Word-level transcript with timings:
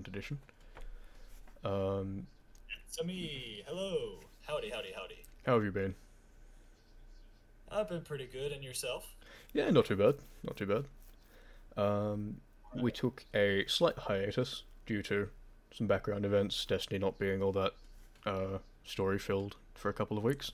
permanent 0.00 0.08
addition. 0.08 0.38
Um, 1.64 2.26
So 2.86 3.04
me, 3.04 3.62
hello, 3.66 4.20
howdy, 4.46 4.70
howdy, 4.70 4.92
howdy. 4.94 5.24
how 5.46 5.54
have 5.54 5.64
you 5.64 5.70
been? 5.72 5.94
I've 7.70 7.88
been 7.88 8.02
pretty 8.02 8.26
good, 8.26 8.50
and 8.52 8.64
yourself? 8.64 9.14
Yeah, 9.52 9.70
not 9.70 9.84
too 9.84 9.96
bad. 9.96 10.16
Not 10.42 10.56
too 10.56 10.66
bad. 10.66 10.84
Um, 11.82 12.40
we 12.74 12.90
took 12.90 13.24
a 13.34 13.64
slight 13.68 13.96
hiatus 13.96 14.64
due 14.86 15.02
to 15.04 15.28
some 15.72 15.86
background 15.86 16.24
events, 16.24 16.64
Destiny 16.66 16.98
not 16.98 17.18
being 17.18 17.42
all 17.42 17.52
that 17.52 17.72
uh, 18.26 18.58
story 18.84 19.18
filled 19.18 19.56
for 19.74 19.88
a 19.88 19.92
couple 19.92 20.18
of 20.18 20.24
weeks. 20.24 20.50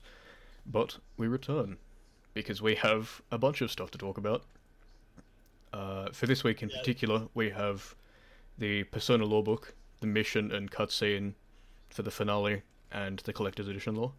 But 0.65 0.97
we 1.17 1.27
return 1.27 1.77
because 2.35 2.61
we 2.61 2.75
have 2.75 3.21
a 3.31 3.37
bunch 3.39 3.61
of 3.61 3.71
stuff 3.71 3.89
to 3.91 3.97
talk 3.97 4.17
about. 4.19 4.43
Uh, 5.73 6.09
for 6.11 6.27
this 6.27 6.43
week 6.43 6.61
in 6.61 6.69
Yeah. 6.69 6.77
particular, 6.77 7.27
we 7.33 7.49
have 7.49 7.95
the 8.57 8.83
Persona 8.85 9.25
Lore 9.25 9.43
book, 9.43 9.73
the 10.01 10.07
mission 10.07 10.51
and 10.51 10.71
cutscene 10.71 11.33
for 11.89 12.01
the 12.01 12.11
finale, 12.11 12.63
and 12.91 13.19
the 13.19 13.33
collector's 13.33 13.67
edition 13.67 13.95
lore. 13.95 14.11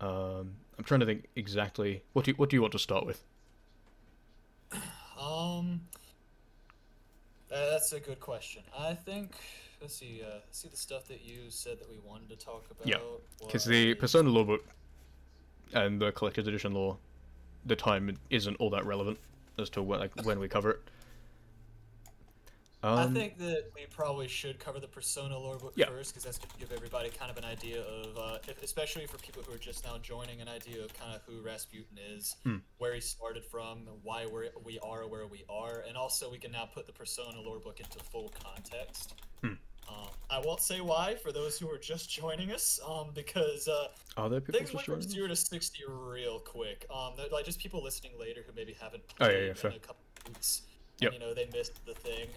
Um, 0.00 0.54
I'm 0.78 0.84
trying 0.84 1.00
to 1.00 1.06
think 1.06 1.28
exactly 1.34 2.02
what 2.12 2.24
do 2.24 2.30
you, 2.30 2.36
what 2.36 2.50
do 2.50 2.56
you 2.56 2.62
want 2.62 2.72
to 2.72 2.78
start 2.78 3.04
with? 3.04 3.24
Um, 5.20 5.80
uh, 7.52 7.70
that's 7.70 7.92
a 7.92 8.00
good 8.00 8.20
question. 8.20 8.62
I 8.78 8.94
think 8.94 9.32
let's 9.80 9.96
see. 9.96 10.22
Uh, 10.24 10.38
see 10.50 10.68
the 10.68 10.76
stuff 10.76 11.06
that 11.08 11.24
you 11.24 11.50
said 11.50 11.80
that 11.80 11.88
we 11.88 11.96
wanted 12.04 12.28
to 12.30 12.36
talk 12.36 12.66
about. 12.70 12.86
Yeah, 12.86 12.98
Because 13.40 13.64
the 13.64 13.94
Persona 13.94 14.28
Lore 14.28 14.44
book 14.44 14.64
and 15.74 16.00
the 16.00 16.12
collector's 16.12 16.46
edition 16.46 16.74
lore, 16.74 16.96
the 17.66 17.76
time 17.76 18.16
isn't 18.30 18.54
all 18.56 18.70
that 18.70 18.86
relevant 18.86 19.18
as 19.58 19.68
to 19.70 19.82
when 19.82 20.00
like 20.00 20.12
when 20.24 20.38
we 20.38 20.48
cover 20.48 20.70
it. 20.70 20.80
Um, 22.84 22.98
I 22.98 23.06
think 23.08 23.38
that 23.38 23.70
we 23.74 23.86
probably 23.90 24.28
should 24.28 24.60
cover 24.60 24.78
the 24.78 24.86
Persona 24.86 25.36
lore 25.36 25.58
book 25.58 25.72
Yeah. 25.74 25.86
first, 25.86 26.12
because 26.12 26.22
that's 26.24 26.38
going 26.38 26.50
to 26.50 26.58
give 26.58 26.70
everybody 26.70 27.08
kind 27.10 27.28
of 27.28 27.36
an 27.36 27.44
idea 27.44 27.82
of, 27.82 28.16
uh, 28.16 28.38
if, 28.46 28.62
especially 28.62 29.04
for 29.06 29.18
people 29.18 29.42
who 29.42 29.52
are 29.52 29.58
just 29.58 29.84
now 29.84 29.98
joining, 29.98 30.40
an 30.40 30.46
idea 30.48 30.84
of 30.84 30.94
kind 30.94 31.12
of 31.12 31.22
who 31.22 31.40
Rasputin 31.42 31.98
is, 31.98 32.36
Hmm. 32.44 32.58
where 32.78 32.94
he 32.94 33.00
started 33.00 33.44
from, 33.44 33.80
why 34.04 34.26
we're, 34.26 34.50
we 34.62 34.78
are 34.78 35.08
where 35.08 35.26
we 35.26 35.44
are, 35.48 35.80
and 35.88 35.96
also 35.96 36.30
we 36.30 36.38
can 36.38 36.52
now 36.52 36.66
put 36.72 36.86
the 36.86 36.92
Persona 36.92 37.40
lore 37.40 37.58
book 37.58 37.80
into 37.80 37.98
full 37.98 38.32
context. 38.44 39.14
Hmm. 39.42 39.54
Um, 39.88 40.08
I 40.30 40.38
won't 40.38 40.60
say 40.60 40.80
why 40.80 41.16
for 41.16 41.32
those 41.32 41.58
who 41.58 41.68
are 41.70 41.78
just 41.78 42.08
joining 42.10 42.52
us, 42.52 42.78
um, 42.86 43.10
because 43.12 43.66
uh, 43.66 43.88
are 44.16 44.28
there 44.28 44.40
people 44.40 44.60
things 44.60 44.72
went 44.74 44.84
from 44.84 45.00
zero 45.02 45.26
to 45.28 45.34
sixty 45.34 45.82
real 45.88 46.38
quick. 46.40 46.84
Um, 46.94 47.14
like 47.32 47.46
just 47.46 47.58
people 47.58 47.82
listening 47.82 48.12
later 48.20 48.44
who 48.46 48.52
maybe 48.54 48.74
haven't 48.78 49.02
Oh, 49.20 49.24
yeah, 49.24 49.30
played 49.30 49.42
yeah, 49.44 49.48
in 49.48 49.54
fair. 49.56 49.70
a 49.70 49.78
couple 49.78 50.02
weeks. 50.28 50.62
Yep. 51.00 51.12
And, 51.12 51.20
you 51.22 51.26
know 51.26 51.34
they 51.34 51.48
missed 51.54 51.84
the 51.86 51.94
thing. 51.94 52.28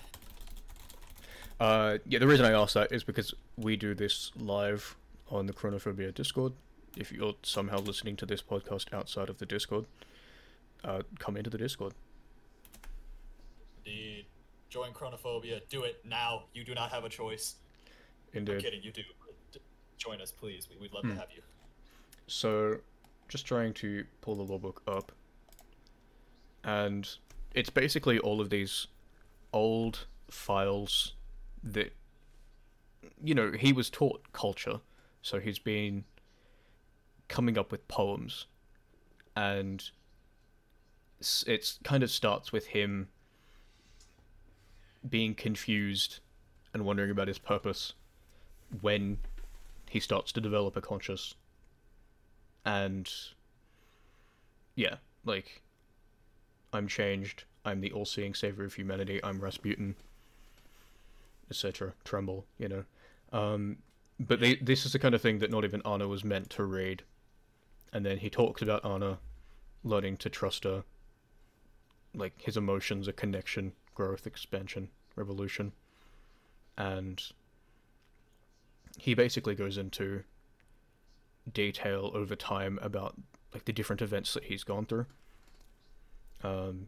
Uh, 1.61 1.99
yeah, 2.07 2.17
the 2.17 2.25
reason 2.25 2.43
I 2.43 2.53
asked 2.53 2.73
that 2.73 2.91
is 2.91 3.03
because 3.03 3.35
we 3.55 3.75
do 3.77 3.93
this 3.93 4.31
live 4.35 4.95
on 5.29 5.45
the 5.45 5.53
Chronophobia 5.53 6.11
Discord. 6.11 6.53
If 6.97 7.11
you're 7.11 7.35
somehow 7.43 7.77
listening 7.77 8.15
to 8.17 8.25
this 8.25 8.41
podcast 8.41 8.91
outside 8.91 9.29
of 9.29 9.37
the 9.37 9.45
Discord, 9.45 9.85
uh, 10.83 11.03
come 11.19 11.37
into 11.37 11.51
the 11.51 11.59
Discord. 11.59 11.93
Indeed. 13.85 14.25
Join 14.71 14.91
Chronophobia. 14.91 15.61
Do 15.69 15.83
it 15.83 16.01
now. 16.03 16.45
You 16.55 16.63
do 16.63 16.73
not 16.73 16.89
have 16.89 17.03
a 17.03 17.09
choice. 17.09 17.55
Indeed. 18.33 18.55
I'm 18.55 18.61
kidding, 18.61 18.81
you 18.81 18.91
do. 18.91 19.03
Join 19.99 20.19
us, 20.19 20.31
please. 20.31 20.67
We- 20.67 20.77
We'd 20.77 20.93
love 20.93 21.03
Hmm. 21.03 21.09
to 21.11 21.15
have 21.17 21.31
you. 21.31 21.43
So, 22.25 22.79
just 23.27 23.45
trying 23.45 23.75
to 23.75 24.03
pull 24.21 24.33
the 24.35 24.41
lore 24.41 24.59
book 24.59 24.81
up, 24.87 25.11
and 26.63 27.07
it's 27.53 27.69
basically 27.69 28.17
all 28.17 28.41
of 28.41 28.49
these 28.49 28.87
old 29.53 30.07
files 30.27 31.13
that, 31.63 31.93
you 33.23 33.35
know, 33.35 33.51
he 33.51 33.73
was 33.73 33.89
taught 33.89 34.31
culture, 34.33 34.81
so 35.21 35.39
he's 35.39 35.59
been 35.59 36.03
coming 37.27 37.57
up 37.57 37.71
with 37.71 37.87
poems, 37.87 38.47
and 39.35 39.91
it's 41.19 41.79
kind 41.83 42.03
of 42.03 42.09
starts 42.09 42.51
with 42.51 42.67
him 42.67 43.07
being 45.07 45.35
confused 45.35 46.19
and 46.73 46.85
wondering 46.85 47.11
about 47.11 47.27
his 47.27 47.37
purpose 47.37 47.93
when 48.81 49.17
he 49.89 49.99
starts 49.99 50.31
to 50.31 50.41
develop 50.41 50.75
a 50.75 50.81
conscious 50.81 51.35
and 52.65 53.11
yeah, 54.75 54.95
like 55.25 55.61
I'm 56.73 56.87
changed. 56.87 57.43
I'm 57.65 57.81
the 57.81 57.91
all-seeing 57.91 58.33
savior 58.33 58.63
of 58.63 58.73
humanity. 58.73 59.19
I'm 59.23 59.39
Rasputin, 59.39 59.95
etc. 61.51 61.93
Tremble, 62.03 62.45
you 62.57 62.67
know. 62.67 62.83
Um, 63.31 63.77
but 64.19 64.39
they, 64.39 64.55
this 64.55 64.85
is 64.85 64.93
the 64.93 64.99
kind 64.99 65.13
of 65.13 65.21
thing 65.21 65.39
that 65.39 65.51
not 65.51 65.63
even 65.63 65.81
Anna 65.85 66.07
was 66.07 66.23
meant 66.23 66.49
to 66.51 66.63
read. 66.63 67.03
And 67.93 68.05
then 68.05 68.17
he 68.17 68.29
talks 68.29 68.61
about 68.61 68.85
Anna 68.85 69.19
learning 69.83 70.17
to 70.17 70.29
trust 70.29 70.63
her, 70.63 70.83
like 72.15 72.41
his 72.41 72.57
emotions, 72.57 73.07
a 73.07 73.13
connection, 73.13 73.73
growth, 73.93 74.25
expansion, 74.25 74.89
revolution, 75.15 75.73
and 76.77 77.21
he 78.97 79.13
basically 79.13 79.55
goes 79.55 79.77
into 79.77 80.23
detail 81.51 82.11
over 82.13 82.35
time 82.35 82.79
about 82.81 83.15
like 83.53 83.65
the 83.65 83.73
different 83.73 84.01
events 84.01 84.33
that 84.33 84.45
he's 84.45 84.63
gone 84.63 84.85
through. 84.85 85.05
Um, 86.43 86.87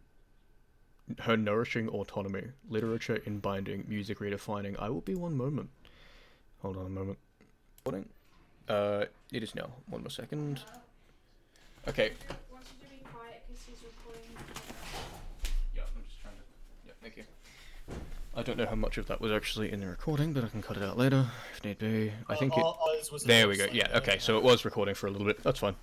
her 1.19 1.35
nourishing 1.37 1.89
autonomy, 1.89 2.43
literature 2.69 3.17
in 3.25 3.39
binding, 3.39 3.85
music 3.87 4.19
redefining. 4.19 4.75
I 4.79 4.89
will 4.89 5.01
be 5.01 5.15
one 5.15 5.35
moment. 5.35 5.69
Hold 6.61 6.77
on 6.77 6.85
a 6.85 6.89
moment. 6.89 7.17
Recording. 7.85 8.09
Uh, 8.69 9.05
it 9.31 9.43
is 9.43 9.53
now. 9.55 9.69
One 9.89 10.01
more 10.01 10.09
second. 10.09 10.61
Okay. 11.87 12.11
wants 12.51 12.69
you 12.79 12.85
to 12.87 12.93
be 12.93 13.01
quiet 13.11 13.43
because. 13.47 13.81
Yeah, 15.75 15.81
I'm 15.95 16.03
just 16.07 16.21
trying 16.21 16.35
to. 16.35 16.41
Yeah, 16.87 16.93
thank 17.01 17.17
you. 17.17 17.23
I 18.35 18.41
don't 18.41 18.57
know 18.57 18.65
how 18.65 18.75
much 18.75 18.97
of 18.97 19.05
that 19.07 19.19
was 19.19 19.31
actually 19.31 19.71
in 19.71 19.79
the 19.81 19.87
recording, 19.87 20.31
but 20.33 20.43
I 20.43 20.47
can 20.47 20.61
cut 20.61 20.77
it 20.77 20.83
out 20.83 20.97
later 20.97 21.27
if 21.55 21.63
need 21.65 21.77
be. 21.77 22.11
I 22.29 22.33
Uh, 22.33 22.37
think 22.37 22.53
it. 22.57 22.61
all, 22.61 22.79
all 22.81 22.95
was 23.11 23.23
There 23.25 23.47
we 23.49 23.57
go. 23.57 23.67
Yeah. 23.71 23.89
Okay. 23.95 24.17
So 24.19 24.35
uh, 24.35 24.39
it 24.39 24.43
was 24.43 24.63
recording 24.63 24.95
for 24.95 25.07
a 25.07 25.11
little 25.11 25.27
bit. 25.27 25.43
That's 25.43 25.59
fine. 25.59 25.75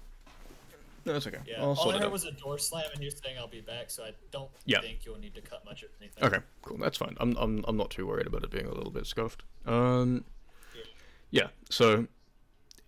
No, 1.04 1.12
that's 1.14 1.26
okay. 1.26 1.38
Yeah, 1.46 1.62
I'll 1.62 1.72
all 1.72 1.90
I 1.92 1.98
heard 1.98 2.12
was 2.12 2.24
a 2.24 2.32
door 2.32 2.58
slam, 2.58 2.84
and 2.92 3.02
you're 3.02 3.10
saying 3.10 3.38
I'll 3.38 3.48
be 3.48 3.60
back, 3.60 3.90
so 3.90 4.04
I 4.04 4.12
don't 4.30 4.50
think 4.66 5.04
you'll 5.04 5.18
need 5.18 5.34
to 5.34 5.40
cut 5.40 5.64
much 5.64 5.82
of 5.82 5.90
anything. 6.00 6.22
Okay, 6.24 6.38
cool. 6.62 6.76
That's 6.78 6.98
fine. 6.98 7.16
I'm 7.20 7.36
I'm 7.36 7.64
I'm 7.66 7.76
not 7.76 7.90
too 7.90 8.06
worried 8.06 8.26
about 8.26 8.44
it 8.44 8.50
being 8.50 8.66
a 8.66 8.74
little 8.74 8.90
bit 8.90 9.06
scuffed. 9.06 9.42
Um, 9.66 10.24
Yeah. 10.74 10.82
yeah. 11.30 11.48
So 11.70 12.06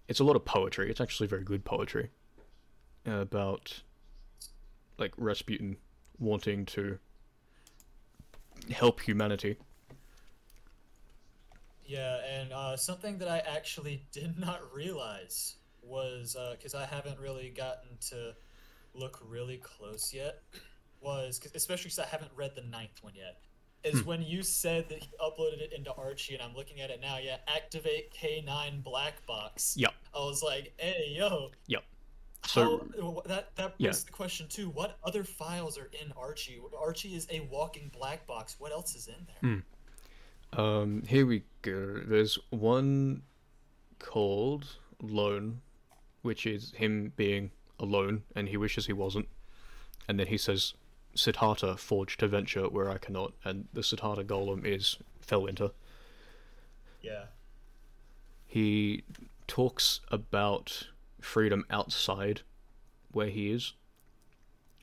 it's 0.08 0.20
a 0.20 0.24
lot 0.24 0.36
of 0.36 0.44
poetry. 0.44 0.90
It's 0.90 1.00
actually 1.00 1.26
very 1.26 1.44
good 1.44 1.64
poetry 1.64 2.10
about 3.06 3.82
like 4.98 5.12
Rasputin 5.16 5.76
wanting 6.18 6.66
to 6.66 6.98
help 8.70 9.00
humanity. 9.00 9.56
Yeah, 11.84 12.18
and 12.28 12.52
uh, 12.52 12.76
something 12.76 13.18
that 13.18 13.28
I 13.28 13.38
actually 13.38 14.06
did 14.12 14.38
not 14.38 14.60
realize 14.74 15.56
was 15.82 16.36
because 16.52 16.74
I 16.74 16.86
haven't 16.86 17.18
really 17.18 17.50
gotten 17.50 17.96
to 18.10 18.34
look 18.94 19.20
really 19.26 19.58
close 19.58 20.12
yet. 20.14 20.42
Was 21.00 21.38
'cause- 21.38 21.52
especially 21.54 21.84
because 21.84 21.98
I 21.98 22.06
haven't 22.06 22.30
read 22.34 22.54
the 22.54 22.62
ninth 22.62 23.02
one 23.02 23.14
yet. 23.14 23.40
Is 23.82 24.00
Hmm. 24.00 24.06
when 24.06 24.22
you 24.22 24.44
said 24.44 24.88
that 24.90 25.02
he 25.02 25.10
uploaded 25.18 25.60
it 25.60 25.72
into 25.72 25.92
Archie, 25.94 26.34
and 26.34 26.42
I'm 26.42 26.54
looking 26.54 26.80
at 26.80 26.90
it 26.90 27.00
now. 27.00 27.18
Yeah, 27.18 27.38
activate 27.48 28.12
K9 28.12 28.80
black 28.82 29.26
box. 29.26 29.76
Yep. 29.76 29.92
I 30.14 30.18
was 30.20 30.42
like, 30.42 30.72
hey 30.78 31.08
yo. 31.16 31.50
Yep. 31.66 31.82
How, 32.42 32.48
So 32.48 33.22
that 33.26 33.54
that 33.56 33.74
yeah. 33.78 33.88
brings 33.88 34.04
the 34.04 34.12
question 34.12 34.46
too. 34.48 34.68
What 34.70 34.98
other 35.02 35.24
files 35.24 35.76
are 35.78 35.86
in 36.00 36.12
Archie? 36.12 36.60
Archie 36.76 37.14
is 37.16 37.26
a 37.30 37.40
walking 37.40 37.88
black 37.88 38.24
box. 38.26 38.60
What 38.60 38.70
else 38.72 38.94
is 38.94 39.08
in 39.08 39.26
there? 39.26 39.38
Hmm. 39.40 40.60
um, 40.60 41.02
here 41.02 41.24
we 41.26 41.44
go. 41.62 42.00
There's 42.04 42.38
one 42.50 43.22
called 43.98 44.76
Lone, 45.00 45.62
which 46.22 46.46
is 46.46 46.72
him 46.72 47.12
being 47.16 47.50
alone, 47.78 48.22
and 48.34 48.48
he 48.48 48.56
wishes 48.56 48.86
he 48.86 48.92
wasn't. 48.92 49.28
And 50.08 50.18
then 50.18 50.28
he 50.28 50.38
says, 50.38 50.74
Siddhartha 51.14 51.76
forged 51.76 52.20
to 52.20 52.28
venture 52.28 52.68
where 52.68 52.90
I 52.90 52.98
cannot, 52.98 53.32
and 53.44 53.68
the 53.72 53.82
Siddhartha 53.82 54.24
golem 54.24 54.64
is 54.64 54.96
Felwinter. 55.26 55.72
Yeah. 57.02 57.24
He 58.46 59.04
talks 59.46 60.00
about 60.08 60.88
freedom 61.20 61.64
outside 61.70 62.42
where 63.10 63.28
he 63.28 63.50
is, 63.50 63.74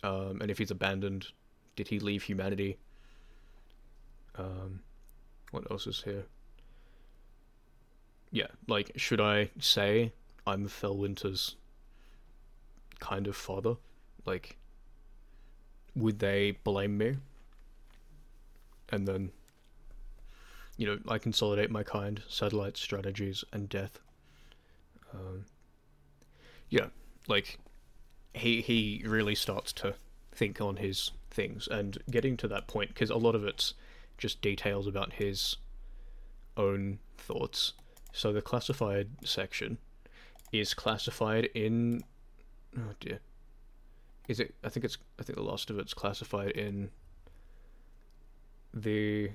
um, 0.03 0.39
and 0.41 0.51
if 0.51 0.57
he's 0.57 0.71
abandoned, 0.71 1.27
did 1.75 1.87
he 1.87 1.99
leave 1.99 2.23
humanity? 2.23 2.77
Um, 4.35 4.81
what 5.51 5.69
else 5.71 5.87
is 5.87 6.03
here? 6.03 6.25
Yeah, 8.31 8.47
like, 8.67 8.91
should 8.95 9.19
I 9.19 9.49
say 9.59 10.13
I'm 10.45 10.67
Felwinter's 10.67 11.55
kind 12.99 13.27
of 13.27 13.35
father? 13.35 13.75
Like, 14.25 14.57
would 15.95 16.19
they 16.19 16.51
blame 16.63 16.97
me? 16.97 17.17
And 18.89 19.07
then, 19.07 19.31
you 20.77 20.87
know, 20.87 20.99
I 21.07 21.17
consolidate 21.17 21.69
my 21.69 21.83
kind, 21.83 22.21
satellite 22.27 22.77
strategies, 22.77 23.43
and 23.53 23.69
death. 23.69 23.99
Um, 25.13 25.45
yeah, 26.69 26.87
like 27.27 27.59
he 28.33 28.61
he 28.61 29.03
really 29.05 29.35
starts 29.35 29.73
to 29.73 29.95
think 30.31 30.61
on 30.61 30.77
his 30.77 31.11
things 31.31 31.67
and 31.67 31.97
getting 32.09 32.37
to 32.37 32.47
that 32.47 32.67
point 32.67 32.89
because 32.89 33.09
a 33.09 33.15
lot 33.15 33.35
of 33.35 33.43
it's 33.43 33.73
just 34.17 34.41
details 34.41 34.87
about 34.87 35.13
his 35.13 35.57
own 36.57 36.99
thoughts. 37.17 37.73
So 38.11 38.33
the 38.33 38.41
classified 38.41 39.09
section 39.23 39.77
is 40.51 40.73
classified 40.73 41.45
in 41.53 42.03
oh 42.77 42.93
dear. 42.99 43.19
Is 44.27 44.39
it 44.39 44.55
I 44.63 44.69
think 44.69 44.83
it's 44.85 44.97
I 45.19 45.23
think 45.23 45.37
the 45.37 45.43
last 45.43 45.69
of 45.69 45.79
it's 45.79 45.93
classified 45.93 46.51
in 46.51 46.89
the 48.73 49.31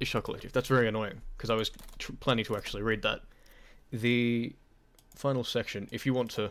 Ishtar 0.00 0.20
Collective. 0.22 0.52
That's 0.52 0.68
very 0.68 0.88
annoying 0.88 1.20
because 1.36 1.50
I 1.50 1.54
was 1.54 1.70
tr- 1.98 2.12
planning 2.20 2.44
to 2.46 2.56
actually 2.56 2.82
read 2.82 3.02
that. 3.02 3.20
The 3.92 4.54
final 5.14 5.44
section, 5.44 5.88
if 5.90 6.04
you 6.04 6.12
want 6.12 6.30
to 6.32 6.50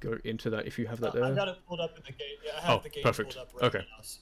go 0.00 0.18
into 0.24 0.50
that, 0.50 0.66
if 0.66 0.78
you 0.78 0.86
have 0.86 1.00
that 1.00 1.08
Uh, 1.08 1.12
there. 1.12 1.24
I've 1.24 1.34
got 1.36 1.48
it 1.48 1.56
pulled 1.66 1.80
up 1.80 1.96
in 1.96 2.02
the 2.04 2.12
game. 2.12 2.36
Yeah, 2.44 2.52
I 2.58 2.60
have 2.60 2.78
Oh, 2.78 2.82
the 2.82 2.88
game 2.90 3.02
perfect. 3.02 3.34
pulled 3.34 3.46
up 3.48 3.54
right 3.54 3.64
Okay. 3.64 3.78
now. 3.90 4.02
so- 4.02 4.20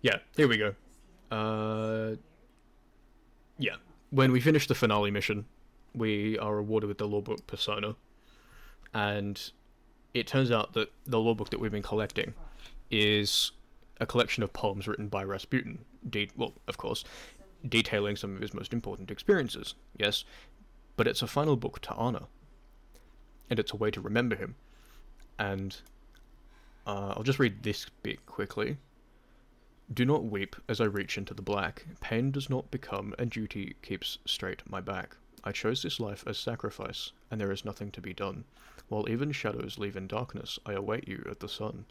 Yeah, 0.00 0.18
here 0.36 0.48
we 0.48 0.56
go. 0.56 0.74
Uh, 1.30 2.16
yeah. 3.58 3.76
When 4.10 4.30
we 4.32 4.40
finish 4.40 4.66
the 4.68 4.74
finale 4.74 5.10
mission, 5.10 5.46
we 5.96 6.38
are 6.38 6.58
awarded 6.58 6.88
with 6.88 6.98
the 6.98 7.08
lore 7.08 7.22
book 7.22 7.46
Persona, 7.46 7.96
and 8.94 9.50
it 10.14 10.26
turns 10.26 10.50
out 10.50 10.74
that 10.74 10.92
the 11.06 11.18
lore 11.18 11.34
book 11.34 11.50
that 11.50 11.60
we've 11.60 11.72
been 11.72 11.82
collecting 11.82 12.34
is 12.90 13.52
a 14.00 14.06
collection 14.06 14.42
of 14.42 14.52
poems 14.52 14.86
written 14.86 15.08
by 15.08 15.24
Rasputin. 15.24 15.84
De- 16.08 16.30
well, 16.36 16.52
of 16.68 16.76
course, 16.76 17.04
detailing 17.68 18.16
some 18.16 18.34
of 18.34 18.42
his 18.42 18.54
most 18.54 18.72
important 18.72 19.10
experiences. 19.10 19.74
Yes, 19.96 20.24
but 20.96 21.06
it's 21.06 21.22
a 21.22 21.26
final 21.26 21.56
book 21.56 21.80
to 21.80 21.94
honor, 21.94 22.24
and 23.50 23.58
it's 23.58 23.72
a 23.72 23.76
way 23.76 23.90
to 23.90 24.00
remember 24.00 24.36
him. 24.36 24.54
And 25.38 25.76
uh, 26.86 27.14
I'll 27.16 27.22
just 27.22 27.38
read 27.38 27.62
this 27.62 27.86
bit 28.02 28.24
quickly. 28.26 28.76
Do 29.92 30.04
not 30.04 30.24
weep 30.24 30.56
as 30.68 30.80
I 30.80 30.84
reach 30.84 31.16
into 31.16 31.34
the 31.34 31.42
black. 31.42 31.86
Pain 32.00 32.30
does 32.30 32.50
not 32.50 32.70
become, 32.70 33.14
and 33.18 33.30
duty 33.30 33.76
keeps 33.82 34.18
straight 34.24 34.62
my 34.68 34.80
back. 34.80 35.16
I 35.46 35.52
chose 35.52 35.80
this 35.80 36.00
life 36.00 36.24
as 36.26 36.38
sacrifice, 36.38 37.12
and 37.30 37.40
there 37.40 37.52
is 37.52 37.64
nothing 37.64 37.92
to 37.92 38.00
be 38.00 38.12
done. 38.12 38.42
While 38.88 39.08
even 39.08 39.30
shadows 39.30 39.78
leave 39.78 39.96
in 39.96 40.08
darkness, 40.08 40.58
I 40.66 40.72
await 40.72 41.06
you 41.06 41.24
at 41.30 41.38
the 41.38 41.48
sun. 41.48 41.86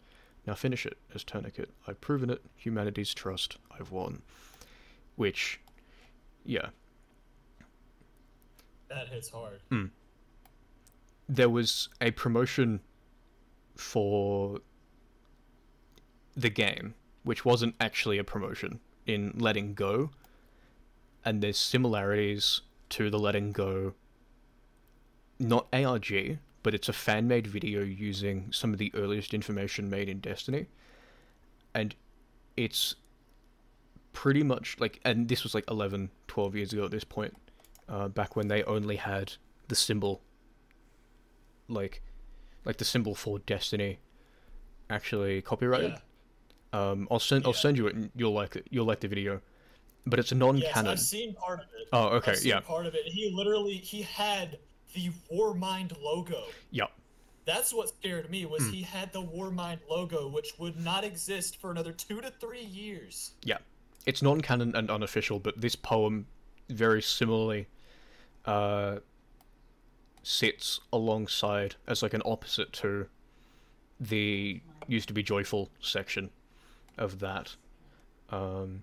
Now 0.46 0.52
finish 0.54 0.84
it 0.84 0.98
as 1.14 1.24
tourniquet. 1.24 1.70
I've 1.88 2.00
proven 2.02 2.28
it. 2.28 2.42
Humanity's 2.56 3.14
trust. 3.14 3.56
I've 3.70 3.90
won. 3.90 4.20
Which, 5.16 5.58
yeah, 6.44 6.68
That 8.88 9.08
hits 9.08 9.30
hard. 9.30 9.60
Hmm. 9.70 9.86
there 11.26 11.48
was 11.48 11.88
a 12.02 12.10
promotion 12.10 12.80
for 13.74 14.60
the 16.36 16.50
game, 16.50 16.94
which 17.24 17.46
wasn't 17.46 17.74
actually 17.80 18.18
a 18.18 18.24
promotion 18.24 18.80
in 19.06 19.32
Letting 19.38 19.72
Go, 19.72 20.10
and 21.24 21.42
there's 21.42 21.56
similarities 21.58 22.60
to 22.90 23.10
the 23.10 23.18
Letting 23.18 23.52
Go, 23.52 23.94
not 25.38 25.66
ARG, 25.72 26.38
but 26.62 26.74
it's 26.74 26.88
a 26.88 26.92
fan 26.92 27.28
made 27.28 27.46
video 27.46 27.82
using 27.82 28.50
some 28.52 28.72
of 28.72 28.78
the 28.78 28.92
earliest 28.94 29.34
information 29.34 29.88
made 29.90 30.08
in 30.08 30.20
Destiny, 30.20 30.66
and 31.74 31.94
it's 32.56 32.96
pretty 34.12 34.42
much 34.42 34.76
like, 34.80 35.00
and 35.04 35.28
this 35.28 35.42
was 35.42 35.54
like 35.54 35.64
11, 35.70 36.10
12 36.28 36.56
years 36.56 36.72
ago 36.72 36.84
at 36.84 36.90
this 36.90 37.04
point, 37.04 37.36
uh, 37.88 38.08
back 38.08 38.34
when 38.36 38.48
they 38.48 38.62
only 38.64 38.96
had 38.96 39.34
the 39.68 39.74
symbol 39.74 40.22
like 41.68 42.02
like 42.64 42.76
the 42.76 42.84
symbol 42.84 43.14
for 43.14 43.38
destiny 43.40 43.98
actually 44.88 45.42
copyrighted. 45.42 45.94
Yeah. 46.72 46.90
um 46.90 47.08
i'll 47.10 47.18
send 47.18 47.44
i'll 47.44 47.52
send 47.52 47.76
you 47.76 47.86
it 47.88 47.94
and 47.94 48.10
you'll 48.14 48.32
like 48.32 48.54
it 48.56 48.66
you'll 48.70 48.86
like 48.86 49.00
the 49.00 49.08
video 49.08 49.40
but 50.06 50.18
it's 50.18 50.32
a 50.32 50.34
non-canon 50.34 50.86
Yes, 50.92 51.00
I've 51.00 51.00
seen 51.00 51.34
part 51.34 51.60
of 51.60 51.66
it. 51.80 51.88
oh 51.92 52.08
okay 52.16 52.32
I've 52.32 52.38
seen 52.38 52.50
yeah 52.50 52.60
part 52.60 52.86
of 52.86 52.94
it. 52.94 53.02
He 53.06 53.30
literally 53.34 53.74
he 53.74 54.02
had 54.02 54.58
the 54.94 55.10
Warmind 55.32 56.00
logo. 56.02 56.44
yeah 56.70 56.86
That's 57.44 57.74
what 57.74 57.88
scared 57.90 58.30
me 58.30 58.46
was 58.46 58.66
he 58.68 58.82
had 58.82 59.12
the 59.12 59.22
Warmind 59.22 59.80
logo, 59.90 60.28
which 60.28 60.54
would 60.58 60.78
not 60.78 61.04
exist 61.04 61.60
for 61.60 61.70
another 61.70 61.92
two 61.92 62.20
to 62.20 62.30
three 62.40 62.64
years. 62.64 63.32
yeah 63.44 63.58
it's 64.06 64.22
non-canon 64.22 64.74
and 64.76 64.88
unofficial 64.90 65.38
but 65.40 65.60
this 65.60 65.74
poem 65.76 66.26
very 66.68 67.02
similarly 67.02 67.66
uh 68.44 68.96
sits 70.22 70.80
alongside 70.92 71.74
as 71.86 72.02
like 72.02 72.14
an 72.14 72.22
opposite 72.24 72.72
to 72.72 73.06
the 74.00 74.60
used 74.88 75.08
to 75.08 75.14
be 75.14 75.22
joyful 75.22 75.70
section 75.80 76.30
of 76.98 77.18
that 77.20 77.54
um 78.30 78.82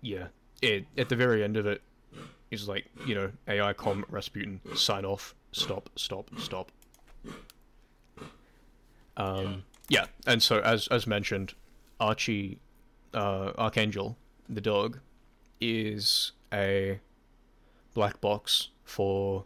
yeah 0.00 0.26
it 0.62 0.86
at 0.96 1.08
the 1.08 1.16
very 1.16 1.42
end 1.42 1.56
of 1.56 1.66
it 1.66 1.82
is 2.50 2.68
like 2.68 2.86
you 3.06 3.14
know 3.14 3.30
ai 3.48 3.72
com 3.72 4.04
rasputin 4.08 4.60
sign 4.74 5.04
off 5.04 5.34
stop 5.52 5.90
stop 5.96 6.30
stop 6.38 6.70
um 9.16 9.62
yeah 9.88 10.06
and 10.26 10.42
so 10.42 10.60
as 10.60 10.86
as 10.88 11.06
mentioned 11.06 11.54
archie 11.98 12.58
uh 13.14 13.52
archangel 13.58 14.16
the 14.48 14.60
dog 14.60 14.98
is 15.60 16.32
a 16.52 17.00
black 17.94 18.20
box 18.20 18.68
for 18.84 19.44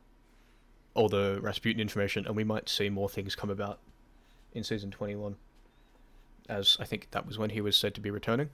all 0.95 1.09
the 1.09 1.39
Rasputin 1.41 1.81
information, 1.81 2.27
and 2.27 2.37
we 2.37 2.45
might 2.45 2.69
see 2.69 2.91
more 2.91 3.09
things 3.09 3.35
come 3.35 3.51
about 3.51 3.79
in 4.53 4.65
season 4.65 4.91
21. 4.91 5.37
As 6.49 6.77
I 6.81 6.85
think 6.85 7.09
that 7.13 7.27
was 7.27 7.39
when 7.39 7.51
he 7.51 7.61
was 7.61 7.77
said 7.77 7.95
to 7.95 8.01
be 8.01 8.11
returning. 8.11 8.51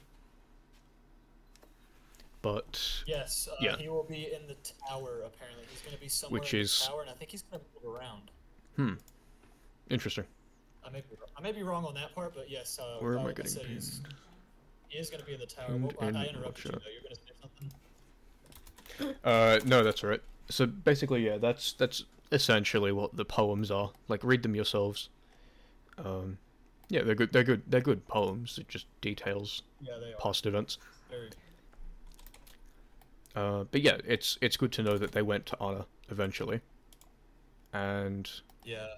But 2.42 2.80
Yes, 3.06 3.48
uh, 3.50 3.56
Yeah. 3.60 3.76
he 3.76 3.88
will 3.88 4.04
be 4.04 4.32
in 4.32 4.46
the 4.46 4.54
tower. 4.88 5.22
Apparently, 5.24 5.64
he's 5.70 5.80
going 5.82 5.94
to 5.94 6.00
be 6.00 6.08
somewhere 6.08 6.40
Which 6.40 6.54
in 6.54 6.60
is- 6.60 6.78
the 6.80 6.86
tower, 6.88 7.00
and 7.02 7.10
I 7.10 7.14
think 7.14 7.30
he's 7.30 7.42
going 7.42 7.60
to 7.60 7.66
move 7.84 7.94
around. 7.96 8.30
Hmm. 8.76 8.94
Interesting. 9.90 10.24
I 10.84 10.90
may 10.90 11.00
be, 11.00 11.16
I 11.36 11.40
may 11.40 11.52
be 11.52 11.62
wrong 11.62 11.84
on 11.84 11.94
that 11.94 12.14
part, 12.14 12.34
but 12.34 12.48
yes. 12.48 12.78
Uh, 12.78 12.98
Where 13.00 13.14
am 13.14 13.20
I 13.20 13.24
would 13.24 13.36
getting 13.36 13.50
say 13.52 13.64
he's- 13.64 14.00
pinned? 14.00 14.14
He 14.88 14.98
is 14.98 15.10
going 15.10 15.20
to 15.20 15.26
be 15.26 15.34
in 15.34 15.40
the 15.40 15.46
tower. 15.46 15.66
Pinned 15.66 15.82
Well, 15.82 15.94
I, 16.00 16.06
I 16.06 16.24
in 16.24 16.30
interrupted 16.36 16.64
you. 16.66 16.70
Though. 16.72 16.78
You're 16.92 17.02
going 17.02 17.14
to 17.14 17.20
say 17.20 17.32
something. 17.40 17.72
Uh, 19.24 19.60
no, 19.64 19.82
that's 19.82 20.04
all 20.04 20.10
right. 20.10 20.22
So 20.48 20.64
basically, 20.66 21.26
yeah, 21.26 21.38
that's 21.38 21.72
that's 21.72 22.04
essentially 22.32 22.92
what 22.92 23.16
the 23.16 23.24
poems 23.24 23.70
are. 23.70 23.90
Like, 24.08 24.22
read 24.22 24.42
them 24.42 24.54
yourselves. 24.54 25.08
Um, 25.98 26.38
yeah, 26.88 27.02
they're 27.02 27.16
good. 27.16 27.32
They're 27.32 27.42
good. 27.44 27.62
They're 27.66 27.80
good 27.80 28.06
poems. 28.06 28.58
It 28.58 28.68
just 28.68 28.86
details 29.00 29.62
Yeah, 29.80 29.98
they 29.98 30.12
are. 30.12 30.16
past 30.18 30.46
events. 30.46 30.78
Very. 31.10 31.30
Uh, 33.36 33.64
but 33.70 33.82
yeah, 33.82 33.98
it's 34.06 34.38
it's 34.40 34.56
good 34.56 34.72
to 34.72 34.82
know 34.82 34.96
that 34.96 35.12
they 35.12 35.20
went 35.22 35.44
to 35.46 35.56
honor 35.60 35.84
eventually. 36.08 36.60
And 37.72 38.28
Yeah. 38.64 38.88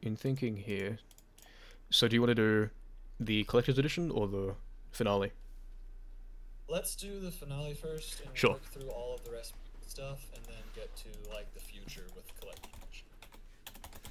in 0.00 0.16
thinking 0.16 0.56
here, 0.56 0.98
so 1.90 2.08
do 2.08 2.16
you 2.16 2.22
want 2.22 2.30
to 2.30 2.34
do 2.34 2.70
the 3.20 3.44
collector's 3.44 3.78
edition 3.78 4.10
or 4.10 4.26
the 4.26 4.54
finale? 4.90 5.32
Let's 6.66 6.96
do 6.96 7.20
the 7.20 7.30
finale 7.30 7.74
first 7.74 8.20
and 8.20 8.36
Sure. 8.36 8.52
work 8.52 8.64
through 8.64 8.88
all 8.88 9.14
of 9.16 9.24
the 9.24 9.30
rest 9.30 9.52
of 9.52 9.82
the 9.84 9.90
stuff, 9.90 10.30
and 10.34 10.42
then 10.46 10.62
get 10.74 10.96
to 10.96 11.08
like 11.30 11.52
the 11.52 11.60
future 11.60 12.06
with 12.16 12.24
collectors. 12.40 13.02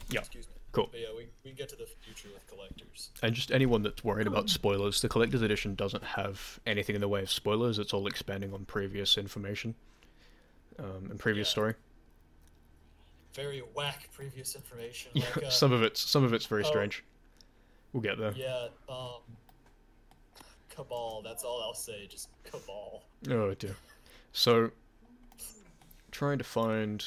Yeah, 0.10 0.20
Excuse 0.20 0.48
me. 0.48 0.54
Cool. 0.72 0.90
But 0.92 1.00
yeah, 1.02 1.08
we 1.16 1.28
we 1.44 1.52
can 1.52 1.58
get 1.58 1.70
to 1.70 1.76
the 1.76 1.88
future 2.04 2.30
with 2.34 2.46
collectors. 2.48 3.10
And 3.22 3.34
just 3.34 3.52
anyone 3.52 3.82
that's 3.84 4.04
worried 4.04 4.28
about 4.28 4.50
spoilers, 4.50 5.02
the 5.02 5.10
collector's 5.10 5.42
edition 5.42 5.76
doesn't 5.76 6.04
have 6.04 6.60
anything 6.66 6.96
in 6.96 7.02
the 7.02 7.08
way 7.08 7.22
of 7.22 7.32
spoilers. 7.32 7.80
It's 7.80 7.94
all 7.94 8.08
expanding 8.08 8.54
on 8.54 8.66
previous 8.66 9.18
information 9.18 9.76
um, 10.80 11.08
and 11.10 11.20
previous 11.20 11.48
Yeah. 11.50 11.52
story. 11.52 11.74
Very 13.34 13.60
whack 13.60 14.10
previous 14.14 14.56
information. 14.56 15.12
Yeah, 15.14 15.26
Like, 15.36 15.46
uh, 15.46 15.50
some 15.50 15.72
of 15.72 15.84
it's 15.84 16.02
some 16.02 16.24
of 16.24 16.34
it's 16.34 16.46
very 16.46 16.64
oh. 16.64 16.68
strange. 16.68 17.04
We'll 17.94 18.02
get 18.02 18.18
there. 18.18 18.34
Yeah. 18.34 18.68
Um. 18.90 19.22
Cabal. 20.70 21.22
That's 21.24 21.44
all 21.44 21.62
I'll 21.62 21.74
say. 21.74 22.08
Just 22.08 22.30
cabal. 22.44 23.04
Oh 23.30 23.54
dear. 23.54 23.76
So, 24.34 24.72
trying 26.12 26.38
to 26.38 26.44
find 26.44 27.04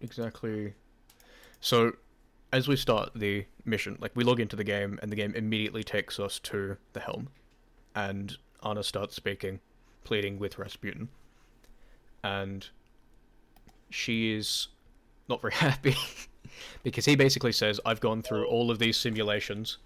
exactly. 0.00 0.74
So, 1.60 1.92
as 2.52 2.68
we 2.68 2.76
start 2.76 3.10
the 3.14 3.46
mission, 3.64 3.96
like 4.00 4.12
we 4.14 4.24
log 4.24 4.40
into 4.40 4.56
the 4.56 4.64
game, 4.64 4.98
and 5.02 5.10
the 5.10 5.16
game 5.16 5.34
immediately 5.34 5.82
takes 5.82 6.20
us 6.20 6.38
to 6.40 6.76
the 6.92 7.00
helm, 7.00 7.28
and 7.94 8.36
Anna 8.64 8.82
starts 8.82 9.16
speaking, 9.16 9.60
pleading 10.04 10.38
with 10.38 10.58
Rasputin, 10.58 11.08
and 12.22 12.68
she 13.90 14.32
is 14.34 14.68
not 15.28 15.40
very 15.40 15.52
happy 15.68 15.96
because 16.82 17.04
he 17.06 17.16
basically 17.16 17.52
says, 17.52 17.80
"I've 17.84 18.00
gone 18.00 18.22
through 18.22 18.46
all 18.46 18.70
of 18.70 18.78
these 18.78 18.96
simulations." 18.96 19.78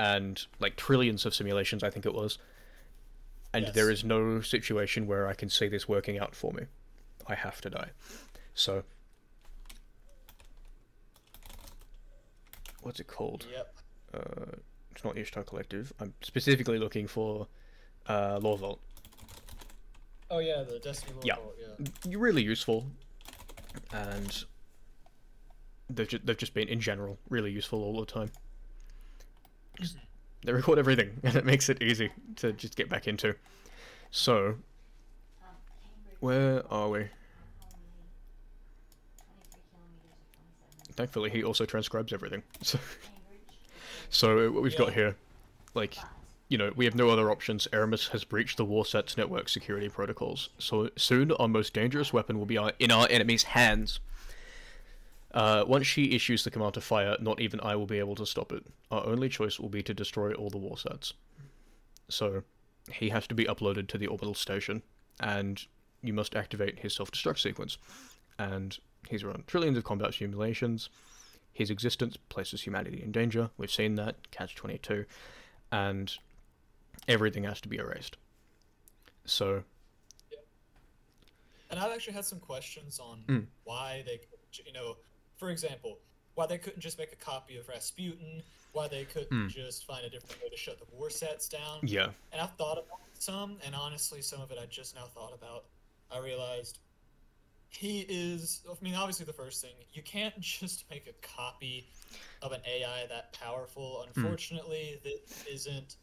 and 0.00 0.46
like 0.58 0.74
trillions 0.74 1.24
of 1.24 1.32
simulations, 1.32 1.84
I 1.84 1.90
think 1.90 2.06
it 2.06 2.14
was. 2.14 2.38
And 3.54 3.66
there 3.68 3.88
Yes. 3.88 3.98
is 3.98 4.04
no 4.04 4.40
situation 4.40 5.06
where 5.06 5.28
I 5.28 5.34
can 5.34 5.48
see 5.48 5.68
this 5.68 5.86
working 5.88 6.18
out 6.18 6.34
for 6.34 6.52
me. 6.52 6.64
I 7.28 7.36
have 7.36 7.60
to 7.60 7.70
die. 7.70 7.90
So, 8.52 8.82
what's 12.82 13.00
it 13.00 13.06
called? 13.06 13.46
Yep. 13.52 13.74
Uh, 14.14 14.56
it's 14.90 15.04
not 15.04 15.16
Ishtar 15.16 15.42
Collective. 15.44 15.92
I'm 16.00 16.12
specifically 16.22 16.78
looking 16.78 17.06
for 17.06 17.46
uh, 18.08 18.38
Lore 18.42 18.58
Vault. 18.58 18.80
Oh 20.30 20.38
yeah, 20.38 20.62
the 20.62 20.78
Destiny 20.78 21.12
Lore 21.14 21.22
Yeah. 21.24 21.34
Vault, 21.36 21.54
yeah. 21.58 21.86
You're 22.10 22.20
really 22.20 22.42
useful, 22.42 22.86
and 23.92 24.44
they've 25.90 26.08
ju- 26.08 26.20
they've 26.24 26.36
just 26.36 26.54
been 26.54 26.68
in 26.68 26.80
general 26.80 27.18
really 27.28 27.50
useful 27.50 27.82
all 27.82 27.98
the 28.00 28.06
time. 28.06 28.30
Just- 29.80 29.96
They 30.44 30.52
record 30.52 30.78
everything, 30.78 31.18
and 31.22 31.36
it 31.36 31.44
makes 31.46 31.68
it 31.68 31.82
easy 31.82 32.10
to 32.36 32.52
just 32.52 32.76
get 32.76 32.88
back 32.88 33.08
into. 33.08 33.34
So, 34.10 34.56
where 36.20 36.62
are 36.70 36.88
we? 36.90 37.08
Thankfully, 40.94 41.30
he 41.30 41.42
also 41.42 41.64
transcribes 41.64 42.12
everything. 42.12 42.42
So, 42.62 42.78
so 44.10 44.50
what 44.50 44.62
we've 44.62 44.76
got 44.76 44.92
here, 44.92 45.16
like, 45.74 45.96
you 46.48 46.58
know, 46.58 46.70
we 46.76 46.84
have 46.84 46.94
no 46.94 47.08
other 47.08 47.30
options. 47.30 47.66
Eramis 47.72 48.10
has 48.10 48.24
breached 48.24 48.58
the 48.58 48.66
Warsats 48.66 49.16
network 49.16 49.48
security 49.48 49.88
protocols. 49.88 50.50
So 50.58 50.90
soon, 50.96 51.32
our 51.32 51.48
most 51.48 51.72
dangerous 51.72 52.12
weapon 52.12 52.38
will 52.38 52.44
be 52.44 52.58
our, 52.58 52.72
in 52.78 52.90
our 52.90 53.06
enemy's 53.08 53.42
hands. 53.44 54.00
Uh, 55.32 55.64
once 55.66 55.86
she 55.86 56.14
issues 56.14 56.44
the 56.44 56.50
command 56.50 56.74
to 56.74 56.82
fire, 56.82 57.16
not 57.20 57.40
even 57.40 57.58
I 57.60 57.74
will 57.74 57.86
be 57.86 57.98
able 57.98 58.14
to 58.16 58.26
stop 58.26 58.52
it. 58.52 58.66
Our 58.90 59.06
only 59.06 59.30
choice 59.30 59.58
will 59.58 59.70
be 59.70 59.82
to 59.82 59.94
destroy 59.94 60.34
all 60.34 60.50
the 60.50 60.58
Warsats. 60.58 61.14
So, 62.10 62.42
he 62.92 63.08
has 63.08 63.26
to 63.28 63.34
be 63.34 63.46
uploaded 63.46 63.88
to 63.88 63.98
the 63.98 64.08
orbital 64.08 64.34
station, 64.34 64.82
and 65.20 65.64
you 66.02 66.12
must 66.12 66.34
activate 66.34 66.80
his 66.80 66.94
self-destruct 66.94 67.38
sequence. 67.38 67.78
And 68.38 68.78
he's 69.08 69.24
run 69.24 69.44
trillions 69.46 69.76
of 69.78 69.84
combat 69.84 70.14
simulations. 70.14 70.88
His 71.52 71.70
existence 71.70 72.16
places 72.16 72.62
humanity 72.62 73.02
in 73.02 73.12
danger. 73.12 73.50
We've 73.58 73.70
seen 73.70 73.94
that, 73.96 74.30
Catch 74.30 74.54
22. 74.54 75.04
And 75.70 76.12
everything 77.08 77.44
has 77.44 77.60
to 77.62 77.68
be 77.68 77.76
erased. 77.76 78.16
So, 79.24 79.64
And 81.70 81.80
I've 81.80 81.90
actually 81.92 82.12
had 82.12 82.26
some 82.26 82.38
questions 82.38 82.98
on 83.00 83.24
Mm. 83.26 83.46
why 83.64 84.02
they, 84.06 84.20
you 84.66 84.72
know, 84.74 84.98
for 85.38 85.48
example, 85.48 85.98
why 86.34 86.46
they 86.46 86.58
couldn't 86.58 86.80
just 86.80 86.98
make 86.98 87.12
a 87.12 87.16
copy 87.16 87.56
of 87.56 87.66
Rasputin, 87.66 88.42
why 88.72 88.88
they 88.88 89.06
couldn't 89.06 89.30
Mm. 89.30 89.48
just 89.48 89.86
find 89.86 90.04
a 90.04 90.10
different 90.10 90.42
way 90.42 90.50
to 90.50 90.56
shut 90.56 90.78
the 90.78 90.84
Warsats 90.94 91.48
down. 91.48 91.80
yeah. 91.82 92.12
And 92.30 92.42
I've 92.42 92.54
thought 92.56 92.76
about 92.76 93.00
some, 93.14 93.58
and 93.64 93.74
honestly, 93.74 94.20
some 94.20 94.42
of 94.42 94.50
it 94.50 94.58
I 94.58 94.66
just 94.66 94.94
now 94.94 95.06
thought 95.06 95.32
about. 95.32 95.64
I 96.10 96.18
realized 96.18 96.78
he 97.72 98.06
is. 98.08 98.62
I 98.70 98.74
mean, 98.82 98.94
obviously, 98.94 99.26
the 99.26 99.32
first 99.32 99.62
thing 99.62 99.72
you 99.92 100.02
can't 100.02 100.38
just 100.40 100.84
make 100.90 101.06
a 101.06 101.26
copy 101.26 101.88
of 102.42 102.52
an 102.52 102.60
AI 102.66 103.06
that 103.08 103.32
powerful. 103.32 104.04
Hmm. 104.04 104.20
Unfortunately, 104.20 105.00
this 105.02 105.44
isn't. 105.50 105.96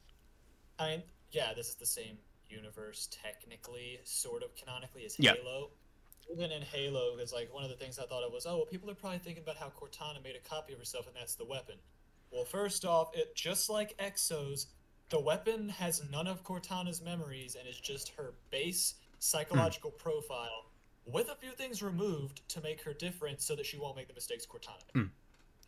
I 0.77 0.89
mean, 0.89 1.03
yeah, 1.31 1.53
this 1.55 1.69
is 1.69 1.75
the 1.75 1.85
same 1.85 2.17
universe 2.49 3.09
technically, 3.23 3.99
sort 4.03 4.43
of 4.43 4.55
canonically 4.55 5.05
as 5.05 5.17
Yeah. 5.19 5.33
Halo. 5.33 5.69
Even 6.31 6.51
in 6.51 6.61
Halo, 6.61 7.15
because 7.15 7.33
like 7.33 7.53
one 7.53 7.63
of 7.63 7.69
the 7.69 7.75
things 7.75 7.97
I 7.97 8.05
thought 8.05 8.23
of 8.23 8.31
was, 8.31 8.45
oh, 8.45 8.57
well, 8.57 8.65
people 8.65 8.89
are 8.89 8.95
probably 8.95 9.19
thinking 9.19 9.43
about 9.43 9.57
how 9.57 9.69
Cortana 9.69 10.23
made 10.23 10.35
a 10.35 10.49
copy 10.49 10.73
of 10.73 10.79
herself, 10.79 11.07
and 11.07 11.15
that's 11.15 11.35
the 11.35 11.45
weapon. 11.45 11.75
Well, 12.31 12.45
first 12.45 12.85
off, 12.85 13.15
it 13.15 13.35
just 13.35 13.69
like 13.69 13.97
Exos, 13.97 14.67
the 15.09 15.19
weapon 15.19 15.69
has 15.69 16.03
none 16.11 16.27
of 16.27 16.43
Cortana's 16.43 17.01
memories 17.01 17.55
and 17.55 17.67
is 17.67 17.79
just 17.79 18.09
her 18.09 18.33
base 18.51 18.95
hmm. 18.99 19.15
psychological 19.19 19.91
profile, 19.91 20.68
with 21.11 21.29
a 21.29 21.35
few 21.35 21.51
things 21.51 21.81
removed 21.81 22.47
to 22.49 22.61
make 22.61 22.81
her 22.83 22.93
different, 22.93 23.41
so 23.41 23.55
that 23.55 23.65
she 23.65 23.77
won't 23.77 23.95
make 23.95 24.07
the 24.07 24.13
mistakes 24.13 24.45
Cortana. 24.45 24.83
made. 24.93 25.01
Hmm. 25.03 25.07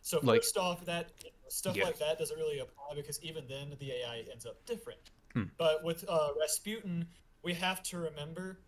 So 0.02 0.18
Like- 0.22 0.40
first 0.42 0.56
off, 0.56 0.84
that 0.86 1.12
stuff 1.48 1.76
Yeah. 1.76 1.84
like 1.84 1.98
that 1.98 2.18
doesn't 2.18 2.36
really 2.36 2.58
apply 2.58 2.94
because 2.94 3.22
even 3.22 3.46
then 3.46 3.76
the 3.78 3.92
AI 3.92 4.20
ends 4.30 4.46
up 4.46 4.64
different. 4.66 5.10
Hmm. 5.32 5.44
But 5.56 5.84
with 5.84 6.04
uh, 6.08 6.32
Rasputin, 6.38 7.08
we 7.42 7.54
have 7.54 7.82
to 7.84 7.98
remember 7.98 8.60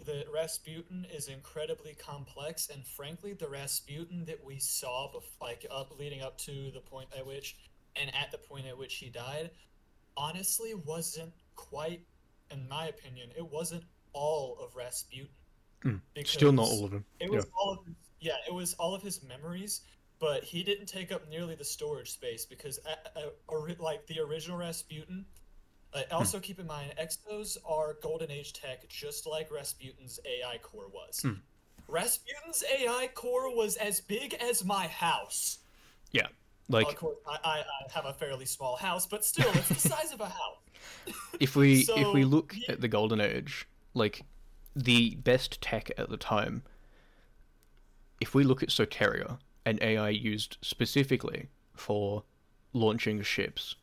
that 0.00 0.28
Rasputin 0.30 1.06
is 1.12 1.28
incredibly 1.28 1.94
complex, 1.94 2.68
and 2.68 2.84
frankly, 2.86 3.32
the 3.34 3.48
Rasputin 3.48 4.24
that 4.26 4.42
we 4.44 4.58
saw, 4.58 5.12
bef- 5.12 5.40
like 5.40 5.64
up 5.70 5.96
leading 5.98 6.22
up 6.22 6.36
to 6.38 6.70
the 6.72 6.80
point 6.80 7.08
at 7.16 7.24
which, 7.24 7.56
and 7.96 8.14
at 8.14 8.30
the 8.32 8.38
point 8.38 8.66
at 8.66 8.76
which 8.76 8.96
he 8.96 9.08
died, 9.10 9.50
honestly 10.16 10.74
wasn't 10.74 11.32
quite, 11.56 12.04
in 12.50 12.68
my 12.68 12.88
opinion, 12.88 13.30
it 13.36 13.46
wasn't 13.50 13.84
all 14.12 14.58
of 14.58 14.74
Rasputin. 14.76 15.28
Mm. 15.84 16.00
Still 16.24 16.52
not 16.52 16.68
all 16.68 16.84
of 16.84 16.90
them. 16.90 17.04
It 17.20 17.30
was 17.30 17.46
all 17.58 17.72
of 17.72 17.86
his, 17.86 17.94
yeah, 18.20 18.36
it 18.46 18.54
was 18.54 18.74
all 18.74 18.94
of 18.94 19.02
his 19.02 19.22
memories, 19.22 19.82
but 20.18 20.44
he 20.44 20.62
didn't 20.62 20.86
take 20.86 21.12
up 21.12 21.28
nearly 21.28 21.54
the 21.54 21.64
storage 21.64 22.10
space 22.10 22.44
because 22.44 22.78
uh, 22.86 23.20
uh, 23.50 23.74
like 23.78 24.06
the 24.06 24.20
original 24.20 24.56
Rasputin. 24.56 25.24
Uh, 25.94 26.02
also, 26.10 26.40
keep 26.40 26.58
in 26.58 26.66
mind, 26.66 26.92
Exos 26.98 27.58
are 27.68 27.96
Golden 28.02 28.30
Age 28.30 28.52
tech, 28.54 28.88
just 28.88 29.26
like 29.26 29.50
Rasputin's 29.50 30.18
AI 30.24 30.58
core 30.58 30.88
was. 30.88 31.20
Hmm. 31.20 31.32
Rasputin's 31.88 32.64
AI 32.78 33.10
core 33.14 33.54
was 33.54 33.76
as 33.76 34.00
big 34.00 34.34
as 34.34 34.64
my 34.64 34.86
house. 34.86 35.58
Yeah. 36.12 36.28
Like, 36.68 36.88
of 36.88 36.96
course, 36.96 37.16
I, 37.28 37.38
I, 37.44 37.58
I 37.58 37.92
have 37.92 38.06
a 38.06 38.14
fairly 38.14 38.46
small 38.46 38.76
house, 38.76 39.06
but 39.06 39.24
still, 39.24 39.50
it's 39.54 39.68
the 39.68 39.74
size 39.88 40.12
of 40.12 40.20
a 40.20 40.28
house. 40.28 41.12
if 41.40 41.56
we 41.56 41.80
if 41.96 42.14
we 42.14 42.24
look 42.24 42.54
yeah. 42.56 42.72
at 42.72 42.80
the 42.80 42.88
golden 42.88 43.20
age 43.20 43.66
like 43.94 44.24
the 44.74 45.14
best 45.16 45.60
tech 45.60 45.90
at 45.98 46.08
the 46.08 46.16
time 46.16 46.62
if 48.20 48.34
we 48.34 48.42
look 48.44 48.62
at 48.62 48.68
soteria 48.70 49.38
an 49.66 49.78
ai 49.82 50.08
used 50.08 50.56
specifically 50.62 51.48
for 51.74 52.22
launching 52.72 53.20
ships 53.22 53.74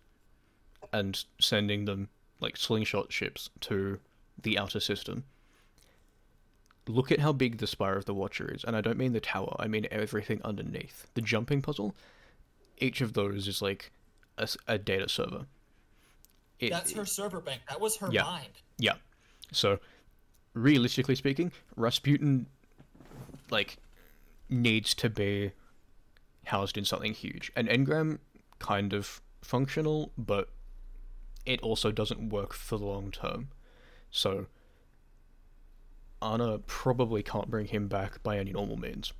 and 0.91 1.25
sending 1.39 1.85
them 1.85 2.09
like 2.39 2.57
slingshot 2.57 3.11
ships 3.11 3.49
to 3.59 3.99
the 4.41 4.57
outer 4.57 4.79
system 4.79 5.23
look 6.87 7.11
at 7.11 7.19
how 7.19 7.31
big 7.31 7.57
the 7.59 7.67
spire 7.67 7.95
of 7.95 8.05
the 8.05 8.13
watcher 8.13 8.49
is 8.51 8.63
and 8.63 8.75
i 8.75 8.81
don't 8.81 8.97
mean 8.97 9.13
the 9.13 9.19
tower 9.19 9.55
i 9.59 9.67
mean 9.67 9.85
everything 9.91 10.41
underneath 10.43 11.07
the 11.13 11.21
jumping 11.21 11.61
puzzle 11.61 11.95
each 12.79 13.01
of 13.01 13.13
those 13.13 13.47
is 13.47 13.61
like 13.61 13.91
a 14.67 14.77
data 14.77 15.07
server 15.09 15.45
It- 16.59 16.71
That's 16.71 16.93
her 16.93 17.05
server 17.05 17.41
bank. 17.41 17.61
That 17.69 17.79
was 17.81 17.97
her 17.97 18.09
Yeah. 18.11 18.23
mind. 18.23 18.51
yeah. 18.77 18.95
So, 19.51 19.79
realistically 20.63 21.15
speaking, 21.15 21.51
Rasputin, 21.75 22.47
like, 23.49 23.77
needs 24.49 24.93
to 24.95 25.09
be 25.09 25.51
housed 26.45 26.77
in 26.77 26.85
something 26.85 27.13
huge. 27.13 27.51
An 27.55 27.67
engram, 27.67 28.19
kind 28.59 28.93
of 28.93 29.21
functional, 29.41 30.11
but 30.17 30.49
it 31.45 31.61
also 31.61 31.91
doesn't 31.91 32.29
work 32.29 32.53
for 32.53 32.77
the 32.77 32.85
long 32.85 33.11
term. 33.11 33.49
So, 34.11 34.47
Anna 36.21 36.59
probably 36.59 37.23
can't 37.23 37.49
bring 37.49 37.67
him 37.67 37.87
back 37.87 38.21
by 38.23 38.37
any 38.37 38.51
normal 38.51 38.77
means. 38.77 39.13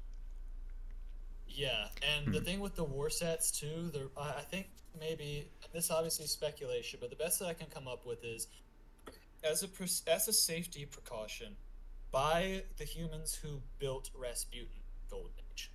Yeah, 1.48 1.88
and 2.02 2.28
Hmm. 2.28 2.32
the 2.32 2.42
thing 2.42 2.60
with 2.60 2.76
the 2.76 2.86
Warsats 2.86 3.58
too, 3.58 3.92
I 4.18 4.42
think 4.42 4.70
maybe 5.00 5.50
this 5.72 5.92
obviously 5.92 6.26
is 6.26 6.32
speculation, 6.32 7.00
but 7.02 7.10
the 7.10 7.16
best 7.16 7.40
that 7.40 7.48
I 7.48 7.54
can 7.54 7.68
come 7.68 7.88
up 7.88 8.06
with 8.06 8.24
is 8.24 8.48
as 9.44 9.64
a 9.64 10.12
as 10.12 10.28
a 10.28 10.34
safety 10.34 10.86
precaution 10.86 11.56
by 12.12 12.64
the 12.78 12.84
humans 12.84 13.36
who 13.36 13.62
built 13.78 14.10
Rasputin 14.18 14.68
Golden 15.10 15.32
Age, 15.52 15.72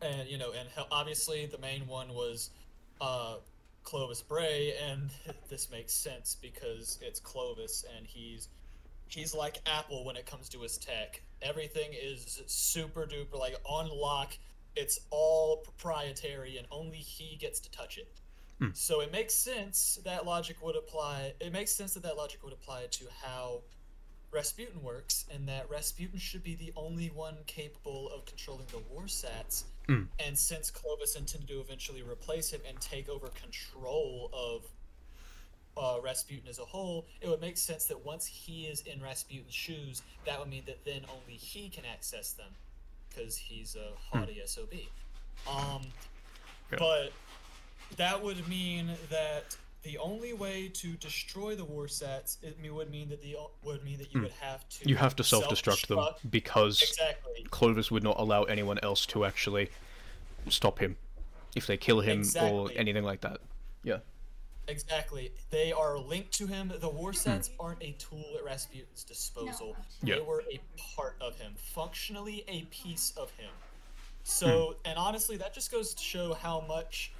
and 0.00 0.28
you 0.28 0.38
know, 0.38 0.52
and 0.52 0.68
obviously 0.90 1.46
the 1.46 1.58
main 1.58 1.86
one 1.86 2.12
was 2.12 2.50
uh, 3.00 3.36
Clovis 3.84 4.22
Bray, 4.22 4.74
and 4.90 5.10
this 5.48 5.70
makes 5.70 5.92
sense 5.92 6.36
because 6.40 6.98
it's 7.00 7.20
Clovis, 7.20 7.84
and 7.96 8.06
he's 8.06 8.48
he's 9.08 9.34
like 9.34 9.58
Apple 9.66 10.04
when 10.04 10.16
it 10.16 10.26
comes 10.26 10.48
to 10.50 10.60
his 10.60 10.78
tech. 10.78 11.22
Everything 11.40 11.90
is 11.92 12.42
super 12.46 13.06
duper 13.06 13.38
like 13.38 13.56
on 13.64 13.88
lock. 13.88 14.36
It's 14.74 15.00
all 15.10 15.58
proprietary, 15.58 16.56
and 16.56 16.66
only 16.70 16.96
he 16.96 17.36
gets 17.36 17.60
to 17.60 17.70
touch 17.70 17.98
it. 17.98 18.08
Hmm. 18.62 18.68
So 18.74 19.00
it 19.00 19.10
makes 19.10 19.34
sense 19.34 19.98
that 20.04 20.24
logic 20.24 20.56
would 20.62 20.76
apply. 20.76 21.34
It 21.40 21.52
makes 21.52 21.72
sense 21.72 21.94
that 21.94 22.04
that 22.04 22.16
logic 22.16 22.44
would 22.44 22.52
apply 22.52 22.86
to 22.92 23.06
how 23.20 23.62
Rasputin 24.30 24.80
works, 24.82 25.26
and 25.34 25.48
that 25.48 25.68
Rasputin 25.68 26.18
should 26.18 26.44
be 26.44 26.54
the 26.54 26.72
only 26.76 27.08
one 27.08 27.38
capable 27.46 28.08
of 28.14 28.24
controlling 28.24 28.66
the 28.70 28.78
war 28.88 29.02
sats. 29.06 29.64
Hmm. 29.88 30.04
And 30.24 30.38
since 30.38 30.70
Clovis 30.70 31.16
intended 31.16 31.48
to 31.48 31.60
eventually 31.60 32.02
replace 32.02 32.50
him 32.52 32.60
and 32.68 32.80
take 32.80 33.08
over 33.08 33.28
control 33.28 34.30
of 34.32 34.62
uh, 35.76 36.00
Rasputin 36.00 36.48
as 36.48 36.60
a 36.60 36.64
whole, 36.64 37.06
it 37.20 37.28
would 37.28 37.40
make 37.40 37.56
sense 37.58 37.86
that 37.86 38.06
once 38.06 38.26
he 38.26 38.66
is 38.66 38.82
in 38.82 39.02
Rasputin's 39.02 39.52
shoes, 39.52 40.02
that 40.24 40.38
would 40.38 40.48
mean 40.48 40.62
that 40.66 40.84
then 40.84 41.00
only 41.10 41.36
he 41.36 41.68
can 41.68 41.84
access 41.84 42.32
them, 42.32 42.54
because 43.08 43.36
he's 43.36 43.74
a 43.74 43.90
haughty 43.98 44.40
sob. 44.46 44.72
Um, 45.50 45.82
but 46.70 47.12
that 47.96 48.22
would 48.22 48.46
mean 48.48 48.90
that 49.10 49.56
the 49.82 49.98
only 49.98 50.32
way 50.32 50.68
to 50.68 50.92
destroy 50.94 51.56
the 51.56 51.64
Warsats 51.64 52.36
it 52.42 52.56
would 52.72 52.90
mean 52.90 53.08
that 53.08 53.20
the 53.22 53.36
would 53.64 53.84
mean 53.84 53.98
that 53.98 54.14
you 54.14 54.22
would 54.22 54.32
have 54.40 54.68
to 54.68 54.84
Hmm. 54.84 54.88
You 54.88 54.96
have 54.96 55.16
to 55.16 55.24
self-destruct 55.24 55.88
them 55.88 55.98
self-destruct- 55.98 56.30
because 56.30 56.82
exactly. 56.82 57.46
Clovis 57.50 57.90
would 57.90 58.02
not 58.04 58.18
allow 58.18 58.44
anyone 58.44 58.78
else 58.82 59.06
to 59.06 59.24
actually 59.24 59.70
stop 60.48 60.78
him 60.78 60.96
if 61.56 61.66
they 61.66 61.76
kill 61.76 62.00
him 62.00 62.24
or 62.40 62.70
anything 62.74 63.04
like 63.04 63.20
that. 63.22 63.40
Yeah. 63.82 63.98
exactly. 64.68 65.32
They 65.50 65.72
are 65.72 65.98
linked 65.98 66.32
to 66.34 66.46
him. 66.46 66.68
The 66.68 66.88
Warsats 66.88 67.50
aren't 67.58 67.82
a 67.82 67.92
tool 67.92 68.24
at 68.38 68.44
Rasputin's 68.44 69.02
disposal. 69.02 69.76
Yeah. 70.02 70.16
they 70.16 70.20
were 70.22 70.44
a 70.50 70.60
part 70.94 71.16
of 71.20 71.36
him 71.40 71.54
functionally 71.56 72.44
a 72.46 72.62
piece 72.70 73.12
of 73.16 73.30
him. 73.32 73.50
So 74.22 74.76
and 74.84 74.96
honestly 74.96 75.36
that 75.38 75.52
just 75.52 75.72
goes 75.72 75.94
to 75.94 76.02
show 76.02 76.34
how 76.34 76.60
much 76.68 77.12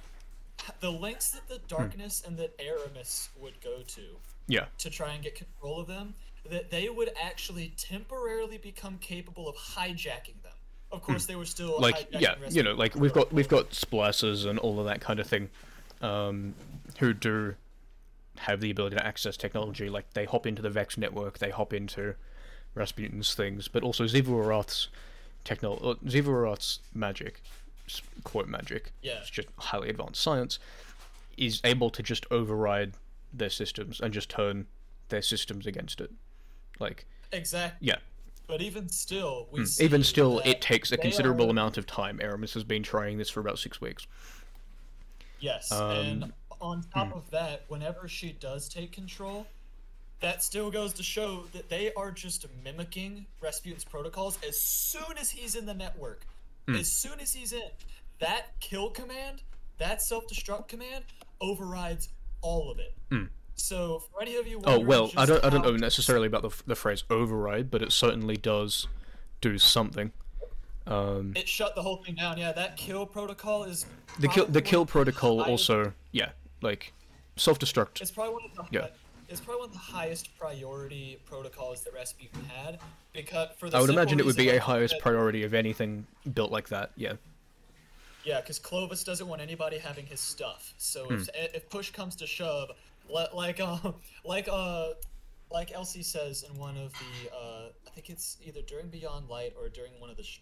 the 0.79 0.91
lengths 0.91 1.31
that 1.31 1.47
the 1.47 1.59
darkness 1.67 2.23
and 2.25 2.37
that 2.37 2.57
Eramis 2.57 3.29
would 3.39 3.59
go 3.61 3.81
to 3.81 4.01
Yeah. 4.47 4.65
to 4.77 4.89
try 4.89 5.13
and 5.13 5.23
get 5.23 5.35
control 5.35 5.79
of 5.79 5.87
them, 5.87 6.15
that 6.49 6.69
they 6.71 6.89
would 6.89 7.11
actually 7.21 7.73
temporarily 7.77 8.57
become 8.57 8.97
capable 8.99 9.47
of 9.49 9.55
hijacking 9.55 10.41
them. 10.43 10.53
Of 10.91 11.01
course, 11.01 11.25
they 11.25 11.35
were 11.35 11.45
still 11.45 11.77
Hmm. 11.77 11.83
Like 11.83 12.07
yeah, 12.11 12.35
you 12.49 12.61
know, 12.63 12.73
like 12.73 12.95
we've 12.95 13.13
got 13.13 13.31
we've 13.33 13.47
got 13.47 13.71
splicers 13.71 14.45
and 14.45 14.59
all 14.59 14.79
of 14.79 14.85
that 14.85 15.01
kind 15.01 15.19
of 15.19 15.27
thing, 15.27 15.49
um, 16.01 16.53
who 16.99 17.13
do 17.13 17.55
have 18.37 18.61
the 18.61 18.69
ability 18.71 18.95
to 18.95 19.05
access 19.05 19.35
technology. 19.37 19.89
Like 19.89 20.13
they 20.13 20.25
hop 20.25 20.45
into 20.45 20.61
the 20.61 20.69
Vex 20.69 20.97
network, 20.97 21.39
they 21.39 21.49
hop 21.49 21.73
into 21.73 22.15
Rasputin's 22.75 23.33
things, 23.35 23.67
but 23.67 23.83
also 23.83 24.03
Xivu 24.05 24.29
Arath's 24.43 24.89
techno 25.43 25.77
Xivu 26.05 26.27
Arath's 26.29 26.79
magic, 26.93 27.41
quote 28.23 28.47
magic, 28.47 28.91
Yeah. 29.01 29.19
it's 29.19 29.29
just 29.29 29.47
highly 29.57 29.89
advanced 29.89 30.21
science, 30.21 30.59
is 31.37 31.61
able 31.63 31.89
to 31.89 32.03
just 32.03 32.25
override 32.31 32.93
their 33.33 33.49
systems 33.49 33.99
and 33.99 34.13
just 34.13 34.29
turn 34.29 34.67
their 35.09 35.21
systems 35.21 35.65
against 35.65 35.99
it. 36.01 36.11
Like 36.79 37.05
exactly. 37.31 37.87
yeah, 37.87 37.97
But 38.47 38.61
even 38.61 38.89
still, 38.89 39.47
we 39.51 39.61
Hmm. 39.61 39.67
even 39.83 40.03
still, 40.03 40.39
it 40.39 40.61
takes 40.61 40.91
a 40.91 40.97
considerable 40.97 41.47
are- 41.47 41.51
amount 41.51 41.77
of 41.77 41.85
time. 41.87 42.19
Eramis 42.19 42.53
has 42.53 42.63
been 42.63 42.83
trying 42.83 43.17
this 43.17 43.29
for 43.29 43.39
about 43.39 43.57
six 43.57 43.79
weeks. 43.81 44.05
Yes, 45.39 45.71
Um, 45.71 45.91
and 45.91 46.33
on 46.61 46.83
top 46.93 47.13
of 47.13 47.29
that, 47.31 47.65
whenever 47.67 48.07
she 48.07 48.31
does 48.33 48.69
take 48.69 48.91
control, 48.91 49.47
that 50.19 50.41
still 50.43 50.71
goes 50.71 50.93
to 50.93 51.03
show 51.03 51.43
that 51.53 51.67
they 51.69 51.93
are 51.95 52.11
just 52.11 52.45
mimicking 52.63 53.25
Rasputin's 53.41 53.83
protocols 53.83 54.37
as 54.47 54.61
soon 54.61 55.17
as 55.17 55.31
he's 55.31 55.55
in 55.55 55.65
the 55.65 55.73
network. 55.73 56.25
Hmm. 56.67 56.75
As 56.75 56.91
soon 56.91 57.19
as 57.19 57.33
he's 57.33 57.53
in, 57.53 57.69
that 58.19 58.59
kill 58.59 58.89
command, 58.89 59.43
that 59.77 60.01
self-destruct 60.01 60.67
command 60.67 61.03
overrides 61.41 62.09
all 62.41 62.71
of 62.71 62.79
it. 62.79 62.95
So 63.55 63.99
for 64.11 64.21
any 64.21 64.35
of 64.35 64.47
you. 64.47 64.61
Oh 64.65 64.79
well, 64.79 65.11
I 65.15 65.25
don't 65.25 65.43
I 65.45 65.49
don't 65.49 65.63
know 65.63 65.75
necessarily 65.75 66.27
about 66.27 66.41
the 66.41 66.63
the 66.65 66.75
phrase 66.75 67.03
override, 67.09 67.69
but 67.69 67.81
it 67.81 67.91
certainly 67.91 68.35
does 68.35 68.87
do 69.41 69.57
something. 69.57 70.11
Um, 70.85 71.33
It 71.35 71.47
shut 71.47 71.75
the 71.75 71.81
whole 71.81 71.97
thing 71.97 72.15
down. 72.15 72.37
Yeah, 72.37 72.51
that 72.51 72.75
kill 72.77 73.05
protocol 73.05 73.63
is 73.63 73.85
the 74.19 74.27
kill 74.27 74.47
the 74.47 74.61
kill 74.61 74.85
protocol 74.85 75.41
also 75.41 75.93
yeah 76.11 76.29
like 76.61 76.93
self 77.37 77.59
destruct. 77.59 78.01
It's 78.01 78.11
probably 78.11 78.33
one 78.33 78.43
of 78.45 78.55
the 78.55 78.63
Yeah. 78.71 78.87
It's 79.33 79.41
probably 79.41 79.61
one 79.61 79.69
of 79.69 79.73
the 79.73 79.79
highest 79.79 80.37
priority 80.37 81.19
protocols 81.25 81.83
that 81.83 81.93
Rasputin 81.93 82.43
had 82.45 82.79
because 83.13 83.49
for 83.57 83.69
the 83.69 83.77
I 83.77 83.81
would 83.81 83.89
imagine 83.89 84.19
it 84.19 84.25
would 84.25 84.35
be 84.37 84.49
a 84.49 84.59
highest 84.59 84.93
that- 84.93 85.01
priority 85.01 85.43
of 85.43 85.53
anything 85.53 86.05
built 86.33 86.51
like 86.51 86.69
that. 86.69 86.91
Yeah. 86.95 87.13
Yeah, 88.23 88.39
because 88.39 88.57
Clovis 88.59 89.03
doesn't 89.03 89.27
want 89.27 89.41
anybody 89.41 89.77
having 89.77 90.05
his 90.05 90.19
stuff. 90.21 90.73
So 90.77 91.05
Hmm. 91.05 91.15
if 91.15 91.29
if 91.55 91.69
push 91.69 91.89
comes 91.91 92.15
to 92.17 92.27
shove, 92.27 92.71
le- 93.09 93.29
like 93.33 93.59
uh 93.59 93.91
like 94.23 94.47
uh 94.49 94.93
like 95.51 95.71
Elsie 95.73 96.03
says 96.03 96.43
in 96.49 96.57
one 96.57 96.77
of 96.77 96.93
the 96.93 97.35
uh 97.35 97.65
I 97.87 97.89
think 97.89 98.09
it's 98.09 98.37
either 98.45 98.61
during 98.61 98.87
Beyond 98.89 99.27
Light 99.27 99.53
or 99.59 99.67
during 99.69 99.99
one 99.99 100.09
of 100.09 100.17
the 100.17 100.23
sh- 100.23 100.39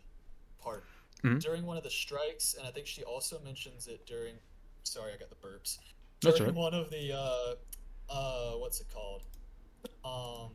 part 0.62 0.84
Mhm. 1.24 1.40
during 1.42 1.66
one 1.66 1.78
of 1.78 1.84
the 1.84 1.90
strikes, 1.90 2.56
and 2.56 2.68
I 2.68 2.72
think 2.72 2.88
she 2.88 3.04
also 3.04 3.40
mentions 3.44 3.88
it 3.88 4.06
during. 4.06 4.36
Sorry, 4.84 5.14
I 5.14 5.18
got 5.18 5.30
the 5.30 5.36
burps. 5.48 5.78
During 6.20 6.44
right. 6.46 6.54
one 6.54 6.74
of 6.74 6.90
the 6.92 7.14
uh 7.14 7.56
uh 8.12 8.52
what's 8.54 8.82
it 8.82 8.88
called? 8.94 9.24
Um. 10.06 10.52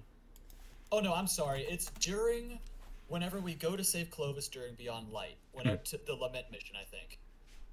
Oh 0.92 1.00
no, 1.00 1.14
I'm 1.14 1.26
sorry. 1.26 1.66
It's 1.68 1.90
during 2.00 2.58
whenever 3.08 3.40
we 3.40 3.54
go 3.54 3.76
to 3.76 3.84
save 3.84 4.10
Clovis 4.10 4.48
during 4.48 4.74
Beyond 4.74 5.10
Light, 5.12 5.36
whenever 5.52 5.76
to 5.76 6.00
the 6.06 6.14
Lament 6.14 6.46
mission, 6.50 6.76
I 6.80 6.84
think. 6.84 7.18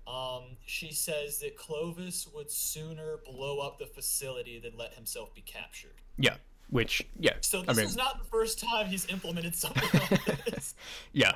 Um, 0.05 0.57
she 0.65 0.91
says 0.91 1.39
that 1.39 1.55
Clovis 1.55 2.27
would 2.35 2.51
sooner 2.51 3.19
blow 3.25 3.59
up 3.59 3.79
the 3.79 3.85
facility 3.85 4.59
than 4.59 4.73
let 4.77 4.93
himself 4.93 5.33
be 5.33 5.41
captured. 5.41 5.95
Yeah. 6.17 6.35
Which 6.69 7.05
yeah. 7.19 7.33
So 7.41 7.59
I 7.61 7.65
this 7.67 7.77
mean 7.77 7.85
is 7.85 7.95
not 7.95 8.19
the 8.19 8.25
first 8.25 8.59
time 8.59 8.87
he's 8.87 9.07
implemented 9.07 9.55
something 9.55 9.83
like 9.93 10.45
this. 10.45 10.75
yeah. 11.11 11.33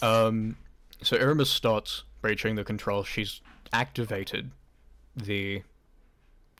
Um. 0.00 0.56
So 1.02 1.16
Eramis 1.18 1.46
starts 1.48 2.04
breaching 2.22 2.54
the 2.54 2.64
control. 2.64 3.04
She's 3.04 3.40
activated 3.72 4.50
the 5.14 5.62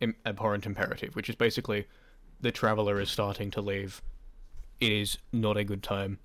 Im- 0.01 0.17
abhorrent 0.25 0.67
imperative, 0.67 1.17
which 1.17 1.29
is 1.29 1.35
basically 1.37 1.87
the 2.41 2.53
traveler 2.53 3.01
is 3.01 3.11
starting 3.11 3.51
to 3.53 3.61
leave. 3.61 4.03
It 4.81 4.93
is 4.93 5.19
not 5.33 5.57
a 5.57 5.65
good 5.65 5.83
time. 5.83 6.19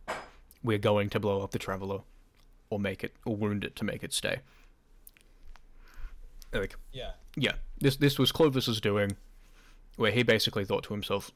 We're 0.64 0.78
going 0.78 1.10
to 1.12 1.20
blow 1.20 1.42
up 1.42 1.52
the 1.52 1.60
traveler, 1.60 2.02
or 2.70 2.80
make 2.80 3.04
it, 3.04 3.14
or 3.26 3.36
wound 3.36 3.64
it 3.64 3.76
to 3.78 3.84
make 3.86 4.04
it 4.04 4.14
stay. 4.14 4.40
Like, 6.54 6.76
Yeah. 6.92 7.12
yeah, 7.36 7.54
this 7.80 7.96
this 7.96 8.20
was 8.20 8.32
Clovis's 8.32 8.82
doing, 8.82 9.16
where 9.96 10.12
he 10.12 10.24
basically 10.24 10.66
thought 10.66 10.84
to 10.84 10.94
himself, 10.94 11.32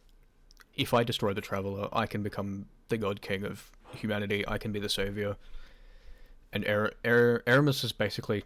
if 0.76 0.93
I 0.93 1.04
destroy 1.04 1.34
the 1.34 1.41
traveler, 1.41 1.88
I 1.93 2.06
can 2.06 2.21
become 2.21 2.65
the 2.89 2.98
god 2.98 3.21
king 3.21 3.45
of 3.45 3.71
humanity. 3.95 4.45
I 4.48 4.58
can 4.58 4.71
be 4.74 4.80
the 4.80 4.89
savior. 4.89 5.38
And 6.52 6.67
Ar- 6.67 6.93
Ar- 7.06 7.43
Eramis 7.48 7.82
has 7.82 7.93
basically 7.93 8.43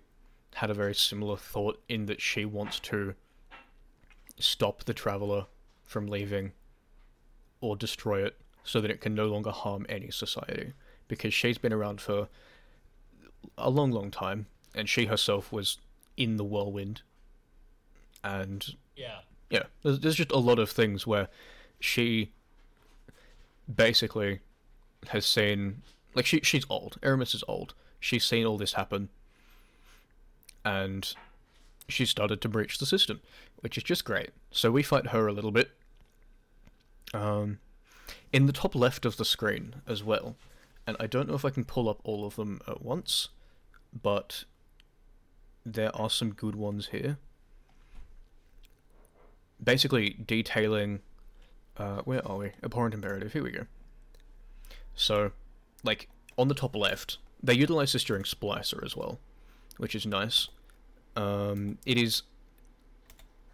had 0.56 0.70
a 0.70 0.74
very 0.76 0.94
similar 0.96 1.38
thought 1.38 1.82
in 1.90 2.06
that 2.06 2.22
she 2.22 2.46
wants 2.46 2.80
to 2.82 3.16
stop 4.40 4.84
the 4.86 4.94
traveler 4.94 5.46
from 5.86 6.08
leaving 6.08 6.52
or 7.62 7.76
destroy 7.76 8.24
it 8.26 8.38
so 8.64 8.80
that 8.82 8.92
it 8.92 9.02
can 9.02 9.14
no 9.16 9.26
longer 9.28 9.52
harm 9.52 9.86
any 9.90 10.10
society 10.12 10.74
because 11.08 11.34
she's 11.34 11.58
been 11.58 11.74
around 11.74 12.00
for 12.00 12.28
a 13.58 13.70
long 13.70 13.92
long 13.92 14.12
time 14.12 14.46
and 14.76 14.88
she 14.88 15.06
herself 15.06 15.52
was 15.52 15.78
in 16.18 16.38
the 16.38 16.44
whirlwind 16.44 17.02
and 18.24 18.76
Yeah. 18.96 19.20
yeah, 19.50 19.64
there's, 19.84 20.00
there's 20.00 20.16
just 20.16 20.32
a 20.32 20.38
lot 20.38 20.60
of 20.60 20.70
things 20.70 21.08
where 21.08 21.28
she 21.80 22.32
basically 23.74 24.40
has 25.08 25.26
seen 25.26 25.82
like 26.14 26.26
she 26.26 26.42
she's 26.44 26.66
old. 26.70 26.98
Eramis 27.02 27.34
is 27.34 27.44
old. 27.48 27.74
She's 28.00 28.24
seen 28.26 28.46
all 28.46 28.58
this 28.58 28.74
happen, 28.74 29.10
and 30.66 31.14
she 31.92 32.06
started 32.06 32.42
to 32.42 32.50
breach 32.50 32.78
the 32.78 32.86
system, 32.86 33.22
which 33.60 33.78
is 33.78 33.84
just 33.84 34.06
great. 34.06 34.32
So 34.52 34.72
we 34.72 34.84
fight 34.84 35.08
her 35.08 35.28
a 35.28 35.34
little 35.34 35.52
bit. 35.52 35.72
Um, 37.14 37.60
in 38.32 38.46
the 38.46 38.54
top 38.54 38.76
left 38.76 39.06
of 39.06 39.18
the 39.18 39.26
screen 39.26 39.82
as 39.88 40.04
well, 40.04 40.36
and 40.86 40.96
I 41.00 41.08
don't 41.08 41.28
know 41.28 41.36
if 41.36 41.46
I 41.46 41.50
can 41.50 41.66
pull 41.66 41.90
up 41.90 42.00
all 42.04 42.26
of 42.26 42.36
them 42.36 42.62
at 42.68 42.82
once, 42.82 43.30
but 44.02 44.46
there 45.66 45.96
are 45.96 46.10
some 46.10 46.34
good 46.34 46.56
ones 46.56 46.88
here. 46.88 47.18
Basically 49.62 50.12
detailing 50.26 51.02
uh, 51.78 52.02
where 52.04 52.26
are 52.28 52.38
we? 52.38 52.52
Abhorrent 52.64 52.94
imperative. 52.94 53.34
Here 53.34 53.44
we 53.44 53.52
go. 53.52 53.66
So 54.96 55.32
like 55.84 56.10
on 56.38 56.48
the 56.48 56.54
top 56.54 56.76
left 56.76 57.18
they 57.42 57.54
utilize 57.54 57.94
this 57.94 58.04
during 58.04 58.24
splicer 58.24 58.84
as 58.84 58.96
well 58.96 59.20
which 59.78 59.96
is 59.96 60.06
nice 60.06 60.50
um, 61.20 61.78
it 61.86 61.98
is 61.98 62.24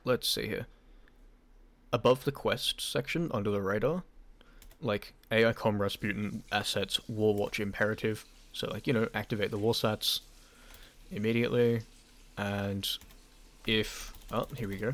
let's 0.04 0.28
see 0.28 0.48
here 0.48 0.68
above 1.92 2.24
the 2.26 2.32
quest 2.32 2.80
section 2.80 3.30
under 3.34 3.50
the 3.50 3.62
radar 3.62 4.04
like 4.82 5.14
AI 5.32 5.52
com 5.54 5.82
Rasputin 5.82 6.44
assets 6.52 7.00
Warwatch 7.12 7.60
imperative 7.60 8.26
so 8.54 8.68
like 8.70 8.86
you 8.88 8.94
know 8.94 9.08
activate 9.14 9.50
the 9.52 9.58
warsats 9.60 10.20
immediately 11.12 11.82
and 12.38 12.88
if 13.66 14.14
oh 14.32 14.46
here 14.58 14.68
we 14.68 14.76
go 14.78 14.94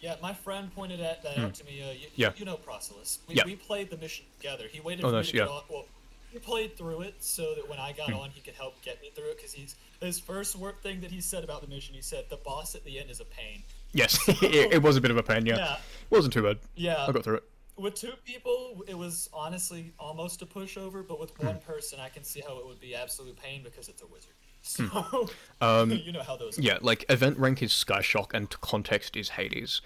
Yeah, 0.00 0.16
my 0.22 0.32
friend 0.34 0.74
pointed 0.74 1.00
at 1.00 1.22
that 1.22 1.38
out 1.38 1.54
to 1.54 1.64
me. 1.64 1.82
Uh, 1.82 1.92
you. 1.92 2.06
Yeah. 2.16 2.32
you 2.36 2.44
know 2.44 2.56
Procelis. 2.56 3.18
We, 3.28 3.34
Yeah. 3.36 3.44
we 3.44 3.56
played 3.56 3.90
the 3.90 3.96
mission 3.96 4.24
together. 4.38 4.64
He 4.70 4.80
waited 4.80 5.04
Oh, 5.04 5.08
for 5.10 5.16
nice, 5.16 5.26
me 5.26 5.32
to 5.32 5.38
get 5.38 5.48
yeah. 5.48 5.60
Well, 5.70 5.86
he 6.30 6.38
played 6.38 6.76
through 6.76 7.02
it 7.02 7.14
so 7.20 7.54
that 7.54 7.68
when 7.68 7.78
I 7.78 7.92
got 7.92 8.10
Hmm. 8.10 8.16
on, 8.16 8.30
he 8.30 8.40
could 8.40 8.54
help 8.54 8.80
get 8.82 9.00
me 9.00 9.10
through 9.14 9.30
it. 9.30 9.36
Because 9.36 9.52
he's 9.52 9.74
his 10.00 10.18
first 10.20 10.56
work 10.56 10.82
thing 10.82 11.00
that 11.00 11.10
he 11.10 11.20
said 11.20 11.42
about 11.44 11.62
the 11.62 11.68
mission. 11.68 11.94
He 11.94 12.02
said 12.02 12.26
the 12.28 12.36
boss 12.36 12.74
at 12.74 12.84
the 12.84 12.98
end 12.98 13.10
is 13.10 13.20
a 13.20 13.24
pain. 13.24 13.62
Yes, 13.92 14.18
it, 14.42 14.74
it 14.74 14.82
was 14.82 14.96
a 14.96 15.00
bit 15.00 15.10
of 15.10 15.16
a 15.16 15.22
pain. 15.22 15.46
Yeah, 15.46 15.56
Yeah. 15.56 15.76
wasn't 16.10 16.34
too 16.34 16.42
bad. 16.42 16.58
Yeah. 16.74 17.06
I 17.06 17.12
got 17.12 17.24
through 17.24 17.36
it. 17.36 17.44
With 17.78 17.94
two 17.94 18.12
people, 18.24 18.82
it 18.88 18.96
was 18.96 19.28
honestly 19.34 19.92
almost 19.98 20.40
a 20.42 20.46
pushover. 20.46 21.06
But 21.06 21.20
with 21.20 21.30
Hmm. 21.36 21.46
one 21.46 21.58
person, 21.60 22.00
I 22.00 22.08
can 22.08 22.24
see 22.24 22.40
how 22.40 22.58
it 22.58 22.66
would 22.66 22.80
be 22.80 22.94
absolute 22.94 23.36
pain 23.36 23.62
because 23.62 23.88
it's 23.88 24.02
a 24.02 24.06
wizard. 24.06 24.32
So 24.62 25.28
Um, 25.60 25.90
you 25.92 26.10
know 26.12 26.22
how 26.22 26.36
those. 26.36 26.58
Yeah, 26.58 26.78
like 26.82 27.04
event 27.08 27.38
rank 27.38 27.62
is 27.62 27.70
Skyshock 27.72 28.34
and 28.34 28.50
context 28.60 29.16
is 29.16 29.28
Hades. 29.30 29.80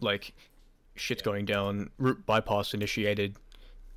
Like 0.00 0.32
shit's 0.96 1.20
Yeah. 1.20 1.24
going 1.24 1.44
down, 1.44 1.90
route 1.98 2.24
bypass 2.26 2.74
initiated, 2.74 3.36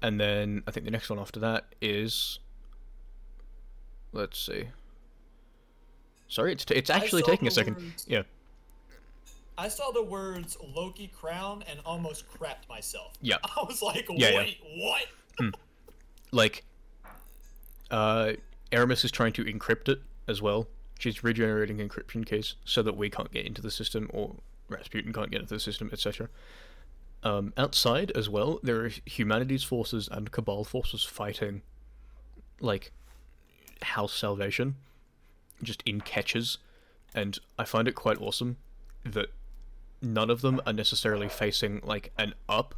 and 0.02 0.20
then 0.20 0.64
I 0.68 0.72
think 0.72 0.86
the 0.86 0.92
next 0.92 1.10
one 1.10 1.20
after 1.20 1.40
that 1.42 1.66
is 1.82 2.40
let's 4.14 4.40
see. 4.40 4.66
Sorry, 6.28 6.52
it's 6.52 6.66
t- 6.66 6.76
it's 6.76 6.90
actually 6.90 7.24
taking 7.24 7.48
a 7.48 7.52
second. 7.52 7.76
words- 7.78 8.06
Yeah. 8.08 8.24
I 9.58 9.70
saw 9.70 9.92
the 9.92 10.04
words 10.04 10.56
Loki 10.76 11.08
crown 11.08 11.64
and 11.68 11.80
almost 11.86 12.26
crapped 12.32 12.70
myself. 12.70 13.14
Yeah. 13.22 13.38
I 13.44 13.64
was 13.64 13.82
like, 13.82 14.06
Yeah, 14.10 14.30
yeah. 14.30 14.38
wait, 14.38 14.58
what? 14.76 15.06
Like 16.32 16.64
uh 17.90 18.34
Eramis 18.72 19.06
is 19.06 19.12
trying 19.12 19.32
to 19.34 19.46
encrypt 19.46 19.88
it 19.90 20.02
as 20.28 20.42
well. 20.42 20.68
She's 21.00 21.24
regenerating 21.24 21.78
encryption 21.78 22.26
keys 22.26 22.56
so 22.66 22.84
that 22.84 22.98
we 22.98 23.10
can't 23.10 23.32
get 23.32 23.46
into 23.46 23.62
the 23.62 23.72
system 23.72 24.10
or 24.14 24.36
Rasputin 24.68 25.14
can't 25.14 25.32
get 25.32 25.40
into 25.42 25.54
the 25.54 25.60
system, 25.60 25.90
etc. 25.94 26.28
Um, 27.24 27.54
outside 27.58 28.12
as 28.12 28.30
well, 28.30 28.60
there 28.64 28.86
are 28.86 28.92
humanities 29.06 29.64
forces 29.64 30.08
and 30.12 30.32
Cabal 30.32 30.64
forces 30.64 31.04
fighting, 31.04 31.62
like, 32.60 32.92
House 33.82 34.14
Salvation, 34.14 34.76
just 35.62 35.84
in 35.86 36.02
catches, 36.02 36.58
and 37.14 37.38
I 37.58 37.64
find 37.64 37.88
it 37.88 37.96
quite 37.96 38.22
awesome 38.22 38.58
that 39.04 39.28
none 40.02 40.30
of 40.30 40.42
them 40.42 40.62
are 40.66 40.74
necessarily 40.74 41.28
facing 41.28 41.82
like 41.84 42.12
an 42.18 42.34
up, 42.48 42.76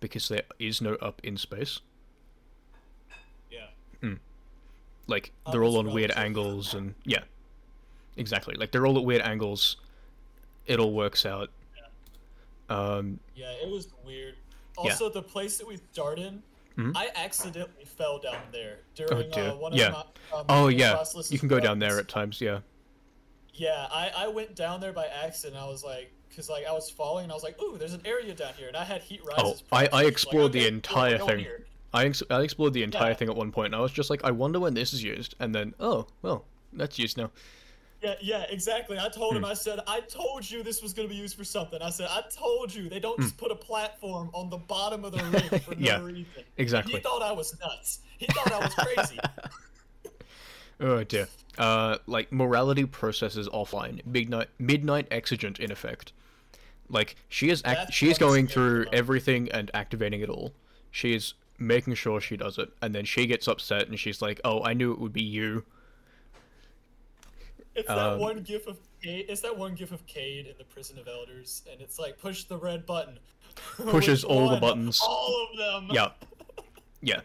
because 0.00 0.28
there 0.28 0.42
is 0.58 0.80
no 0.80 0.94
up 0.94 1.20
in 1.24 1.36
space. 1.36 1.80
Yeah. 3.50 4.14
Like 5.06 5.32
Up 5.46 5.52
they're 5.52 5.64
all 5.64 5.78
on 5.78 5.92
weird 5.92 6.12
angles, 6.12 6.74
and 6.74 6.94
yeah, 7.04 7.22
exactly. 8.16 8.54
Like 8.56 8.72
they're 8.72 8.86
all 8.86 8.98
at 8.98 9.04
weird 9.04 9.22
angles. 9.22 9.76
It 10.66 10.78
all 10.78 10.92
works 10.92 11.24
out. 11.24 11.50
Um, 12.68 13.18
Yeah, 13.34 13.50
it 13.52 13.68
was 13.70 13.88
weird. 14.04 14.34
Also, 14.76 15.08
the 15.08 15.22
place 15.22 15.58
that 15.58 15.66
we 15.66 15.78
started, 15.92 16.40
Mhm. 16.76 16.92
I 16.94 17.10
accidentally 17.16 17.84
fell 17.84 18.18
down 18.20 18.40
there 18.52 18.78
during 18.94 19.30
dear. 19.30 19.50
uh, 19.50 19.56
one 19.56 19.72
Yeah. 19.72 19.88
of 19.88 19.92
my. 20.32 20.38
Um, 20.38 20.46
oh 20.48 20.68
yeah, 20.68 21.02
you 21.30 21.38
can 21.38 21.48
go 21.48 21.58
down 21.58 21.78
there 21.80 21.98
at 21.98 22.08
times. 22.08 22.40
Yeah. 22.40 22.60
Yeah, 23.54 23.88
I, 23.90 24.10
I 24.16 24.28
went 24.28 24.54
down 24.54 24.80
there 24.80 24.92
by 24.92 25.06
accident. 25.06 25.60
I 25.60 25.66
was 25.66 25.82
like, 25.82 26.12
because 26.28 26.48
like 26.48 26.64
I 26.66 26.72
was 26.72 26.88
falling, 26.88 27.24
and 27.24 27.32
I 27.32 27.34
was 27.34 27.42
like, 27.42 27.60
ooh, 27.60 27.76
there's 27.76 27.94
an 27.94 28.02
area 28.04 28.32
down 28.34 28.54
here, 28.54 28.68
and 28.68 28.76
I 28.76 28.84
had 28.84 29.02
heat 29.02 29.20
rises. 29.24 29.64
Oh, 29.72 29.76
I- 29.76 29.84
I 29.84 29.88
so 29.88 29.96
like, 29.96 30.06
explored 30.06 30.52
the 30.52 30.66
entire 30.68 31.18
thing. 31.18 31.38
here. 31.40 31.66
I, 31.92 32.04
ex- 32.04 32.22
I 32.30 32.42
explored 32.42 32.74
the 32.74 32.82
entire 32.84 33.10
Yeah. 33.10 33.14
thing 33.16 33.28
at 33.30 33.34
one 33.34 33.50
point, 33.50 33.66
and 33.66 33.76
I 33.76 33.80
was 33.80 33.90
just 33.90 34.10
like, 34.10 34.22
I 34.22 34.30
wonder 34.30 34.60
when 34.60 34.74
this 34.74 34.92
is 34.92 35.02
used, 35.02 35.34
and 35.40 35.52
then 35.54 35.74
oh 35.80 36.06
well, 36.22 36.44
that's 36.72 36.98
used 36.98 37.16
now. 37.16 37.30
Yeah, 38.02 38.14
yeah, 38.20 38.44
exactly. 38.48 38.96
I 38.98 39.08
told 39.08 39.32
Hmm. 39.32 39.38
him, 39.38 39.44
I 39.44 39.54
said, 39.54 39.80
I 39.88 40.00
told 40.00 40.48
you 40.48 40.62
this 40.62 40.80
was 40.82 40.92
going 40.92 41.08
to 41.08 41.12
be 41.14 41.20
used 41.20 41.36
for 41.36 41.42
something. 41.44 41.82
I 41.82 41.90
said, 41.90 42.06
I 42.10 42.22
told 42.30 42.72
you 42.72 42.88
they 42.88 43.00
don't 43.00 43.18
just 43.20 43.36
put 43.36 43.50
a 43.50 43.56
platform 43.56 44.30
on 44.34 44.48
the 44.50 44.56
bottom 44.58 45.04
of 45.04 45.12
the 45.12 45.18
ring 45.24 45.60
for 45.60 45.74
Hmm. 45.74 45.82
Yeah, 45.84 46.00
reason. 46.02 46.26
exactly. 46.58 46.94
He 46.94 47.00
thought 47.00 47.22
I 47.22 47.32
was 47.32 47.58
nuts. 47.60 48.00
He 48.18 48.26
thought 48.26 48.52
I 48.52 48.58
was 48.60 48.74
crazy. 48.74 49.18
Oh 50.80 51.02
dear. 51.02 51.26
Uh, 51.58 51.98
like 52.06 52.30
morality 52.30 52.84
processes 52.84 53.48
offline. 53.48 54.04
Midnight 54.06 54.48
midnight 54.60 55.08
exigent 55.10 55.58
in 55.58 55.72
effect. 55.72 56.12
Like 56.88 57.16
she 57.28 57.50
is 57.50 57.62
act- 57.64 57.92
she 57.92 58.08
is 58.10 58.16
going 58.16 58.46
through 58.46 58.86
everything 58.92 59.50
and 59.50 59.70
activating 59.74 60.20
it 60.20 60.28
all. 60.28 60.52
She 60.92 61.14
is 61.14 61.34
making 61.58 61.94
sure 61.94 62.20
she 62.20 62.36
does 62.36 62.58
it, 62.58 62.70
and 62.80 62.94
then 62.94 63.04
she 63.04 63.26
gets 63.26 63.48
upset 63.48 63.88
and 63.88 63.98
she's 63.98 64.22
like, 64.22 64.40
"Oh, 64.44 64.62
I 64.62 64.72
knew 64.72 64.92
it 64.92 65.00
would 65.00 65.12
be 65.12 65.22
you." 65.22 65.64
It's 67.78 67.88
that 67.88 67.98
Um, 67.98 68.18
one 68.18 68.42
gif 68.42 68.66
of 68.66 68.78
Cayde. 69.02 69.26
It's 69.28 69.40
that 69.42 69.56
one 69.56 69.74
gif 69.74 69.92
of 69.92 70.04
Cayde 70.06 70.46
in 70.46 70.54
the 70.58 70.64
Prison 70.64 70.98
of 70.98 71.06
Elders, 71.08 71.62
and 71.70 71.80
it's 71.80 71.98
like 71.98 72.18
push 72.18 72.44
the 72.44 72.56
red 72.58 72.84
button. 72.86 73.18
Pushes 73.76 74.24
all 74.24 74.48
the 74.48 74.56
buttons. 74.58 75.00
All 75.04 75.48
of 75.50 75.56
them. 75.58 75.90
Yeah. 75.94 76.08
Yeah. 77.00 77.20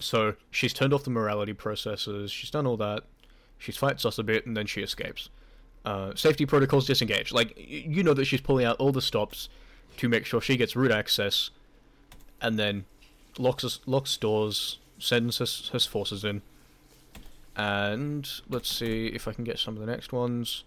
So 0.00 0.34
she's 0.50 0.72
turned 0.72 0.94
off 0.94 1.04
the 1.04 1.10
morality 1.10 1.52
processes. 1.52 2.30
She's 2.30 2.50
done 2.50 2.66
all 2.66 2.78
that. 2.78 3.04
She 3.58 3.72
fights 3.72 4.06
us 4.06 4.18
a 4.18 4.22
bit, 4.22 4.46
and 4.46 4.56
then 4.56 4.66
she 4.66 4.80
escapes. 4.80 5.28
Uh, 5.84 6.14
safety 6.14 6.46
protocols 6.46 6.86
disengaged. 6.86 7.32
Like 7.32 7.52
you 7.58 8.02
know 8.02 8.14
that 8.14 8.24
she's 8.24 8.40
pulling 8.40 8.64
out 8.64 8.76
all 8.78 8.90
the 8.90 9.02
stops 9.02 9.50
to 9.98 10.08
make 10.08 10.24
sure 10.24 10.40
she 10.40 10.56
gets 10.56 10.74
root 10.74 10.90
access, 10.90 11.50
and 12.40 12.58
then 12.58 12.86
locks 13.38 13.64
us, 13.64 13.80
locks 13.84 14.16
doors, 14.16 14.78
sends 14.98 15.36
her, 15.38 15.46
her 15.72 15.78
forces 15.78 16.24
in. 16.24 16.40
And 17.56 18.28
let's 18.48 18.68
see 18.70 19.08
if 19.08 19.28
I 19.28 19.32
can 19.32 19.44
get 19.44 19.58
some 19.58 19.74
of 19.74 19.80
the 19.80 19.86
next 19.86 20.12
ones. 20.12 20.64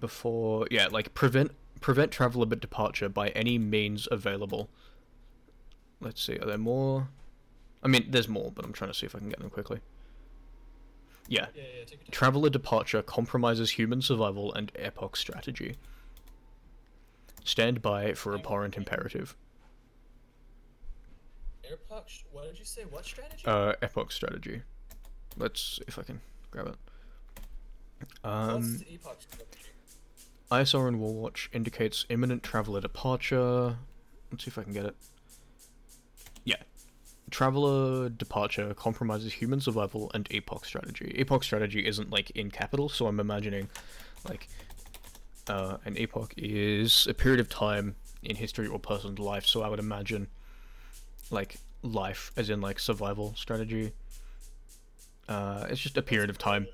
Before, 0.00 0.66
yeah, 0.70 0.86
like 0.90 1.14
prevent 1.14 1.52
prevent 1.80 2.12
traveler 2.12 2.46
departure 2.46 3.08
by 3.08 3.28
any 3.30 3.58
means 3.58 4.06
available. 4.10 4.68
Let's 6.00 6.22
see, 6.22 6.38
are 6.38 6.46
there 6.46 6.58
more? 6.58 7.08
I 7.82 7.88
mean, 7.88 8.06
there's 8.10 8.28
more, 8.28 8.52
but 8.54 8.64
I'm 8.64 8.72
trying 8.72 8.90
to 8.90 8.96
see 8.96 9.06
if 9.06 9.14
I 9.14 9.18
can 9.18 9.28
get 9.28 9.38
them 9.40 9.50
quickly. 9.50 9.80
Yeah, 11.28 11.46
Yeah, 11.54 11.62
yeah. 11.62 11.80
Take 11.84 11.90
your 11.92 11.98
time. 11.98 12.10
traveler 12.12 12.50
departure 12.50 13.02
compromises 13.02 13.70
human 13.72 14.00
survival 14.02 14.52
and 14.54 14.70
epoch 14.76 15.16
strategy. 15.16 15.76
Stand 17.44 17.80
by 17.82 18.12
for 18.14 18.34
abhorrent 18.34 18.76
imperative. 18.76 19.34
Sh- 22.06 22.22
What 22.30 22.44
did 22.44 22.58
you 22.58 22.64
say? 22.64 22.82
What 22.88 23.04
strategy? 23.04 23.42
Uh, 23.44 23.72
epoch 23.82 24.10
strategy. 24.12 24.62
Let's 25.38 25.76
see 25.76 25.84
if 25.86 25.98
I 25.98 26.02
can 26.02 26.20
grab 26.50 26.68
it. 26.68 26.76
Um, 28.24 28.78
the 28.78 28.94
epoch 28.94 29.18
strategy? 29.20 29.58
ISR 30.50 30.88
and 30.88 31.00
Warwatch 31.00 31.48
indicates 31.52 32.06
imminent 32.08 32.42
traveler 32.42 32.80
departure. 32.80 33.76
Let's 34.30 34.44
see 34.44 34.48
if 34.48 34.58
I 34.58 34.62
can 34.62 34.72
get 34.72 34.86
it. 34.86 34.96
Yeah. 36.44 36.56
Traveler 37.30 38.08
departure 38.08 38.72
compromises 38.74 39.32
human 39.34 39.60
survival 39.60 40.10
and 40.14 40.26
epoch 40.30 40.64
strategy. 40.64 41.14
Epoch 41.16 41.44
strategy 41.44 41.86
isn't 41.86 42.10
like 42.10 42.30
in 42.30 42.50
capital, 42.50 42.88
so 42.88 43.06
I'm 43.06 43.20
imagining 43.20 43.68
like 44.26 44.48
uh, 45.48 45.76
an 45.84 45.96
epoch 45.98 46.32
is 46.36 47.06
a 47.06 47.14
period 47.14 47.40
of 47.40 47.48
time 47.48 47.96
in 48.22 48.36
history 48.36 48.66
or 48.66 48.78
person's 48.78 49.18
life, 49.18 49.44
so 49.46 49.62
I 49.62 49.68
would 49.68 49.78
imagine 49.78 50.28
like 51.30 51.58
life 51.82 52.32
as 52.36 52.48
in 52.50 52.60
like 52.60 52.78
survival 52.78 53.34
strategy. 53.36 53.92
Uh, 55.28 55.66
it's 55.68 55.80
just 55.80 55.96
a 55.96 56.02
period 56.02 56.30
of 56.30 56.38
time. 56.38 56.66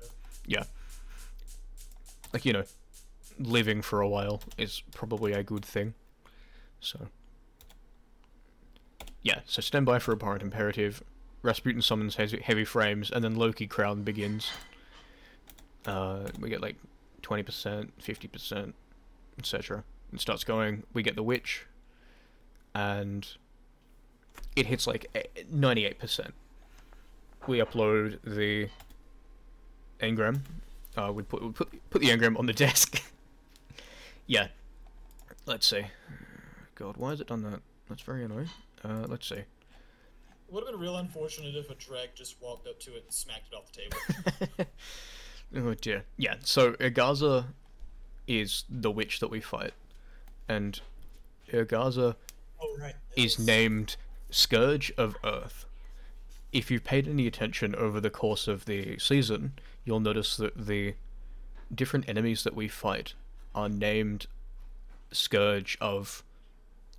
Yeah. 0.45 0.63
Like, 2.33 2.45
you 2.45 2.53
know, 2.53 2.63
living 3.39 3.81
for 3.81 4.01
a 4.01 4.07
while 4.07 4.41
is 4.57 4.81
probably 4.93 5.33
a 5.33 5.43
good 5.43 5.65
thing. 5.65 5.93
So. 6.79 7.07
Yeah, 9.21 9.39
so 9.45 9.61
stand 9.61 9.85
by 9.85 9.99
for 9.99 10.13
abhorrent 10.13 10.43
imperative. 10.43 11.03
Rasputin 11.41 11.81
summons 11.81 12.15
heavy, 12.15 12.65
frames, 12.65 13.11
and 13.11 13.23
then 13.23 13.35
Loki 13.35 13.67
crown 13.67 14.03
begins. 14.03 14.51
Uh, 15.85 16.27
we 16.39 16.49
get 16.49 16.61
like 16.61 16.75
20%, 17.21 17.89
50%, 18.01 18.73
etc. 19.37 19.83
It 20.13 20.21
starts 20.21 20.43
going. 20.43 20.83
We 20.93 21.03
get 21.03 21.15
the 21.15 21.23
witch, 21.23 21.65
and 22.73 23.27
it 24.55 24.67
hits 24.67 24.87
like 24.87 25.07
eh, 25.13 25.23
98%. 25.53 26.31
We 27.47 27.59
upload 27.59 28.19
the 28.23 28.69
engram. 29.99 30.39
Uh, 30.97 31.11
we 31.13 31.23
put 31.23 31.43
we 31.43 31.51
put 31.51 31.89
put 31.89 32.01
the 32.01 32.09
engram 32.09 32.39
on 32.39 32.45
the 32.45 32.53
desk. 32.65 33.03
yeah. 34.27 34.47
Let's 35.45 35.67
see. 35.67 35.83
God, 36.73 36.97
why 36.97 37.11
has 37.11 37.21
it 37.21 37.27
done 37.27 37.43
that? 37.43 37.61
That's 37.87 38.01
very 38.01 38.23
annoying. 38.23 38.49
Uh, 38.83 39.05
let's 39.07 39.27
see. 39.27 39.43
Would 40.49 40.63
have 40.63 40.71
been 40.71 40.81
real 40.81 40.97
unfortunate 40.97 41.55
if 41.55 41.69
a 41.69 41.75
drag 41.75 42.09
just 42.15 42.41
walked 42.41 42.67
up 42.67 42.79
to 42.81 42.95
it 42.95 43.03
and 43.03 43.13
smacked 43.13 43.51
it 43.51 43.55
off 43.55 43.71
the 43.71 44.65
table. 44.65 44.71
oh 45.69 45.73
dear. 45.75 46.03
Yeah. 46.17 46.35
So 46.41 46.73
Agaza 46.73 47.45
is 48.27 48.63
the 48.69 48.91
witch 48.91 49.19
that 49.19 49.29
we 49.29 49.39
fight, 49.39 49.73
and 50.47 50.79
Agaza 51.51 52.15
oh 52.59 52.77
right. 52.79 52.95
is 53.15 53.37
named 53.37 53.97
Scourge 54.31 54.91
of 54.97 55.15
Earth. 55.23 55.64
If 56.55 56.71
you've 56.71 56.85
paid 56.85 57.05
any 57.05 57.27
attention 57.27 57.75
over 57.75 57.99
the 57.99 58.09
course 58.09 58.47
of 58.47 58.63
the 58.63 58.97
season, 58.97 59.51
you'll 59.83 59.99
notice 59.99 60.37
that 60.37 60.67
the 60.67 60.93
different 61.73 62.07
enemies 62.07 62.45
that 62.45 62.55
we 62.55 62.69
fight 62.69 63.13
are 63.53 63.67
named 63.67 64.27
Scourge 65.11 65.77
of 65.81 66.23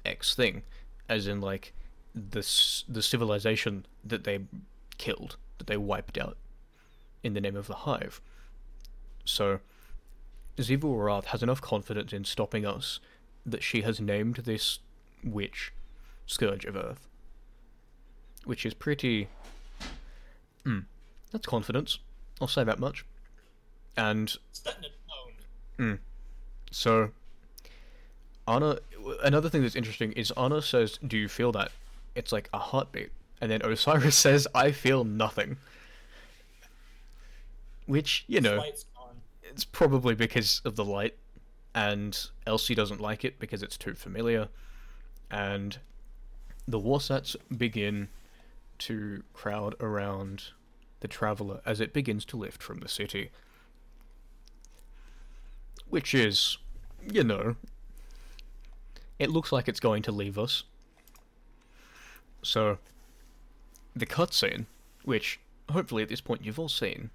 X 0.05 0.35
thing, 0.35 0.61
as 1.09 1.27
in 1.27 1.41
like 1.41 1.73
the 2.15 2.47
the 2.87 3.01
civilization 3.03 3.87
that 4.05 4.25
they 4.25 4.41
killed, 4.99 5.37
that 5.57 5.69
they 5.69 5.79
wiped 5.79 6.19
out 6.19 6.37
in 7.23 7.33
the 7.33 7.41
name 7.41 7.57
of 7.57 7.67
the 7.67 7.77
Hive. 7.77 8.21
So, 9.25 9.61
Xivu 10.59 10.83
Arath 10.83 11.27
has 11.27 11.43
enough 11.43 11.63
confidence 11.63 12.13
in 12.13 12.27
stopping 12.27 12.67
us 12.67 13.01
that 13.47 13.63
she 13.63 13.81
has 13.81 14.03
named 14.03 14.37
this 14.45 14.81
witch 15.25 15.73
Scourge 16.27 16.67
of 16.67 16.77
Earth. 16.77 17.09
Which 18.45 18.67
is 18.67 18.75
pretty. 18.75 19.29
Hmm. 20.67 20.81
That's 21.31 21.47
confidence. 21.47 22.01
I'll 22.41 22.49
say 22.49 22.65
that 22.65 22.81
much. 22.81 23.05
And 23.97 24.35
tone. 25.79 26.01
so, 26.73 27.11
Anna. 28.49 28.79
Another 29.23 29.49
thing 29.49 29.63
that's 29.63 29.77
interesting 29.77 30.11
is 30.13 30.33
Anna 30.37 30.61
says, 30.61 30.99
"Do 31.07 31.17
you 31.17 31.29
feel 31.29 31.53
that?" 31.53 31.71
It's 32.17 32.33
like 32.33 32.49
a 32.53 32.59
heartbeat, 32.59 33.11
and 33.41 33.49
then 33.49 33.63
Osiris 33.63 34.17
says, 34.27 34.49
"I 34.57 34.73
feel 34.73 35.05
nothing." 35.05 35.57
Which 37.87 38.25
you 38.27 38.41
know, 38.41 38.65
it's 39.45 39.65
probably 39.65 40.17
because 40.17 40.61
of 40.65 40.75
the 40.75 40.85
light, 40.85 41.15
and 41.77 42.19
Elsie 42.45 42.75
doesn't 42.75 43.01
like 43.01 43.25
it 43.25 43.39
because 43.39 43.63
it's 43.63 43.77
too 43.77 43.95
familiar, 43.95 44.49
and 45.31 45.79
the 46.67 46.81
Warsats 46.81 47.37
begin 47.57 48.09
to 48.81 49.23
crowd 49.33 49.75
around 49.81 50.45
the 51.01 51.09
traveler 51.09 51.61
as 51.65 51.81
it 51.81 51.93
begins 51.93 52.25
to 52.27 52.37
lift 52.37 52.63
from 52.63 52.81
the 52.81 52.89
city. 52.89 53.31
Which 55.89 56.15
is, 56.15 56.59
you 57.09 57.23
know, 57.23 57.57
it 59.19 59.31
looks 59.31 59.53
like 59.53 59.69
it's 59.69 59.81
going 59.81 60.03
to 60.03 60.13
leave 60.13 60.39
us. 60.39 60.65
So, 62.43 62.79
the 63.95 64.07
cutscene, 64.07 64.67
which 65.05 65.41
hopefully 65.71 66.03
at 66.03 66.09
this 66.09 66.21
point 66.21 66.45
you've 66.45 66.59
all 66.59 66.69
seen, 66.69 67.11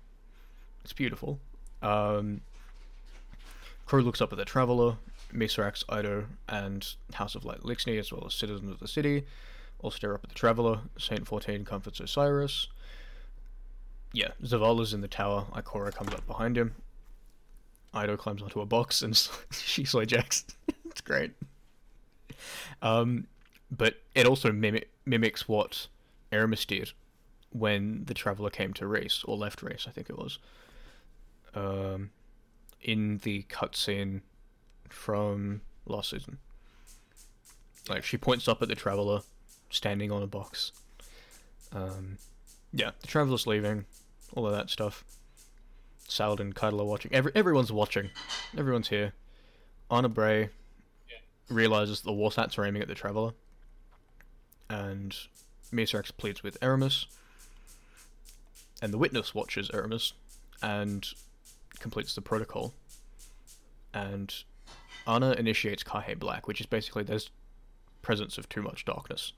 it's 0.84 0.94
beautiful. 0.94 1.40
Um, 1.82 2.42
looks 3.92 4.22
up 4.22 4.32
at 4.32 4.38
the 4.38 4.46
Traveler, 4.46 4.96
Mithrax, 5.34 5.86
Eido, 5.88 6.26
and 6.48 6.88
House 7.14 7.36
of 7.36 7.44
Light 7.44 7.62
Lixney, 7.62 8.00
as 8.00 8.12
well 8.12 8.24
as 8.26 8.34
citizens 8.34 8.72
of 8.72 8.80
the 8.80 8.88
city, 8.88 9.26
all 9.82 9.92
stare 9.92 10.14
up 10.14 10.24
at 10.24 10.30
the 10.30 10.36
Traveler. 10.36 10.82
Saint 10.98 11.28
14 11.28 11.66
comforts 11.66 12.00
Osiris. 12.00 12.68
Yeah, 14.14 14.30
Zavala's 14.44 14.94
in 14.94 15.02
the 15.02 15.08
tower. 15.08 15.46
Ikora 15.54 15.94
comes 15.94 16.14
up 16.14 16.26
behind 16.28 16.58
him. 16.58 16.76
Eido 17.94 18.18
climbs 18.18 18.42
onto 18.42 18.62
a 18.62 18.66
box 18.66 19.02
and 19.02 19.18
she 19.52 19.84
slow 19.84 20.06
jacks. 20.06 20.46
it's 20.86 21.02
great. 21.02 21.32
Um, 22.82 23.28
but 23.70 23.96
it 24.16 24.26
also 24.26 24.52
mimic- 24.52 24.90
mimics 25.06 25.48
what 25.48 25.88
Eramis 26.32 26.66
did 26.66 26.92
when 27.52 28.06
the 28.06 28.14
Traveler 28.14 28.50
came 28.50 28.74
to 28.74 28.88
race, 28.88 29.24
or 29.26 29.36
left 29.38 29.62
race, 29.62 29.86
I 29.88 29.92
think 29.92 30.10
it 30.10 30.18
was. 30.18 30.40
Um, 31.54 32.12
in 32.82 33.20
the 33.20 33.44
cutscene 33.44 34.22
from 34.90 35.62
last 35.86 36.12
season. 36.12 36.38
Like, 37.90 38.04
she 38.04 38.18
points 38.18 38.48
up 38.48 38.62
at 38.62 38.70
the 38.70 38.76
Traveler, 38.76 39.22
standing 39.72 40.12
on 40.12 40.22
a 40.22 40.28
box. 40.28 40.72
Um, 41.74 42.18
yeah, 42.74 42.92
the 43.02 43.08
Traveler's 43.08 43.48
leaving, 43.48 43.86
all 44.36 44.46
of 44.46 44.54
that 44.54 44.70
stuff. 44.70 45.04
Salad 46.08 46.40
and 46.40 46.54
Cuddle 46.54 46.82
are 46.82 46.86
watching. 46.86 47.14
Every, 47.14 47.32
everyone's 47.34 47.72
watching. 47.72 48.10
Everyone's 48.58 48.90
here. 48.90 49.14
Anna 49.90 50.10
Bray 50.10 50.50
realizes 51.50 52.02
the 52.02 52.12
Warsats 52.12 52.58
are 52.58 52.66
aiming 52.66 52.82
at 52.82 52.88
the 52.88 52.96
Traveler. 52.96 53.32
And 54.70 55.16
Mithrax 55.72 56.16
pleads 56.16 56.44
with 56.44 56.60
Eramis. 56.60 57.06
And 58.82 58.94
the 58.94 58.98
Witness 58.98 59.34
watches 59.36 59.70
Eramis 59.70 60.14
and 60.62 61.08
completes 61.80 62.16
the 62.16 62.22
protocol. 62.22 62.74
And 63.94 64.34
Anna 65.08 65.32
initiates 65.32 65.84
Kahe 65.84 66.18
Black, 66.18 66.48
which 66.48 66.60
is 66.62 66.66
basically 66.66 67.04
there's 67.04 67.30
presence 68.02 68.38
of 68.38 68.50
too 68.50 68.62
much 68.62 68.86
darkness. 68.86 69.34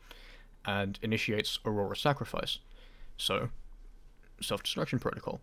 And 0.65 0.97
initiates 1.01 1.59
Aurora 1.65 1.95
Sacrifice. 1.95 2.59
So, 3.17 3.49
self 4.41 4.63
destruction 4.63 4.99
protocol. 4.99 5.41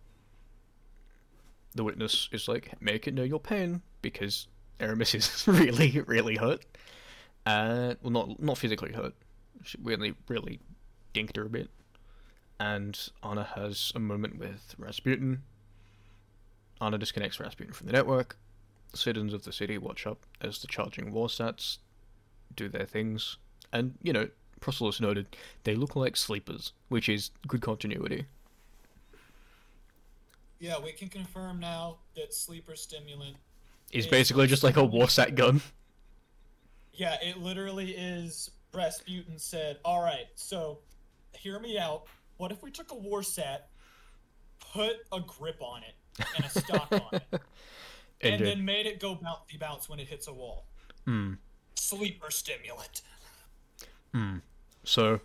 The 1.75 1.83
witness 1.83 2.27
is 2.31 2.47
like, 2.47 2.73
make 2.81 3.07
it 3.07 3.13
know 3.13 3.23
your 3.23 3.39
pain, 3.39 3.81
because 4.01 4.47
Eramis 4.79 5.15
is 5.15 5.47
really, 5.47 6.01
really 6.01 6.37
hurt. 6.37 6.65
Uh, 7.45 7.95
well, 8.01 8.11
not 8.11 8.41
not 8.41 8.57
physically 8.57 8.91
hurt. 8.93 9.13
She 9.63 9.77
really, 9.81 10.15
really 10.27 10.59
dinked 11.13 11.35
her 11.37 11.45
a 11.45 11.49
bit. 11.49 11.69
And 12.59 12.97
Anna 13.23 13.43
has 13.55 13.91
a 13.95 13.99
moment 13.99 14.37
with 14.37 14.75
Rasputin. 14.77 15.41
Anna 16.79 16.97
disconnects 16.97 17.39
Rasputin 17.39 17.73
from 17.73 17.87
the 17.87 17.93
network. 17.93 18.37
Citizens 18.93 19.33
of 19.33 19.43
the 19.43 19.53
city 19.53 19.77
watch 19.77 20.05
up 20.05 20.25
as 20.41 20.59
the 20.59 20.67
charging 20.67 21.11
warsats 21.11 21.77
do 22.55 22.69
their 22.69 22.85
things. 22.85 23.37
And, 23.71 23.95
you 24.01 24.13
know, 24.13 24.27
Proselyus 24.61 25.01
noted, 25.01 25.25
they 25.63 25.75
look 25.75 25.95
like 25.95 26.15
sleepers, 26.15 26.71
which 26.87 27.09
is 27.09 27.31
good 27.47 27.61
continuity. 27.61 28.25
Yeah, 30.59 30.75
we 30.79 30.91
can 30.93 31.09
confirm 31.09 31.59
now 31.59 31.97
that 32.15 32.33
sleeper 32.33 32.75
stimulant. 32.75 33.35
It's 33.91 34.05
It's 34.05 34.07
basically 34.07 34.47
just 34.47 34.63
like 34.63 34.77
a 34.77 34.81
warsat 34.87 35.35
gun. 35.35 35.61
Yeah, 36.93 37.17
it 37.21 37.37
literally 37.37 37.91
is. 37.91 38.51
Rasputin 38.73 39.37
said, 39.37 39.79
"All 39.83 40.01
right, 40.01 40.27
so 40.35 40.79
hear 41.33 41.59
me 41.59 41.77
out. 41.77 42.05
What 42.37 42.51
if 42.51 42.61
we 42.63 42.71
took 42.71 42.91
a 42.91 42.95
war 42.95 43.23
sat, 43.23 43.69
put 44.59 44.97
a 45.11 45.19
grip 45.19 45.61
on 45.61 45.81
it 45.83 46.25
and 46.35 46.45
a 46.45 46.49
stock 46.49 46.89
on 46.91 47.15
it, 47.15 47.23
and 48.21 48.33
Indeed. 48.35 48.45
then 48.45 48.63
made 48.63 48.85
it 48.85 48.99
go 48.99 49.15
bouncy 49.15 49.59
bounce 49.59 49.89
when 49.89 49.99
it 49.99 50.07
hits 50.07 50.27
a 50.27 50.33
wall? 50.33 50.65
Hmm. 51.05 51.33
Sleeper 51.75 52.29
stimulant." 52.29 53.01
So, 54.83 55.19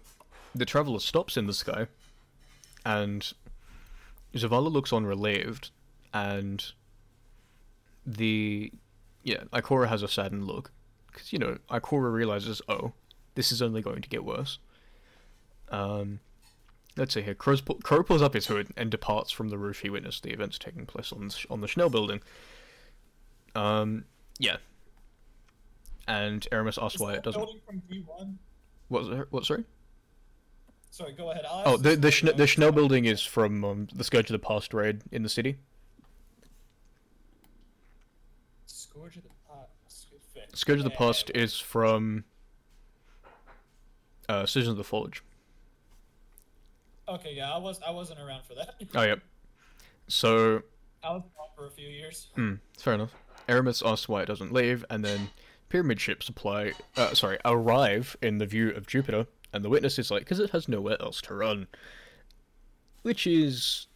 the 0.55 0.65
traveler 0.65 1.01
stops 1.01 1.37
in 1.37 1.47
the 1.47 1.55
sky, 1.55 1.87
and 2.85 3.33
Zavala 4.35 4.71
looks 4.71 4.93
on 4.93 5.07
relieved, 5.07 5.71
and 6.13 6.65
the 8.05 8.73
yeah, 9.23 9.45
Ikora 9.53 9.89
has 9.89 10.03
a 10.03 10.09
saddened 10.09 10.47
look 10.47 10.71
because 11.11 11.33
you 11.33 11.39
know 11.39 11.59
Ikora 11.71 12.13
realizes, 12.13 12.63
oh, 12.69 12.93
this 13.35 13.51
is 13.51 13.63
only 13.63 13.83
going 13.83 14.03
to 14.03 14.09
get 14.09 14.25
worse. 14.25 14.59
Um, 15.71 16.21
let's 16.97 17.15
see 17.15 17.23
here. 17.23 17.35
Crow's 17.35 17.61
pu- 17.61 17.79
Crow 17.83 18.03
pulls 18.03 18.23
up 18.23 18.35
his 18.35 18.47
hood 18.47 18.69
and 18.77 18.91
departs 18.91 19.31
from 19.33 19.49
the 19.49 19.59
roof 19.59 19.81
he 19.81 19.91
witnessed 19.91 20.23
the 20.23 20.31
events 20.31 20.59
taking 20.59 20.87
place 20.87 21.13
on 21.13 21.29
the, 21.29 21.45
on 21.51 21.61
the 21.61 21.69
Schnell 21.69 21.91
building. 21.91 22.21
Um, 23.55 24.05
yeah. 24.39 24.57
And 26.07 26.47
Eramis 26.53 26.81
asks 26.81 27.01
why 27.01 27.15
it 27.15 27.25
doesn't. 27.25 27.41
building 27.41 27.61
from 27.67 27.83
D1? 27.91 28.37
What? 28.89 29.31
What? 29.33 29.45
Sorry. 29.45 29.65
Sorry, 30.91 31.13
go 31.13 31.31
ahead. 31.31 31.45
I'll 31.49 31.75
Oh, 31.75 31.77
the 31.77 31.97
the, 31.97 32.09
later. 32.09 32.33
the 32.33 32.47
Schnell 32.47 32.73
building 32.73 33.05
is 33.05 33.21
from 33.23 33.65
um, 33.65 33.89
the 33.95 34.05
Scourge 34.05 34.31
of 34.31 34.33
the 34.33 34.39
Past 34.47 34.73
raid 34.73 35.03
in 35.13 35.23
the 35.23 35.29
city. 35.29 35.59
Scourge 38.67 39.17
of 39.17 39.23
the 39.25 39.29
Pot. 39.49 39.69
Fit. 40.35 40.57
Scourge 40.57 40.79
of 40.79 40.85
the 40.85 40.91
Past 40.91 41.31
is 41.35 41.59
from 41.59 42.25
uh, 44.29 44.47
Citizen 44.47 44.73
of 44.73 44.77
the 44.79 44.85
Forge. 44.85 45.23
Okay, 47.09 47.35
yeah, 47.35 47.53
I 47.53 47.59
was 47.59 47.81
I 47.87 47.91
wasn't 47.91 48.21
around 48.21 48.45
for 48.45 48.55
that. 48.55 48.75
Oh, 48.95 49.03
yep. 49.03 49.21
So, 50.09 50.63
I 51.03 51.11
was 51.11 51.23
gone 51.37 51.49
for 51.57 51.67
a 51.67 51.71
few 51.71 51.89
years. 51.89 52.29
hmm, 52.35 52.55
fair 52.79 52.95
enough. 52.95 53.13
Eramis 53.49 53.85
asks 53.89 54.09
why 54.09 54.23
it 54.23 54.27
doesn't 54.27 54.53
leave, 54.53 54.85
and 54.91 55.05
then 55.05 55.31
pyramid 55.69 56.01
ships 56.01 56.29
apply, 56.29 56.73
uh, 56.97 57.15
sorry, 57.15 57.39
arrive 57.45 58.17
in 58.23 58.39
the 58.39 58.47
view 58.47 58.71
of 58.71 58.87
Jupiter, 58.87 59.27
and 59.53 59.65
the 59.65 59.69
witness 59.69 59.99
is 59.99 60.11
like, 60.11 60.23
because 60.23 60.41
it 60.41 60.51
has 60.51 60.69
nowhere 60.69 61.01
else 61.01 61.21
to 61.23 61.35
run. 61.35 61.67
Which 63.03 63.27
is 63.27 63.87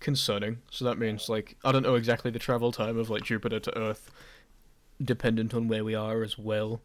concerning. 0.00 0.58
So 0.70 0.84
that 0.84 0.98
means, 0.98 1.28
like, 1.28 1.56
I 1.64 1.72
don't 1.72 1.82
know 1.82 1.96
exactly 1.96 2.30
the 2.30 2.38
travel 2.38 2.72
time 2.72 2.98
of, 2.98 3.10
like, 3.10 3.24
Jupiter 3.24 3.60
to 3.60 3.78
Earth, 3.78 4.10
dependent 5.02 5.54
on 5.54 5.68
where 5.68 5.84
we 5.84 5.94
are 5.94 6.22
as 6.22 6.38
well. 6.38 6.80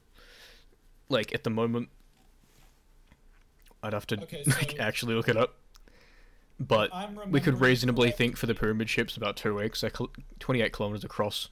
Like, 1.09 1.33
at 1.33 1.43
the 1.43 1.49
moment, 1.49 1.89
I'd 3.81 3.93
have 3.93 4.07
to 4.07 4.21
Okay, 4.23 4.43
like, 4.47 4.79
actually 4.79 5.15
look 5.15 5.29
it 5.29 5.37
up. 5.37 5.55
But 6.59 6.91
we 7.29 7.41
could 7.41 7.59
reasonably 7.59 8.11
think 8.11 8.37
for 8.37 8.45
the 8.45 8.55
pyramid 8.55 8.89
ships 8.89 9.17
about 9.17 9.35
two 9.35 9.55
weeks. 9.55 9.81
They're 9.81 9.91
28 10.39 10.71
kilometers 10.71 11.03
across. 11.03 11.49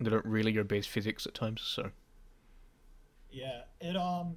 They 0.00 0.10
don't 0.10 0.26
really 0.26 0.58
obey 0.58 0.82
physics 0.82 1.26
at 1.26 1.34
times, 1.34 1.62
so. 1.62 1.90
Yeah, 3.30 3.62
it 3.80 3.96
um 3.96 4.36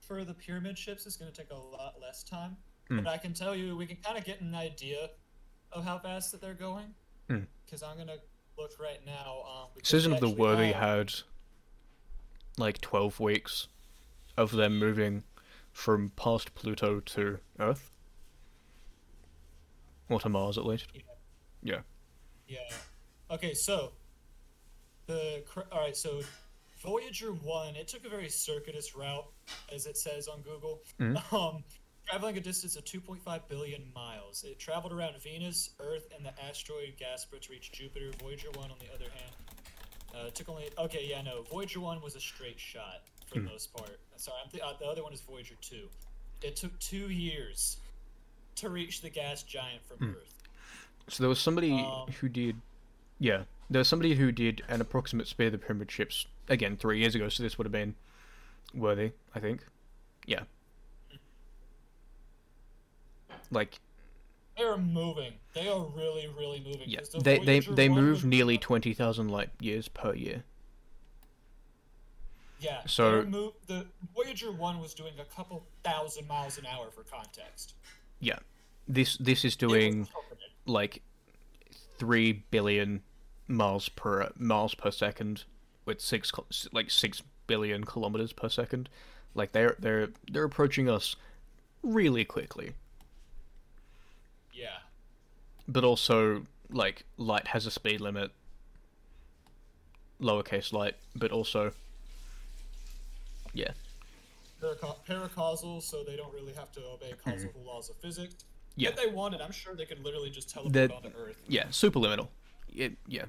for 0.00 0.24
the 0.24 0.34
pyramid 0.34 0.78
ships 0.78 1.04
it's 1.04 1.16
going 1.16 1.32
to 1.32 1.36
take 1.36 1.50
a 1.50 1.56
lot 1.56 1.96
less 2.00 2.22
time. 2.22 2.56
Hmm. 2.88 2.98
But 2.98 3.08
I 3.08 3.18
can 3.18 3.34
tell 3.34 3.54
you 3.54 3.76
we 3.76 3.86
can 3.86 3.96
kind 3.96 4.16
of 4.16 4.24
get 4.24 4.40
an 4.40 4.54
idea 4.54 5.10
of 5.72 5.84
how 5.84 5.98
fast 5.98 6.32
that 6.32 6.40
they're 6.40 6.54
going. 6.54 6.94
Hmm. 7.28 7.40
Because 7.64 7.82
I'm 7.82 7.96
going 7.96 8.08
to 8.08 8.20
look 8.56 8.72
right 8.80 9.00
now. 9.04 9.42
Um, 9.48 9.68
because 9.74 10.06
we 10.06 10.14
of 10.14 10.20
the 10.20 10.28
Worthy 10.28 10.72
had 10.72 11.12
like 12.56 12.80
12 12.80 13.20
weeks 13.20 13.68
of 14.36 14.52
them 14.52 14.78
moving 14.78 15.24
from 15.72 16.12
past 16.16 16.54
Pluto 16.54 17.00
to 17.00 17.38
Earth. 17.58 17.90
Or 20.08 20.20
to 20.20 20.28
Mars, 20.28 20.56
at 20.56 20.64
least. 20.64 20.86
Yeah. 21.62 21.80
Yeah. 22.46 22.60
Okay, 23.30 23.54
so 23.54 23.92
the 25.06 25.42
all 25.72 25.80
right, 25.80 25.96
so 25.96 26.20
Voyager 26.82 27.32
one, 27.32 27.74
it 27.74 27.88
took 27.88 28.04
a 28.04 28.08
very 28.08 28.28
circuitous 28.28 28.94
route, 28.94 29.26
as 29.74 29.86
it 29.86 29.96
says 29.96 30.28
on 30.28 30.42
Google, 30.42 30.82
Mhm. 31.00 31.32
um, 31.32 31.64
traveling 32.06 32.36
a 32.36 32.40
distance 32.40 32.76
of 32.76 32.84
2.5 32.84 33.48
billion 33.48 33.82
miles. 33.94 34.44
It 34.44 34.58
traveled 34.58 34.92
around 34.92 35.16
Venus, 35.20 35.70
Earth, 35.80 36.06
and 36.14 36.24
the 36.24 36.32
asteroid 36.44 36.94
Gaspra 37.00 37.40
to 37.40 37.50
reach 37.50 37.72
Jupiter. 37.72 38.12
Voyager 38.20 38.50
1, 38.52 38.70
on 38.70 38.76
the 38.78 38.92
other 38.94 39.10
hand, 39.10 39.32
uh, 40.14 40.30
took 40.30 40.48
only. 40.48 40.70
Okay, 40.78 41.06
yeah, 41.08 41.22
no. 41.22 41.42
Voyager 41.42 41.80
1 41.80 42.00
was 42.02 42.14
a 42.14 42.20
straight 42.20 42.60
shot 42.60 43.02
for 43.26 43.34
the 43.36 43.40
most 43.40 43.72
part. 43.74 43.98
Sorry, 44.16 44.38
I'm 44.44 44.50
th- 44.50 44.62
uh, 44.62 44.74
the 44.78 44.86
other 44.86 45.02
one 45.02 45.12
is 45.12 45.20
Voyager 45.22 45.56
2. 45.60 45.88
It 46.42 46.54
took 46.56 46.78
two 46.78 47.10
years 47.10 47.78
to 48.56 48.68
reach 48.68 49.00
the 49.00 49.10
gas 49.10 49.42
giant 49.42 49.82
from 49.84 50.10
Earth. 50.16 50.32
So 51.08 51.22
there 51.22 51.28
was 51.28 51.40
somebody 51.40 51.72
Um, 51.72 52.08
who 52.20 52.28
did, 52.28 52.60
yeah, 53.18 53.44
there 53.70 53.80
was 53.80 53.88
somebody 53.88 54.14
who 54.14 54.30
did 54.32 54.62
an 54.68 54.80
approximate 54.80 55.26
spare 55.28 55.50
the 55.50 55.58
pyramid 55.58 55.90
ships 55.90 56.26
again 56.48 56.76
three 56.76 57.00
years 57.00 57.14
ago. 57.14 57.28
So 57.28 57.42
this 57.42 57.58
would 57.58 57.64
have 57.66 57.72
been 57.72 57.94
worthy, 58.74 59.12
I 59.34 59.40
think. 59.40 59.64
Yeah. 60.26 60.42
Like 63.50 63.78
They 64.56 64.64
are 64.64 64.78
moving. 64.78 65.34
They 65.54 65.68
are 65.68 65.84
really, 65.84 66.28
really 66.36 66.62
moving. 66.64 66.84
Yeah, 66.86 67.00
the 67.12 67.20
they 67.20 67.38
they 67.38 67.60
Voyager 67.60 67.74
they 67.74 67.88
1 67.88 68.00
move 68.00 68.24
nearly 68.24 68.58
twenty 68.58 68.92
thousand 68.92 69.28
light 69.28 69.50
years 69.60 69.88
per 69.88 70.14
year. 70.14 70.42
Yeah. 72.58 72.80
So- 72.86 73.22
move, 73.24 73.52
the 73.66 73.86
Voyager 74.14 74.50
1 74.50 74.80
was 74.80 74.94
doing 74.94 75.12
a 75.20 75.24
couple 75.24 75.64
thousand 75.84 76.26
miles 76.26 76.56
an 76.58 76.64
hour 76.66 76.90
for 76.90 77.02
context. 77.02 77.74
Yeah, 78.18 78.38
this 78.88 79.16
this 79.18 79.44
is 79.44 79.56
doing 79.56 80.08
like 80.64 81.02
three 81.98 82.44
billion 82.50 83.02
miles 83.48 83.88
per 83.88 84.30
miles 84.36 84.74
per 84.74 84.90
second 84.90 85.44
with 85.84 86.00
six 86.00 86.32
like 86.72 86.90
six 86.90 87.22
billion 87.46 87.84
kilometers 87.84 88.32
per 88.32 88.48
second. 88.48 88.88
Like 89.34 89.52
they're 89.52 89.76
they're 89.78 90.08
they're 90.30 90.44
approaching 90.44 90.88
us 90.88 91.16
really 91.82 92.24
quickly. 92.24 92.72
Yeah. 94.52 94.78
But 95.68 95.84
also 95.84 96.46
like 96.70 97.04
light 97.16 97.48
has 97.48 97.66
a 97.66 97.70
speed 97.70 98.00
limit. 98.00 98.30
Lowercase 100.20 100.72
light, 100.72 100.96
but 101.14 101.30
also 101.30 101.72
yeah. 103.52 103.72
Paraca- 104.62 104.96
paracausal, 105.06 105.82
so 105.82 106.02
they 106.02 106.16
don't 106.16 106.32
really 106.32 106.54
have 106.54 106.72
to 106.72 106.80
obey 106.86 107.12
causal 107.22 107.50
laws 107.64 107.90
of 107.90 107.96
physics. 107.96 108.34
Mm-hmm. 108.34 108.80
Yeah. 108.80 108.88
If 108.90 108.96
they 108.96 109.06
wanted, 109.08 109.40
I'm 109.42 109.52
sure 109.52 109.74
they 109.74 109.84
could 109.84 110.02
literally 110.02 110.30
just 110.30 110.48
teleport 110.50 110.72
The- 110.72 110.94
onto 110.94 111.08
Earth. 111.18 111.36
Yeah, 111.46 111.64
superliminal. 111.66 112.28
It, 112.76 112.92
yeah. 113.08 113.24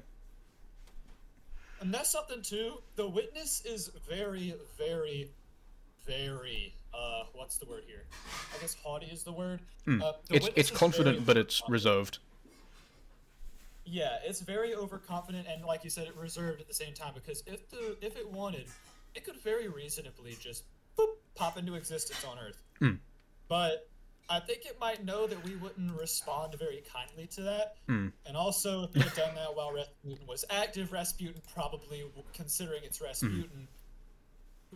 And 1.80 1.92
that's 1.92 2.10
something 2.10 2.42
too. 2.42 2.74
The 2.96 3.08
witness 3.08 3.62
is 3.64 3.90
very, 4.08 4.54
very, 4.76 5.30
very. 6.06 6.74
Uh, 6.92 7.24
what's 7.32 7.56
the 7.56 7.66
word 7.66 7.84
here? 7.86 8.04
I 8.54 8.60
guess 8.60 8.74
haughty 8.82 9.06
is 9.06 9.22
the 9.22 9.32
word. 9.32 9.60
Uh, 9.86 10.12
the. 10.28 10.36
It's 10.36 10.48
it's 10.54 10.70
confident 10.70 11.24
but 11.24 11.36
it's 11.36 11.62
reserved. 11.68 12.18
Yeah, 13.84 14.18
it's 14.22 14.40
very 14.40 14.74
overconfident 14.74 15.46
and, 15.50 15.64
like 15.64 15.82
you 15.82 15.88
said, 15.88 16.06
it 16.08 16.16
reserved 16.16 16.60
at 16.60 16.68
the 16.68 16.74
same 16.74 16.92
time. 16.92 17.12
Because 17.14 17.42
if 17.46 17.68
the 17.70 17.96
if 18.02 18.16
it 18.16 18.30
wanted, 18.30 18.66
it 19.14 19.24
could 19.24 19.40
very 19.40 19.68
reasonably 19.68 20.36
just 20.40 20.64
boop, 20.98 21.06
pop 21.34 21.56
into 21.56 21.74
existence 21.74 22.24
on 22.24 22.38
Earth. 22.38 22.62
Hmm. 22.80 22.94
But 23.48 23.87
I 24.30 24.40
think 24.40 24.66
it 24.66 24.78
might 24.78 25.04
know 25.04 25.26
that 25.26 25.42
we 25.44 25.56
wouldn't 25.56 25.98
respond 25.98 26.54
very 26.58 26.82
kindly 26.92 27.26
to 27.28 27.42
that. 27.42 27.76
Hmm. 27.86 28.08
And 28.26 28.36
also, 28.36 28.84
if 28.84 28.92
they 28.92 29.00
had 29.00 29.14
done 29.14 29.34
that 29.36 29.54
while 29.54 29.72
Rasputin 29.72 30.26
was 30.26 30.44
active, 30.50 30.92
Rasputin 30.92 31.40
probably, 31.54 32.04
considering 32.34 32.82
it's 32.84 33.00
Rasputin, 33.00 33.68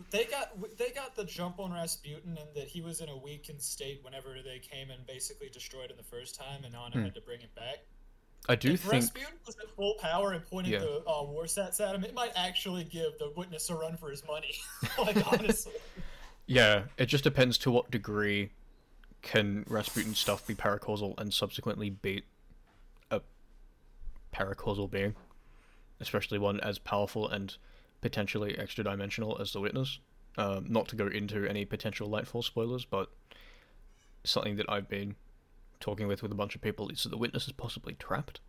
they 0.09 0.25
got 0.25 0.57
they 0.77 0.89
got 0.89 1.15
the 1.15 1.23
jump 1.23 1.59
on 1.59 1.71
Rasputin 1.71 2.35
and 2.39 2.47
that 2.55 2.67
he 2.67 2.81
was 2.81 2.99
in 2.99 3.09
a 3.09 3.17
weakened 3.17 3.61
state 3.61 3.99
whenever 4.03 4.29
they 4.43 4.57
came 4.59 4.89
and 4.89 5.05
basically 5.05 5.49
destroyed 5.49 5.91
him 5.91 5.97
the 5.97 6.03
first 6.03 6.35
time, 6.35 6.63
and 6.65 6.75
Anna 6.75 7.03
had 7.03 7.13
to 7.15 7.21
bring 7.21 7.39
him 7.41 7.49
back. 7.55 7.77
I 8.49 8.55
do 8.55 8.71
if 8.73 8.81
think 8.81 8.93
Rasputin 8.93 9.37
was 9.45 9.55
at 9.57 9.69
full 9.69 9.93
power 10.01 10.33
and 10.33 10.43
pointed 10.45 10.73
Yeah. 10.73 10.79
the 10.79 11.03
uh, 11.07 11.23
Warsats 11.23 11.79
at 11.79 11.95
him, 11.95 12.03
it 12.03 12.13
might 12.13 12.31
actually 12.35 12.83
give 12.83 13.17
the 13.19 13.31
witness 13.37 13.69
a 13.69 13.75
run 13.75 13.95
for 13.95 14.09
his 14.09 14.25
money. 14.25 14.55
like 14.97 15.31
honestly, 15.31 15.73
Yeah, 16.45 16.83
it 16.97 17.05
just 17.05 17.23
depends 17.23 17.57
to 17.59 17.71
what 17.71 17.89
degree 17.89 18.49
can 19.23 19.65
Rasputin 19.67 20.13
stuff 20.13 20.45
be 20.45 20.53
paracausal 20.53 21.19
and 21.19 21.33
subsequently 21.33 21.89
beat 21.89 22.25
a 23.09 23.21
paracausal 24.35 24.91
being, 24.91 25.15
especially 25.99 26.37
one 26.37 26.59
as 26.59 26.77
powerful 26.77 27.27
and 27.27 27.57
potentially 28.01 28.55
extra 28.57 28.83
dimensional 28.83 29.37
as 29.41 29.53
the 29.53 29.59
witness. 29.59 29.99
Um, 30.37 30.65
not 30.67 30.87
to 30.89 30.95
go 30.95 31.07
into 31.07 31.47
any 31.47 31.63
potential 31.63 32.09
Lightfall 32.09 32.43
spoilers, 32.43 32.85
but 32.85 33.09
something 34.23 34.57
that 34.57 34.69
I've 34.69 34.89
been 34.89 35.15
talking 35.79 36.07
with 36.07 36.21
with 36.21 36.31
a 36.31 36.35
bunch 36.35 36.55
of 36.55 36.61
people 36.61 36.89
is 36.89 37.03
that 37.03 37.09
the 37.09 37.17
witness 37.17 37.45
is 37.45 37.53
possibly 37.53 37.93
trapped 37.95 38.39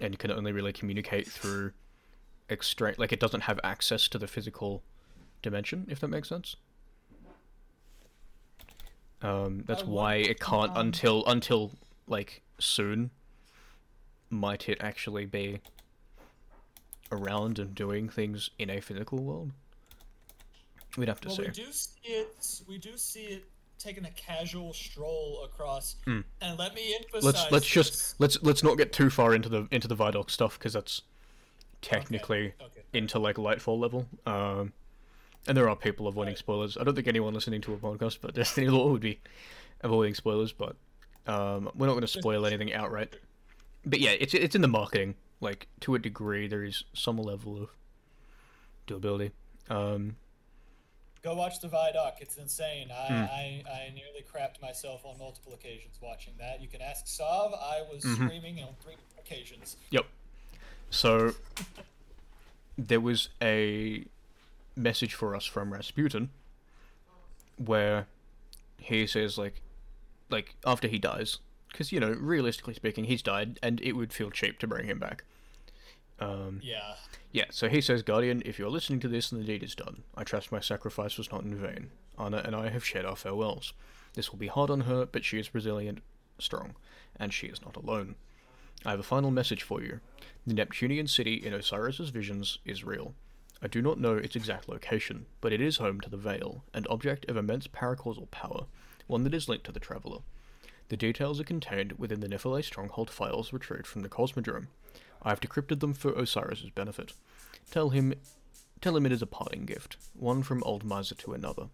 and 0.00 0.18
can 0.18 0.30
only 0.30 0.52
really 0.52 0.72
communicate 0.72 1.28
through 1.28 1.72
extra 2.48 2.94
like 2.96 3.12
it 3.12 3.20
doesn't 3.20 3.42
have 3.42 3.60
access 3.62 4.08
to 4.08 4.18
the 4.18 4.26
physical 4.26 4.82
dimension 5.42 5.86
if 5.88 6.00
that 6.00 6.08
makes 6.08 6.28
sense 6.28 6.56
um, 9.22 9.64
that's 9.66 9.84
why 9.84 10.14
it 10.14 10.40
can't 10.40 10.72
until 10.76 11.24
until 11.26 11.72
like 12.06 12.42
soon 12.58 13.10
might 14.30 14.68
it 14.68 14.78
actually 14.80 15.26
be 15.26 15.60
around 17.12 17.58
and 17.58 17.74
doing 17.74 18.08
things 18.08 18.50
in 18.58 18.70
a 18.70 18.80
physical 18.80 19.18
world 19.18 19.50
we'd 20.96 21.08
have 21.08 21.20
to 21.20 21.28
well, 21.28 21.36
see 21.36 21.42
we 21.42 21.50
do 21.50 21.72
see 21.72 22.00
it. 22.04 22.60
We 22.68 22.78
do 22.78 22.96
see 22.96 23.24
it 23.24 23.44
taking 23.80 24.04
a 24.04 24.10
casual 24.10 24.72
stroll 24.72 25.42
across. 25.44 25.96
Hmm. 26.04 26.20
And 26.40 26.58
let 26.58 26.74
me 26.74 26.94
emphasize. 26.94 27.24
let's 27.24 27.50
let's 27.50 27.64
this. 27.64 27.72
just 27.72 28.20
let's 28.20 28.40
let's 28.42 28.62
not 28.62 28.76
get 28.76 28.92
too 28.92 29.10
far 29.10 29.34
into 29.34 29.48
the 29.48 29.66
into 29.72 29.88
the 29.88 29.96
Vidoc 29.96 30.30
stuff 30.30 30.58
because 30.58 30.74
that's 30.74 31.02
technically 31.82 32.52
Okay. 32.60 32.82
into 32.92 33.18
like 33.18 33.36
Lightfall 33.36 33.80
level. 33.80 34.06
Um, 34.26 34.72
and 35.48 35.56
there 35.56 35.68
are 35.68 35.76
people 35.76 36.06
avoiding 36.08 36.36
spoilers. 36.36 36.76
I 36.76 36.84
don't 36.84 36.94
think 36.94 37.08
anyone 37.08 37.34
listening 37.34 37.60
to 37.62 37.74
a 37.74 37.76
podcast 37.76 38.18
but 38.20 38.34
Destiny 38.40 38.68
Lore 38.68 38.90
would 38.92 39.00
be 39.00 39.20
avoiding 39.82 40.14
spoilers, 40.14 40.52
but 40.52 40.76
um, 41.26 41.70
we're 41.74 41.86
not 41.86 41.92
going 41.92 42.00
to 42.02 42.06
spoil 42.08 42.46
anything 42.46 42.72
outright. 42.72 43.14
But 43.86 44.00
yeah, 44.00 44.10
it's 44.10 44.34
it's 44.34 44.54
in 44.54 44.60
the 44.62 44.68
marketing. 44.68 45.14
Like 45.40 45.66
to 45.80 45.94
a 45.94 45.98
degree, 45.98 46.46
there 46.48 46.62
is 46.64 46.84
some 46.92 47.16
level 47.16 47.62
of 47.62 47.70
doability. 48.86 49.30
Um, 49.70 50.16
Go 51.22 51.34
watch 51.34 51.60
the 51.60 51.68
Vidoc. 51.68 52.12
It's 52.20 52.36
insane. 52.38 52.88
I, 52.90 53.06
Hmm. 53.06 53.12
I, 53.14 53.62
I 53.70 53.92
nearly 53.94 54.24
crapped 54.34 54.60
myself 54.62 55.02
on 55.04 55.18
multiple 55.18 55.52
occasions 55.52 55.98
watching 56.02 56.32
that. 56.38 56.62
You 56.62 56.68
can 56.68 56.80
ask 56.80 57.06
Sav. 57.06 57.52
I 57.54 57.82
was 57.92 58.02
Mm-hmm. 58.04 58.24
screaming 58.26 58.58
on 58.62 58.70
three 58.82 58.94
occasions. 59.18 59.76
Yep. 59.90 60.06
So 60.90 61.34
there 62.78 63.00
was 63.00 63.28
a 63.42 64.04
message 64.76 65.14
for 65.14 65.34
us 65.34 65.44
from 65.44 65.72
Rasputin 65.72 66.30
where 67.56 68.06
he 68.78 69.06
says 69.06 69.36
like 69.36 69.60
like 70.30 70.54
after 70.64 70.88
he 70.88 70.98
dies 70.98 71.38
because 71.70 71.92
you 71.92 72.00
know 72.00 72.12
realistically 72.18 72.74
speaking 72.74 73.04
he's 73.04 73.22
died 73.22 73.58
and 73.62 73.80
it 73.82 73.92
would 73.92 74.12
feel 74.12 74.30
cheap 74.30 74.58
to 74.58 74.66
bring 74.66 74.86
him 74.86 74.98
back. 74.98 75.24
Um, 76.18 76.60
Yeah. 76.62 76.96
yeah, 77.32 77.46
so 77.50 77.68
he 77.70 77.80
says, 77.80 78.02
Guardian, 78.02 78.42
if 78.44 78.58
you're 78.58 78.68
listening 78.68 79.00
to 79.00 79.08
this 79.08 79.32
and 79.32 79.40
the 79.40 79.46
deed 79.46 79.62
is 79.62 79.74
done, 79.74 80.02
I 80.14 80.22
trust 80.22 80.52
my 80.52 80.60
sacrifice 80.60 81.16
was 81.16 81.32
not 81.32 81.44
in 81.44 81.54
vain. 81.56 81.90
Anna 82.18 82.42
and 82.44 82.54
I 82.54 82.68
have 82.68 82.84
shared 82.84 83.06
our 83.06 83.16
farewells. 83.16 83.72
This 84.12 84.30
will 84.30 84.38
be 84.38 84.48
hard 84.48 84.68
on 84.68 84.82
her, 84.82 85.06
but 85.06 85.24
she 85.24 85.38
is 85.38 85.54
resilient, 85.54 86.00
strong, 86.38 86.74
and 87.16 87.32
she 87.32 87.46
is 87.46 87.62
not 87.62 87.74
alone. 87.74 88.16
I 88.84 88.90
have 88.90 89.00
a 89.00 89.04
final 89.04 89.30
message 89.30 89.62
for 89.62 89.80
you. 89.82 90.00
The 90.46 90.52
Neptunian 90.52 91.06
city 91.06 91.34
in 91.34 91.54
Osiris's 91.54 92.10
visions 92.10 92.58
is 92.66 92.84
real. 92.84 93.14
I 93.62 93.68
do 93.68 93.82
not 93.82 94.00
know 94.00 94.16
its 94.16 94.36
exact 94.36 94.68
location, 94.68 95.26
but 95.40 95.52
it 95.52 95.60
is 95.60 95.76
home 95.76 96.00
to 96.00 96.08
the 96.08 96.16
Veil, 96.16 96.64
an 96.72 96.86
object 96.88 97.28
of 97.28 97.36
immense 97.36 97.66
paracausal 97.66 98.30
power, 98.30 98.64
one 99.06 99.24
that 99.24 99.34
is 99.34 99.48
linked 99.48 99.66
to 99.66 99.72
the 99.72 99.80
Traveler. 99.80 100.20
The 100.88 100.96
details 100.96 101.38
are 101.40 101.44
contained 101.44 101.92
within 101.92 102.20
the 102.20 102.28
Nephilim 102.28 102.64
stronghold 102.64 103.10
files 103.10 103.52
retrieved 103.52 103.86
from 103.86 104.02
the 104.02 104.08
Cosmodrome. 104.08 104.68
I 105.22 105.28
have 105.28 105.40
decrypted 105.40 105.80
them 105.80 105.92
for 105.92 106.12
Osiris's 106.18 106.70
benefit. 106.70 107.12
Tell 107.70 107.90
him 107.90 108.14
tell 108.80 108.96
him 108.96 109.04
it 109.04 109.12
is 109.12 109.20
a 109.20 109.26
parting 109.26 109.66
gift, 109.66 109.98
one 110.14 110.42
from 110.42 110.62
old 110.64 110.82
miser 110.82 111.14
to 111.14 111.34
another. 111.34 111.68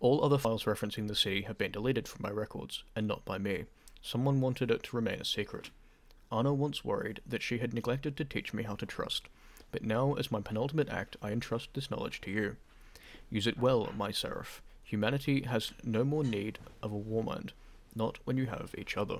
All 0.00 0.24
other 0.24 0.38
files 0.38 0.64
referencing 0.64 1.06
the 1.06 1.14
city 1.14 1.42
have 1.42 1.58
been 1.58 1.70
deleted 1.70 2.08
from 2.08 2.22
my 2.22 2.30
records, 2.30 2.82
and 2.96 3.06
not 3.06 3.26
by 3.26 3.36
me. 3.36 3.66
Someone 4.00 4.40
wanted 4.40 4.70
it 4.70 4.82
to 4.84 4.96
remain 4.96 5.20
a 5.20 5.24
secret. 5.26 5.68
Anna 6.32 6.54
once 6.54 6.82
worried 6.82 7.20
that 7.26 7.42
she 7.42 7.58
had 7.58 7.74
neglected 7.74 8.16
to 8.16 8.24
teach 8.24 8.54
me 8.54 8.62
how 8.62 8.74
to 8.76 8.86
trust, 8.86 9.28
but 9.70 9.82
now, 9.82 10.14
as 10.14 10.30
my 10.30 10.40
penultimate 10.40 10.88
act, 10.88 11.16
I 11.22 11.30
entrust 11.30 11.68
this 11.74 11.90
knowledge 11.90 12.20
to 12.22 12.30
you. 12.30 12.56
Use 13.30 13.46
it 13.46 13.58
well, 13.58 13.92
my 13.96 14.10
seraph. 14.10 14.62
Humanity 14.84 15.42
has 15.42 15.72
no 15.84 16.04
more 16.04 16.24
need 16.24 16.58
of 16.82 16.92
a 16.92 16.96
war 16.96 17.22
mind, 17.22 17.52
not 17.94 18.18
when 18.24 18.36
you 18.36 18.46
have 18.46 18.74
each 18.76 18.96
other. 18.96 19.18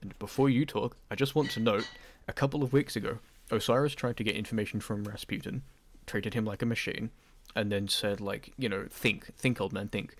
And 0.00 0.18
before 0.18 0.48
you 0.48 0.66
talk, 0.66 0.96
I 1.10 1.14
just 1.14 1.34
want 1.34 1.50
to 1.52 1.60
note 1.60 1.88
a 2.26 2.32
couple 2.32 2.62
of 2.62 2.72
weeks 2.72 2.96
ago, 2.96 3.18
Osiris 3.50 3.94
tried 3.94 4.16
to 4.16 4.24
get 4.24 4.36
information 4.36 4.80
from 4.80 5.04
Rasputin, 5.04 5.62
treated 6.06 6.34
him 6.34 6.44
like 6.44 6.62
a 6.62 6.66
machine, 6.66 7.10
and 7.54 7.72
then 7.72 7.88
said, 7.88 8.20
like, 8.20 8.52
you 8.58 8.68
know, 8.68 8.86
think, 8.90 9.34
think, 9.36 9.60
old 9.60 9.72
man, 9.72 9.88
think. 9.88 10.16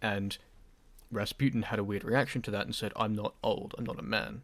And 0.00 0.38
Rasputin 1.10 1.62
had 1.62 1.78
a 1.78 1.84
weird 1.84 2.04
reaction 2.04 2.42
to 2.42 2.50
that 2.50 2.64
and 2.64 2.74
said, 2.74 2.92
"I'm 2.96 3.14
not 3.14 3.34
old. 3.42 3.74
I'm 3.76 3.84
not 3.84 3.98
a 3.98 4.02
man," 4.02 4.42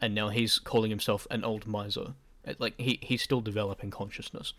and 0.00 0.14
now 0.14 0.30
he's 0.30 0.58
calling 0.58 0.90
himself 0.90 1.26
an 1.30 1.44
old 1.44 1.66
miser. 1.66 2.14
It- 2.46 2.60
Like 2.60 2.74
he 2.78 2.98
he's 3.02 3.22
still 3.22 3.40
developing 3.40 3.90
consciousness. 3.90 4.52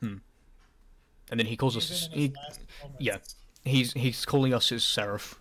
Hmm. 0.00 0.16
And 1.30 1.38
then 1.38 1.46
he 1.46 1.56
calls 1.56 1.74
Even 1.76 1.82
us. 1.82 2.08
He, 2.12 2.20
his 2.28 2.36
last 2.36 2.60
moments. 2.82 3.00
yeah. 3.00 3.16
he's 3.64 3.92
he's 3.92 4.24
calling 4.24 4.52
us 4.54 4.68
his 4.70 4.82
seraph, 4.84 5.38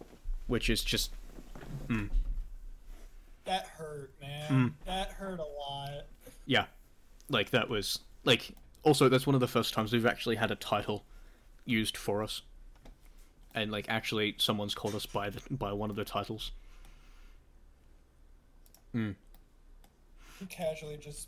which 0.48 0.70
is 0.70 0.84
just 0.84 1.12
That 3.46 3.66
hurt, 3.78 4.12
man. 4.22 4.52
Mm. 4.52 4.74
That 4.86 5.12
hurt 5.14 5.40
a 5.40 5.44
lot. 5.44 6.06
yeah, 6.46 6.66
like 7.30 7.50
that 7.52 7.70
was 7.70 8.00
like 8.24 8.52
also 8.84 9.10
that's 9.10 9.26
one 9.26 9.34
of 9.36 9.40
the 9.42 9.48
first 9.48 9.74
times 9.74 9.92
we've 9.94 10.06
actually 10.06 10.36
had 10.36 10.52
a 10.52 10.56
title 10.56 11.04
used 11.66 11.98
for 11.98 12.22
us, 12.22 12.44
and 13.56 13.72
like 13.72 13.86
actually 13.90 14.36
someone's 14.38 14.76
called 14.76 14.94
us 14.94 15.06
by 15.08 15.30
the 15.32 15.42
by 15.50 15.72
one 15.74 15.90
of 15.90 15.96
the 15.96 16.06
titles. 16.06 16.52
He 18.94 19.16
casually 20.48 20.98
just. 20.98 21.28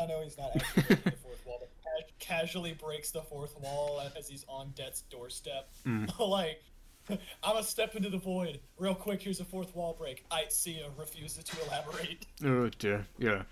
I 0.00 0.06
know 0.06 0.22
he's 0.22 0.38
not 0.38 0.50
actually 0.54 0.82
breaking 0.82 1.04
the 1.04 1.10
fourth 1.18 1.46
wall, 1.46 1.58
but 1.60 1.70
ca- 1.82 2.06
casually 2.20 2.72
breaks 2.72 3.10
the 3.10 3.22
fourth 3.22 3.58
wall 3.60 4.00
as 4.16 4.28
he's 4.28 4.44
on 4.48 4.72
death's 4.74 5.02
doorstep. 5.02 5.68
Mm. 5.86 6.18
like, 6.30 6.62
I'm 7.10 7.18
gonna 7.42 7.62
step 7.62 7.96
into 7.96 8.08
the 8.08 8.18
void 8.18 8.60
real 8.78 8.94
quick. 8.94 9.22
Here's 9.22 9.40
a 9.40 9.44
fourth 9.44 9.74
wall 9.74 9.94
break. 9.98 10.24
I 10.30 10.44
see 10.48 10.78
ya. 10.78 10.86
Refuses 10.96 11.44
to 11.44 11.56
elaborate. 11.66 12.26
Oh 12.44 12.70
dear, 12.78 13.06
yeah. 13.18 13.42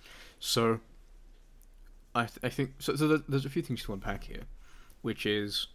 So, 0.40 0.80
I 2.14 2.24
th- 2.24 2.38
I 2.42 2.48
think 2.48 2.74
so. 2.78 2.96
So 2.96 3.18
there's 3.18 3.44
a 3.44 3.50
few 3.50 3.60
things 3.62 3.82
to 3.82 3.92
unpack 3.92 4.24
here, 4.24 4.44
which 5.02 5.26
is, 5.26 5.66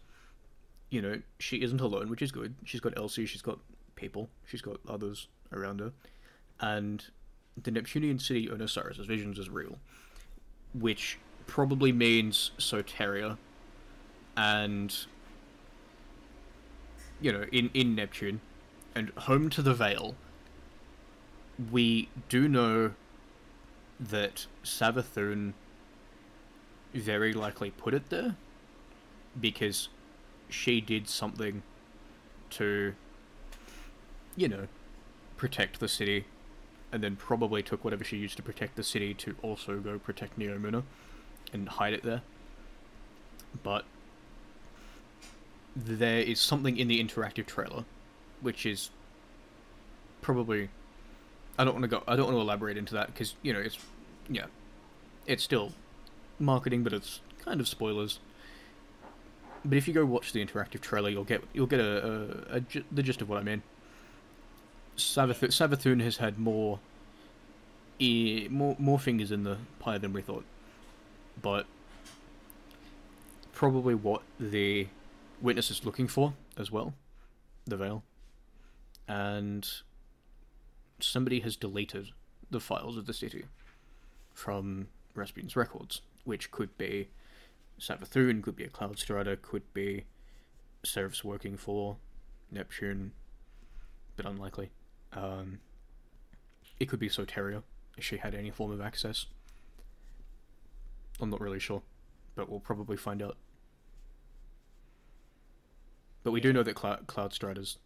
you 0.90 1.02
know, 1.02 1.22
she 1.38 1.62
isn't 1.62 1.82
alone, 1.82 2.10
which 2.10 2.22
is 2.24 2.32
good. 2.32 2.56
She's 2.66 2.80
got 2.82 2.98
Elsie, 2.98 3.26
she's 3.28 3.44
got 3.44 3.60
people, 3.96 4.30
she's 4.48 4.62
got 4.62 4.80
others 4.88 5.28
around 5.52 5.80
her, 5.82 5.92
and 6.60 7.06
the 7.62 7.72
Neptunian 7.72 8.20
city 8.20 8.50
on 8.50 8.62
Osiris' 8.62 8.98
visions 9.06 9.40
is 9.40 9.50
real, 9.50 9.78
which 10.74 11.18
probably 11.46 11.92
means 11.92 12.52
Soteria, 12.58 13.38
and 14.36 14.96
you 17.22 17.32
know, 17.32 17.46
in 17.52 17.70
in 17.74 17.96
Neptune, 17.96 18.42
and 18.96 19.10
home 19.12 19.50
to 19.50 19.62
the 19.62 19.74
Veil 19.74 20.16
we 21.72 22.10
do 22.30 22.48
know 22.48 22.94
that 24.00 24.48
Savathun 24.64 25.54
very 26.94 27.34
likely 27.34 27.72
put 27.72 27.94
it 27.94 28.10
there 28.10 28.36
because 29.40 29.90
she 30.50 30.82
did 30.82 31.08
something 31.08 31.64
to, 32.52 32.94
you 34.36 34.48
know, 34.48 34.68
protect 35.38 35.80
the 35.80 35.88
city, 35.88 36.26
and 36.94 37.04
then 37.04 37.16
probably 37.16 37.62
took 37.62 37.84
whatever 37.84 38.04
she 38.04 38.18
used 38.18 38.38
to 38.38 38.44
protect 38.44 38.76
the 38.76 38.84
city 38.84 39.14
to 39.16 39.36
also 39.42 39.80
go 39.80 40.00
protect 40.00 40.40
Neomuna 40.40 40.84
and 41.52 41.68
hide 41.68 41.94
it 41.94 42.04
there. 42.04 42.22
But 43.64 43.84
there 45.76 46.20
is 46.20 46.40
something 46.40 46.78
in 46.78 46.88
the 46.88 47.04
interactive 47.04 47.48
trailer 47.48 47.84
which 48.42 48.66
is 48.66 48.92
probably 50.22 50.70
I 51.58 51.64
don't 51.64 51.74
want 51.74 51.84
to 51.84 51.88
go. 51.88 52.04
I 52.08 52.16
don't 52.16 52.26
want 52.26 52.38
to 52.38 52.42
elaborate 52.42 52.78
into 52.78 52.94
that 52.96 53.08
because 53.08 53.36
you 53.42 53.54
know 53.54 53.60
it's 53.60 53.78
yeah, 54.30 54.46
it's 55.26 55.44
still 55.44 55.72
marketing, 56.40 56.84
but 56.84 56.94
it's 56.94 57.22
kind 57.44 57.60
of 57.60 57.68
spoilers. 57.68 58.20
But 59.66 59.78
if 59.78 59.88
you 59.88 59.94
go 59.94 60.06
watch 60.06 60.34
the 60.34 60.44
interactive 60.44 60.82
trailer, 60.82 61.10
you'll 61.10 61.24
get 61.24 61.44
you'll 61.54 61.68
get 61.68 61.80
a, 61.80 62.08
a, 62.52 62.56
a 62.56 62.60
gi- 62.62 62.86
the 62.92 63.04
gist 63.04 63.22
of 63.22 63.30
what 63.30 63.40
I 63.40 63.44
mean. 63.44 63.62
Savath- 64.98 65.50
Savathun 65.52 66.02
has 66.02 66.18
had 66.18 66.38
more, 66.38 66.80
e- 68.00 68.48
more 68.50 68.76
more 68.80 69.00
fingers 69.00 69.32
in 69.32 69.44
the 69.44 69.58
pie 69.80 69.98
than 69.98 70.14
we 70.14 70.22
thought, 70.22 70.46
but 71.42 71.66
probably 73.54 73.96
what 73.96 74.22
the 74.40 74.88
witness 75.42 75.72
is 75.72 75.86
looking 75.86 76.08
for 76.08 76.34
as 76.58 76.72
well, 76.72 76.94
the 77.66 77.78
veil, 77.78 78.04
and 79.08 79.68
somebody 81.00 81.40
has 81.42 81.56
deleted 81.56 82.10
the 82.50 82.60
files 82.60 82.98
of 82.98 83.06
the 83.08 83.14
city 83.14 83.46
from 84.34 84.88
Rasputin's 85.16 85.56
records, 85.56 86.02
which 86.24 86.52
could 86.52 86.78
be 86.78 87.10
Savathun, 87.80 88.42
could 88.42 88.56
be 88.56 88.64
a 88.64 88.70
Cloud 88.70 89.00
Strider, 89.00 89.36
could 89.36 89.74
be 89.74 90.06
Seraphs 90.84 91.24
working 91.24 91.58
for 91.58 91.98
Neptune, 92.52 93.12
but 94.16 94.26
unlikely. 94.26 94.70
Um, 95.16 95.60
it 96.80 96.90
could 96.90 97.00
be 97.00 97.10
Soteria, 97.10 97.64
if 97.98 98.04
she 98.04 98.18
had 98.18 98.34
any 98.34 98.52
form 98.52 98.72
of 98.72 98.82
access. 98.82 99.26
I'm 101.20 101.30
not 101.30 101.42
really 101.42 101.60
sure, 101.60 101.82
but 102.36 102.50
we'll 102.50 102.60
probably 102.60 102.98
find 102.98 103.22
out. 103.22 103.38
But 106.24 106.32
we 106.32 106.42
do 106.42 106.54
know 106.54 106.64
that 106.64 106.76
Cloud, 106.76 107.08
Cloud 107.08 107.34
Striders. 107.34 107.78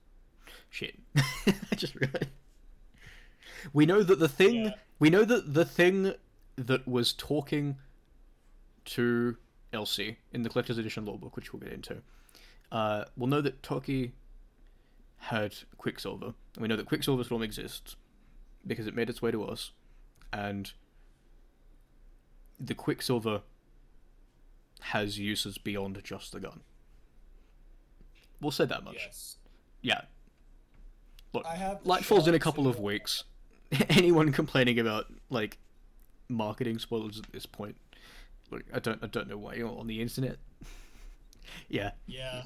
Shit. 0.69 0.95
I 1.17 1.75
just 1.75 1.95
realized. 1.95 2.30
We 3.73 3.86
know 3.86 4.03
that 4.03 4.19
the 4.19 4.30
thing. 4.30 4.65
Yeah. 4.65 4.71
We 4.99 5.09
know 5.09 5.25
that 5.25 5.53
the 5.53 5.65
thing 5.65 6.13
that 6.55 6.88
was 6.88 7.13
talking 7.13 7.78
to 8.86 9.38
Elsie 9.73 10.17
in 10.32 10.43
the 10.43 10.49
collector's 10.49 10.78
edition 10.78 11.05
lore 11.05 11.19
book, 11.19 11.36
which 11.36 11.53
we'll 11.53 11.59
get 11.59 11.73
into, 11.73 11.97
uh, 12.71 13.05
we'll 13.15 13.28
know 13.28 13.41
that 13.41 13.61
Toki 13.61 14.13
had 15.18 15.55
Quicksilver, 15.78 16.34
and 16.55 16.61
we 16.61 16.68
know 16.68 16.76
that 16.76 16.86
Quicksilver 16.86 17.24
Storm 17.24 17.41
exists 17.41 17.95
because 18.65 18.88
it 18.88 18.95
made 18.95 19.09
its 19.09 19.22
way 19.22 19.32
to 19.32 19.43
us, 19.43 19.72
and 20.32 20.72
the 22.59 22.76
Quicksilver 22.76 23.41
has 24.82 25.18
uses 25.20 25.57
beyond 25.57 25.99
just 26.03 26.32
the 26.32 26.39
gun. 26.39 26.61
We'll 28.41 28.51
say 28.51 28.65
that 28.65 28.84
much. 28.84 28.95
Yes. 28.99 29.38
Yeah. 29.82 30.01
Look, 31.34 31.45
I 31.45 31.55
have 31.55 31.84
Lightfall's 31.84 32.28
in 32.28 32.36
a 32.36 32.39
couple 32.39 32.68
of 32.68 32.80
weeks. 32.80 33.24
Anyone 33.89 34.32
complaining 34.32 34.80
about 34.80 35.07
like 35.30 35.57
marketing 36.30 36.80
spoilers 36.80 37.20
at 37.20 37.32
this 37.32 37.45
point, 37.45 37.76
look, 38.51 38.63
I 38.74 38.80
don't, 38.80 39.03
I 39.03 39.07
don't 39.07 39.28
know 39.28 39.38
why 39.38 39.55
you're 39.55 39.70
on 39.70 39.88
the 39.88 40.01
internet. 40.01 40.38
yeah, 41.70 41.91
Yeah. 42.05 42.43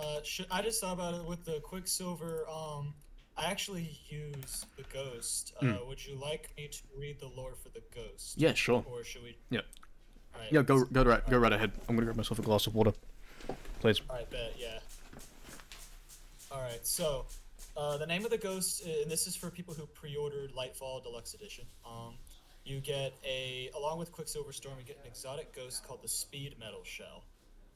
Uh, 0.00 0.20
I 0.50 0.62
just 0.62 0.80
thought 0.80 0.94
about 0.94 1.14
it 1.14 1.24
with 1.24 1.44
the 1.44 1.60
Quicksilver. 1.60 2.46
Um, 2.48 2.94
I 3.36 3.46
actually 3.50 3.98
use 4.08 4.64
the 4.76 4.84
Ghost. 4.92 5.52
Uh, 5.60 5.66
Hmm. 5.66 5.88
Would 5.88 6.04
you 6.04 6.14
like 6.16 6.50
me 6.56 6.68
to 6.68 6.78
read 6.96 7.18
the 7.20 7.26
lore 7.28 7.54
for 7.54 7.68
the 7.70 7.82
Ghost? 7.94 8.34
yeah, 8.38 8.54
sure. 8.54 8.84
Or 8.90 9.02
should 9.04 9.22
we? 9.22 9.36
Yeah, 9.50 9.60
Alright, 10.34 10.52
yeah. 10.52 10.62
Go, 10.62 10.84
go 10.84 11.02
right, 11.02 11.28
go 11.28 11.38
right 11.38 11.52
ahead. 11.52 11.72
I'm 11.88 11.94
gonna 11.96 12.06
grab 12.06 12.16
myself 12.16 12.38
a 12.38 12.42
glass 12.42 12.66
of 12.66 12.74
water, 12.74 12.92
please. 13.80 14.00
Alright, 14.08 14.30
bet, 14.30 14.54
yeah. 14.58 14.78
Alright, 16.50 16.86
so, 16.86 17.26
uh, 17.76 17.96
the 17.98 18.06
name 18.06 18.24
of 18.24 18.30
the 18.30 18.38
ghost, 18.38 18.84
and 18.86 19.10
this 19.10 19.26
is 19.26 19.34
for 19.34 19.50
people 19.50 19.74
who 19.74 19.86
pre-ordered 19.86 20.52
Lightfall 20.54 21.02
Deluxe 21.02 21.34
Edition. 21.34 21.64
Um, 21.84 22.14
you 22.64 22.80
get 22.80 23.12
a, 23.26 23.70
along 23.76 23.98
with 23.98 24.12
Quicksilver 24.12 24.52
Storm, 24.52 24.76
you 24.78 24.84
get 24.84 24.96
an 25.02 25.06
exotic 25.06 25.54
ghost 25.54 25.84
called 25.86 26.02
the 26.02 26.08
Speed 26.08 26.54
Metal 26.58 26.82
Shell. 26.84 27.24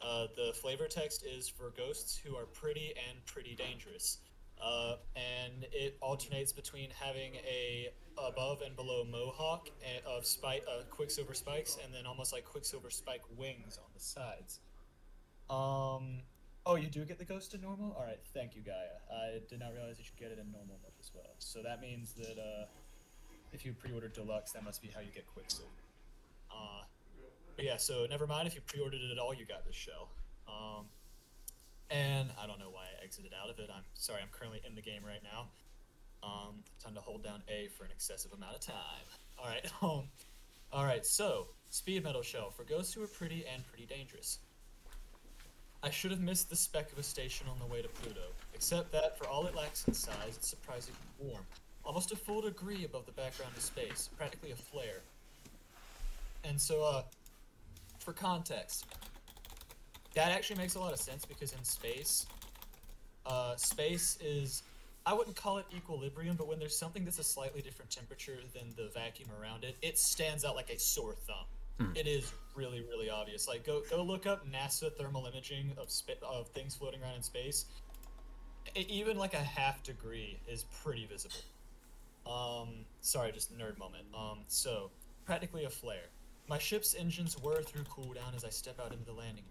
Uh, 0.00 0.26
the 0.36 0.52
flavor 0.54 0.86
text 0.86 1.24
is 1.24 1.48
for 1.48 1.72
ghosts 1.76 2.16
who 2.16 2.36
are 2.36 2.46
pretty 2.46 2.94
and 3.08 3.24
pretty 3.26 3.54
dangerous. 3.54 4.18
Uh, 4.62 4.96
and 5.16 5.66
it 5.72 5.96
alternates 6.00 6.52
between 6.52 6.90
having 6.90 7.34
a 7.36 7.88
above 8.16 8.62
and 8.62 8.74
below 8.74 9.04
mohawk 9.04 9.68
and, 9.86 10.04
of 10.04 10.26
spike, 10.26 10.64
uh, 10.68 10.82
Quicksilver 10.90 11.34
spikes, 11.34 11.78
and 11.84 11.94
then 11.94 12.06
almost 12.06 12.32
like 12.32 12.44
Quicksilver 12.44 12.90
spike 12.90 13.22
wings 13.36 13.78
on 13.78 13.90
the 13.94 14.00
sides. 14.00 14.60
Um. 15.48 16.22
Oh, 16.66 16.74
you 16.74 16.88
do 16.88 17.02
get 17.06 17.18
the 17.18 17.24
ghost 17.24 17.54
in 17.54 17.62
normal. 17.62 17.96
All 17.98 18.04
right, 18.04 18.20
thank 18.34 18.54
you, 18.54 18.60
Gaia. 18.60 19.00
I 19.10 19.38
did 19.48 19.58
not 19.58 19.72
realize 19.72 19.96
you 19.96 20.04
should 20.04 20.18
get 20.18 20.30
it 20.30 20.38
in 20.38 20.52
normal 20.52 20.76
mode 20.82 20.92
as 21.00 21.10
well. 21.14 21.34
So 21.38 21.62
that 21.62 21.80
means 21.80 22.12
that 22.12 22.36
uh, 22.36 22.66
if 23.54 23.64
you 23.64 23.72
pre-ordered 23.72 24.12
deluxe, 24.12 24.52
that 24.52 24.62
must 24.62 24.82
be 24.82 24.88
how 24.88 25.00
you 25.00 25.10
get 25.14 25.26
Quicksilver. 25.32 25.70
Uh, 26.50 26.82
yeah. 27.64 27.76
So 27.76 28.06
never 28.08 28.26
mind 28.26 28.46
if 28.46 28.54
you 28.54 28.60
pre-ordered 28.60 29.00
it 29.00 29.10
at 29.10 29.18
all, 29.18 29.34
you 29.34 29.44
got 29.44 29.66
this 29.66 29.76
shell. 29.76 30.08
Um, 30.48 30.86
and 31.90 32.30
I 32.42 32.46
don't 32.46 32.58
know 32.58 32.70
why 32.70 32.84
I 33.00 33.04
exited 33.04 33.32
out 33.40 33.50
of 33.50 33.58
it. 33.58 33.70
I'm 33.74 33.84
sorry. 33.94 34.20
I'm 34.22 34.28
currently 34.30 34.60
in 34.66 34.74
the 34.74 34.82
game 34.82 35.02
right 35.04 35.22
now. 35.22 35.48
Um, 36.22 36.56
time 36.82 36.94
to 36.94 37.00
hold 37.00 37.22
down 37.22 37.42
A 37.48 37.68
for 37.76 37.84
an 37.84 37.90
excessive 37.90 38.32
amount 38.32 38.54
of 38.54 38.60
time. 38.60 39.06
All 39.38 39.46
right. 39.46 39.66
Um. 39.82 40.08
All 40.70 40.84
right. 40.84 41.06
So 41.06 41.46
speed 41.70 42.04
metal 42.04 42.22
shell 42.22 42.50
for 42.50 42.64
ghosts 42.64 42.92
who 42.92 43.02
are 43.02 43.06
pretty 43.06 43.44
and 43.52 43.66
pretty 43.66 43.86
dangerous. 43.86 44.38
I 45.82 45.90
should 45.90 46.10
have 46.10 46.20
missed 46.20 46.50
the 46.50 46.56
speck 46.56 46.90
of 46.92 46.98
a 46.98 47.02
station 47.02 47.46
on 47.48 47.58
the 47.60 47.66
way 47.66 47.82
to 47.82 47.88
Pluto, 47.88 48.32
except 48.52 48.90
that 48.92 49.16
for 49.16 49.28
all 49.28 49.46
it 49.46 49.54
lacks 49.54 49.86
in 49.86 49.94
size, 49.94 50.36
it's 50.36 50.48
surprisingly 50.48 50.98
warm. 51.20 51.44
Almost 51.84 52.10
a 52.10 52.16
full 52.16 52.42
degree 52.42 52.84
above 52.84 53.06
the 53.06 53.12
background 53.12 53.52
of 53.56 53.62
space, 53.62 54.10
practically 54.16 54.50
a 54.50 54.56
flare. 54.56 55.00
And 56.42 56.60
so, 56.60 56.82
uh, 56.82 57.02
for 58.08 58.14
context, 58.14 58.86
that 60.14 60.30
actually 60.32 60.56
makes 60.56 60.76
a 60.76 60.80
lot 60.80 60.94
of 60.94 60.98
sense 60.98 61.26
because 61.26 61.52
in 61.52 61.62
space, 61.62 62.26
Uh, 63.26 63.54
space 63.56 64.16
is, 64.22 64.62
I 65.04 65.12
wouldn't 65.12 65.36
call 65.36 65.58
it 65.58 65.66
equilibrium, 65.76 66.34
but 66.36 66.46
when 66.48 66.58
there's 66.58 66.74
something 66.74 67.04
that's 67.04 67.18
a 67.18 67.22
slightly 67.22 67.60
different 67.60 67.90
temperature 67.90 68.38
than 68.54 68.72
the 68.74 68.88
vacuum 68.94 69.28
around 69.38 69.64
it, 69.64 69.76
it 69.82 69.98
stands 69.98 70.46
out 70.46 70.56
like 70.56 70.70
a 70.70 70.78
sore 70.78 71.14
thumb. 71.26 71.44
Hmm. 71.78 71.94
It 71.94 72.06
is 72.06 72.32
really, 72.54 72.80
really 72.80 73.10
obvious. 73.10 73.46
Like, 73.46 73.66
go 73.66 73.82
go 73.90 74.02
look 74.02 74.24
up 74.24 74.50
NASA 74.50 74.90
thermal 74.96 75.26
imaging 75.26 75.72
of 75.76 75.90
of 76.22 76.48
things 76.48 76.74
floating 76.74 77.02
around 77.02 77.16
in 77.16 77.22
space. 77.22 77.66
E- 78.74 78.86
even 78.88 79.18
like 79.18 79.34
a 79.34 79.44
half 79.58 79.82
degree 79.82 80.40
is 80.48 80.64
pretty 80.82 81.04
visible. 81.04 81.42
Um, 82.26 82.86
sorry, 83.02 83.30
just 83.32 83.52
nerd 83.58 83.76
moment. 83.76 84.06
Um, 84.14 84.38
so 84.46 84.90
practically 85.26 85.64
a 85.66 85.70
flare. 85.70 86.08
My 86.48 86.56
ship's 86.56 86.94
engines 86.94 87.36
whir 87.42 87.60
through 87.60 87.84
cooldown 87.84 88.34
as 88.34 88.42
I 88.42 88.48
step 88.48 88.80
out 88.80 88.92
into 88.92 89.04
the 89.04 89.12
landing. 89.12 89.44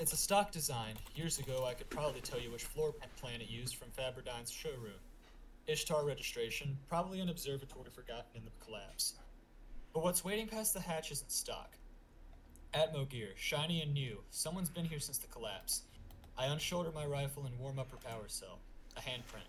It's 0.00 0.12
a 0.12 0.16
stock 0.16 0.50
design. 0.50 0.94
Years 1.14 1.38
ago, 1.38 1.64
I 1.64 1.74
could 1.74 1.88
probably 1.90 2.20
tell 2.20 2.40
you 2.40 2.50
which 2.50 2.64
floor 2.64 2.92
plan 3.20 3.40
it 3.40 3.48
used 3.48 3.76
from 3.76 3.90
Faberdyne's 3.96 4.50
showroom. 4.50 4.98
Ishtar 5.68 6.04
registration, 6.04 6.76
probably 6.88 7.20
an 7.20 7.28
observatory 7.28 7.90
forgotten 7.94 8.32
in 8.34 8.44
the 8.44 8.64
collapse. 8.64 9.14
But 9.94 10.02
what's 10.02 10.24
waiting 10.24 10.48
past 10.48 10.74
the 10.74 10.80
hatch 10.80 11.12
isn't 11.12 11.30
stock. 11.30 11.76
Atmo 12.74 13.08
gear, 13.08 13.30
shiny 13.36 13.80
and 13.80 13.94
new. 13.94 14.18
Someone's 14.30 14.68
been 14.68 14.86
here 14.86 14.98
since 14.98 15.18
the 15.18 15.28
collapse. 15.28 15.82
I 16.36 16.46
unshoulder 16.46 16.90
my 16.92 17.06
rifle 17.06 17.46
and 17.46 17.56
warm 17.60 17.78
up 17.78 17.92
her 17.92 17.96
power 17.96 18.26
cell. 18.26 18.58
A 18.96 19.00
handprint. 19.00 19.48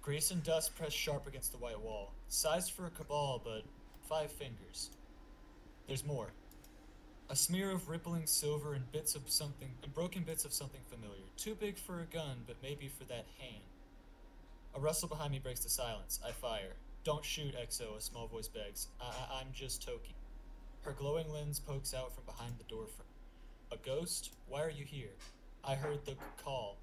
Grease 0.00 0.30
and 0.30 0.44
dust 0.44 0.76
pressed 0.76 0.96
sharp 0.96 1.26
against 1.26 1.50
the 1.50 1.58
white 1.58 1.80
wall. 1.80 2.12
Sized 2.28 2.70
for 2.70 2.86
a 2.86 2.90
cabal, 2.90 3.42
but 3.44 3.64
five 4.08 4.30
fingers. 4.30 4.90
There's 5.86 6.04
more. 6.04 6.32
A 7.28 7.36
smear 7.36 7.70
of 7.70 7.88
rippling 7.88 8.26
silver 8.26 8.74
and 8.74 8.90
bits 8.92 9.14
of 9.14 9.28
something, 9.28 9.70
and 9.82 9.94
broken 9.94 10.22
bits 10.22 10.44
of 10.44 10.52
something 10.52 10.80
familiar. 10.88 11.24
Too 11.36 11.54
big 11.54 11.78
for 11.78 12.00
a 12.00 12.04
gun, 12.06 12.44
but 12.46 12.56
maybe 12.62 12.88
for 12.88 13.04
that 13.04 13.26
hand. 13.38 13.62
A 14.74 14.80
rustle 14.80 15.08
behind 15.08 15.32
me 15.32 15.38
breaks 15.38 15.60
the 15.60 15.70
silence. 15.70 16.20
I 16.24 16.32
fire. 16.32 16.74
Don't 17.04 17.24
shoot, 17.24 17.54
Exo, 17.56 17.96
a 17.96 18.00
small 18.00 18.26
voice 18.26 18.48
begs. 18.48 18.88
I- 19.00 19.04
I- 19.06 19.40
I'm 19.40 19.52
just 19.52 19.82
Toki. 19.82 20.14
Her 20.82 20.92
glowing 20.92 21.28
lens 21.30 21.58
pokes 21.60 21.94
out 21.94 22.12
from 22.14 22.24
behind 22.24 22.58
the 22.58 22.64
door 22.64 22.86
frame. 22.86 23.08
A 23.72 23.76
ghost? 23.76 24.32
Why 24.48 24.62
are 24.62 24.70
you 24.70 24.84
here? 24.84 25.14
I 25.64 25.74
heard 25.74 26.04
the 26.04 26.16
call. 26.36 26.78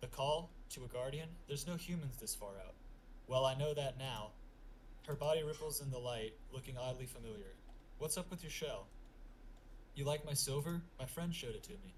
The 0.00 0.06
call? 0.06 0.50
To 0.70 0.84
a 0.84 0.88
guardian? 0.88 1.28
There's 1.46 1.66
no 1.66 1.76
humans 1.76 2.16
this 2.18 2.34
far 2.34 2.58
out. 2.66 2.74
Well, 3.26 3.44
I 3.44 3.54
know 3.54 3.74
that 3.74 3.98
now. 3.98 4.32
Her 5.06 5.14
body 5.14 5.42
ripples 5.42 5.80
in 5.82 5.90
the 5.90 5.98
light, 5.98 6.32
looking 6.52 6.78
oddly 6.78 7.06
familiar. 7.06 7.54
What's 7.98 8.18
up 8.18 8.28
with 8.30 8.42
your 8.42 8.50
shell? 8.50 8.86
You 9.94 10.04
like 10.04 10.26
my 10.26 10.34
silver? 10.34 10.82
My 10.98 11.06
friend 11.06 11.32
showed 11.32 11.54
it 11.54 11.62
to 11.64 11.72
me. 11.72 11.94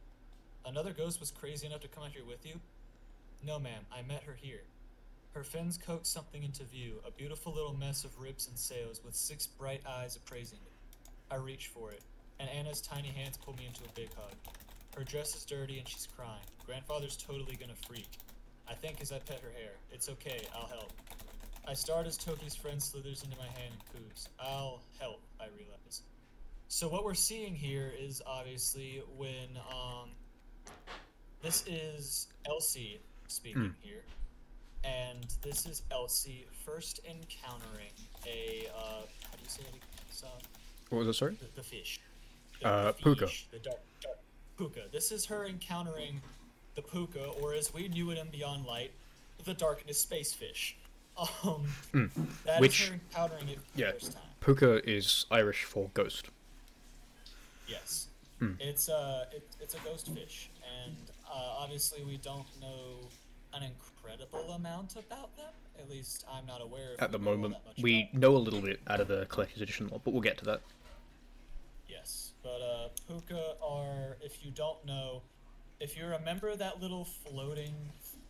Another 0.67 0.93
ghost 0.93 1.19
was 1.19 1.31
crazy 1.31 1.67
enough 1.67 1.81
to 1.81 1.89
come 1.89 2.05
out 2.05 2.11
here 2.11 2.25
with 2.25 2.45
you? 2.45 2.61
No, 3.45 3.59
ma'am, 3.59 3.87
I 3.91 4.03
met 4.03 4.23
her 4.25 4.37
here. 4.41 4.61
Her 5.33 5.43
fins 5.43 5.79
coax 5.79 6.09
something 6.09 6.43
into 6.43 6.65
view, 6.65 7.01
a 7.07 7.11
beautiful 7.11 7.53
little 7.53 7.75
mess 7.75 8.05
of 8.05 8.21
ribs 8.21 8.47
and 8.47 8.59
sails 8.59 9.01
with 9.05 9.15
six 9.15 9.47
bright 9.47 9.81
eyes 9.89 10.17
appraising 10.17 10.59
it. 10.67 10.73
I 11.31 11.37
reach 11.37 11.69
for 11.69 11.93
it, 11.93 12.03
and 12.39 12.49
Anna's 12.51 12.83
tiny 12.83 13.09
hands 13.09 13.39
pull 13.39 13.57
me 13.57 13.67
into 13.67 13.85
a 13.85 13.95
big 13.95 14.13
hug. 14.15 14.35
Her 14.97 15.05
dress 15.05 15.35
is 15.35 15.45
dirty 15.45 15.79
and 15.79 15.89
she's 15.89 16.09
crying. 16.15 16.45
Grandfather's 16.67 17.17
totally 17.17 17.57
gonna 17.57 17.75
freak. 17.87 18.09
I 18.69 18.75
think 18.75 19.01
as 19.01 19.13
I 19.13 19.19
pet 19.19 19.41
her 19.41 19.51
hair. 19.51 19.73
It's 19.91 20.11
okay, 20.11 20.43
I'll 20.55 20.69
help. 20.69 20.93
I 21.67 21.75
start 21.75 22.07
as 22.07 22.17
Toki's 22.17 22.55
friend 22.55 22.83
slithers 22.83 23.25
into 23.25 23.37
my 23.39 23.47
hand 23.47 23.73
and 23.73 23.83
coos. 23.93 24.29
I'll 24.39 24.83
help, 25.01 25.21
I 25.41 25.45
realize. 25.57 26.03
So 26.69 26.89
what 26.89 27.05
we're 27.05 27.15
seeing 27.15 27.55
here 27.55 27.93
is 27.99 28.23
obviously 28.27 29.03
when 29.17 29.59
um 29.71 30.11
this 31.43 31.65
is 31.67 32.29
Elsie 32.47 33.01
speaking 33.29 33.75
here. 33.83 34.03
And 34.85 35.27
this 35.43 35.67
is 35.67 35.83
Elsie 35.91 36.47
first 36.65 37.01
encountering 37.09 37.93
a 38.27 38.69
uh 38.77 38.81
how 38.81 39.37
do 39.37 39.43
you 39.43 39.49
say 39.49 39.63
it? 39.63 39.83
So, 40.11 40.27
What 40.91 40.99
was 41.01 41.09
it? 41.09 41.15
Sorry. 41.15 41.35
the, 41.41 41.47
the 41.57 41.63
fish. 41.63 42.01
Uh, 42.65 42.93
puka. 42.93 43.27
fish, 43.27 43.47
The 43.51 43.59
dark, 43.59 43.81
dark 44.01 44.17
puka. 44.57 44.83
This 44.91 45.13
is 45.13 45.27
her 45.27 45.45
encountering 45.45 46.23
the 46.75 46.81
puka, 46.83 47.27
or 47.43 47.53
as 47.53 47.73
we 47.75 47.89
knew 47.89 48.11
it 48.11 48.19
in 48.19 48.29
Beyond 48.31 48.65
Light, 48.65 48.93
the 49.45 49.53
darkness 49.55 50.01
space 50.01 50.33
fish. 50.33 50.77
Um, 51.45 51.67
that 52.45 52.57
is 52.57 52.61
Which- 52.61 52.89
her 52.89 52.95
encountering 52.95 53.49
it 53.49 53.59
for 53.73 53.79
yeah. 53.81 53.87
the 53.87 53.93
first 53.95 54.13
time. 54.13 54.23
Puka 54.47 54.89
is 54.89 55.27
Irish 55.29 55.65
for 55.65 55.91
ghost. 55.93 56.31
Yes. 57.67 58.07
Hmm. 58.39 58.53
It's 58.61 58.89
uh, 58.89 59.25
it, 59.33 59.45
it's 59.61 59.75
a 59.75 59.79
ghost 59.79 60.07
fish, 60.15 60.51
and 60.85 60.95
uh, 61.29 61.57
obviously 61.59 62.05
we 62.05 62.19
don't 62.19 62.47
know 62.61 63.09
an 63.55 63.65
incredible 63.65 64.53
amount 64.53 64.95
about 64.95 65.37
them. 65.37 65.53
At 65.81 65.91
least 65.91 66.25
I'm 66.33 66.47
not 66.47 66.63
aware. 66.63 66.95
Of 66.95 67.03
At 67.03 67.11
the 67.11 67.19
we 67.19 67.25
know 67.25 67.31
all 67.31 67.37
moment, 67.37 67.57
we 67.83 68.09
know 68.13 68.37
a 68.37 68.39
little 68.39 68.61
bit 68.61 68.79
out 68.87 69.01
of 69.01 69.09
the 69.09 69.27
collector's 69.27 69.63
edition 69.63 69.89
lore, 69.89 70.01
but 70.05 70.13
we'll 70.13 70.23
get 70.23 70.39
to 70.39 70.45
that. 70.45 70.61
Yes, 71.89 72.31
but 72.45 72.61
uh, 72.63 72.89
puka 73.09 73.57
are, 73.61 74.17
if 74.21 74.45
you 74.45 74.53
don't 74.53 74.79
know, 74.87 75.23
if 75.81 75.99
you 75.99 76.07
remember 76.07 76.55
that 76.55 76.81
little 76.81 77.05
floating 77.05 77.75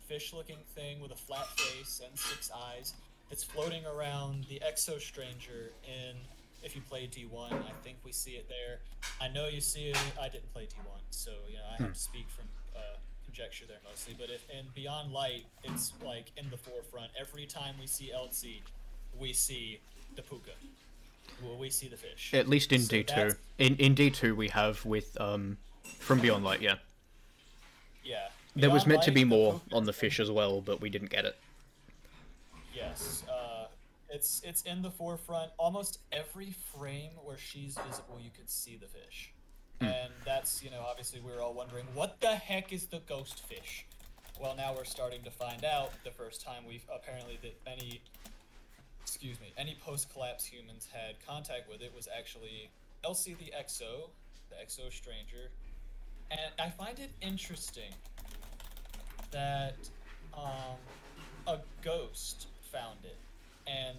fish-looking 0.07 0.57
thing 0.73 0.99
with 0.99 1.11
a 1.11 1.15
flat 1.15 1.47
face 1.59 2.01
and 2.03 2.17
six 2.17 2.49
eyes, 2.55 2.95
it's 3.31 3.43
floating 3.43 3.83
around 3.85 4.45
the 4.49 4.61
Exo 4.65 4.99
Stranger 4.99 5.71
in. 5.85 6.15
If 6.63 6.75
you 6.75 6.81
play 6.89 7.07
D1, 7.07 7.53
I 7.53 7.71
think 7.83 7.97
we 8.03 8.11
see 8.11 8.31
it 8.31 8.49
there. 8.49 8.79
I 9.21 9.27
know 9.31 9.47
you 9.47 9.61
see 9.61 9.89
it. 9.89 9.97
I 10.19 10.27
didn't 10.27 10.51
play 10.53 10.63
D1, 10.63 10.99
so 11.11 11.31
you 11.49 11.55
know 11.57 11.61
I 11.71 11.81
have 11.83 11.93
to 11.93 11.99
speak 11.99 12.25
from 12.29 12.45
uh, 12.75 12.79
conjecture 13.25 13.65
there 13.67 13.77
mostly. 13.89 14.15
But 14.19 14.29
if 14.31 14.43
in 14.49 14.65
Beyond 14.73 15.13
Light, 15.13 15.45
it's 15.63 15.93
like 16.03 16.31
in 16.35 16.49
the 16.49 16.57
forefront. 16.57 17.11
Every 17.17 17.45
time 17.45 17.75
we 17.79 17.85
see 17.87 18.11
Elsie, 18.11 18.63
we 19.17 19.33
see 19.33 19.79
the 20.15 20.23
puka. 20.23 20.51
Well, 21.43 21.57
we 21.57 21.69
see 21.69 21.87
the 21.87 21.95
fish. 21.95 22.31
At 22.33 22.49
least 22.49 22.71
in 22.73 22.81
So 22.81 22.89
D 22.89 23.03
two. 23.03 23.15
that's- 23.15 23.35
In 23.59 23.75
in 23.77 23.93
D 23.93 24.09
two, 24.09 24.35
we 24.35 24.47
have 24.49 24.83
with 24.83 25.15
um, 25.21 25.57
from 25.99 26.19
Beyond 26.19 26.43
Light. 26.43 26.61
Yeah, 26.61 26.77
Yeah. 28.03 28.29
there 28.55 28.71
was 28.71 28.83
Beyond 28.83 28.87
meant 28.89 29.03
to 29.03 29.11
be 29.11 29.23
more 29.23 29.59
Puka- 29.59 29.75
on 29.75 29.83
the 29.85 29.93
fish 29.93 30.19
as 30.19 30.31
well, 30.31 30.59
but 30.59 30.81
we 30.81 30.89
didn't 30.89 31.11
get 31.11 31.23
it. 31.23 31.37
Yes. 32.77 33.23
Uh, 33.29 33.65
it's 34.09 34.41
it's 34.45 34.61
in 34.63 34.81
the 34.81 34.91
forefront. 34.91 35.51
Almost 35.57 35.99
every 36.11 36.55
frame 36.77 37.11
where 37.23 37.37
she's 37.37 37.77
visible, 37.77 38.19
you 38.21 38.29
could 38.29 38.49
see 38.49 38.77
the 38.77 38.87
fish. 38.87 39.33
And 39.81 40.11
that's 40.25 40.63
you 40.63 40.69
know 40.69 40.83
obviously 40.87 41.19
we 41.19 41.31
were 41.31 41.41
all 41.41 41.53
wondering 41.53 41.85
what 41.93 42.19
the 42.21 42.35
heck 42.35 42.71
is 42.71 42.87
the 42.87 43.01
ghost 43.07 43.41
fish. 43.47 43.85
Well, 44.39 44.55
now 44.55 44.75
we're 44.75 44.85
starting 44.85 45.23
to 45.23 45.31
find 45.31 45.65
out. 45.65 45.91
The 46.03 46.11
first 46.11 46.45
time 46.45 46.63
we've 46.67 46.85
apparently 46.93 47.39
that 47.41 47.59
any 47.65 48.01
excuse 49.01 49.39
me 49.39 49.53
any 49.57 49.77
post 49.83 50.11
collapse 50.11 50.45
humans 50.45 50.87
had 50.91 51.15
contact 51.25 51.69
with 51.69 51.81
it 51.81 51.91
was 51.95 52.07
actually 52.15 52.69
Elsie 53.03 53.35
the 53.39 53.51
Exo, 53.59 54.09
the 54.49 54.55
Exo 54.55 54.91
Stranger, 54.91 55.51
and 56.31 56.51
I 56.59 56.69
find 56.69 56.99
it 56.99 57.11
interesting 57.21 57.91
that 59.31 59.75
um, 60.33 60.77
a 61.47 61.59
ghost 61.81 62.47
found 62.77 62.99
it 63.03 63.17
and 63.65 63.97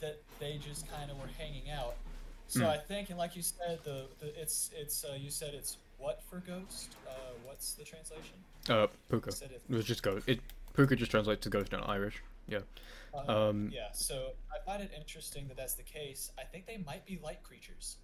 that 0.00 0.18
they 0.38 0.58
just 0.66 0.90
kind 0.90 1.10
of 1.10 1.18
were 1.18 1.28
hanging 1.38 1.70
out. 1.70 1.94
So 2.48 2.60
Hmm. 2.60 2.66
I 2.66 2.78
think, 2.78 3.10
and 3.10 3.18
like 3.18 3.36
you 3.36 3.42
said, 3.42 3.78
the, 3.84 4.06
the 4.18 4.40
it's 4.40 4.70
it's 4.76 5.04
uh, 5.04 5.16
you 5.18 5.30
said 5.30 5.54
it's 5.54 5.76
what 5.98 6.22
for 6.28 6.38
ghost? 6.38 6.96
Uh, 7.06 7.12
what's 7.44 7.74
the 7.74 7.84
translation? 7.84 8.34
Uh, 8.68 8.86
Puka. 9.08 9.30
It. 9.30 9.62
It 9.68 9.74
was 9.74 9.84
just 9.84 10.02
ghost. 10.02 10.28
It 10.28 10.40
Puka 10.74 10.96
just 10.96 11.10
translates 11.10 11.42
to 11.44 11.50
ghost 11.50 11.72
in 11.72 11.80
Irish. 11.80 12.22
Yeah. 12.48 12.60
Uh, 13.14 13.48
Um, 13.48 13.70
yeah, 13.72 13.92
so 13.92 14.30
I 14.52 14.58
find 14.64 14.82
it 14.82 14.90
interesting 14.96 15.46
that 15.48 15.56
that's 15.56 15.74
the 15.74 15.82
case. 15.82 16.30
I 16.38 16.42
think 16.44 16.66
they 16.66 16.78
might 16.78 17.04
be 17.06 17.18
light 17.22 17.42
creatures. 17.42 17.96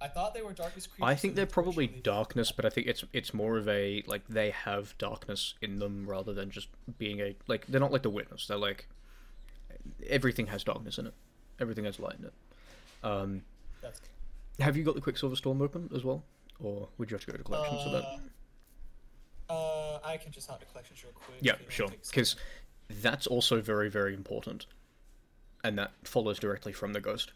I 0.00 0.08
thought 0.08 0.34
they 0.34 0.42
were 0.42 0.52
darkness 0.52 0.86
creatures. 0.86 1.08
I 1.12 1.14
think 1.14 1.34
they're 1.34 1.46
probably 1.46 1.86
darkness, 1.86 2.52
but 2.52 2.64
I 2.64 2.68
think 2.68 2.86
it's 2.88 3.04
it's 3.12 3.32
more 3.32 3.56
of 3.56 3.66
a 3.68 4.02
like 4.06 4.22
they 4.28 4.50
have 4.50 4.96
darkness 4.98 5.54
in 5.62 5.78
them 5.78 6.06
rather 6.06 6.32
than 6.32 6.50
just 6.50 6.68
being 6.98 7.20
a 7.20 7.34
like 7.48 7.66
they're 7.66 7.80
not 7.80 7.92
like 7.92 8.02
the 8.02 8.10
witness. 8.10 8.46
They're 8.46 8.56
like 8.58 8.86
everything 10.08 10.46
has 10.46 10.64
darkness 10.64 10.98
in 10.98 11.06
it. 11.06 11.14
Everything 11.60 11.84
has 11.84 11.98
light 11.98 12.16
in 12.18 12.26
it. 12.26 12.32
Um, 13.02 13.42
That's, 13.80 14.00
have 14.60 14.76
you 14.76 14.84
got 14.84 14.94
the 14.94 15.00
Quicksilver 15.00 15.36
Storm 15.36 15.62
open 15.62 15.90
as 15.94 16.04
well, 16.04 16.24
or 16.60 16.88
would 16.98 17.10
you 17.10 17.14
have 17.14 17.24
to 17.24 17.30
go 17.30 17.36
to 17.36 17.44
collections 17.44 17.82
for 17.82 17.90
that? 17.90 18.04
uh, 19.50 19.52
uh, 19.52 19.98
I 20.04 20.16
can 20.16 20.32
just 20.32 20.48
hop 20.48 20.60
to 20.60 20.66
collections 20.66 21.02
real 21.04 21.12
quick. 21.12 21.38
Yeah, 21.40 21.52
if 21.54 21.78
you 21.78 21.86
don't 21.86 21.90
sure. 21.90 21.98
Because 22.10 22.36
that's 23.02 23.26
also 23.26 23.60
very 23.60 23.90
very 23.90 24.14
important, 24.14 24.66
and 25.62 25.78
that 25.78 25.92
follows 26.04 26.38
directly 26.38 26.72
from 26.72 26.92
the 26.92 27.00
ghost. 27.00 27.32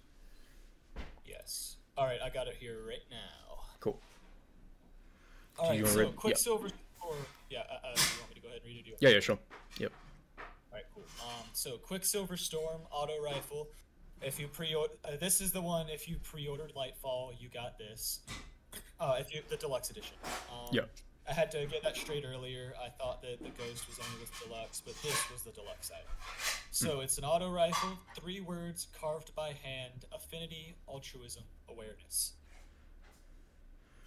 Yes. 1.26 1.76
All 1.96 2.06
right, 2.06 2.20
I 2.22 2.30
got 2.30 2.46
it 2.46 2.56
here 2.58 2.78
right 2.86 3.04
now. 3.10 3.58
Cool. 3.80 4.00
All 5.58 5.70
right, 5.70 5.86
so 5.86 5.98
read- 5.98 6.08
yeah. 6.08 6.12
Quicksilver 6.16 6.70
or 7.00 7.14
yeah, 7.50 7.60
uh, 7.60 7.86
uh, 7.86 7.88
you 7.96 8.20
want 8.20 8.30
me 8.30 8.34
to 8.36 8.40
go 8.40 8.48
ahead 8.48 8.60
and 8.64 8.74
read 8.74 8.86
it? 8.86 8.96
Yeah, 9.00 9.10
yeah, 9.10 9.20
sure. 9.20 9.38
Yep. 9.78 9.92
All 11.20 11.26
right, 11.28 11.36
cool. 11.36 11.40
Um, 11.42 11.48
so 11.52 11.76
Quicksilver 11.78 12.36
Storm 12.36 12.82
auto 12.90 13.22
rifle. 13.22 13.68
If 14.20 14.40
you 14.40 14.48
pre-order, 14.48 14.94
uh, 15.04 15.16
this 15.20 15.40
is 15.40 15.52
the 15.52 15.62
one. 15.62 15.88
If 15.88 16.08
you 16.08 16.16
pre-ordered 16.22 16.72
Lightfall, 16.74 17.32
you 17.38 17.48
got 17.48 17.78
this. 17.78 18.20
Uh, 19.00 19.16
if 19.18 19.32
you 19.32 19.42
the 19.48 19.56
deluxe 19.56 19.90
edition. 19.90 20.16
Um, 20.50 20.68
Yeah. 20.72 20.82
I 21.28 21.32
had 21.34 21.50
to 21.50 21.66
get 21.66 21.82
that 21.82 21.94
straight 21.94 22.24
earlier. 22.26 22.72
I 22.82 22.88
thought 22.88 23.20
that 23.20 23.38
the 23.42 23.50
Ghost 23.50 23.86
was 23.86 23.98
only 23.98 24.18
with 24.18 24.32
Deluxe, 24.42 24.80
but 24.80 24.94
this 25.02 25.30
was 25.30 25.42
the 25.42 25.50
Deluxe 25.50 25.90
item. 25.90 26.10
So 26.70 27.00
it's 27.00 27.18
an 27.18 27.24
auto 27.24 27.52
rifle, 27.52 27.98
three 28.18 28.40
words 28.40 28.88
carved 28.98 29.34
by 29.34 29.48
hand, 29.48 30.06
affinity, 30.10 30.74
altruism, 30.88 31.44
awareness. 31.68 32.32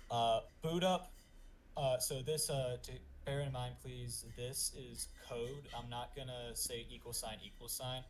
Uh, 0.10 0.40
boot 0.64 0.84
up. 0.84 1.12
Uh, 1.82 1.98
so 1.98 2.22
this, 2.22 2.50
uh, 2.52 2.78
to 2.84 2.92
bear 3.26 3.40
in 3.40 3.52
mind, 3.52 3.74
please, 3.84 4.26
this 4.38 4.72
is 4.78 5.08
code. 5.28 5.68
I'm 5.76 5.90
not 5.90 6.16
gonna 6.16 6.52
say 6.56 6.86
equal 6.92 7.12
sign, 7.14 7.38
equal 7.44 7.68
sign. 7.70 8.04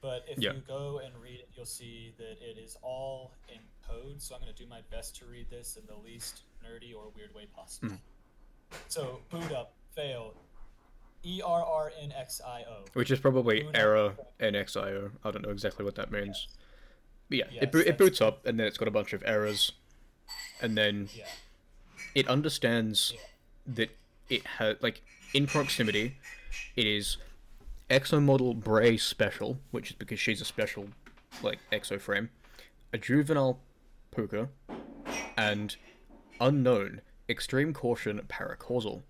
But 0.00 0.24
if 0.28 0.38
Yeah. 0.38 0.52
you 0.52 0.60
go 0.60 1.00
and 1.00 1.14
read 1.20 1.40
it, 1.40 1.50
you'll 1.54 1.66
see 1.66 2.14
that 2.18 2.40
it 2.40 2.56
is 2.56 2.76
all 2.82 3.32
in 3.48 3.58
code. 3.86 4.22
So 4.22 4.34
I'm 4.34 4.40
gonna 4.40 4.52
do 4.54 4.66
my 4.66 4.80
best 4.82 5.14
to 5.16 5.26
read 5.26 5.50
this 5.50 5.76
in 5.76 5.84
the 5.86 5.96
least 5.96 6.42
nerdy 6.64 6.94
or 6.96 7.10
weird 7.10 7.34
way 7.34 7.46
possible. 7.46 7.98
So 8.88 9.20
boot 9.28 9.52
up, 9.52 9.74
fail. 9.94 10.34
E 11.24 11.42
R 11.44 11.64
R 11.64 11.92
N 11.98 12.12
X 12.12 12.40
I 12.40 12.62
O. 12.62 12.84
Which 12.94 13.10
is 13.10 13.18
probably 13.20 13.62
Boot 13.64 13.76
error 13.76 14.16
NXIO. 14.40 15.10
I 15.24 15.30
don't 15.32 15.42
know 15.42 15.50
exactly 15.50 15.84
what 15.84 15.96
that 15.96 16.10
means. 16.10 16.46
But 17.28 17.38
yeah, 17.38 17.48
Yes, 17.50 17.62
it, 17.64 17.72
bo- 17.72 17.78
it 17.80 17.98
boots 17.98 18.20
up, 18.22 18.46
and 18.46 18.58
then 18.58 18.66
it's 18.68 18.78
got 18.78 18.88
a 18.88 18.92
bunch 18.92 19.12
of 19.12 19.22
errors. 19.26 19.72
And 20.62 20.78
then 20.78 21.10
Yeah. 21.12 21.28
It 22.14 22.28
understands 22.28 23.14
that 23.66 23.90
it 24.28 24.44
has, 24.46 24.76
like, 24.80 25.02
in 25.34 25.46
proximity, 25.46 26.16
it 26.76 26.86
is 26.86 27.16
Exo 27.90 28.22
Model 28.22 28.54
Bray 28.54 28.96
Special, 28.96 29.58
which 29.70 29.90
is 29.90 29.96
because 29.96 30.20
she's 30.20 30.40
a 30.40 30.44
special, 30.44 30.88
like, 31.42 31.58
exo 31.72 32.00
frame, 32.00 32.30
a 32.92 32.98
juvenile 32.98 33.58
Puka, 34.14 34.48
and 35.36 35.76
unknown 36.40 37.00
Extreme 37.28 37.74
Caution 37.74 38.20
Paracausal. 38.28 39.02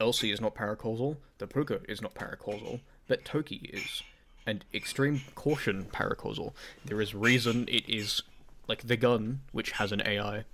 Elsie 0.00 0.32
is 0.32 0.40
not 0.40 0.54
paracausal, 0.54 1.16
the 1.38 1.46
Puka 1.46 1.80
is 1.88 2.00
not 2.00 2.14
paracausal, 2.14 2.80
but 3.06 3.24
Toki 3.24 3.70
is. 3.72 4.02
And 4.46 4.64
Extreme 4.72 5.20
Caution 5.34 5.84
Paracausal. 5.84 6.52
There 6.84 7.00
is 7.00 7.14
reason 7.14 7.68
it 7.68 7.88
is, 7.88 8.22
like, 8.66 8.86
the 8.86 8.96
gun, 8.96 9.40
which 9.52 9.72
has 9.72 9.92
an 9.92 10.02
AI, 10.06 10.44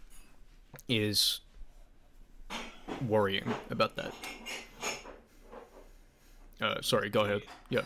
is 0.88 1.40
worrying 3.08 3.52
about 3.70 3.96
that. 3.96 4.12
Uh, 6.60 6.80
sorry, 6.80 7.10
go 7.10 7.20
ahead. 7.24 7.42
Yeah. 7.68 7.82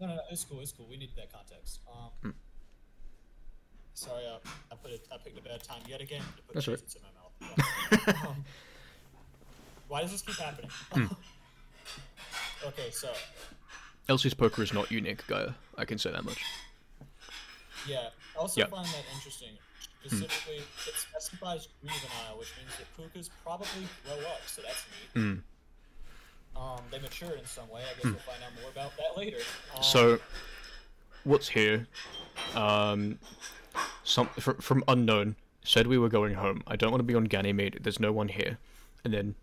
No, 0.00 0.08
no, 0.08 0.14
no. 0.16 0.20
It's 0.30 0.44
cool. 0.44 0.60
It's 0.60 0.72
cool. 0.72 0.86
We 0.90 0.96
needed 0.96 1.16
that 1.16 1.32
context. 1.32 1.80
Um, 1.90 2.10
Hmm. 2.22 2.30
Sorry, 3.94 4.26
uh, 4.26 4.38
I 4.72 4.74
put 4.74 4.90
it. 4.90 5.06
I 5.12 5.16
picked 5.18 5.38
a 5.38 5.42
bad 5.42 5.62
time 5.62 5.80
yet 5.88 6.00
again 6.00 6.20
to 6.36 6.42
put 6.42 6.54
That's 6.54 6.66
right. 6.68 6.80
in 6.96 7.02
my 7.02 8.08
mouth. 8.18 8.26
Um, 8.26 8.44
why 9.88 10.02
does 10.02 10.10
this 10.10 10.20
keep 10.22 10.34
happening? 10.36 10.70
Hmm. 10.92 11.06
okay, 12.66 12.90
so 12.90 13.12
Elsie's 14.08 14.34
puka 14.34 14.62
is 14.62 14.72
not 14.74 14.90
unique, 14.90 15.24
Gaia. 15.28 15.50
I 15.78 15.84
can 15.84 15.98
say 15.98 16.10
that 16.10 16.24
much. 16.24 16.42
yeah, 17.88 18.08
I 18.36 18.38
also 18.38 18.60
Yeah. 18.60 18.66
Find 18.66 18.84
that 18.86 19.04
interesting. 19.14 19.50
Specifically, 20.06 20.56
it 20.56 20.94
specifies 20.96 21.68
juvenile, 21.82 22.38
which 22.38 22.52
means 22.58 22.72
that 22.78 22.88
pukas 23.18 23.30
probably 23.42 23.66
grow 24.04 24.18
up, 24.28 24.40
so 24.46 24.62
that's 24.62 24.84
neat. 25.14 25.22
Hmm. 25.22 26.60
Um, 26.60 26.80
they 26.90 26.98
mature 27.00 27.32
in 27.32 27.44
some 27.46 27.68
way. 27.70 27.80
I 27.82 27.94
guess 27.94 28.04
we'll 28.04 28.14
find 28.14 28.38
out 28.44 28.52
more 28.60 28.70
about 28.70 28.92
that 28.98 29.16
later. 29.18 29.38
Um, 29.76 29.82
So, 29.82 30.18
what's 31.24 31.48
here? 31.48 31.86
Um, 32.54 33.18
some 34.04 34.28
fr- 34.38 34.60
from 34.60 34.84
unknown 34.86 35.36
said 35.64 35.86
we 35.86 35.98
were 35.98 36.08
going 36.08 36.34
home. 36.34 36.62
I 36.66 36.76
don't 36.76 36.90
want 36.90 37.00
to 37.00 37.04
be 37.04 37.14
on 37.14 37.24
Ganymede. 37.24 37.80
There's 37.82 37.98
no 37.98 38.12
one 38.12 38.28
here. 38.28 38.58
And 39.04 39.12
then, 39.12 39.34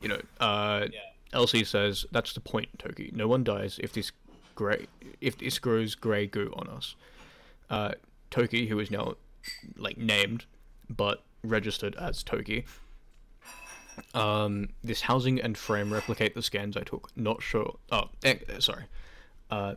you 0.00 0.08
know, 0.08 0.20
uh, 0.40 0.86
yeah, 0.92 1.00
Elsie 1.32 1.64
says 1.64 2.06
that's 2.12 2.32
the 2.32 2.40
point, 2.40 2.68
Toki. 2.78 3.10
No 3.14 3.26
one 3.26 3.42
dies 3.42 3.78
if 3.82 3.92
this 3.92 4.12
gray 4.54 4.86
if 5.20 5.38
this 5.38 5.58
grows 5.58 5.94
grey 5.94 6.26
goo 6.26 6.52
on 6.56 6.68
us. 6.68 6.94
Uh, 7.70 7.92
Toki, 8.30 8.66
who 8.68 8.78
is 8.78 8.90
now 8.90 9.16
like 9.76 9.98
named 9.98 10.44
but 10.88 11.22
registered 11.42 11.94
as 11.96 12.22
Toki. 12.22 12.64
Um, 14.12 14.70
this 14.82 15.02
housing 15.02 15.40
and 15.40 15.56
frame 15.56 15.92
replicate 15.92 16.34
the 16.34 16.42
scans 16.42 16.76
I 16.76 16.82
took. 16.82 17.16
Not 17.16 17.42
sure. 17.42 17.76
Oh, 17.92 18.08
eh, 18.24 18.36
sorry. 18.58 18.84
Uh, 19.50 19.74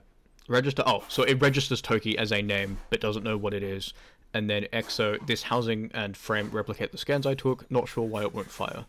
register. 0.47 0.83
Oh, 0.85 1.03
so 1.07 1.23
it 1.23 1.41
registers 1.41 1.81
Toki 1.81 2.17
as 2.17 2.31
a 2.31 2.41
name 2.41 2.79
but 2.89 2.99
doesn't 2.99 3.23
know 3.23 3.37
what 3.37 3.53
it 3.53 3.63
is. 3.63 3.93
And 4.33 4.49
then 4.49 4.65
EXO, 4.73 5.25
this 5.25 5.43
housing 5.43 5.91
and 5.93 6.17
frame 6.17 6.49
replicate 6.51 6.91
the 6.91 6.97
scans 6.97 7.25
I 7.25 7.35
took. 7.35 7.69
Not 7.71 7.87
sure 7.87 8.03
why 8.03 8.23
it 8.23 8.33
won't 8.33 8.51
fire. 8.51 8.85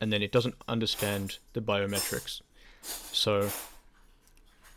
And 0.00 0.12
then 0.12 0.22
it 0.22 0.32
doesn't 0.32 0.56
understand 0.68 1.38
the 1.52 1.60
biometrics. 1.60 2.40
So 2.82 3.50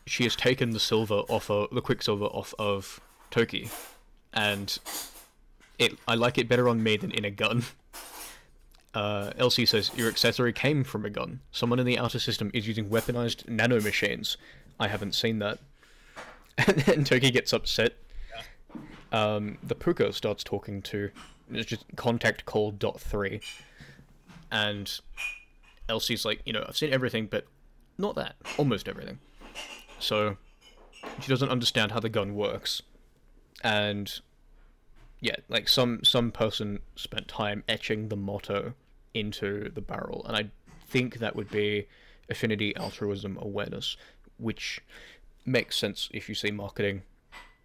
she 0.05 0.23
has 0.23 0.35
taken 0.35 0.71
the 0.71 0.79
silver 0.79 1.21
off 1.27 1.49
of 1.51 1.69
the 1.71 1.81
quicksilver 1.81 2.25
off 2.25 2.53
of 2.57 3.01
Toki, 3.29 3.69
and 4.33 4.77
it 5.79 5.97
I 6.07 6.15
like 6.15 6.37
it 6.37 6.47
better 6.47 6.67
on 6.69 6.81
me 6.83 6.97
than 6.97 7.11
in 7.11 7.25
a 7.25 7.31
gun. 7.31 7.63
Uh, 8.93 9.31
Elsie 9.37 9.65
says 9.65 9.91
your 9.95 10.07
accessory 10.07 10.51
came 10.51 10.83
from 10.83 11.05
a 11.05 11.09
gun. 11.09 11.41
Someone 11.51 11.77
in 11.79 11.85
the 11.85 11.99
outer 11.99 12.19
system 12.19 12.49
is 12.53 12.67
using 12.67 12.89
weaponized 12.89 13.45
nanomachines. 13.45 14.37
I 14.79 14.87
haven't 14.87 15.13
seen 15.13 15.39
that. 15.39 15.59
And 16.67 16.77
then 16.79 17.03
Toki 17.03 17.29
gets 17.29 17.53
upset. 17.53 17.93
Um, 19.11 19.59
the 19.61 19.75
Puka 19.75 20.11
starts 20.11 20.43
talking 20.43 20.81
to 20.83 21.11
it's 21.51 21.67
just 21.67 21.85
contact 21.95 22.45
call 22.45 22.71
dot 22.71 22.99
three, 22.99 23.41
and 24.51 24.99
Elsie's 25.87 26.25
like, 26.25 26.41
you 26.45 26.53
know, 26.53 26.65
I've 26.67 26.77
seen 26.77 26.91
everything, 26.91 27.27
but 27.27 27.45
not 27.97 28.15
that, 28.15 28.35
almost 28.57 28.87
everything. 28.87 29.19
So 29.99 30.37
she 31.21 31.29
doesn't 31.29 31.49
understand 31.49 31.91
how 31.91 31.99
the 31.99 32.09
gun 32.09 32.35
works, 32.35 32.81
and 33.63 34.19
yeah, 35.19 35.35
like 35.49 35.67
some 35.67 36.03
some 36.03 36.31
person 36.31 36.79
spent 36.95 37.27
time 37.27 37.63
etching 37.67 38.09
the 38.09 38.15
motto 38.15 38.73
into 39.13 39.69
the 39.73 39.81
barrel, 39.81 40.25
and 40.27 40.37
I 40.37 40.49
think 40.87 41.19
that 41.19 41.35
would 41.35 41.49
be 41.49 41.87
affinity, 42.29 42.75
altruism, 42.75 43.37
awareness, 43.41 43.97
which 44.37 44.81
makes 45.45 45.77
sense 45.77 46.09
if 46.13 46.29
you 46.29 46.35
see 46.35 46.51
marketing, 46.51 47.03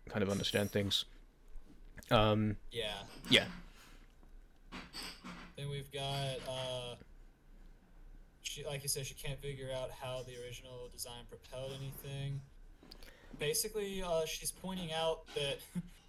kind 0.09 0.23
of 0.23 0.31
understand 0.31 0.71
things. 0.71 1.05
Um, 2.11 2.57
yeah. 2.71 2.95
yeah, 3.31 3.47
Then 5.57 5.71
we've 5.71 5.91
got, 5.93 6.37
uh, 6.49 6.95
she, 8.43 8.65
like 8.65 8.83
you 8.83 8.89
said, 8.89 9.07
she 9.07 9.15
can't 9.15 9.41
figure 9.41 9.69
out 9.75 9.91
how 9.91 10.23
the 10.27 10.33
original 10.45 10.91
design 10.93 11.25
propelled 11.29 11.73
anything. 11.79 12.41
Basically, 13.39 14.03
uh, 14.03 14.27
she's 14.27 14.51
pointing 14.51 14.93
out 14.93 15.21
that 15.35 15.59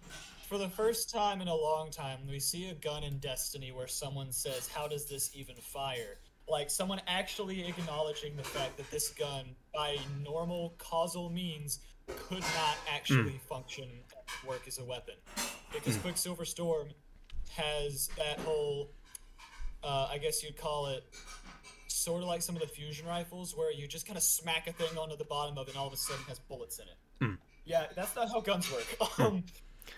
for 0.54 0.58
the 0.58 0.68
first 0.68 1.10
time 1.10 1.40
in 1.40 1.48
a 1.48 1.54
long 1.54 1.90
time, 1.90 2.20
we 2.30 2.38
see 2.38 2.68
a 2.68 2.74
gun 2.74 3.02
in 3.02 3.18
Destiny 3.18 3.72
where 3.72 3.88
someone 3.88 4.30
says, 4.30 4.68
How 4.68 4.86
does 4.86 5.04
this 5.06 5.32
even 5.34 5.56
fire? 5.56 6.20
Like, 6.46 6.70
someone 6.70 7.00
actually 7.08 7.66
acknowledging 7.66 8.36
the 8.36 8.44
fact 8.44 8.76
that 8.76 8.88
this 8.88 9.08
gun, 9.08 9.46
by 9.74 9.96
normal 10.22 10.76
causal 10.78 11.28
means, 11.28 11.80
could 12.06 12.42
not 12.42 12.76
actually 12.88 13.40
function 13.48 13.82
and 13.82 14.48
work 14.48 14.68
as 14.68 14.78
a 14.78 14.84
weapon. 14.84 15.14
Because 15.72 15.96
Quicksilver 15.96 16.44
Storm 16.44 16.90
has 17.56 18.08
that 18.16 18.38
whole 18.38 18.92
uh, 19.82 20.08
I 20.08 20.18
guess 20.18 20.44
you'd 20.44 20.56
call 20.56 20.86
it 20.86 21.02
sort 21.88 22.22
of 22.22 22.28
like 22.28 22.42
some 22.42 22.54
of 22.54 22.62
the 22.62 22.68
fusion 22.68 23.08
rifles 23.08 23.56
where 23.56 23.72
you 23.72 23.88
just 23.88 24.06
kind 24.06 24.16
of 24.16 24.22
smack 24.22 24.68
a 24.68 24.72
thing 24.72 24.96
onto 24.96 25.16
the 25.16 25.24
bottom 25.24 25.58
of 25.58 25.66
it 25.66 25.70
and 25.72 25.78
all 25.78 25.88
of 25.88 25.92
a 25.92 25.96
sudden 25.96 26.22
it 26.22 26.28
has 26.28 26.38
bullets 26.38 26.78
in 26.78 26.86
it. 26.86 26.94
Yeah, 27.64 27.86
that's 27.96 28.14
not 28.14 28.28
how 28.28 28.40
guns 28.40 28.70
work. 28.70 28.86
Um, 29.18 29.44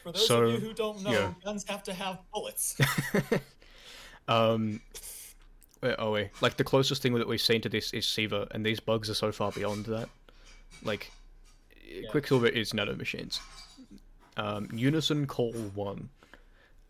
for 0.02 0.12
those 0.12 0.26
So, 0.26 0.42
of 0.44 0.52
you 0.52 0.68
who 0.68 0.74
don't 0.74 1.02
know, 1.02 1.10
yeah. 1.10 1.34
guns 1.44 1.64
have 1.68 1.82
to 1.84 1.94
have 1.94 2.18
bullets. 2.32 2.76
Um, 4.28 4.80
wait, 5.82 5.94
oh 5.98 6.12
wait, 6.12 6.30
like 6.40 6.56
the 6.56 6.64
closest 6.64 7.02
thing 7.02 7.14
that 7.14 7.28
we've 7.28 7.40
seen 7.40 7.60
to 7.62 7.68
this 7.68 7.92
is 7.92 8.06
Siva, 8.06 8.48
and 8.50 8.64
these 8.64 8.80
bugs 8.80 9.08
are 9.08 9.14
so 9.14 9.32
far 9.32 9.52
beyond 9.52 9.86
that. 9.86 10.08
Like, 10.82 11.10
Quicksilver 12.10 12.48
is 12.48 12.72
nanomachines. 12.72 13.38
Um, 14.36 14.68
Unison 14.72 15.26
call 15.26 15.52
one, 15.52 16.08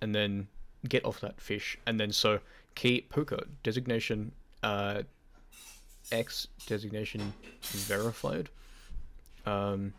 and 0.00 0.14
then 0.14 0.48
get 0.88 1.04
off 1.04 1.20
that 1.20 1.40
fish, 1.40 1.78
and 1.86 2.00
then 2.00 2.10
so 2.10 2.40
key 2.74 3.02
Puka 3.12 3.44
designation, 3.62 4.32
uh, 4.62 5.02
X 6.10 6.48
designation 6.66 7.32
verified. 7.62 8.48
Um, 9.44 9.92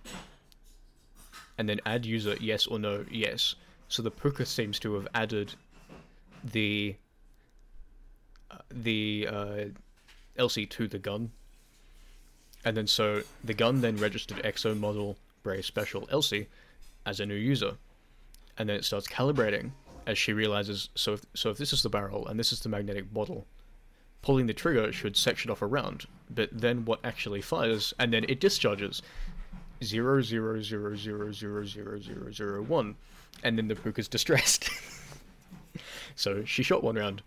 and 1.57 1.67
then 1.67 1.79
add 1.85 2.05
user 2.05 2.35
yes 2.39 2.67
or 2.67 2.79
no 2.79 3.05
yes. 3.09 3.55
So 3.89 4.01
the 4.01 4.11
Puka 4.11 4.45
seems 4.45 4.79
to 4.79 4.95
have 4.95 5.07
added 5.13 5.53
the 6.43 6.95
uh, 8.51 8.57
the 8.71 9.27
uh, 9.29 9.65
Elsie 10.37 10.65
to 10.67 10.87
the 10.87 10.99
gun, 10.99 11.31
and 12.65 12.75
then 12.77 12.87
so 12.87 13.23
the 13.43 13.53
gun 13.53 13.81
then 13.81 13.97
registered 13.97 14.37
Exo 14.43 14.77
model 14.77 15.17
Bray 15.43 15.61
Special 15.61 16.07
Elsie 16.11 16.47
as 17.05 17.19
a 17.19 17.25
new 17.25 17.35
user, 17.35 17.77
and 18.57 18.69
then 18.69 18.75
it 18.75 18.85
starts 18.85 19.07
calibrating 19.07 19.71
as 20.05 20.17
she 20.17 20.33
realizes 20.33 20.89
so 20.95 21.13
if, 21.13 21.21
so 21.33 21.49
if 21.49 21.57
this 21.57 21.73
is 21.73 21.83
the 21.83 21.89
barrel 21.89 22.27
and 22.27 22.39
this 22.39 22.53
is 22.53 22.61
the 22.61 22.69
magnetic 22.69 23.13
bottle, 23.13 23.45
pulling 24.21 24.47
the 24.47 24.53
trigger 24.53 24.91
should 24.91 25.17
section 25.17 25.51
off 25.51 25.61
a 25.61 25.65
round, 25.65 26.05
but 26.29 26.49
then 26.51 26.85
what 26.85 26.99
actually 27.03 27.41
fires, 27.41 27.93
and 27.99 28.13
then 28.13 28.25
it 28.27 28.39
discharges 28.39 29.01
zero 29.83 30.21
zero 30.21 30.61
zero 30.61 30.95
zero 30.95 31.31
zero 31.31 31.65
zero 31.65 31.99
zero 31.99 32.31
zero 32.31 32.61
one, 32.61 32.95
and 33.43 33.57
then 33.57 33.67
the 33.67 33.75
puka's 33.75 34.07
distressed. 34.07 34.69
so 36.15 36.43
she 36.45 36.63
shot 36.63 36.83
one 36.83 36.95
round, 36.95 37.21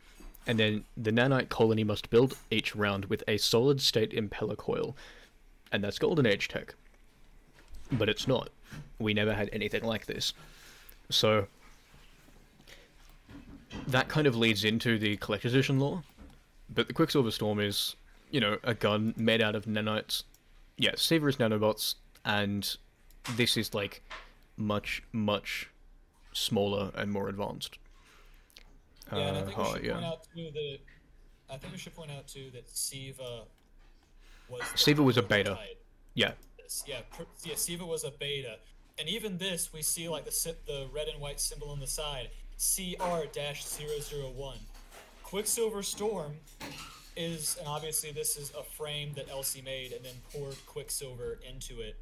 and 0.47 0.59
then 0.59 0.85
the 0.97 1.11
nanite 1.11 1.49
colony 1.49 1.85
must 1.85 2.11
build 2.11 2.37
each 2.51 2.75
round 2.75 3.07
with 3.07 3.23
a 3.29 3.37
solid 3.37 3.81
state 3.81 4.13
impeller 4.13 4.57
coil, 4.57 4.97
and 5.73 5.83
that's 5.83 5.99
golden 5.99 6.27
age 6.27 6.49
tech. 6.49 6.75
But 7.93 8.09
it's 8.09 8.29
not. 8.29 8.51
We 8.99 9.15
never 9.15 9.35
had 9.35 9.51
anything 9.53 9.85
like 9.85 10.07
this. 10.07 10.33
So 11.09 11.47
that 13.87 14.09
kind 14.09 14.27
of 14.27 14.37
leads 14.37 14.65
into 14.65 14.99
the 14.99 15.17
collector's 15.17 15.55
edition 15.55 15.79
lore. 15.79 16.03
But 16.73 16.87
the 16.87 16.95
Quicksilver 16.95 17.31
Storm 17.31 17.59
is, 17.59 17.97
you 18.31 18.41
know, 18.41 18.59
a 18.63 18.75
gun 18.75 19.15
made 19.17 19.43
out 19.43 19.57
of 19.57 19.65
nanites. 19.65 20.23
Yeah, 20.77 20.93
Siva 20.97 21.27
is 21.27 21.37
nanobots, 21.37 21.97
and 22.25 22.77
this 23.37 23.57
is 23.57 23.75
like 23.75 24.03
much, 24.57 25.03
much 25.13 25.69
smaller 26.33 26.91
and 26.95 27.13
more 27.13 27.29
advanced. 27.29 27.79
Yeah, 29.13 29.19
and 29.19 29.37
I 29.37 29.41
Uh, 29.41 29.45
think 29.47 29.59
we 29.59 29.65
should 29.73 29.85
yeah. 29.85 29.93
point 29.95 30.05
out 30.05 30.27
too 30.35 30.51
that 30.53 30.79
I 31.49 31.57
think 31.59 31.73
we 31.73 31.79
should 31.79 31.95
point 31.97 32.11
out 32.13 32.29
too 32.29 32.51
that 32.53 32.69
Siva 32.71 33.43
was 34.49 34.63
Siva 34.77 35.03
was 35.03 35.17
a 35.17 35.23
beta. 35.23 35.59
Yeah, 36.15 36.33
Yeah, 36.87 37.01
yeah, 37.45 37.55
Siva 37.57 37.85
was 37.85 38.05
a 38.05 38.13
beta, 38.13 38.59
and 38.99 39.09
even 39.09 39.39
this 39.39 39.73
we 39.73 39.83
see 39.83 40.09
like 40.09 40.25
the 40.25 40.31
si- 40.31 40.55
the 40.67 40.89
red 40.93 41.09
and 41.09 41.21
white 41.21 41.41
symbol 41.41 41.71
on 41.71 41.81
the 41.81 41.87
side, 41.89 42.31
CR-001. 42.59 44.59
Quicksilver 45.25 45.83
Storm 45.83 46.37
is, 47.17 47.57
and 47.59 47.67
obviously 47.67 48.13
this 48.13 48.37
is 48.37 48.53
a 48.59 48.63
frame 48.63 49.13
that 49.15 49.29
Elsie 49.29 49.63
made 49.63 49.93
and 49.93 50.05
then 50.05 50.15
poured 50.33 50.57
Quicksilver 50.67 51.39
into 51.49 51.81
it 51.81 51.97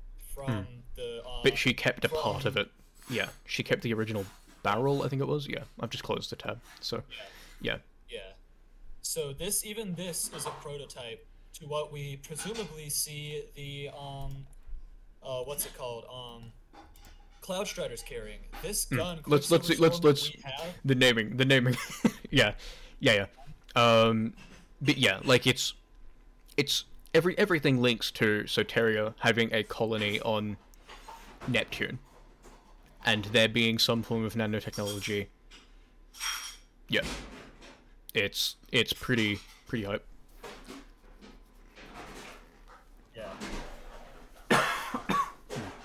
from 0.47 0.67
the. 0.97 1.21
Uh, 1.25 1.29
Hmm. 1.29 1.43
but 1.45 1.59
she 1.59 1.73
kept 1.75 2.05
a 2.05 2.09
part 2.09 2.45
of 2.45 2.57
it. 2.57 2.69
Yeah, 3.11 3.29
she 3.47 3.63
kept 3.63 3.83
the 3.83 3.93
original 3.95 4.25
barrel, 4.63 5.03
I 5.03 5.09
think 5.09 5.23
it 5.23 5.29
was. 5.29 5.47
Yeah, 5.49 5.65
I've 5.81 5.91
just 5.91 6.05
closed 6.05 6.31
the 6.31 6.37
tab. 6.37 6.61
So, 6.81 7.03
yeah. 7.61 7.79
Yeah. 8.09 8.21
So 9.03 9.33
this 9.33 9.65
even 9.65 9.95
this 9.95 10.31
is 10.37 10.45
a 10.47 10.51
prototype 10.51 11.27
to 11.55 11.67
what 11.67 11.93
we 11.93 12.17
presumably 12.17 12.91
see 12.91 13.43
the 13.57 13.91
um 13.99 14.47
uh 15.23 15.43
what's 15.45 15.65
it 15.67 15.77
called? 15.77 16.05
Um 16.13 16.53
Cloud 17.41 17.67
Strider's 17.67 18.03
carrying. 18.03 18.41
This 18.63 18.85
gun 18.85 19.19
Hmm. 19.19 19.31
Let's- 19.31 19.51
let's- 19.51 19.79
let's- 19.79 20.03
let's- 20.05 20.29
that 20.29 20.37
we 20.37 20.43
have, 20.43 20.75
the 20.85 20.95
naming 20.95 21.37
the 21.39 21.45
naming 21.47 21.77
yeah 22.31 22.53
yeah 23.01 23.15
yeah 23.15 23.27
um 24.11 24.35
but 24.83 24.99
yeah 24.99 25.21
like 25.25 25.47
it's 25.47 25.73
it's 26.59 26.85
every 27.15 27.37
everything 27.39 27.81
links 27.81 28.11
to 28.11 28.43
soteria 28.45 29.15
having 29.21 29.53
a 29.53 29.63
colony 29.63 30.21
on 30.21 30.57
neptune 31.47 31.99
and 33.05 33.27
there 33.27 33.49
being 33.49 33.79
some 33.79 34.03
form 34.03 34.25
of 34.25 34.35
nanotechnology 34.35 35.27
yeah 36.89 37.03
it's 38.15 38.57
it's 38.73 38.93
pretty 38.93 39.39
pretty 39.67 39.85
hype 39.85 40.05
Yeah. 43.19 43.33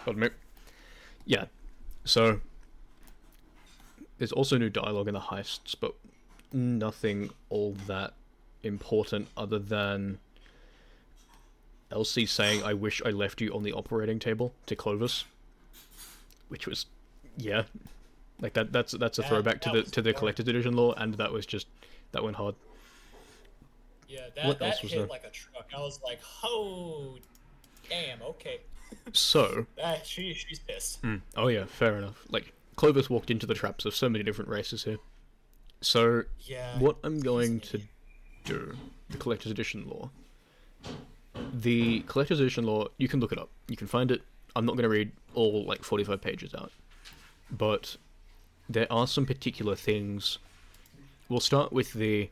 Pardon 0.05 0.21
me. 0.21 0.29
Yeah. 1.25 1.45
So 2.05 2.41
there's 4.17 4.31
also 4.31 4.57
new 4.57 4.69
dialogue 4.69 5.07
in 5.07 5.13
the 5.13 5.19
heists, 5.19 5.75
but 5.79 5.95
nothing 6.51 7.31
all 7.49 7.75
that 7.87 8.13
important 8.61 9.27
other 9.35 9.59
than 9.59 10.19
Elsie 11.93 12.25
saying, 12.25 12.63
"I 12.63 12.73
wish 12.73 13.01
I 13.05 13.09
left 13.11 13.39
you 13.39 13.53
on 13.53 13.63
the 13.63 13.71
operating 13.73 14.19
table" 14.19 14.53
to 14.65 14.75
Clovis, 14.75 15.23
which 16.49 16.67
was, 16.67 16.85
yeah, 17.37 17.63
like 18.41 18.53
that. 18.53 18.71
That's 18.73 18.91
that's 18.93 19.17
a 19.19 19.21
That- 19.21 19.29
throwback 19.29 19.61
to 19.61 19.69
the 19.71 19.83
to 19.83 20.01
the 20.01 20.13
collector's 20.13 20.47
edition 20.47 20.75
lore, 20.75 20.93
and 20.97 21.13
that 21.15 21.31
was 21.31 21.45
just 21.45 21.67
that 22.11 22.23
went 22.23 22.35
hard. 22.35 22.55
Yeah, 24.07 24.27
that, 24.35 24.45
What 24.45 24.59
that 24.59 24.77
hit 24.79 24.91
there? 24.91 25.05
like 25.07 25.23
a 25.23 25.29
truck. 25.31 25.69
I 25.75 25.79
was 25.79 25.99
like, 26.03 26.19
oh 26.43 27.17
damn, 27.89 28.21
okay. 28.21 28.59
So, 29.11 29.65
That 29.77 30.05
she 30.05 30.33
she's 30.33 30.59
pissed. 30.59 31.01
Mm. 31.01 31.21
Oh 31.35 31.47
yeah, 31.47 31.65
fair 31.65 31.97
enough. 31.97 32.23
Like 32.29 32.53
Clovis 32.75 33.09
walked 33.09 33.31
into 33.31 33.45
the 33.47 33.53
traps 33.55 33.85
of 33.85 33.95
so 33.95 34.09
many 34.09 34.23
different 34.23 34.49
races 34.51 34.83
here. 34.83 34.97
So 35.81 36.23
Yeah. 36.41 36.77
what 36.79 36.97
I'm 37.03 37.19
going 37.21 37.59
to 37.61 37.81
do, 38.45 38.75
the 39.09 39.17
collector's 39.17 39.51
edition 39.51 39.87
lore. 39.87 40.11
The 41.53 42.01
collector's 42.01 42.39
edition 42.39 42.65
lore, 42.65 42.89
you 42.97 43.07
can 43.07 43.19
look 43.19 43.31
it 43.31 43.39
up. 43.39 43.49
You 43.67 43.75
can 43.75 43.87
find 43.87 44.11
it. 44.11 44.21
I'm 44.55 44.65
not 44.65 44.73
going 44.73 44.83
to 44.83 44.89
read 44.89 45.11
all 45.33 45.65
like 45.65 45.83
45 45.83 46.21
pages 46.21 46.53
out, 46.53 46.71
but 47.51 47.97
there 48.69 48.91
are 48.91 49.07
some 49.07 49.25
particular 49.25 49.75
things. 49.75 50.37
We'll 51.29 51.39
start 51.39 51.73
with 51.73 51.93
the 51.93 52.29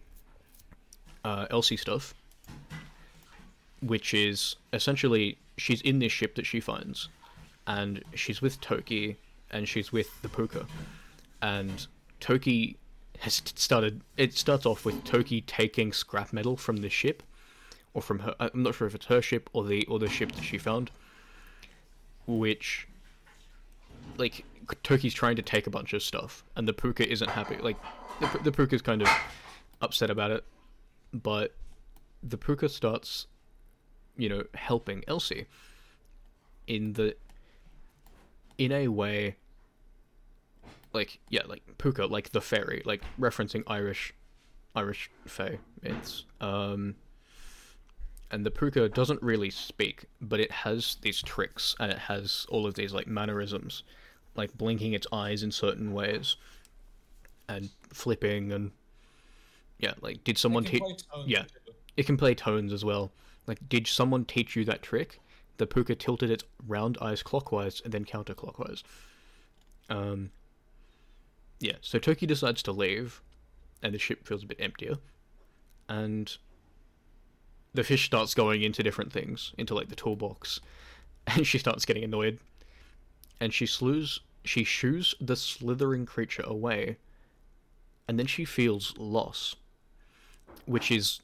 uh, 1.23 1.47
Elsie 1.49 1.77
stuff, 1.77 2.13
which 3.81 4.13
is 4.13 4.55
essentially 4.73 5.37
she's 5.57 5.81
in 5.81 5.99
this 5.99 6.11
ship 6.11 6.35
that 6.35 6.45
she 6.45 6.59
finds, 6.59 7.09
and 7.67 8.03
she's 8.13 8.41
with 8.41 8.61
Toki, 8.61 9.17
and 9.49 9.67
she's 9.67 9.91
with 9.91 10.21
the 10.21 10.29
Puka, 10.29 10.65
and 11.41 11.87
Toki 12.19 12.77
has 13.19 13.41
started. 13.55 14.01
It 14.17 14.33
starts 14.33 14.65
off 14.65 14.85
with 14.85 15.03
Toki 15.03 15.41
taking 15.41 15.91
scrap 15.93 16.33
metal 16.33 16.57
from 16.57 16.77
the 16.77 16.89
ship, 16.89 17.23
or 17.93 18.01
from 18.01 18.19
her. 18.19 18.35
I'm 18.39 18.63
not 18.63 18.75
sure 18.75 18.87
if 18.87 18.95
it's 18.95 19.05
her 19.07 19.21
ship 19.21 19.49
or 19.53 19.63
the 19.63 19.85
or 19.87 19.99
the 19.99 20.09
ship 20.09 20.31
that 20.33 20.43
she 20.43 20.57
found, 20.57 20.91
which, 22.27 22.87
like, 24.17 24.45
Toki's 24.83 25.13
trying 25.13 25.35
to 25.35 25.41
take 25.41 25.67
a 25.67 25.69
bunch 25.69 25.93
of 25.93 26.01
stuff, 26.03 26.43
and 26.55 26.67
the 26.67 26.73
Puka 26.73 27.09
isn't 27.09 27.29
happy. 27.29 27.57
Like, 27.57 27.77
the, 28.19 28.39
the 28.43 28.51
Puka's 28.51 28.81
kind 28.81 29.01
of 29.01 29.09
upset 29.81 30.09
about 30.09 30.31
it, 30.31 30.45
but 31.13 31.55
the 32.23 32.37
Puka 32.37 32.69
starts, 32.69 33.27
you 34.17 34.29
know, 34.29 34.43
helping 34.53 35.03
Elsie 35.07 35.47
in 36.67 36.93
the 36.93 37.15
in 38.57 38.71
a 38.71 38.87
way 38.87 39.35
like 40.93 41.19
yeah 41.29 41.41
like 41.47 41.63
puka 41.77 42.05
like 42.05 42.29
the 42.31 42.41
fairy 42.41 42.81
like 42.85 43.01
referencing 43.19 43.63
irish 43.67 44.13
irish 44.75 45.09
fae 45.25 45.57
it's 45.81 46.25
um 46.39 46.95
and 48.31 48.45
the 48.45 48.51
puka 48.51 48.89
doesn't 48.89 49.21
really 49.21 49.49
speak 49.49 50.05
but 50.21 50.39
it 50.39 50.51
has 50.51 50.97
these 51.01 51.21
tricks 51.21 51.75
and 51.79 51.91
it 51.91 51.97
has 51.99 52.45
all 52.49 52.65
of 52.65 52.73
these 52.73 52.93
like 52.93 53.07
mannerisms 53.07 53.83
like 54.35 54.57
blinking 54.57 54.93
its 54.93 55.05
eyes 55.11 55.43
in 55.43 55.51
certain 55.51 55.93
ways 55.93 56.37
and 57.49 57.69
flipping 57.91 58.51
and 58.51 58.71
yeah 59.79 59.93
like 60.01 60.23
did 60.23 60.37
someone 60.37 60.63
teach 60.63 60.81
yeah. 61.25 61.43
too. 61.43 61.73
it 61.97 62.05
can 62.05 62.17
play 62.17 62.33
tones 62.33 62.71
as 62.71 62.85
well. 62.85 63.11
Like, 63.47 63.67
did 63.67 63.87
someone 63.87 64.25
teach 64.25 64.55
you 64.55 64.63
that 64.65 64.81
trick? 64.81 65.19
The 65.57 65.67
puka 65.67 65.95
tilted 65.95 66.29
its 66.29 66.43
round 66.67 66.97
eyes 67.01 67.23
clockwise 67.23 67.81
and 67.83 67.93
then 67.93 68.05
counterclockwise. 68.05 68.83
Um. 69.89 70.31
Yeah, 71.59 71.75
so 71.81 71.99
Toki 71.99 72.25
decides 72.25 72.63
to 72.63 72.71
leave, 72.71 73.21
and 73.83 73.93
the 73.93 73.99
ship 73.99 74.25
feels 74.25 74.43
a 74.43 74.47
bit 74.47 74.59
emptier, 74.59 74.95
and 75.87 76.35
the 77.73 77.83
fish 77.83 78.05
starts 78.05 78.33
going 78.33 78.61
into 78.61 78.83
different 78.83 79.11
things, 79.11 79.53
into 79.57 79.73
like 79.73 79.89
the 79.89 79.95
toolbox, 79.95 80.59
and 81.27 81.45
she 81.45 81.57
starts 81.57 81.85
getting 81.85 82.03
annoyed, 82.03 82.39
and 83.39 83.53
she 83.53 83.65
slews, 83.65 84.19
she 84.43 84.63
shoos 84.63 85.15
the 85.19 85.35
slithering 85.35 86.05
creature 86.05 86.43
away, 86.45 86.97
and 88.07 88.19
then 88.19 88.27
she 88.27 88.45
feels 88.45 88.93
loss, 88.97 89.55
which 90.65 90.91
is 90.91 91.21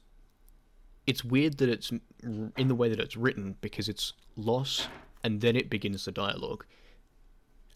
it's 1.06 1.24
weird 1.24 1.56
that 1.58 1.68
it's 1.70 1.90
in 2.22 2.68
the 2.68 2.74
way 2.74 2.88
that 2.88 3.00
it's 3.00 3.16
written 3.16 3.56
because 3.62 3.88
it's 3.88 4.12
loss 4.36 4.88
and 5.24 5.40
then 5.40 5.56
it 5.56 5.70
begins 5.70 6.04
the 6.04 6.12
dialogue. 6.12 6.66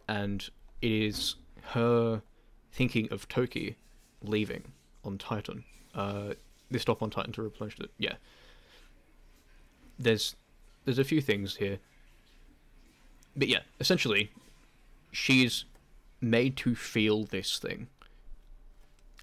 And 0.06 0.46
it 0.82 0.90
is 0.90 1.36
her 1.62 2.22
thinking 2.72 3.08
of 3.12 3.28
toki 3.28 3.76
leaving 4.22 4.64
on 5.04 5.18
titan 5.18 5.64
uh 5.94 6.32
they 6.70 6.78
stop 6.78 7.02
on 7.02 7.10
titan 7.10 7.32
to 7.32 7.42
replenish 7.42 7.78
it 7.78 7.90
yeah 7.98 8.14
there's 9.98 10.36
there's 10.84 10.98
a 10.98 11.04
few 11.04 11.20
things 11.20 11.56
here 11.56 11.78
but 13.36 13.48
yeah 13.48 13.60
essentially 13.80 14.30
she's 15.12 15.64
made 16.20 16.56
to 16.56 16.74
feel 16.74 17.24
this 17.24 17.58
thing 17.58 17.88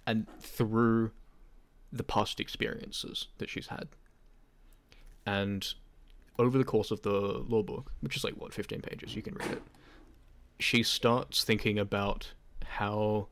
and 0.05 0.27
through 0.39 1.11
the 1.91 2.03
past 2.03 2.39
experiences 2.39 3.27
that 3.37 3.49
she's 3.49 3.67
had. 3.67 3.87
And 5.25 5.73
over 6.37 6.57
the 6.57 6.63
course 6.63 6.91
of 6.91 7.01
the 7.01 7.11
lore 7.11 7.63
book, 7.63 7.91
which 8.01 8.15
is 8.15 8.23
like 8.23 8.33
what, 8.33 8.53
15 8.53 8.81
pages, 8.81 9.15
you 9.15 9.21
can 9.21 9.35
read 9.35 9.51
it, 9.51 9.61
she 10.59 10.83
starts 10.83 11.43
thinking 11.43 11.79
about 11.79 12.33
how 12.65 13.27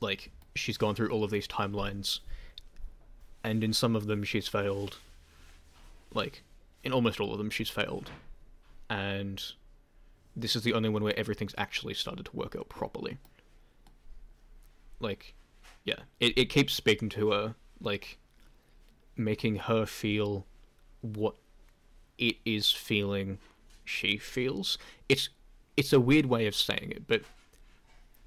like 0.00 0.30
she's 0.54 0.76
gone 0.76 0.94
through 0.94 1.10
all 1.10 1.24
of 1.24 1.30
these 1.30 1.48
timelines 1.48 2.20
and 3.42 3.64
in 3.64 3.72
some 3.72 3.96
of 3.96 4.06
them 4.06 4.22
she's 4.22 4.48
failed. 4.48 4.98
Like, 6.14 6.42
in 6.82 6.92
almost 6.92 7.20
all 7.20 7.32
of 7.32 7.38
them 7.38 7.50
she's 7.50 7.68
failed, 7.68 8.10
and 8.88 9.42
this 10.36 10.56
is 10.56 10.62
the 10.62 10.72
only 10.72 10.88
one 10.88 11.02
where 11.02 11.18
everything's 11.18 11.54
actually 11.58 11.94
started 11.94 12.26
to 12.26 12.36
work 12.36 12.56
out 12.56 12.68
properly. 12.68 13.18
Like, 15.00 15.34
yeah, 15.84 16.00
it 16.20 16.38
it 16.38 16.46
keeps 16.46 16.72
speaking 16.72 17.08
to 17.10 17.32
her, 17.32 17.54
like, 17.80 18.18
making 19.16 19.56
her 19.56 19.84
feel 19.86 20.46
what 21.00 21.34
it 22.16 22.36
is 22.44 22.70
feeling 22.70 23.38
she 23.84 24.16
feels. 24.16 24.78
It's 25.08 25.28
it's 25.76 25.92
a 25.92 26.00
weird 26.00 26.26
way 26.26 26.46
of 26.46 26.54
saying 26.54 26.92
it, 26.92 27.06
but 27.06 27.22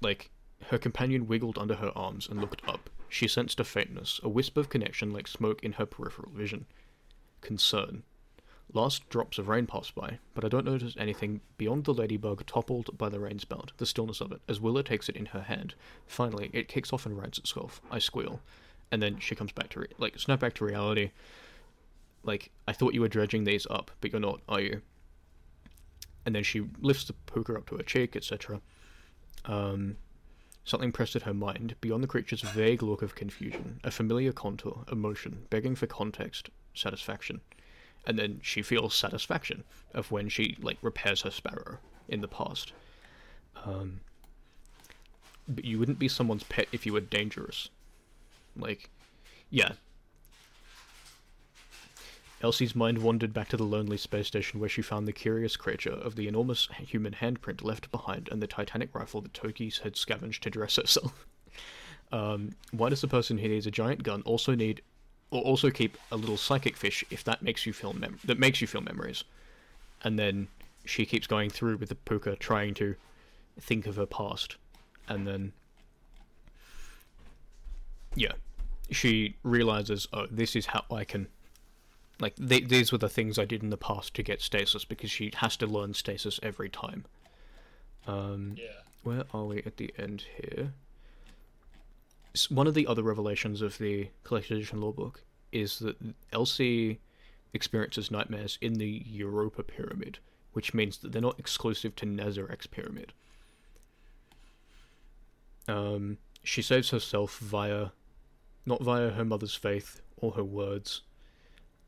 like 0.00 0.30
her 0.66 0.78
companion 0.78 1.26
wiggled 1.26 1.58
under 1.58 1.76
her 1.76 1.92
arms 1.96 2.28
and 2.28 2.40
looked 2.40 2.66
up. 2.68 2.90
She 3.08 3.26
sensed 3.26 3.58
a 3.58 3.64
faintness, 3.64 4.20
a 4.22 4.28
wisp 4.28 4.56
of 4.56 4.68
connection 4.68 5.12
like 5.12 5.26
smoke 5.26 5.62
in 5.62 5.72
her 5.72 5.86
peripheral 5.86 6.30
vision. 6.30 6.66
Concern. 7.40 8.02
Last 8.74 9.08
drops 9.08 9.38
of 9.38 9.48
rain 9.48 9.66
pass 9.66 9.90
by, 9.90 10.18
but 10.34 10.44
I 10.44 10.48
don't 10.48 10.66
notice 10.66 10.94
anything 10.98 11.40
beyond 11.56 11.84
the 11.84 11.94
ladybug 11.94 12.44
toppled 12.46 12.96
by 12.98 13.08
the 13.08 13.18
rain 13.18 13.38
spout, 13.38 13.72
the 13.78 13.86
stillness 13.86 14.20
of 14.20 14.30
it, 14.30 14.42
as 14.46 14.60
Willa 14.60 14.82
takes 14.82 15.08
it 15.08 15.16
in 15.16 15.26
her 15.26 15.40
hand. 15.40 15.74
Finally, 16.06 16.50
it 16.52 16.68
kicks 16.68 16.92
off 16.92 17.06
and 17.06 17.16
rights 17.16 17.38
itself. 17.38 17.80
I 17.90 17.98
squeal. 17.98 18.40
And 18.90 19.02
then 19.02 19.18
she 19.20 19.34
comes 19.34 19.52
back 19.52 19.70
to 19.70 19.80
re- 19.80 19.88
like 19.96 20.18
snap 20.18 20.40
back 20.40 20.54
to 20.54 20.66
reality. 20.66 21.12
Like, 22.22 22.50
I 22.66 22.72
thought 22.72 22.92
you 22.92 23.00
were 23.00 23.08
dredging 23.08 23.44
these 23.44 23.66
up, 23.70 23.90
but 24.02 24.12
you're 24.12 24.20
not, 24.20 24.42
are 24.48 24.60
you? 24.60 24.82
And 26.26 26.34
then 26.34 26.42
she 26.42 26.66
lifts 26.80 27.04
the 27.04 27.14
puka 27.14 27.54
up 27.54 27.66
to 27.70 27.76
her 27.76 27.82
cheek, 27.82 28.16
etc. 28.16 28.60
Um, 29.46 29.96
something 30.64 30.92
pressed 30.92 31.16
at 31.16 31.22
her 31.22 31.32
mind, 31.32 31.74
beyond 31.80 32.02
the 32.02 32.08
creature's 32.08 32.42
vague 32.42 32.82
look 32.82 33.00
of 33.00 33.14
confusion, 33.14 33.80
a 33.82 33.90
familiar 33.90 34.32
contour, 34.32 34.84
emotion, 34.92 35.46
begging 35.48 35.74
for 35.74 35.86
context, 35.86 36.50
satisfaction. 36.74 37.40
And 38.06 38.18
then 38.18 38.40
she 38.42 38.62
feels 38.62 38.94
satisfaction 38.94 39.64
of 39.94 40.10
when 40.10 40.28
she, 40.28 40.56
like, 40.60 40.78
repairs 40.82 41.22
her 41.22 41.30
sparrow 41.30 41.78
in 42.08 42.20
the 42.20 42.28
past. 42.28 42.72
Um, 43.64 44.00
but 45.46 45.64
you 45.64 45.78
wouldn't 45.78 45.98
be 45.98 46.08
someone's 46.08 46.44
pet 46.44 46.68
if 46.72 46.86
you 46.86 46.92
were 46.92 47.00
dangerous. 47.00 47.68
Like, 48.56 48.88
yeah, 49.50 49.72
Elsie's 52.40 52.76
mind 52.76 52.98
wandered 52.98 53.32
back 53.32 53.48
to 53.48 53.56
the 53.56 53.64
lonely 53.64 53.96
space 53.96 54.28
station 54.28 54.60
where 54.60 54.68
she 54.68 54.80
found 54.80 55.08
the 55.08 55.12
curious 55.12 55.56
creature 55.56 55.92
of 55.92 56.14
the 56.14 56.28
enormous 56.28 56.68
human 56.78 57.14
handprint 57.14 57.64
left 57.64 57.90
behind 57.90 58.28
and 58.30 58.40
the 58.40 58.46
titanic 58.46 58.94
rifle 58.94 59.20
that 59.22 59.34
Toki's 59.34 59.78
had 59.78 59.96
scavenged 59.96 60.44
to 60.44 60.50
dress 60.50 60.76
herself. 60.76 61.26
um, 62.12 62.50
why 62.70 62.90
does 62.90 63.00
the 63.00 63.08
person 63.08 63.38
who 63.38 63.48
needs 63.48 63.66
a 63.66 63.72
giant 63.72 64.04
gun 64.04 64.22
also 64.22 64.54
need, 64.54 64.82
or 65.30 65.42
also 65.42 65.70
keep 65.70 65.96
a 66.10 66.16
little 66.16 66.36
psychic 66.36 66.76
fish 66.76 67.04
if 67.10 67.22
that 67.24 67.42
makes 67.42 67.66
you 67.66 67.72
feel 67.72 67.92
mem- 67.92 68.18
that 68.24 68.38
makes 68.38 68.60
you 68.60 68.66
feel 68.66 68.80
memories? 68.80 69.24
And 70.02 70.18
then 70.18 70.48
she 70.84 71.04
keeps 71.06 71.26
going 71.26 71.50
through 71.50 71.76
with 71.76 71.88
the 71.90 71.94
puka, 71.94 72.36
trying 72.36 72.74
to 72.74 72.94
think 73.60 73.86
of 73.86 73.96
her 73.96 74.06
past, 74.06 74.56
and 75.08 75.26
then 75.26 75.52
yeah, 78.14 78.32
she 78.90 79.36
realizes, 79.42 80.08
oh, 80.12 80.26
this 80.30 80.56
is 80.56 80.66
how 80.66 80.84
I 80.90 81.04
can 81.04 81.28
like 82.20 82.34
they, 82.36 82.60
these 82.60 82.90
were 82.90 82.98
the 82.98 83.08
things 83.08 83.38
I 83.38 83.44
did 83.44 83.62
in 83.62 83.70
the 83.70 83.76
past 83.76 84.14
to 84.14 84.22
get 84.22 84.40
stasis 84.42 84.84
because 84.84 85.10
she 85.10 85.30
has 85.36 85.56
to 85.58 85.66
learn 85.66 85.94
stasis 85.94 86.40
every 86.42 86.68
time. 86.68 87.04
Um, 88.06 88.54
Yeah. 88.56 88.80
where 89.02 89.24
are 89.32 89.44
we 89.44 89.58
at 89.58 89.76
the 89.76 89.92
end 89.98 90.24
here? 90.36 90.72
One 92.46 92.66
of 92.66 92.74
the 92.74 92.86
other 92.86 93.02
revelations 93.02 93.62
of 93.62 93.78
the 93.78 94.08
collected 94.24 94.56
edition 94.58 94.80
lore 94.80 94.92
book 94.92 95.22
is 95.52 95.78
that 95.80 95.96
Elsie 96.32 97.00
experiences 97.52 98.10
nightmares 98.10 98.58
in 98.60 98.74
the 98.74 99.02
Europa 99.06 99.62
pyramid, 99.62 100.18
which 100.52 100.74
means 100.74 100.98
that 100.98 101.12
they're 101.12 101.22
not 101.22 101.38
exclusive 101.38 101.96
to 101.96 102.06
Nezarec's 102.06 102.66
pyramid. 102.66 103.12
Um, 105.66 106.18
she 106.42 106.62
saves 106.62 106.90
herself 106.90 107.38
via, 107.38 107.88
not 108.66 108.82
via 108.82 109.10
her 109.10 109.24
mother's 109.24 109.54
faith 109.54 110.00
or 110.16 110.32
her 110.32 110.44
words, 110.44 111.02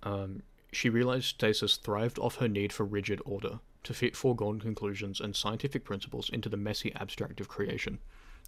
um, 0.02 0.42
she 0.72 0.88
realized 0.88 1.26
stasis 1.26 1.76
thrived 1.76 2.18
off 2.18 2.36
her 2.36 2.48
need 2.48 2.72
for 2.72 2.84
rigid 2.84 3.20
order, 3.24 3.60
to 3.82 3.94
fit 3.94 4.16
foregone 4.16 4.60
conclusions 4.60 5.20
and 5.20 5.34
scientific 5.34 5.84
principles 5.84 6.30
into 6.30 6.48
the 6.48 6.56
messy 6.56 6.94
abstract 6.94 7.40
of 7.40 7.48
creation. 7.48 7.98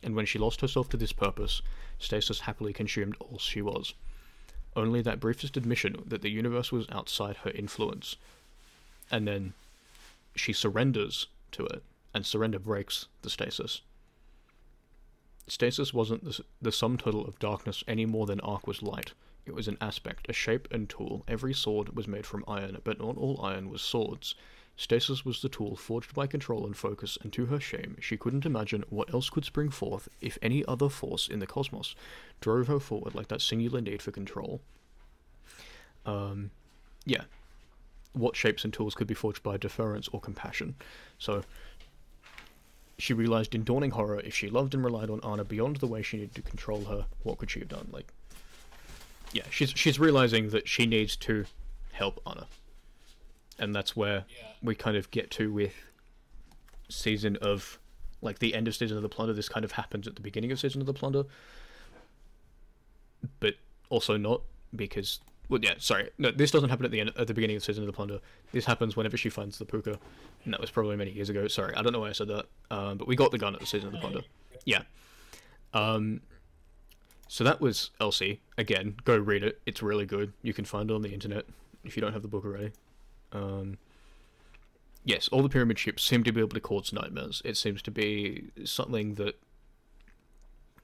And 0.02 0.14
when 0.16 0.26
she 0.26 0.38
lost 0.38 0.60
herself 0.60 0.88
to 0.90 0.96
this 0.96 1.12
purpose, 1.12 1.62
stasis 1.98 2.40
happily 2.40 2.72
consumed 2.72 3.16
all 3.20 3.38
she 3.38 3.62
was. 3.62 3.94
Only 4.74 5.02
that 5.02 5.20
briefest 5.20 5.56
admission 5.56 6.02
that 6.06 6.22
the 6.22 6.30
universe 6.30 6.72
was 6.72 6.86
outside 6.90 7.38
her 7.38 7.50
influence. 7.50 8.16
And 9.10 9.28
then 9.28 9.52
she 10.34 10.52
surrenders 10.52 11.26
to 11.52 11.66
it, 11.66 11.82
and 12.14 12.24
surrender 12.24 12.58
breaks 12.58 13.06
the 13.20 13.30
stasis. 13.30 13.82
Stasis 15.46 15.92
wasn't 15.92 16.24
the, 16.24 16.40
the 16.60 16.72
sum 16.72 16.96
total 16.96 17.26
of 17.26 17.38
darkness 17.38 17.84
any 17.86 18.06
more 18.06 18.26
than 18.26 18.40
arc 18.40 18.66
was 18.66 18.82
light. 18.82 19.12
It 19.44 19.54
was 19.54 19.68
an 19.68 19.76
aspect, 19.80 20.28
a 20.28 20.32
shape 20.32 20.68
and 20.70 20.88
tool. 20.88 21.24
Every 21.26 21.52
sword 21.52 21.96
was 21.96 22.06
made 22.08 22.26
from 22.26 22.44
iron, 22.46 22.78
but 22.84 23.00
not 23.00 23.16
all 23.16 23.40
iron 23.42 23.68
was 23.68 23.82
swords. 23.82 24.34
Stasis 24.76 25.24
was 25.24 25.42
the 25.42 25.48
tool 25.48 25.76
forged 25.76 26.14
by 26.14 26.26
control 26.26 26.64
and 26.64 26.76
focus, 26.76 27.18
and 27.22 27.32
to 27.32 27.46
her 27.46 27.60
shame, 27.60 27.96
she 28.00 28.16
couldn't 28.16 28.46
imagine 28.46 28.84
what 28.88 29.12
else 29.12 29.30
could 29.30 29.44
spring 29.44 29.70
forth 29.70 30.08
if 30.20 30.38
any 30.40 30.64
other 30.66 30.88
force 30.88 31.28
in 31.28 31.38
the 31.38 31.46
cosmos 31.46 31.94
drove 32.40 32.66
her 32.68 32.80
forward 32.80 33.14
like 33.14 33.28
that 33.28 33.42
singular 33.42 33.80
need 33.80 34.02
for 34.02 34.10
control. 34.10 34.60
Um, 36.06 36.50
yeah. 37.04 37.24
What 38.12 38.36
shapes 38.36 38.64
and 38.64 38.72
tools 38.72 38.94
could 38.94 39.06
be 39.06 39.14
forged 39.14 39.42
by 39.42 39.56
deference 39.56 40.08
or 40.08 40.20
compassion? 40.20 40.74
So, 41.18 41.44
she 42.98 43.14
realized 43.14 43.54
in 43.54 43.64
dawning 43.64 43.90
horror 43.90 44.20
if 44.20 44.34
she 44.34 44.50
loved 44.50 44.74
and 44.74 44.84
relied 44.84 45.10
on 45.10 45.20
Anna 45.24 45.44
beyond 45.44 45.76
the 45.76 45.86
way 45.86 46.02
she 46.02 46.18
needed 46.18 46.34
to 46.34 46.42
control 46.42 46.84
her, 46.84 47.06
what 47.22 47.38
could 47.38 47.50
she 47.50 47.60
have 47.60 47.68
done? 47.68 47.88
Like, 47.90 48.12
yeah, 49.32 49.44
she's 49.50 49.70
she's 49.70 49.98
realizing 49.98 50.50
that 50.50 50.68
she 50.68 50.86
needs 50.86 51.16
to 51.16 51.46
help 51.92 52.20
Anna, 52.26 52.46
and 53.58 53.74
that's 53.74 53.94
where 53.96 54.24
Yeah. 54.28 54.52
we 54.62 54.74
kind 54.74 54.96
of 54.96 55.10
get 55.10 55.30
to 55.32 55.52
with 55.52 55.74
season 56.88 57.36
of 57.36 57.78
like 58.20 58.38
the 58.38 58.54
end 58.54 58.68
of 58.68 58.74
season 58.74 58.96
of 58.96 59.02
the 59.02 59.08
plunder. 59.08 59.32
This 59.32 59.48
kind 59.48 59.64
of 59.64 59.72
happens 59.72 60.06
at 60.06 60.14
the 60.14 60.20
beginning 60.22 60.52
of 60.52 60.60
season 60.60 60.80
of 60.80 60.86
the 60.86 60.92
plunder, 60.94 61.24
but 63.40 63.54
also 63.88 64.16
not 64.16 64.42
because 64.74 65.20
well, 65.48 65.60
yeah, 65.62 65.74
sorry, 65.78 66.08
no, 66.16 66.30
this 66.30 66.50
doesn't 66.50 66.70
happen 66.70 66.86
at 66.86 66.92
the 66.92 67.00
end 67.00 67.12
at 67.18 67.26
the 67.26 67.34
beginning 67.34 67.56
of 67.56 67.64
season 67.64 67.82
of 67.82 67.86
the 67.86 67.92
plunder. 67.92 68.20
This 68.52 68.64
happens 68.64 68.96
whenever 68.96 69.16
she 69.18 69.28
finds 69.28 69.58
the 69.58 69.66
puka, 69.66 69.98
and 70.44 70.52
that 70.54 70.60
was 70.60 70.70
probably 70.70 70.96
many 70.96 71.10
years 71.10 71.28
ago. 71.28 71.46
Sorry, 71.48 71.74
I 71.74 71.82
don't 71.82 71.92
know 71.92 72.00
why 72.00 72.08
I 72.08 72.12
said 72.12 72.28
that, 72.28 72.46
um, 72.70 72.96
but 72.96 73.06
we 73.06 73.16
got 73.16 73.32
the 73.32 73.38
gun 73.38 73.52
at 73.54 73.60
the 73.60 73.66
season 73.66 73.88
of 73.88 73.92
the 73.92 73.98
plunder. 73.98 74.20
Yeah. 74.64 74.82
Um, 75.74 76.22
so 77.28 77.44
that 77.44 77.60
was 77.60 77.90
Elsie. 78.00 78.40
Again, 78.56 78.96
go 79.04 79.16
read 79.18 79.42
it. 79.42 79.60
It's 79.66 79.82
really 79.82 80.06
good. 80.06 80.32
You 80.42 80.54
can 80.54 80.64
find 80.64 80.90
it 80.90 80.94
on 80.94 81.02
the 81.02 81.12
internet 81.12 81.44
if 81.84 81.96
you 81.96 82.00
don't 82.00 82.12
have 82.12 82.22
the 82.22 82.28
book 82.28 82.44
already. 82.44 82.72
Um, 83.32 83.78
yes, 85.04 85.28
all 85.28 85.42
the 85.42 85.48
pyramid 85.48 85.78
ships 85.78 86.02
seem 86.02 86.24
to 86.24 86.32
be 86.32 86.40
able 86.40 86.50
to 86.50 86.60
cause 86.60 86.92
nightmares. 86.92 87.42
It 87.44 87.56
seems 87.56 87.82
to 87.82 87.90
be 87.90 88.50
something 88.64 89.14
that, 89.14 89.38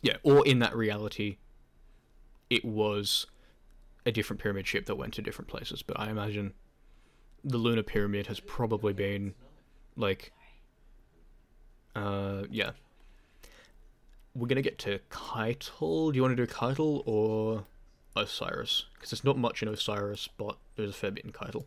yeah, 0.02 0.16
or 0.22 0.46
in 0.46 0.58
that 0.60 0.74
reality, 0.74 1.36
it 2.50 2.64
was 2.64 3.26
a 4.06 4.12
different 4.12 4.40
pyramid 4.40 4.66
ship 4.66 4.86
that 4.86 4.96
went 4.96 5.14
to 5.14 5.22
different 5.22 5.48
places. 5.48 5.82
But 5.82 6.00
I 6.00 6.10
imagine 6.10 6.54
the 7.44 7.58
lunar 7.58 7.82
pyramid 7.82 8.26
has 8.26 8.40
probably 8.40 8.92
been 8.92 9.34
like, 9.96 10.32
uh, 11.94 12.44
yeah. 12.50 12.70
We're 14.34 14.46
gonna 14.46 14.62
get 14.62 14.78
to 14.80 15.00
Caiatl. 15.10 16.12
Do 16.12 16.16
you 16.16 16.22
want 16.22 16.36
to 16.36 16.46
do 16.46 16.52
Caiatl 16.52 17.02
or 17.06 17.64
Osiris? 18.14 18.86
Because 18.94 19.10
there's 19.10 19.24
not 19.24 19.36
much 19.36 19.62
in 19.62 19.68
Osiris, 19.68 20.28
but 20.38 20.58
there's 20.76 20.90
a 20.90 20.92
fair 20.92 21.10
bit 21.10 21.24
in 21.24 21.32
Caiatl. 21.32 21.64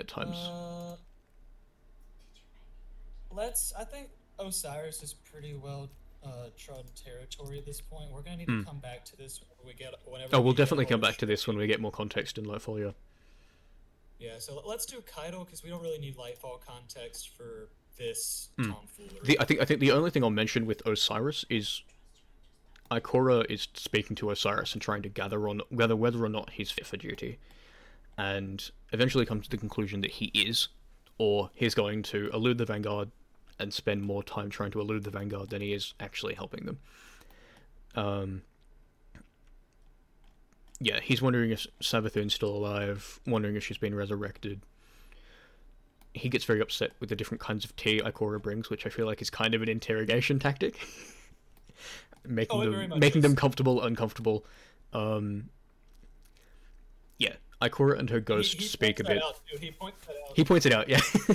At 0.00 0.08
times. 0.08 0.36
Uh, 0.36 0.96
let's. 3.30 3.72
I 3.78 3.84
think 3.84 4.08
Osiris 4.38 5.02
is 5.02 5.14
pretty 5.14 5.54
well 5.54 5.88
uh, 6.24 6.46
trodden 6.58 6.90
territory 6.94 7.58
at 7.58 7.66
this 7.66 7.80
point. 7.80 8.10
We're 8.10 8.22
gonna 8.22 8.38
need 8.38 8.48
Hmm. 8.48 8.60
to 8.60 8.64
come 8.66 8.78
back 8.78 9.04
to 9.06 9.16
this 9.16 9.40
when 9.58 9.66
we 9.68 9.74
get 9.74 9.94
whenever. 10.06 10.34
oh, 10.34 10.38
we 10.40 10.44
we'll 10.46 10.52
get 10.54 10.58
definitely 10.64 10.86
come 10.86 11.00
back 11.00 11.16
to 11.18 11.26
this 11.26 11.46
when 11.46 11.56
we 11.56 11.66
get 11.66 11.80
more 11.80 11.92
context 11.92 12.38
in 12.38 12.44
Lightfall. 12.46 12.94
Yeah, 14.18 14.38
so 14.38 14.62
let's 14.66 14.84
do 14.84 15.00
Caiatl 15.02 15.44
because 15.44 15.62
we 15.62 15.70
don't 15.70 15.82
really 15.82 15.98
need 15.98 16.16
Lightfall 16.16 16.60
context 16.60 17.30
for 17.36 17.68
this 17.96 18.48
Hmm. 18.56 18.70
tomfoolery. 18.72 19.20
The, 19.24 19.40
I 19.40 19.44
think 19.44 19.60
I 19.60 19.64
think 19.64 19.80
the 19.80 19.92
only 19.92 20.10
thing 20.10 20.24
I'll 20.24 20.30
mention 20.30 20.66
with 20.66 20.82
Osiris 20.86 21.44
is 21.48 21.82
Ikora 22.90 23.48
is 23.50 23.68
speaking 23.74 24.16
to 24.16 24.30
Osiris 24.30 24.72
and 24.72 24.82
trying 24.82 25.02
to 25.02 25.08
gather 25.08 25.48
on 25.48 25.60
whether 25.68 25.94
whether 25.96 26.22
or 26.24 26.28
not 26.28 26.50
he's 26.50 26.70
fit 26.70 26.86
for 26.86 26.96
duty, 26.96 27.38
and 28.20 28.70
eventually 28.92 29.24
comes 29.24 29.44
to 29.46 29.50
the 29.50 29.56
conclusion 29.56 30.02
that 30.02 30.10
he 30.10 30.26
is, 30.34 30.68
or 31.16 31.48
he's 31.54 31.74
going 31.74 32.02
to 32.02 32.28
elude 32.34 32.58
the 32.58 32.66
Vanguard 32.66 33.10
and 33.58 33.72
spend 33.72 34.02
more 34.02 34.22
time 34.22 34.50
trying 34.50 34.70
to 34.72 34.80
elude 34.80 35.04
the 35.04 35.10
Vanguard 35.10 35.48
than 35.48 35.62
he 35.62 35.72
is 35.72 35.94
actually 36.00 36.34
helping 36.34 36.66
them. 36.66 36.78
Um, 37.94 38.42
yeah, 40.80 41.00
he's 41.00 41.22
wondering 41.22 41.50
if 41.50 41.66
Savathun's 41.80 42.34
still 42.34 42.54
alive, 42.54 43.20
wondering 43.26 43.56
if 43.56 43.64
she's 43.64 43.78
been 43.78 43.94
resurrected. 43.94 44.60
He 46.12 46.28
gets 46.28 46.44
very 46.44 46.60
upset 46.60 46.92
with 47.00 47.08
the 47.08 47.16
different 47.16 47.40
kinds 47.40 47.64
of 47.64 47.74
tea 47.76 48.00
Ikora 48.00 48.42
brings, 48.42 48.68
which 48.68 48.84
I 48.86 48.90
feel 48.90 49.06
like 49.06 49.22
is 49.22 49.30
kind 49.30 49.54
of 49.54 49.62
an 49.62 49.68
interrogation 49.68 50.38
tactic. 50.38 50.78
making 52.26 52.60
Oh, 52.60 52.70
them 52.70 52.98
making 53.00 53.20
is. 53.20 53.22
them 53.22 53.36
comfortable, 53.36 53.82
uncomfortable. 53.82 54.44
Um 54.92 55.48
Yeah. 57.18 57.34
Ikora 57.60 57.98
and 57.98 58.08
her 58.10 58.20
ghost 58.20 58.52
he, 58.54 58.58
he 58.60 58.64
speak 58.64 59.00
a 59.00 59.04
bit. 59.04 59.22
Out. 59.22 59.40
He 59.60 59.70
points 59.70 60.06
that 60.06 60.16
out. 60.28 60.36
He 60.36 60.44
points 60.44 60.66
it 60.66 60.72
out, 60.72 60.88
yeah. 60.88 61.00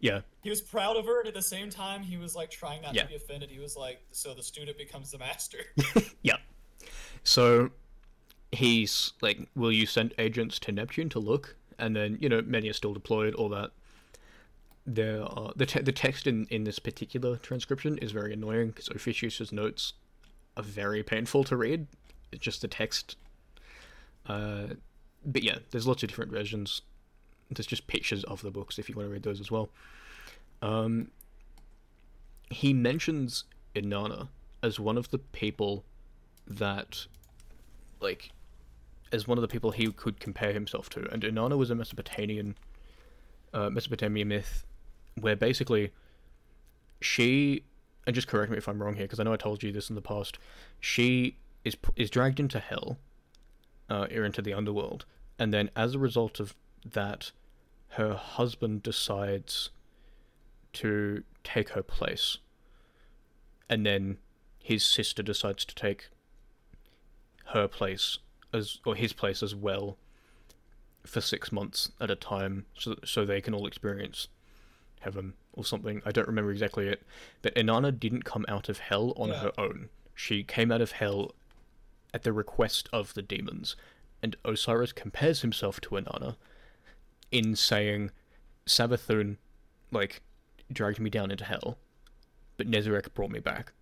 yeah. 0.00 0.20
He 0.42 0.48
was 0.50 0.60
proud 0.60 0.96
of 0.96 1.04
her, 1.06 1.20
and 1.20 1.28
at 1.28 1.34
the 1.34 1.42
same 1.42 1.68
time, 1.70 2.02
he 2.02 2.16
was 2.16 2.34
like 2.34 2.50
trying 2.50 2.82
not 2.82 2.94
Yeah. 2.94 3.02
to 3.02 3.08
be 3.08 3.16
offended. 3.16 3.50
He 3.50 3.58
was 3.58 3.76
like, 3.76 4.00
"So 4.12 4.32
the 4.34 4.42
student 4.42 4.78
becomes 4.78 5.10
the 5.10 5.18
master." 5.18 5.58
Yeah. 6.22 6.36
So 7.24 7.70
he's 8.52 9.12
like, 9.20 9.48
"Will 9.54 9.72
you 9.72 9.86
send 9.86 10.14
agents 10.18 10.58
to 10.60 10.72
Neptune 10.72 11.08
to 11.10 11.18
look?" 11.18 11.56
And 11.78 11.94
then 11.94 12.16
you 12.20 12.28
know 12.28 12.40
many 12.42 12.68
are 12.70 12.74
still 12.74 12.94
deployed. 12.94 13.34
All 13.34 13.48
that. 13.50 13.70
There 14.86 15.22
are 15.22 15.52
the 15.54 15.66
te- 15.66 15.82
the 15.82 15.92
text 15.92 16.26
in 16.26 16.46
in 16.50 16.64
this 16.64 16.78
particular 16.78 17.36
transcription 17.36 17.98
is 17.98 18.12
very 18.12 18.32
annoying 18.32 18.68
because 18.68 18.88
Officius's 18.88 19.52
notes 19.52 19.92
are 20.56 20.62
very 20.62 21.02
painful 21.02 21.44
to 21.44 21.56
read. 21.56 21.86
It's 22.32 22.42
just 22.42 22.62
the 22.62 22.68
text. 22.68 23.16
Uh, 24.26 24.68
but 25.24 25.42
yeah, 25.42 25.58
there's 25.70 25.86
lots 25.86 26.02
of 26.02 26.08
different 26.08 26.30
versions. 26.32 26.82
There's 27.50 27.66
just 27.66 27.86
pictures 27.86 28.24
of 28.24 28.42
the 28.42 28.50
books 28.50 28.78
if 28.78 28.88
you 28.88 28.94
want 28.94 29.08
to 29.08 29.12
read 29.12 29.22
those 29.22 29.40
as 29.40 29.50
well. 29.50 29.70
Um, 30.62 31.10
he 32.50 32.72
mentions 32.72 33.44
Inanna 33.74 34.28
as 34.62 34.78
one 34.78 34.98
of 34.98 35.10
the 35.10 35.18
people 35.18 35.84
that 36.46 37.06
like 38.00 38.30
as 39.12 39.26
one 39.26 39.38
of 39.38 39.42
the 39.42 39.48
people 39.48 39.70
he 39.70 39.90
could 39.92 40.20
compare 40.20 40.52
himself 40.52 40.88
to 40.90 41.08
and 41.12 41.22
Inanna 41.22 41.56
was 41.56 41.70
a 41.70 41.74
Mesopotamian 41.74 42.56
uh, 43.54 43.70
Mesopotamian 43.70 44.28
myth 44.28 44.64
where 45.20 45.36
basically 45.36 45.92
she 47.00 47.64
and 48.06 48.14
just 48.14 48.28
correct 48.28 48.50
me 48.50 48.58
if 48.58 48.68
I'm 48.68 48.82
wrong 48.82 48.94
here 48.94 49.04
because 49.04 49.20
I 49.20 49.22
know 49.22 49.32
I 49.32 49.36
told 49.36 49.62
you 49.62 49.72
this 49.72 49.88
in 49.88 49.94
the 49.94 50.02
past 50.02 50.38
she 50.80 51.36
is 51.64 51.76
is 51.96 52.10
dragged 52.10 52.40
into 52.40 52.58
hell 52.58 52.98
uh, 53.90 54.06
or 54.14 54.24
into 54.24 54.40
the 54.40 54.54
underworld. 54.54 55.04
And 55.38 55.52
then 55.52 55.68
as 55.76 55.94
a 55.94 55.98
result 55.98 56.40
of 56.40 56.54
that 56.84 57.32
her 57.94 58.14
husband 58.14 58.82
decides 58.82 59.70
to 60.74 61.24
take 61.42 61.70
her 61.70 61.82
place. 61.82 62.38
And 63.68 63.84
then 63.84 64.18
his 64.62 64.84
sister 64.84 65.22
decides 65.22 65.64
to 65.64 65.74
take 65.74 66.08
her 67.46 67.66
place 67.66 68.18
as 68.52 68.78
or 68.86 68.94
his 68.94 69.12
place 69.12 69.42
as 69.42 69.54
well 69.54 69.96
for 71.04 71.20
six 71.20 71.50
months 71.50 71.90
at 72.00 72.10
a 72.10 72.14
time 72.16 72.66
so 72.78 72.94
so 73.04 73.24
they 73.24 73.40
can 73.40 73.54
all 73.54 73.66
experience 73.66 74.28
heaven 75.00 75.32
or 75.52 75.64
something. 75.64 76.02
I 76.04 76.12
don't 76.12 76.28
remember 76.28 76.52
exactly 76.52 76.86
it. 76.86 77.02
But 77.42 77.54
inanna 77.56 77.98
didn't 77.98 78.24
come 78.24 78.44
out 78.48 78.68
of 78.68 78.78
hell 78.78 79.12
on 79.16 79.30
Yeah. 79.30 79.38
her 79.40 79.52
own. 79.58 79.88
She 80.14 80.44
came 80.44 80.70
out 80.70 80.80
of 80.82 80.92
hell 80.92 81.34
at 82.12 82.22
the 82.22 82.32
request 82.32 82.88
of 82.92 83.14
the 83.14 83.22
demons 83.22 83.76
and 84.22 84.36
osiris 84.44 84.92
compares 84.92 85.40
himself 85.42 85.80
to 85.80 85.90
inanna 85.96 86.36
in 87.30 87.54
saying 87.56 88.10
savathun 88.66 89.36
like 89.90 90.22
dragged 90.72 91.00
me 91.00 91.10
down 91.10 91.30
into 91.30 91.44
hell 91.44 91.78
but 92.56 92.70
Nezarec 92.70 93.14
brought 93.14 93.30
me 93.30 93.40
back. 93.40 93.72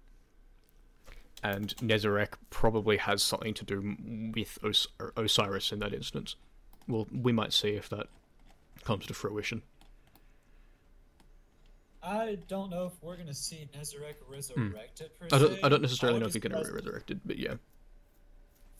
And 1.43 1.75
Nezarec 1.79 2.35
probably 2.49 2.97
has 2.97 3.25
something 3.25 3.53
to 3.55 3.65
do 3.65 3.97
with 4.33 4.57
Os- 4.63 4.87
Osiris 5.17 5.73
in 5.73 5.81
that 5.81 5.93
instance. 5.93 6.37
Well, 6.87 7.09
we 7.13 7.33
might 7.33 7.53
see 7.53 7.71
if 7.71 7.89
that 7.89 8.07
comes 8.85 9.05
to 9.07 9.15
fruition. 9.15 9.63
I 12.05 12.39
don't 12.47 12.71
know 12.71 12.87
if 12.87 12.93
we're 13.03 13.17
gonna 13.17 13.35
see 13.35 13.69
Nezarec 13.77 14.15
resurrected 14.29 15.11
per 15.19 15.27
Hmm. 15.27 15.35
I 15.35 15.39
don't. 15.39 15.65
I 15.65 15.69
don't 15.69 15.83
necessarily 15.83 16.21
know 16.21 16.27
if 16.27 16.35
he's 16.35 16.43
going 16.43 16.53
to 16.53 16.69
be 16.69 16.75
resurrected, 16.75 17.21
but 17.25 17.37
yeah. 17.37 17.55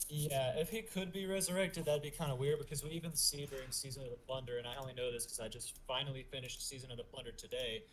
Yeah, 0.07 0.53
if 0.57 0.69
he 0.69 0.81
could 0.81 1.11
be 1.11 1.25
resurrected, 1.25 1.85
that'd 1.85 2.01
be 2.01 2.09
kind 2.11 2.31
of 2.31 2.39
weird 2.39 2.59
because 2.59 2.83
we 2.83 2.91
even 2.91 3.13
see 3.15 3.45
during 3.45 3.69
Season 3.71 4.03
of 4.03 4.09
the 4.09 4.15
Plunder, 4.15 4.57
and 4.57 4.65
I 4.67 4.75
only 4.79 4.93
know 4.93 5.11
this 5.11 5.25
because 5.25 5.39
I 5.39 5.47
just 5.47 5.77
finally 5.87 6.23
finished 6.31 6.67
Season 6.67 6.89
of 6.91 6.97
the 6.97 7.03
Plunder 7.03 7.31
today. 7.31 7.83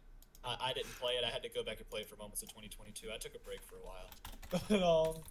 I, 0.45 0.57
I 0.61 0.73
didn't 0.73 0.99
play 1.01 1.13
it. 1.15 1.25
I 1.25 1.31
had 1.31 1.43
to 1.43 1.49
go 1.51 1.63
back 1.63 1.79
and 1.79 1.91
play 1.91 2.01
it 2.03 2.09
for 2.09 2.17
moments 2.17 2.43
of 2.43 2.49
2022. 2.49 3.09
I 3.13 3.19
took 3.19 3.35
a 3.35 3.39
break 3.41 3.61
for 3.63 3.77
a 3.77 3.85
while. 3.87 4.11
But, 4.69 4.83
um, 4.83 5.23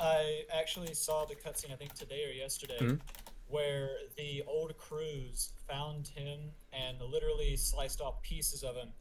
I 0.00 0.44
actually 0.52 0.94
saw 0.94 1.24
the 1.24 1.34
cutscene, 1.34 1.72
I 1.72 1.76
think 1.76 1.94
today 1.94 2.24
or 2.24 2.32
yesterday, 2.32 2.78
Mhm. 2.80 3.00
where 3.48 3.90
the 4.16 4.42
old 4.46 4.76
crews 4.78 5.50
found 5.68 6.08
him 6.08 6.52
and 6.72 7.00
literally 7.00 7.56
sliced 7.56 8.00
off 8.00 8.20
pieces 8.22 8.62
of 8.62 8.76
him. 8.76 8.92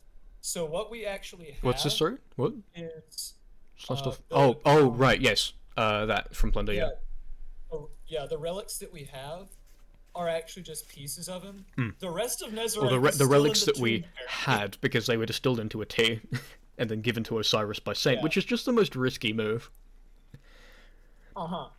So 0.42 0.66
what 0.66 0.90
we 0.92 1.06
actually 1.06 1.52
have 1.52 1.64
What's 1.64 1.84
this 1.84 1.94
story? 1.96 2.18
What? 2.36 2.54
is 2.76 3.34
Some 3.78 3.98
Uh, 3.98 4.02
the- 4.02 4.18
Oh, 4.32 4.62
oh, 4.66 4.92
right, 4.92 5.20
yes. 5.22 5.54
Uh, 5.76 6.06
that 6.06 6.36
from 6.36 6.52
Plunder, 6.52 6.74
yeah. 6.74 6.90
Oh, 7.72 7.90
yeah, 8.08 8.26
the 8.28 8.38
relics 8.38 8.78
that 8.78 8.94
we 8.94 9.06
have 9.12 9.48
are 10.16 10.28
actually 10.30 10.62
just 10.64 10.88
pieces 10.88 11.28
of 11.28 11.42
him. 11.44 11.66
Hmm. 11.76 11.90
The 12.00 12.12
rest 12.12 12.44
of 12.44 12.52
Nezarec 12.52 12.84
Or 12.84 12.90
the, 12.90 13.00
re- 13.00 13.10
is 13.10 13.18
the 13.18 13.26
relics 13.26 13.62
the 13.62 13.72
that 13.72 13.80
we 13.82 14.06
had 14.28 14.78
because 14.82 15.08
they 15.08 15.18
were 15.18 15.26
distilled 15.26 15.60
into 15.60 15.82
a 15.82 15.86
tea 15.88 16.22
and 16.78 16.90
then 16.92 17.02
given 17.02 17.24
to 17.24 17.40
Osiris 17.40 17.80
by 17.80 17.94
Saint, 17.94 18.18
Yeah. 18.20 18.24
which 18.24 18.38
is 18.38 18.46
just 18.46 18.66
the 18.66 18.72
most 18.72 18.96
risky 18.96 19.34
move. 19.34 19.72
Uh-huh. 21.36 21.70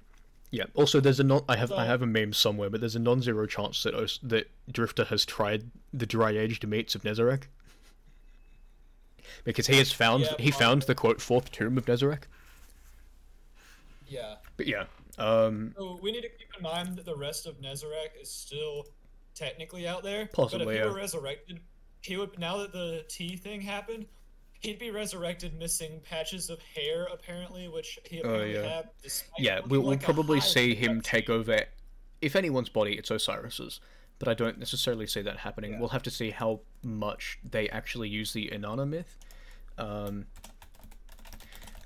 Yeah. 0.51 0.64
Also, 0.74 0.99
there's 1.01 1.20
a 1.20 1.24
non. 1.24 1.42
I 1.49 1.57
have 1.57 1.70
I 1.72 1.84
have 1.84 2.03
a 2.03 2.07
meme 2.07 2.32
somewhere, 2.32 2.70
but 2.70 2.80
there's 2.80 2.97
a 2.97 3.01
non-zero 3.01 3.47
chance 3.47 3.82
that 3.84 3.95
Os- 3.95 4.18
that 4.22 4.51
Drifter 4.70 5.05
has 5.05 5.24
tried 5.24 5.70
the 5.92 6.07
dry-aged 6.07 6.66
meats 6.66 6.95
of 6.95 7.03
Nezarec. 7.03 7.42
Because 9.42 9.66
he 9.66 9.76
has 9.78 9.90
found 9.92 10.24
Yeah, 10.24 10.34
he 10.38 10.51
found 10.51 10.82
the 10.82 10.95
quote 10.95 11.20
fourth 11.20 11.51
tomb 11.51 11.76
of 11.78 11.86
Nezarec. 11.86 12.22
Yeah. 14.15 14.35
But 14.57 14.67
yeah, 14.67 14.85
um, 15.19 15.75
So 15.77 15.99
we 16.03 16.12
need 16.12 16.23
to 16.23 16.29
keep 16.29 16.49
in 16.57 16.62
mind 16.62 16.97
that 16.97 17.05
the 17.05 17.17
rest 17.17 17.47
of 17.47 17.61
Nezarec 17.61 18.21
is 18.21 18.31
still 18.31 18.87
technically 19.35 19.87
out 19.89 20.03
there. 20.03 20.29
Possibly, 20.33 20.65
But 20.67 20.71
if 20.73 20.77
yeah. 20.79 20.85
he 20.85 20.91
were 20.91 20.97
resurrected, 20.97 21.61
he 22.03 22.17
would 22.17 22.39
now 22.39 22.59
that 22.59 22.73
the 22.73 23.05
T 23.09 23.37
thing 23.37 23.61
happened, 23.61 24.07
he'd 24.61 24.79
be 24.79 24.91
resurrected 24.91 25.59
missing 25.59 26.01
patches 26.09 26.49
of 26.51 26.61
hair 26.62 27.07
apparently, 27.12 27.69
which 27.69 27.99
he 28.05 28.21
apparently 28.21 28.57
Oh, 28.57 28.62
yeah. 28.62 28.69
had. 28.77 28.89
despite 29.03 29.41
yeah, 29.41 29.61
we'll, 29.67 29.81
we'll 29.81 29.91
like 29.91 30.03
probably 30.03 30.41
see 30.41 30.75
him 30.75 31.01
take 31.01 31.29
over. 31.29 31.61
If 32.21 32.37
anyone's 32.37 32.69
body, 32.69 32.93
it's 32.93 33.11
Osiris's. 33.11 33.81
But 34.21 34.29
I 34.29 34.35
don't 34.35 34.59
necessarily 34.61 35.09
see 35.09 35.23
that 35.23 35.39
happening. 35.39 35.73
Yeah. 35.73 35.81
We'll 35.81 35.89
have 35.89 36.05
to 36.05 36.11
see 36.11 36.31
how 36.31 36.61
much 36.85 37.41
they 37.51 37.69
actually 37.71 38.09
use 38.09 38.33
the 38.33 38.49
Inanna 38.49 38.89
myth. 38.89 39.19
Um, 39.77 40.27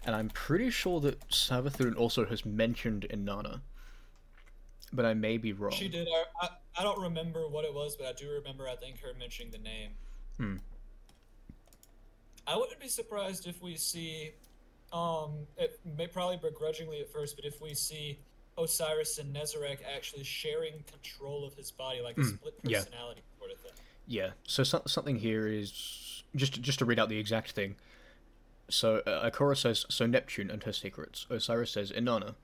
and 0.08 0.16
I'm 0.16 0.30
pretty 0.30 0.70
sure 0.70 1.00
that 1.00 1.20
Savathun 1.28 1.94
also 1.94 2.24
has 2.24 2.46
mentioned 2.46 3.06
Inanna. 3.10 3.60
But 4.90 5.04
I 5.04 5.12
may 5.12 5.36
be 5.36 5.52
wrong. 5.52 5.70
She 5.70 5.86
did. 5.86 6.08
I, 6.08 6.46
I, 6.46 6.48
I 6.78 6.82
don't 6.82 6.98
remember 6.98 7.46
what 7.46 7.66
it 7.66 7.74
was, 7.74 7.94
but 7.94 8.06
I 8.06 8.12
do 8.14 8.30
remember 8.30 8.66
I 8.66 8.74
think 8.74 9.00
her 9.00 9.12
mentioning 9.18 9.52
the 9.52 9.58
name. 9.58 9.90
Hmm. 10.38 10.56
I 12.46 12.56
wouldn't 12.56 12.80
be 12.80 12.88
surprised 12.88 13.46
if 13.46 13.60
we 13.60 13.76
see, 13.76 14.30
um, 14.94 15.46
it 15.58 15.78
may 15.98 16.06
probably 16.06 16.38
begrudgingly 16.38 17.00
at 17.02 17.12
first, 17.12 17.36
but 17.36 17.44
if 17.44 17.60
we 17.60 17.74
see 17.74 18.18
Osiris 18.56 19.18
and 19.18 19.36
Nezarec 19.36 19.80
actually 19.94 20.24
sharing 20.24 20.72
control 20.90 21.46
of 21.46 21.52
his 21.52 21.70
body, 21.70 22.00
like 22.00 22.16
a 22.16 22.24
split 22.24 22.54
Hmm. 22.62 22.70
yeah. 22.70 22.78
personality 22.78 23.20
sort 23.38 23.50
of 23.50 23.58
thing. 23.58 23.72
Yeah. 24.06 24.30
So, 24.44 24.62
so 24.62 24.80
something 24.86 25.16
here 25.16 25.48
is 25.48 26.22
just 26.34 26.62
just 26.62 26.78
to 26.78 26.86
read 26.86 26.98
out 26.98 27.10
the 27.10 27.18
exact 27.18 27.50
thing. 27.50 27.76
So 28.68 28.98
uh, 29.06 29.28
Ikora 29.30 29.56
says, 29.56 29.86
"So 29.88 30.06
Neptune 30.06 30.50
and 30.50 30.62
her 30.64 30.72
secrets." 30.72 31.26
Osiris 31.30 31.70
says, 31.72 31.90
"Inanna, 31.90 32.34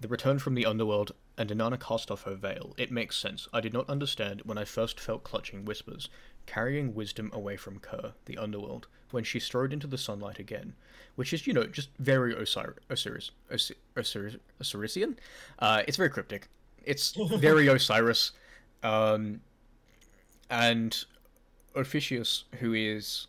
the 0.00 0.08
return 0.08 0.38
from 0.38 0.54
the 0.54 0.66
underworld." 0.66 1.12
And 1.38 1.50
Inanna 1.50 1.80
cast 1.80 2.10
off 2.10 2.24
her 2.24 2.34
veil. 2.34 2.74
It 2.76 2.92
makes 2.92 3.16
sense. 3.16 3.48
I 3.54 3.60
did 3.60 3.72
not 3.72 3.88
understand 3.88 4.42
when 4.44 4.58
I 4.58 4.64
first 4.64 5.00
felt 5.00 5.24
clutching 5.24 5.64
whispers, 5.64 6.10
carrying 6.44 6.94
wisdom 6.94 7.30
away 7.32 7.56
from 7.56 7.78
Kur, 7.78 8.12
the 8.26 8.36
underworld, 8.36 8.86
when 9.12 9.24
she 9.24 9.40
strode 9.40 9.72
into 9.72 9.86
the 9.86 9.96
sunlight 9.96 10.38
again, 10.38 10.74
which 11.14 11.32
is, 11.32 11.46
you 11.46 11.54
know, 11.54 11.64
just 11.64 11.88
very 11.98 12.34
Osir- 12.34 12.76
Osiris, 12.90 13.30
Osi- 13.50 13.76
Osiris, 13.96 14.36
Osirisian. 14.60 15.18
Uh, 15.58 15.82
it's 15.88 15.96
very 15.96 16.10
cryptic. 16.10 16.48
It's 16.84 17.12
very 17.12 17.66
Osiris. 17.68 18.32
Um, 18.82 19.40
and 20.50 21.04
Officius, 21.74 22.44
who 22.60 22.74
is 22.74 23.26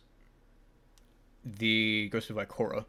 the 1.44 2.08
ghost 2.10 2.30
of 2.30 2.36
Ikora, 2.36 2.84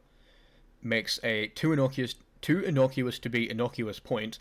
makes 0.81 1.19
a 1.23 1.47
too 1.49 1.73
innocuous, 1.73 2.15
too 2.41 2.59
innocuous 2.59 3.19
to 3.19 3.29
be 3.29 3.49
innocuous 3.49 3.99
point, 3.99 4.39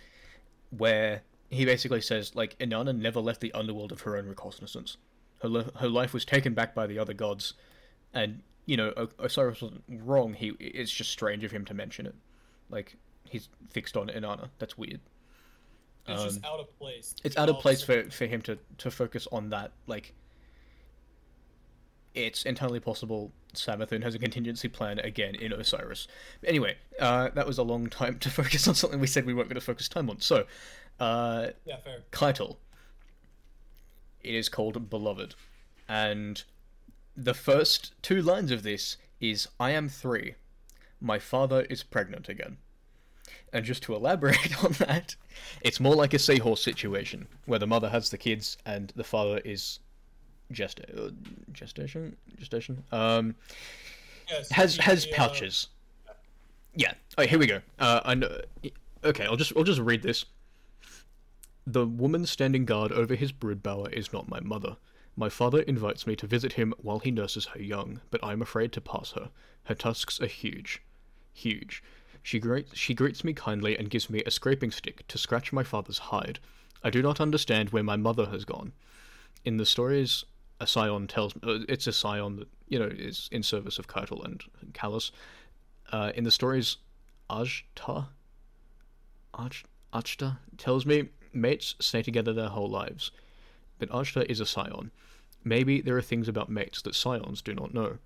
where 0.71 1.23
he 1.51 1.65
basically 1.65 2.01
says 2.01 2.35
like 2.35 2.59
Inanna 2.59 2.97
never 2.97 3.21
left 3.21 3.41
the 3.41 3.53
underworld 3.53 3.93
of 3.93 4.03
her 4.03 4.17
own 4.17 4.27
recognizance. 4.29 4.97
Her 5.43 5.49
li- 5.49 5.71
her 5.77 5.89
life 5.89 6.13
was 6.15 6.25
taken 6.25 6.55
back 6.55 6.75
by 6.75 6.87
the 6.87 6.99
other 6.99 7.13
gods, 7.15 7.55
and 8.13 8.43
you 8.67 8.77
know 8.77 8.93
O- 8.97 9.09
Osiris 9.19 9.61
wasn't 9.63 9.85
wrong. 9.89 10.35
He 10.35 10.49
it's 10.61 10.93
just 10.93 11.11
strange 11.11 11.45
of 11.45 11.51
him 11.53 11.65
to 11.67 11.75
mention 11.75 12.07
it, 12.07 12.15
like 12.71 12.97
he's 13.29 13.49
fixed 13.69 13.97
on 13.97 14.09
Inanna. 14.09 14.49
That's 14.59 14.77
weird. 14.79 15.01
It's 16.07 16.21
Um, 16.21 16.29
just 16.29 16.45
out 16.45 16.61
of 16.61 16.79
place. 16.79 17.15
it's 17.25 17.37
out 17.37 17.49
of 17.49 17.59
place 17.61 17.83
for 17.83 18.11
for 18.11 18.27
him 18.27 18.43
to 18.43 18.59
to 18.79 18.91
focus 18.91 19.27
on 19.33 19.51
that. 19.51 19.73
Like, 19.87 20.13
it's 22.15 22.45
entirely 22.45 22.81
possible 22.81 23.33
Savathun 23.55 24.03
has 24.03 24.15
a 24.15 24.19
contingency 24.19 24.69
plan 24.69 24.99
again 25.01 25.35
in 25.35 25.53
Osiris. 25.53 26.09
Anyway, 26.45 26.77
uh, 27.01 27.31
that 27.35 27.47
was 27.47 27.59
a 27.59 27.63
long 27.63 27.89
time 27.89 28.19
to 28.21 28.31
focus 28.31 28.69
on 28.69 28.75
something 28.75 29.01
we 29.01 29.07
said 29.07 29.27
we 29.27 29.35
weren't 29.35 29.49
going 29.49 29.61
to 29.61 29.65
focus 29.65 29.89
time 29.89 30.11
on. 30.11 30.21
So, 30.21 30.45
uh, 31.01 31.49
Yeah, 31.65 31.79
fair. 31.79 31.99
Caiatl. 32.11 32.57
It 34.23 34.35
is 34.35 34.49
called 34.49 34.89
Beloved, 34.89 35.35
and 35.87 36.43
the 37.15 37.35
first 37.35 37.93
two 38.01 38.23
lines 38.23 38.51
of 38.51 38.63
this 38.63 38.97
is 39.21 39.49
"I 39.61 39.73
am 39.73 39.89
three, 39.91 40.37
my 40.99 41.19
father 41.19 41.63
is 41.69 41.83
pregnant 41.83 42.31
again." 42.31 42.57
And 43.53 43.67
just 43.67 43.83
to 43.85 43.95
elaborate 43.95 44.65
on 44.65 44.73
that, 44.73 45.17
it's 45.61 45.79
more 45.79 45.95
like 45.95 46.15
a 46.15 46.19
seahorse 46.19 46.63
situation 46.63 47.29
where 47.45 47.59
the 47.59 47.67
mother 47.67 47.91
has 47.91 48.09
the 48.09 48.19
kids 48.19 48.57
and 48.65 48.93
the 48.97 49.05
father 49.05 49.43
is 49.45 49.81
gesta- 50.55 51.07
uh, 51.07 51.11
gestation 51.53 52.17
gestation 52.39 52.83
um 52.93 53.35
has 54.51 54.77
has 54.79 55.05
he, 55.05 55.13
uh, 55.13 55.17
pouches. 55.17 55.69
Yeah. 56.75 56.95
Oh, 57.17 57.27
here 57.27 57.39
we 57.39 57.47
go. 57.47 57.61
Uh, 57.79 58.01
I 58.05 58.15
know. 58.15 58.41
Okay, 59.05 59.25
I'll 59.27 59.37
just 59.37 59.53
I'll 59.57 59.65
just 59.65 59.81
read 59.81 60.03
this. 60.03 60.25
The 61.67 61.87
woman 61.87 62.27
standing 62.27 62.65
guard 62.65 62.93
over 62.93 63.15
his 63.15 63.33
brood 63.33 63.63
bower 63.63 63.89
is 63.91 64.13
not 64.13 64.29
my 64.29 64.41
mother. 64.41 64.77
My 65.17 65.29
father 65.29 65.61
invites 65.61 66.07
me 66.07 66.17
to 66.17 66.27
visit 66.27 66.55
him 66.55 66.75
while 66.79 66.99
he 66.99 67.11
nurses 67.11 67.47
her 67.47 67.63
young, 67.63 68.01
but 68.11 68.23
I 68.25 68.33
am 68.33 68.43
afraid 68.43 68.73
to 68.73 68.81
pass 68.81 69.13
her. 69.13 69.31
Her 69.65 69.75
tusks 69.75 70.21
are 70.21 70.27
huge, 70.27 70.83
huge. 71.33 71.83
She 72.23 72.41
greets 72.41 72.77
she 72.77 72.95
greets 72.95 73.23
me 73.23 73.33
kindly 73.33 73.79
and 73.79 73.91
gives 73.91 74.11
me 74.11 74.23
a 74.25 74.31
scraping 74.31 74.71
stick 74.71 75.07
to 75.09 75.19
scratch 75.19 75.53
my 75.53 75.63
father's 75.63 75.99
hide. 75.99 76.41
I 76.83 76.91
do 76.91 77.03
not 77.03 77.21
understand 77.21 77.71
where 77.71 77.83
my 77.85 77.97
mother 77.97 78.27
has 78.27 78.45
gone. 78.45 78.73
In 79.45 79.59
the 79.59 79.67
stories, 79.67 80.25
a 80.61 80.67
scion 80.67 81.07
tells 81.07 81.35
uh, 81.37 81.61
it's 81.69 81.87
a 81.87 81.93
scion 81.93 82.37
that 82.37 82.49
you 82.69 82.79
know 82.79 82.87
is 82.87 83.29
in 83.33 83.43
service 83.43 83.79
of 83.79 83.89
Caiatl 83.89 84.25
and 84.25 84.43
Calus. 84.73 85.11
Uh, 85.93 86.13
in 86.15 86.25
the 86.25 86.31
stories, 86.31 86.79
Ajta, 87.29 88.07
Aj, 89.35 89.65
Ajta 89.93 90.39
tells 90.57 90.87
me 90.87 91.09
mates 91.33 91.75
stay 91.79 92.03
together 92.03 92.33
their 92.33 92.49
whole 92.49 92.71
lives, 92.71 93.11
but 93.79 93.91
Ajta 93.91 94.25
is 94.29 94.41
a 94.41 94.47
scion. 94.47 94.91
Maybe 95.45 95.81
there 95.81 95.97
are 95.97 96.03
things 96.03 96.29
about 96.29 96.49
mates 96.49 96.81
that 96.83 96.95
scions 96.95 97.43
do 97.43 97.55
not 97.55 97.75
know. 97.75 97.99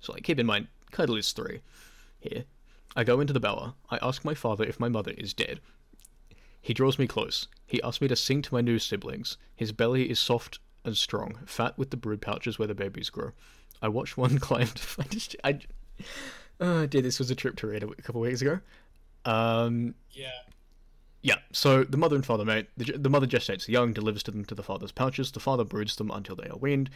So, 0.00 0.12
like, 0.12 0.22
keep 0.22 0.38
in 0.38 0.46
mind, 0.46 0.68
Caiatl 0.90 1.18
is 1.18 1.32
three. 1.32 1.60
Here, 2.18 2.44
I 2.94 3.04
go 3.04 3.20
into 3.20 3.32
the 3.32 3.40
bower. 3.40 3.74
I 3.90 3.98
ask 4.00 4.24
my 4.24 4.34
father 4.34 4.64
if 4.64 4.80
my 4.80 4.88
mother 4.88 5.12
is 5.18 5.34
dead. 5.34 5.60
He 6.62 6.72
draws 6.72 6.98
me 6.98 7.06
close. 7.06 7.46
He 7.66 7.82
asks 7.82 8.00
me 8.00 8.08
to 8.08 8.16
sing 8.16 8.42
to 8.42 8.54
my 8.54 8.60
new 8.60 8.78
siblings. 8.78 9.36
His 9.54 9.72
belly 9.72 10.10
is 10.10 10.18
soft 10.18 10.58
and 10.86 10.96
strong, 10.96 11.38
fat 11.46 11.76
with 11.76 11.90
the 11.90 11.96
brood 11.96 12.22
pouches 12.22 12.58
where 12.58 12.68
the 12.68 12.74
babies 12.74 13.10
grow. 13.10 13.32
I 13.82 13.88
watched 13.88 14.16
one 14.16 14.38
climb 14.40 14.68
to 14.68 14.82
find 14.82 15.12
his. 15.12 15.28
I, 15.44 15.58
oh 16.60 16.86
dear, 16.86 17.02
this 17.02 17.18
was 17.18 17.30
a 17.30 17.34
trip 17.34 17.56
to 17.56 17.66
read 17.66 17.82
a 17.82 17.86
couple 17.96 18.22
of 18.22 18.28
weeks 18.28 18.40
ago. 18.40 18.60
Um, 19.24 19.94
Yeah. 20.12 20.30
yeah, 21.22 21.36
so 21.52 21.84
the 21.84 21.96
mother 21.96 22.16
and 22.16 22.24
father 22.24 22.44
mate. 22.44 22.68
The, 22.76 22.92
the 22.96 23.10
mother 23.10 23.26
gestates 23.26 23.66
the 23.66 23.72
young, 23.72 23.92
delivers 23.92 24.22
to 24.24 24.30
them 24.30 24.44
to 24.46 24.54
the 24.54 24.62
father's 24.62 24.92
pouches. 24.92 25.32
The 25.32 25.40
father 25.40 25.64
broods 25.64 25.96
them 25.96 26.10
until 26.10 26.36
they 26.36 26.48
are 26.48 26.56
weaned. 26.56 26.90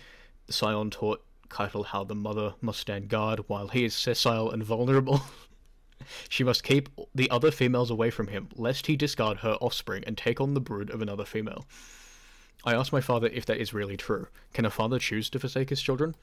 The 0.47 0.53
scion 0.53 0.91
taught 0.91 1.23
Caiatl 1.49 1.83
how 1.87 2.05
the 2.05 2.15
mother 2.15 2.55
must 2.61 2.79
stand 2.81 3.09
guard 3.09 3.41
while 3.49 3.69
he 3.69 3.85
is 3.85 3.95
sessile 3.95 4.51
and 4.51 4.63
vulnerable. 4.63 5.21
she 6.29 6.45
must 6.45 6.63
keep 6.63 6.89
the 7.15 7.29
other 7.31 7.51
females 7.51 7.91
away 7.91 8.11
from 8.11 8.29
him, 8.29 8.49
lest 8.55 8.87
he 8.87 8.97
discard 8.97 9.39
her 9.39 9.55
offspring 9.61 10.05
and 10.07 10.17
take 10.17 10.41
on 10.41 10.55
the 10.55 10.61
brood 10.61 10.91
of 10.91 11.03
another 11.03 11.25
female. 11.25 11.67
I 12.65 12.75
asked 12.75 12.93
my 12.93 13.01
father 13.01 13.29
if 13.33 13.47
that 13.47 13.59
is 13.59 13.73
really 13.73 13.97
true. 13.97 14.29
Can 14.53 14.65
a 14.65 14.71
father 14.71 14.99
choose 14.99 15.31
to 15.31 15.39
forsake 15.39 15.71
his 15.71 15.83
children? 15.83 16.15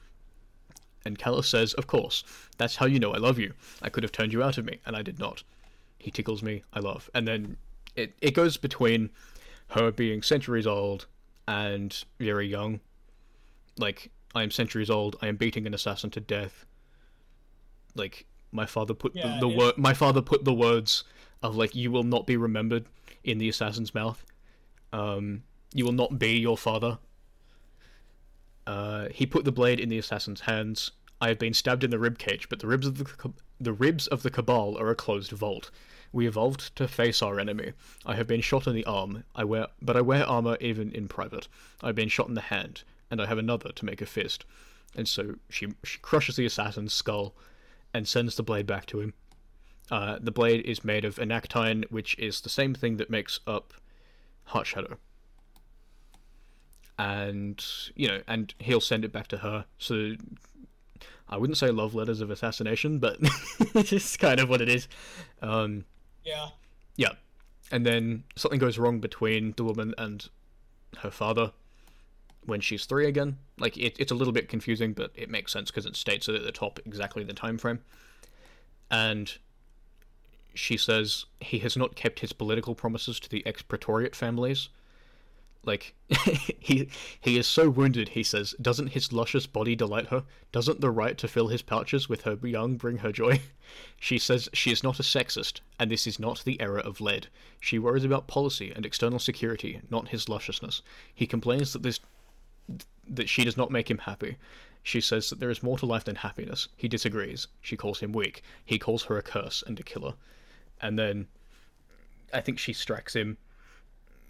And 1.04 1.18
Calus 1.18 1.48
says, 1.48 1.74
Of 1.74 1.86
course. 1.86 2.24
That's 2.58 2.76
how 2.76 2.86
you 2.86 2.98
know 2.98 3.12
I 3.12 3.18
love 3.18 3.38
you. 3.38 3.54
I 3.82 3.88
could 3.88 4.02
have 4.02 4.12
turned 4.12 4.32
you 4.32 4.42
out 4.42 4.58
of 4.58 4.64
me, 4.64 4.80
and 4.86 4.96
I 4.96 5.02
did 5.02 5.18
not. 5.18 5.42
He 5.98 6.10
tickles 6.10 6.42
me, 6.42 6.62
I 6.72 6.80
love. 6.80 7.10
And 7.14 7.26
then 7.26 7.56
it, 7.96 8.14
it 8.20 8.34
goes 8.34 8.56
between 8.56 9.10
her 9.70 9.90
being 9.90 10.22
centuries 10.22 10.66
old 10.66 11.06
and 11.46 12.04
very 12.18 12.46
young. 12.46 12.80
Like, 13.78 14.10
I 14.34 14.42
am 14.42 14.50
centuries 14.50 14.90
old, 14.90 15.16
I 15.20 15.28
am 15.28 15.36
beating 15.36 15.66
an 15.66 15.74
assassin 15.74 16.10
to 16.10 16.20
death. 16.20 16.64
Like, 17.94 18.26
my 18.52 18.66
father 18.66 18.94
put 18.94 19.14
Yeah, 19.14 19.34
the, 19.34 19.48
the 19.48 19.48
word 19.48 19.76
my 19.76 19.94
father 19.94 20.22
put 20.22 20.44
the 20.44 20.54
words 20.54 21.04
of 21.42 21.56
like 21.56 21.74
you 21.74 21.90
will 21.90 22.04
not 22.04 22.26
be 22.26 22.36
remembered 22.36 22.86
in 23.24 23.38
the 23.38 23.48
assassin's 23.48 23.94
mouth. 23.94 24.24
Um 24.92 25.42
you 25.72 25.84
will 25.84 25.92
not 25.92 26.18
be 26.18 26.38
your 26.38 26.56
father. 26.56 26.98
Uh, 28.66 29.08
he 29.10 29.26
put 29.26 29.44
the 29.44 29.52
blade 29.52 29.80
in 29.80 29.88
the 29.88 29.98
assassin's 29.98 30.42
hands. 30.42 30.90
I 31.20 31.28
have 31.28 31.38
been 31.38 31.54
stabbed 31.54 31.84
in 31.84 31.90
the 31.90 31.98
rib 31.98 32.18
cage, 32.18 32.48
but 32.48 32.60
the 32.60 32.66
ribs 32.66 32.86
of 32.86 32.98
the 32.98 33.32
the 33.60 33.72
ribs 33.72 34.06
of 34.06 34.22
the 34.22 34.30
cabal 34.30 34.78
are 34.78 34.90
a 34.90 34.94
closed 34.94 35.32
vault. 35.32 35.70
We 36.12 36.28
evolved 36.28 36.76
to 36.76 36.86
face 36.86 37.22
our 37.22 37.40
enemy. 37.40 37.72
I 38.06 38.14
have 38.14 38.26
been 38.26 38.40
shot 38.40 38.66
in 38.66 38.74
the 38.74 38.84
arm. 38.84 39.24
I 39.34 39.44
wear, 39.44 39.66
but 39.82 39.96
I 39.96 40.00
wear 40.00 40.24
armor 40.24 40.56
even 40.60 40.92
in 40.92 41.08
private. 41.08 41.48
I've 41.82 41.96
been 41.96 42.08
shot 42.08 42.28
in 42.28 42.34
the 42.34 42.40
hand, 42.40 42.84
and 43.10 43.20
I 43.20 43.26
have 43.26 43.38
another 43.38 43.72
to 43.72 43.84
make 43.84 44.00
a 44.00 44.06
fist. 44.06 44.44
And 44.94 45.08
so 45.08 45.34
she 45.50 45.68
she 45.82 45.98
crushes 45.98 46.36
the 46.36 46.46
assassin's 46.46 46.92
skull, 46.92 47.34
and 47.92 48.06
sends 48.06 48.36
the 48.36 48.42
blade 48.42 48.66
back 48.66 48.86
to 48.86 49.00
him. 49.00 49.14
Uh, 49.90 50.18
the 50.20 50.30
blade 50.30 50.64
is 50.66 50.84
made 50.84 51.04
of 51.04 51.18
anactine, 51.18 51.84
which 51.90 52.16
is 52.18 52.42
the 52.42 52.48
same 52.50 52.74
thing 52.74 52.98
that 52.98 53.10
makes 53.10 53.40
up 53.46 53.74
Heart 54.44 54.66
Shadow 54.66 54.98
and 56.98 57.64
you 57.94 58.08
know, 58.08 58.20
and 58.26 58.52
he'll 58.58 58.80
send 58.80 59.04
it 59.04 59.12
back 59.12 59.28
to 59.28 59.38
her. 59.38 59.64
So 59.78 60.14
I 61.28 61.36
wouldn't 61.36 61.56
say 61.58 61.70
love 61.70 61.94
letters 61.94 62.20
of 62.20 62.30
assassination, 62.30 62.98
but 62.98 63.18
it's 63.74 64.16
kind 64.16 64.40
of 64.40 64.48
what 64.48 64.60
it 64.60 64.68
is. 64.68 64.88
Um, 65.42 65.84
Yeah. 66.24 66.48
yeah, 66.96 67.12
and 67.70 67.86
then 67.86 68.24
something 68.36 68.58
goes 68.58 68.78
wrong 68.78 68.98
between 69.00 69.54
the 69.56 69.64
woman 69.64 69.94
and 69.98 70.28
her 70.98 71.10
father 71.10 71.52
when 72.44 72.60
she's 72.60 72.86
three 72.86 73.06
again. 73.06 73.36
Like 73.58 73.76
it, 73.76 73.94
it's 73.98 74.10
a 74.10 74.14
little 74.14 74.32
bit 74.32 74.48
confusing, 74.48 74.92
but 74.94 75.10
it 75.14 75.28
makes 75.30 75.52
sense 75.52 75.70
because 75.70 75.86
it 75.86 75.96
states 75.96 76.28
it 76.28 76.34
at 76.34 76.42
the 76.44 76.52
top 76.52 76.80
exactly 76.86 77.22
the 77.24 77.34
time 77.34 77.58
frame. 77.58 77.80
And 78.90 79.36
she 80.54 80.76
says 80.78 81.26
he 81.40 81.58
has 81.58 81.76
not 81.76 81.94
kept 81.94 82.20
his 82.20 82.32
political 82.32 82.74
promises 82.74 83.20
to 83.20 83.28
the 83.28 83.46
ex 83.46 83.60
praetoriate 83.62 84.16
families. 84.16 84.70
Like 85.64 85.94
he 86.58 86.88
he 87.20 87.36
is 87.36 87.46
so 87.46 87.68
wounded, 87.68 88.10
he 88.10 88.22
says, 88.22 88.54
doesn't 88.60 88.88
his 88.88 89.12
luscious 89.12 89.46
body 89.46 89.74
delight 89.76 90.06
her? 90.06 90.24
Doesn't 90.52 90.80
the 90.80 90.90
right 90.90 91.18
to 91.18 91.28
fill 91.28 91.48
his 91.48 91.62
pouches 91.62 92.08
with 92.08 92.22
her 92.22 92.38
young 92.42 92.76
bring 92.76 92.98
her 92.98 93.12
joy? 93.12 93.40
She 94.00 94.18
says 94.18 94.48
she 94.54 94.70
is 94.70 94.82
not 94.82 94.98
a 94.98 95.02
sexist, 95.02 95.60
and 95.78 95.90
this 95.90 96.06
is 96.06 96.18
not 96.18 96.42
the 96.42 96.58
era 96.58 96.80
of 96.80 97.02
lead. 97.02 97.26
She 97.60 97.78
worries 97.78 98.04
about 98.04 98.26
policy 98.26 98.72
and 98.74 98.86
external 98.86 99.18
security, 99.18 99.82
not 99.90 100.08
his 100.08 100.26
lusciousness. 100.26 100.80
He 101.14 101.26
complains 101.26 101.74
that 101.74 101.82
this 101.82 102.00
that 103.06 103.28
she 103.28 103.44
does 103.44 103.58
not 103.58 103.70
make 103.70 103.90
him 103.90 103.98
happy. 103.98 104.38
She 104.82 105.02
says 105.02 105.28
that 105.28 105.38
there 105.38 105.50
is 105.50 105.62
more 105.62 105.76
to 105.78 105.86
life 105.86 106.04
than 106.04 106.16
happiness. 106.16 106.68
He 106.76 106.88
disagrees. 106.88 107.48
She 107.60 107.76
calls 107.76 108.00
him 108.00 108.12
weak. 108.12 108.42
He 108.64 108.78
calls 108.78 109.02
her 109.04 109.18
a 109.18 109.22
curse 109.22 109.62
and 109.66 109.78
a 109.78 109.82
killer. 109.82 110.14
And 110.80 110.98
then 110.98 111.26
I 112.32 112.40
think 112.40 112.58
she 112.58 112.72
strikes 112.72 113.14
him. 113.14 113.36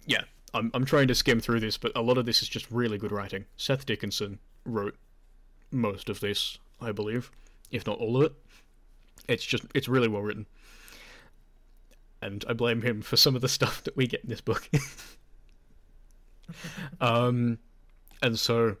Yeah, 0.05 0.23
I'm 0.53 0.71
I'm 0.73 0.85
trying 0.85 1.07
to 1.07 1.15
skim 1.15 1.39
through 1.39 1.59
this, 1.59 1.77
but 1.77 1.91
a 1.95 2.01
lot 2.01 2.17
of 2.17 2.25
this 2.25 2.41
is 2.41 2.49
just 2.49 2.69
really 2.71 2.97
good 2.97 3.11
writing. 3.11 3.45
Seth 3.57 3.85
Dickinson 3.85 4.39
wrote 4.65 4.95
most 5.71 6.09
of 6.09 6.19
this, 6.19 6.57
I 6.81 6.91
believe, 6.91 7.31
if 7.71 7.85
not 7.85 7.99
all 7.99 8.17
of 8.17 8.23
it. 8.23 8.33
It's 9.27 9.45
just 9.45 9.65
it's 9.75 9.87
really 9.87 10.07
well 10.07 10.21
written. 10.21 10.45
And 12.21 12.43
I 12.49 12.53
blame 12.53 12.81
him 12.81 13.01
for 13.01 13.15
some 13.15 13.35
of 13.35 13.41
the 13.41 13.47
stuff 13.47 13.83
that 13.83 13.95
we 13.95 14.07
get 14.07 14.23
in 14.23 14.29
this 14.29 14.41
book. 14.41 14.69
um 17.01 17.59
and 18.21 18.39
so 18.39 18.77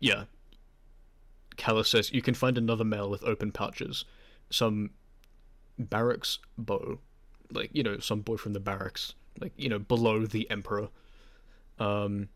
yeah. 0.00 0.24
Calus 1.56 1.86
says 1.86 2.12
you 2.12 2.22
can 2.22 2.34
find 2.34 2.58
another 2.58 2.84
male 2.84 3.08
with 3.08 3.24
open 3.24 3.50
pouches. 3.50 4.04
Some 4.50 4.90
barracks 5.78 6.38
bow. 6.58 6.98
Like, 7.50 7.70
you 7.72 7.82
know, 7.82 7.98
some 7.98 8.20
boy 8.20 8.36
from 8.36 8.52
the 8.52 8.60
barracks. 8.60 9.14
Like, 9.40 9.52
you 9.56 9.68
know, 9.68 9.78
below 9.78 10.26
the 10.26 10.48
Emperor. 10.50 10.88
Um 11.78 12.28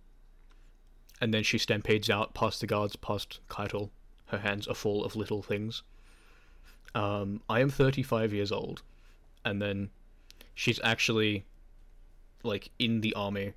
and 1.21 1.35
then 1.35 1.43
she 1.43 1.59
stampedes 1.59 2.09
out 2.09 2.35
past 2.35 2.61
the 2.61 2.67
guards, 2.67 2.97
past 2.97 3.41
Caiatl. 3.49 3.91
Her 4.27 4.39
hands 4.39 4.67
are 4.67 4.75
full 4.75 5.05
of 5.05 5.17
little 5.17 5.43
things. 5.43 5.83
Um, 6.95 7.43
I 7.49 7.61
am 7.61 7.69
35 7.69 8.33
years 8.33 8.51
old, 8.51 8.83
and 9.45 9.61
then 9.61 9.91
she's 10.55 10.81
actually 10.83 11.45
like 12.43 12.71
in 12.79 13.03
the 13.03 13.13
army, 13.15 13.53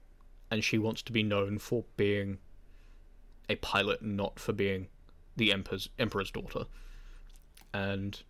and 0.51 0.63
she 0.63 0.77
wants 0.77 1.01
to 1.03 1.11
be 1.11 1.23
known 1.23 1.57
for 1.57 1.85
being 1.95 2.39
a 3.49 3.55
pilot, 3.55 4.01
not 4.01 4.39
for 4.39 4.51
being 4.51 4.87
the 5.35 5.51
emperor's 5.51 5.89
emperor's 5.97 6.31
daughter. 6.31 6.65
And 7.73 8.21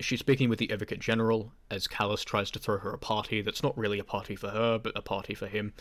she's 0.00 0.20
speaking 0.20 0.48
with 0.48 0.58
the 0.58 0.70
Advocate 0.70 1.00
General 1.00 1.52
as 1.70 1.86
Calus 1.86 2.24
tries 2.24 2.50
to 2.52 2.58
throw 2.58 2.78
her 2.78 2.90
a 2.90 2.98
party 2.98 3.42
that's 3.42 3.62
not 3.62 3.76
really 3.76 3.98
a 3.98 4.04
party 4.04 4.36
for 4.36 4.48
her, 4.50 4.78
but 4.78 4.92
a 4.96 5.02
party 5.02 5.34
for 5.34 5.46
him. 5.46 5.72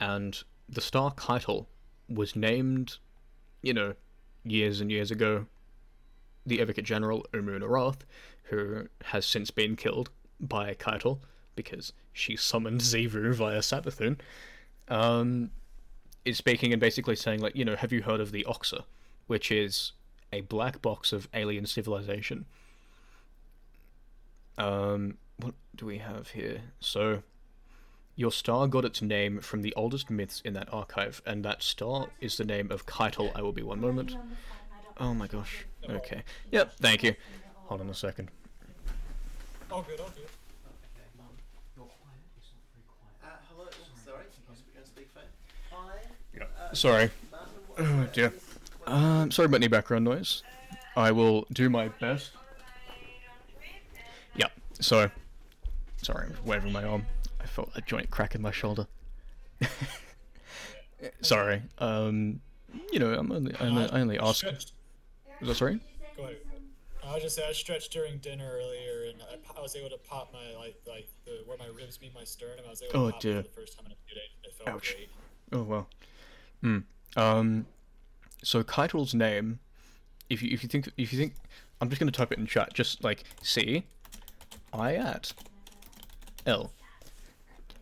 And 0.00 0.42
the 0.68 0.80
star 0.80 1.12
Caiatl 1.12 1.66
was 2.08 2.36
named, 2.36 2.98
you 3.62 3.72
know, 3.72 3.94
years 4.44 4.80
and 4.80 4.90
years 4.90 5.10
ago. 5.10 5.46
The 6.44 6.60
Advocate 6.60 6.84
General, 6.84 7.24
Umun 7.32 7.62
Arath, 7.62 8.00
who 8.44 8.88
has 9.04 9.24
since 9.24 9.50
been 9.50 9.76
killed 9.76 10.10
by 10.40 10.74
Caiatl 10.74 11.20
because 11.54 11.92
she 12.12 12.36
summoned 12.36 12.80
Xivu 12.80 13.34
via 13.34 13.60
Savathun, 13.60 14.18
um, 14.88 15.50
is 16.24 16.36
speaking 16.36 16.72
and 16.72 16.80
basically 16.80 17.16
saying, 17.16 17.40
like, 17.40 17.54
you 17.54 17.64
know, 17.64 17.76
have 17.76 17.92
you 17.92 18.02
heard 18.02 18.20
of 18.20 18.32
the 18.32 18.44
Oxa, 18.48 18.84
which 19.26 19.50
is 19.52 19.92
a 20.32 20.40
black 20.42 20.80
box 20.82 21.12
of 21.12 21.28
alien 21.34 21.66
civilization. 21.66 22.46
Um, 24.58 25.18
what 25.38 25.54
do 25.74 25.86
we 25.86 25.98
have 25.98 26.28
here? 26.28 26.60
So, 26.80 27.22
your 28.16 28.32
star 28.32 28.66
got 28.68 28.84
its 28.84 29.02
name 29.02 29.40
from 29.40 29.62
the 29.62 29.72
oldest 29.74 30.10
myths 30.10 30.40
in 30.44 30.54
that 30.54 30.72
archive, 30.72 31.22
and 31.26 31.44
that 31.44 31.62
star 31.62 32.08
is 32.20 32.36
the 32.36 32.44
name 32.44 32.70
of 32.70 32.86
Caiatl. 32.86 33.28
I 33.34 33.42
will 33.42 33.52
be 33.52 33.62
one 33.62 33.80
moment. 33.80 34.16
Oh 34.98 35.14
my 35.14 35.26
gosh. 35.26 35.64
Okay. 35.88 36.22
Yep, 36.50 36.74
thank 36.76 37.02
you. 37.02 37.14
Hold 37.66 37.80
on 37.80 37.88
a 37.88 37.94
second. 37.94 38.30
All 39.70 39.82
good, 39.82 40.00
all 40.00 40.10
good. 40.14 40.26
Uh, 43.24 43.26
hello, 43.48 43.64
sorry, 44.04 44.18
I 44.20 44.50
was 44.50 44.60
going 44.60 44.84
to 44.84 44.90
speak 44.90 45.08
phone. 45.14 45.22
Hi. 45.70 46.44
Uh, 46.44 46.74
Sorry. 46.74 47.10
Oh 47.78 48.08
dear. 48.12 48.32
Um, 48.86 49.30
sorry 49.30 49.46
about 49.46 49.56
any 49.56 49.68
background 49.68 50.04
noise. 50.04 50.42
I 50.96 51.12
will 51.12 51.46
do 51.52 51.70
my 51.70 51.88
best. 51.88 52.32
Yeah, 54.36 54.46
so. 54.80 55.10
Sorry, 56.02 56.26
I'm 56.26 56.44
waving 56.44 56.72
my 56.72 56.84
arm. 56.84 57.06
I 57.40 57.46
felt 57.46 57.70
a 57.76 57.80
joint 57.80 58.10
crack 58.10 58.34
in 58.34 58.42
my 58.42 58.50
shoulder. 58.50 58.86
sorry. 61.20 61.62
Um, 61.78 62.40
you 62.92 62.98
know, 62.98 63.14
I'm 63.14 63.30
only, 63.30 63.54
I'm, 63.60 63.78
I 63.78 63.88
only 64.00 64.18
ask. 64.18 64.44
Was 64.44 64.72
that 65.42 65.54
sorry? 65.56 65.80
Go 66.16 66.24
ahead. 66.24 66.36
I 67.04 67.14
was 67.14 67.22
just 67.24 67.36
saying 67.36 67.48
I 67.50 67.52
stretched 67.52 67.92
during 67.92 68.18
dinner 68.18 68.48
earlier, 68.52 69.10
and 69.10 69.22
I, 69.22 69.58
I 69.58 69.62
was 69.62 69.74
able 69.76 69.90
to 69.90 69.98
pop 70.08 70.32
my 70.32 70.56
like 70.58 70.76
like 70.86 71.08
the, 71.24 71.42
where 71.46 71.58
my 71.58 71.66
ribs 71.66 72.00
meet 72.00 72.14
my 72.14 72.24
sternum. 72.24 72.64
I 72.66 72.70
was 72.70 72.82
able 72.82 72.92
to 72.92 72.98
Oh, 72.98 73.10
pop 73.10 73.20
dear. 73.20 73.42
the 73.42 73.48
first 73.48 73.76
time 73.76 73.86
in 73.86 73.92
a 73.92 73.96
few 74.06 74.14
days. 74.14 74.30
It 74.44 74.54
felt 74.54 74.76
Ouch. 74.76 74.94
great. 74.94 75.08
Oh 75.52 75.62
well. 75.62 75.88
Hmm. 76.62 76.78
Um. 77.16 77.66
So 78.42 78.62
Caiatl's 78.62 79.14
name, 79.14 79.60
if 80.28 80.42
you 80.42 80.50
if 80.52 80.62
you 80.62 80.68
think 80.68 80.88
if 80.96 81.12
you 81.12 81.18
think, 81.18 81.34
I'm 81.80 81.88
just 81.88 82.00
gonna 82.00 82.10
type 82.10 82.32
it 82.32 82.38
in 82.38 82.46
chat. 82.46 82.72
Just 82.74 83.04
like 83.04 83.24
C, 83.42 83.84
Ayat, 84.72 85.32
L. 86.46 86.72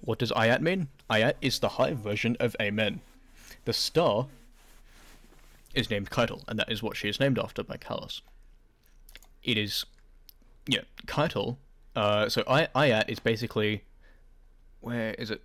What 0.03 0.19
does 0.19 0.32
IAT 0.32 0.61
mean? 0.61 0.89
IAT 1.11 1.35
is 1.41 1.59
the 1.59 1.69
high 1.70 1.93
version 1.93 2.37
of 2.41 2.57
Amen. 2.61 3.01
The 3.65 3.73
star 3.73 4.27
is 5.74 5.91
named 5.91 6.11
Caiatl, 6.11 6.43
and 6.49 6.59
that 6.59 6.70
is 6.70 6.82
what 6.82 6.97
she 6.97 7.09
is 7.09 7.20
named 7.20 7.39
after 7.39 7.62
by 7.62 7.77
Calus. 7.77 8.23
It 9.43 9.57
is, 9.57 9.85
yeah, 10.66 10.82
Caiatl. 11.07 11.57
Uh, 11.95 12.28
so 12.28 12.43
I 12.49 12.66
Ayat 12.74 13.09
is 13.09 13.19
basically, 13.19 13.85
where 14.81 15.15
is 15.15 15.31
it? 15.31 15.43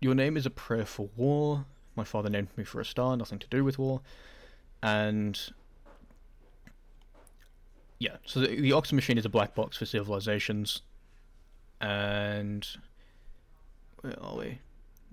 Your 0.00 0.14
name 0.14 0.36
is 0.36 0.46
a 0.46 0.50
prayer 0.50 0.84
for 0.84 1.08
war. 1.16 1.64
My 1.94 2.04
father 2.04 2.28
named 2.28 2.48
me 2.56 2.64
for 2.64 2.80
a 2.80 2.84
star, 2.84 3.16
nothing 3.16 3.38
to 3.38 3.46
do 3.48 3.62
with 3.62 3.78
war. 3.78 4.00
And 4.82 5.38
yeah, 7.98 8.16
so 8.26 8.40
the, 8.40 8.48
the 8.48 8.94
machine 8.94 9.18
is 9.18 9.24
a 9.24 9.28
black 9.28 9.54
box 9.54 9.76
for 9.76 9.86
civilizations. 9.86 10.82
And 11.80 12.66
where 14.00 14.20
are 14.20 14.36
we? 14.36 14.58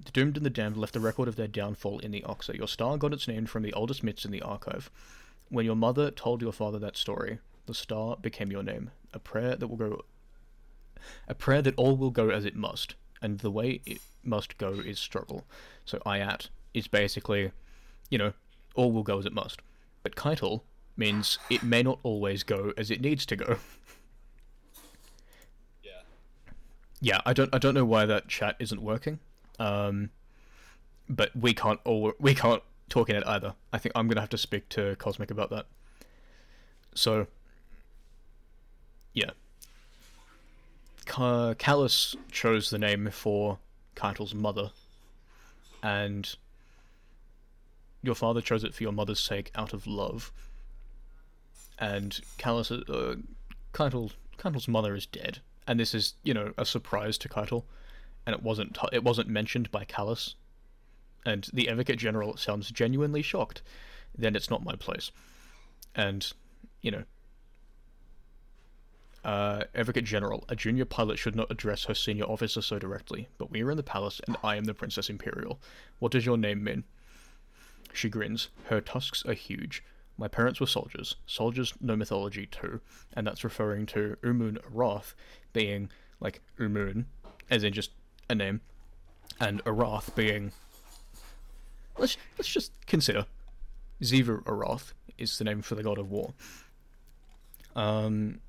The 0.03 0.11
doomed 0.11 0.37
and 0.37 0.45
the 0.45 0.49
damned 0.49 0.77
left 0.77 0.95
a 0.95 0.99
record 0.99 1.27
of 1.27 1.35
their 1.35 1.47
downfall 1.47 1.99
in 1.99 2.11
the 2.11 2.21
Oxa. 2.21 2.57
Your 2.57 2.67
star 2.67 2.97
got 2.97 3.13
its 3.13 3.27
name 3.27 3.45
from 3.45 3.63
the 3.63 3.73
oldest 3.73 4.03
myths 4.03 4.25
in 4.25 4.31
the 4.31 4.41
archive. 4.41 4.89
When 5.49 5.65
your 5.65 5.75
mother 5.75 6.09
told 6.09 6.41
your 6.41 6.53
father 6.53 6.79
that 6.79 6.95
story, 6.97 7.39
the 7.65 7.73
star 7.73 8.17
became 8.19 8.51
your 8.51 8.63
name. 8.63 8.91
A 9.13 9.19
prayer 9.19 9.55
that 9.55 9.67
will 9.67 9.77
go 9.77 10.03
a 11.27 11.33
prayer 11.33 11.61
that 11.61 11.75
all 11.75 11.95
will 11.95 12.11
go 12.11 12.29
as 12.29 12.45
it 12.45 12.55
must, 12.55 12.95
and 13.21 13.39
the 13.39 13.51
way 13.51 13.81
it 13.85 14.01
must 14.23 14.57
go 14.57 14.73
is 14.73 14.99
struggle. 14.99 15.45
So 15.85 15.99
Ayat 16.05 16.49
is 16.73 16.87
basically, 16.87 17.51
you 18.09 18.17
know, 18.17 18.33
all 18.75 18.91
will 18.91 19.03
go 19.03 19.19
as 19.19 19.25
it 19.25 19.33
must. 19.33 19.61
But 20.03 20.15
Caiatl 20.15 20.61
means 20.95 21.39
it 21.49 21.63
may 21.63 21.83
not 21.83 21.99
always 22.03 22.43
go 22.43 22.73
as 22.77 22.91
it 22.91 23.01
needs 23.01 23.25
to 23.27 23.35
go. 23.35 23.57
Yeah. 25.83 26.01
Yeah, 27.01 27.21
I 27.25 27.33
don't 27.33 27.53
I 27.53 27.57
don't 27.57 27.73
know 27.73 27.85
why 27.85 28.05
that 28.05 28.27
chat 28.27 28.55
isn't 28.59 28.81
working. 28.81 29.19
Um 29.59 30.09
but 31.09 31.35
we 31.35 31.53
can't 31.53 31.79
all 31.85 32.13
we 32.19 32.35
can't 32.35 32.63
talk 32.89 33.09
in 33.09 33.15
it 33.15 33.23
either. 33.25 33.55
I 33.73 33.77
think 33.77 33.93
I'm 33.95 34.07
gonna 34.07 34.21
have 34.21 34.29
to 34.29 34.37
speak 34.37 34.69
to 34.69 34.95
Cosmic 34.97 35.31
about 35.31 35.49
that. 35.49 35.65
So 36.93 37.27
yeah. 39.13 39.31
Ca- 41.05 41.55
Calus 41.55 42.15
chose 42.31 42.69
the 42.69 42.77
name 42.77 43.09
for 43.11 43.57
Caiatl's 43.95 44.35
mother, 44.35 44.71
and 45.81 46.35
your 48.01 48.15
father 48.15 48.41
chose 48.41 48.63
it 48.63 48.73
for 48.73 48.83
your 48.83 48.91
mother's 48.91 49.19
sake 49.19 49.51
out 49.55 49.73
of 49.73 49.87
love. 49.87 50.31
And 51.77 52.19
Calus, 52.37 52.71
uh, 52.71 53.15
Caiatl, 53.73 54.11
Caiatl's 54.37 54.67
mother 54.67 54.95
is 54.95 55.05
dead, 55.05 55.39
and 55.67 55.79
this 55.79 55.93
is, 55.93 56.13
you 56.23 56.33
know, 56.33 56.53
a 56.57 56.65
surprise 56.65 57.17
to 57.19 57.29
Caiatl, 57.29 57.63
and 58.25 58.35
it 58.35 58.43
wasn't 58.43 58.77
it 58.91 59.03
wasn't 59.03 59.29
mentioned 59.29 59.71
by 59.71 59.85
Calus, 59.85 60.35
and 61.25 61.49
the 61.53 61.69
Advocate 61.69 61.97
General 61.97 62.35
sounds 62.37 62.69
genuinely 62.71 63.21
shocked. 63.21 63.61
Then 64.17 64.35
it's 64.35 64.49
not 64.49 64.63
my 64.63 64.75
place, 64.75 65.11
and 65.95 66.31
you 66.81 66.91
know, 66.91 67.03
uh, 69.23 69.63
Advocate 69.75 70.05
General, 70.05 70.45
a 70.49 70.55
junior 70.55 70.85
pilot 70.85 71.19
should 71.19 71.35
not 71.35 71.51
address 71.51 71.85
her 71.85 71.93
senior 71.93 72.25
officer 72.25 72.61
so 72.61 72.79
directly, 72.79 73.27
but 73.37 73.51
we 73.51 73.61
are 73.61 73.71
in 73.71 73.77
the 73.77 73.83
palace 73.83 74.21
and 74.25 74.37
I 74.43 74.55
am 74.55 74.65
the 74.65 74.73
Princess 74.73 75.09
Imperial. 75.09 75.59
What 75.99 76.11
does 76.11 76.25
your 76.25 76.37
name 76.37 76.63
mean? 76.63 76.83
She 77.93 78.09
grins. 78.09 78.49
Her 78.65 78.81
tusks 78.81 79.25
are 79.25 79.33
huge. 79.33 79.83
My 80.17 80.27
parents 80.27 80.59
were 80.59 80.67
soldiers. 80.67 81.15
Soldiers 81.25 81.73
know 81.79 81.95
mythology 81.95 82.45
too, 82.45 82.81
and 83.13 83.25
that's 83.25 83.43
referring 83.43 83.85
to 83.87 84.17
Umun 84.21 84.57
Arath 84.69 85.13
being 85.53 85.89
like 86.19 86.41
Umun, 86.59 87.05
as 87.49 87.63
in 87.63 87.73
just 87.73 87.91
a 88.29 88.35
name, 88.35 88.61
and 89.39 89.63
Arath 89.63 90.13
being. 90.15 90.51
Let's 91.97 92.17
let's 92.37 92.49
just 92.49 92.73
consider. 92.85 93.25
Xivu 94.01 94.43
Arath 94.43 94.93
is 95.17 95.37
the 95.37 95.43
name 95.43 95.61
for 95.61 95.75
the 95.75 95.83
god 95.83 95.97
of 95.97 96.11
war. 96.11 96.33
Um, 97.75 98.39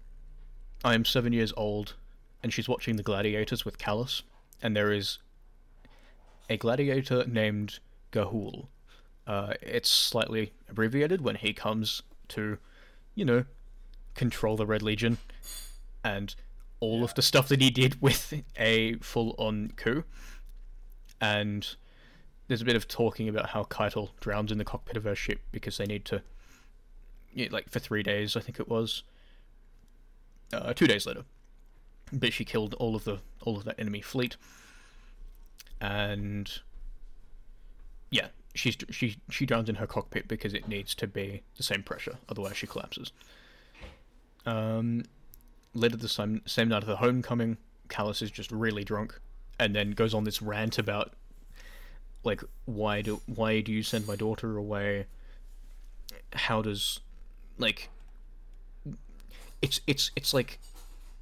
I 0.85 0.95
am 0.95 1.05
seven 1.05 1.33
years 1.33 1.53
old, 1.57 1.95
and 2.43 2.53
she's 2.53 2.69
watching 2.69 2.97
the 2.97 3.03
gladiators 3.03 3.65
with 3.65 3.79
Calus, 3.79 4.23
and 4.61 4.77
there 4.77 4.93
is 4.93 5.19
a 6.49 6.57
gladiator 6.57 7.25
named 7.27 7.79
Ghaul. 8.13 8.67
Uh, 9.31 9.55
it's 9.63 9.89
slightly 9.89 10.53
abbreviated 10.69 11.21
when 11.21 11.37
he 11.37 11.53
comes 11.53 12.03
to, 12.27 12.59
you 13.15 13.25
know, 13.25 13.45
control 14.17 14.57
the 14.57 14.67
Red 14.67 14.83
Legion, 14.83 15.19
and 16.03 16.35
all 16.81 17.05
of 17.05 17.15
the 17.15 17.23
stuff 17.23 17.47
that 17.47 17.61
he 17.61 17.71
did 17.71 18.03
with 18.03 18.43
a 18.59 18.95
full-on 18.95 19.73
coup. 19.77 20.03
And 21.21 21.77
there's 22.49 22.61
a 22.61 22.65
bit 22.65 22.75
of 22.75 22.89
talking 22.89 23.29
about 23.29 23.51
how 23.51 23.63
Caiatl 23.63 24.09
drowns 24.19 24.51
in 24.51 24.59
the 24.59 24.65
cockpit 24.65 24.97
of 24.97 25.05
her 25.05 25.15
ship 25.15 25.39
because 25.53 25.77
they 25.77 25.87
need 25.87 26.05
to, 26.07 26.23
yeah, 27.33 27.47
like 27.53 27.71
for 27.71 27.79
three 27.79 28.03
days, 28.03 28.37
I 28.37 28.41
think 28.41 28.59
it 28.59 28.69
was 28.69 29.05
uh, 30.53 30.73
two 30.73 30.89
days 30.89 31.07
later. 31.07 31.23
But 32.13 32.33
she 32.33 32.45
killed 32.45 32.75
all 32.81 32.97
of 32.97 33.05
the 33.05 33.21
all 33.43 33.57
of 33.57 33.63
that 33.63 33.79
enemy 33.79 34.01
fleet, 34.01 34.37
and 35.81 36.51
yeah, 38.11 38.31
she's 38.55 38.77
she 38.91 39.17
she 39.29 39.47
drowns 39.47 39.69
in 39.69 39.77
her 39.77 39.87
cockpit 39.87 40.29
because 40.29 40.55
it 40.55 40.69
needs 40.69 40.95
to 40.97 41.07
be 41.07 41.43
the 41.57 41.63
same 41.63 41.83
pressure, 41.83 42.17
otherwise 42.29 42.57
she 42.57 42.67
collapses. 42.67 43.13
Um, 44.47 45.05
later 45.75 45.97
the 45.97 46.09
same 46.09 46.43
same 46.47 46.69
night 46.69 46.83
of 46.83 46.89
the 46.89 46.97
homecoming, 46.97 47.59
Calus 47.89 48.23
is 48.23 48.31
just 48.31 48.51
really 48.51 48.85
drunk, 48.85 49.21
and 49.59 49.75
then 49.75 49.93
goes 49.93 50.15
on 50.15 50.25
this 50.25 50.43
rant 50.43 50.79
about 50.79 51.13
like 52.25 52.43
why 52.65 53.03
do 53.03 53.21
why 53.27 53.61
do 53.61 53.73
you 53.73 53.83
send 53.83 54.07
my 54.07 54.17
daughter 54.17 54.57
away? 54.57 55.07
How 56.33 56.63
does 56.63 57.01
like 57.59 57.89
it's 59.63 59.81
it's 59.87 60.11
it's 60.17 60.35
like 60.35 60.59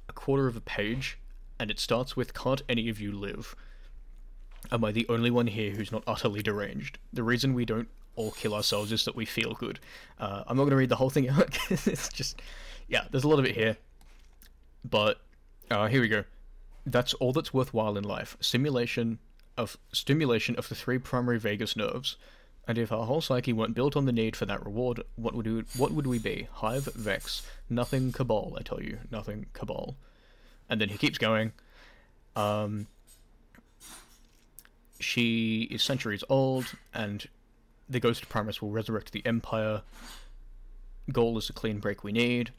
a 0.07 0.13
quarter 0.13 0.47
of 0.47 0.55
a 0.55 0.61
page 0.61 1.17
and 1.59 1.69
it 1.69 1.79
starts 1.79 2.15
with 2.15 2.33
can't 2.33 2.61
any 2.69 2.89
of 2.89 2.99
you 2.99 3.11
live 3.11 3.55
am 4.71 4.83
i 4.83 4.91
the 4.91 5.05
only 5.09 5.31
one 5.31 5.47
here 5.47 5.71
who's 5.71 5.91
not 5.91 6.03
utterly 6.07 6.41
deranged 6.41 6.97
the 7.13 7.23
reason 7.23 7.53
we 7.53 7.65
don't 7.65 7.89
all 8.19 8.31
kill 8.31 8.53
ourselves 8.53 8.91
is 8.91 9.05
that 9.05 9.15
we 9.15 9.23
feel 9.23 9.53
good. 9.53 9.79
Uh, 10.19 10.43
I'm 10.45 10.57
not 10.57 10.63
going 10.63 10.71
to 10.71 10.75
read 10.75 10.89
the 10.89 10.97
whole 10.97 11.09
thing 11.09 11.29
out 11.29 11.57
it's 11.69 12.09
just, 12.09 12.41
yeah, 12.89 13.05
there's 13.09 13.23
a 13.23 13.29
lot 13.29 13.39
of 13.39 13.45
it 13.45 13.55
here. 13.55 13.77
But 14.83 15.21
uh, 15.71 15.87
here 15.87 16.01
we 16.01 16.09
go. 16.09 16.25
That's 16.85 17.13
all 17.15 17.31
that's 17.31 17.53
worthwhile 17.53 17.97
in 17.97 18.03
life. 18.03 18.35
Simulation 18.41 19.19
of 19.57 19.77
stimulation 19.93 20.55
of 20.57 20.67
the 20.67 20.75
three 20.75 20.97
primary 20.97 21.39
vagus 21.39 21.77
nerves. 21.77 22.17
And 22.67 22.77
if 22.77 22.91
our 22.91 23.05
whole 23.05 23.21
psyche 23.21 23.53
weren't 23.53 23.73
built 23.73 23.95
on 23.95 24.05
the 24.05 24.11
need 24.11 24.35
for 24.35 24.45
that 24.45 24.63
reward, 24.65 25.01
what 25.15 25.33
would 25.33 25.47
we, 25.47 25.63
what 25.77 25.91
would 25.91 26.05
we 26.05 26.19
be? 26.19 26.49
Hive, 26.51 26.85
Vex, 26.93 27.41
nothing 27.69 28.11
Cabal. 28.11 28.55
I 28.59 28.63
tell 28.63 28.81
you, 28.81 28.99
nothing 29.09 29.45
Cabal. 29.53 29.95
And 30.69 30.79
then 30.79 30.89
he 30.89 30.97
keeps 30.97 31.17
going. 31.17 31.53
Um, 32.35 32.87
she 34.99 35.63
is 35.71 35.81
centuries 35.81 36.23
old, 36.29 36.73
and 36.93 37.27
the 37.89 37.99
Ghost 37.99 38.23
of 38.23 38.29
Primus 38.29 38.61
will 38.61 38.71
resurrect 38.71 39.11
the 39.11 39.25
Empire. 39.25 39.81
Ghaul 41.11 41.37
is 41.37 41.47
the 41.47 41.53
clean 41.53 41.79
break 41.79 42.03
we 42.03 42.11
need, 42.11 42.51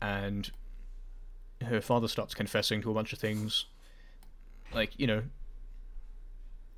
and 0.00 0.50
her 1.64 1.80
father 1.80 2.08
starts 2.08 2.34
confessing 2.34 2.82
to 2.82 2.90
a 2.90 2.94
bunch 2.94 3.12
of 3.12 3.18
things, 3.18 3.66
like 4.74 4.92
you 4.98 5.06
know. 5.06 5.22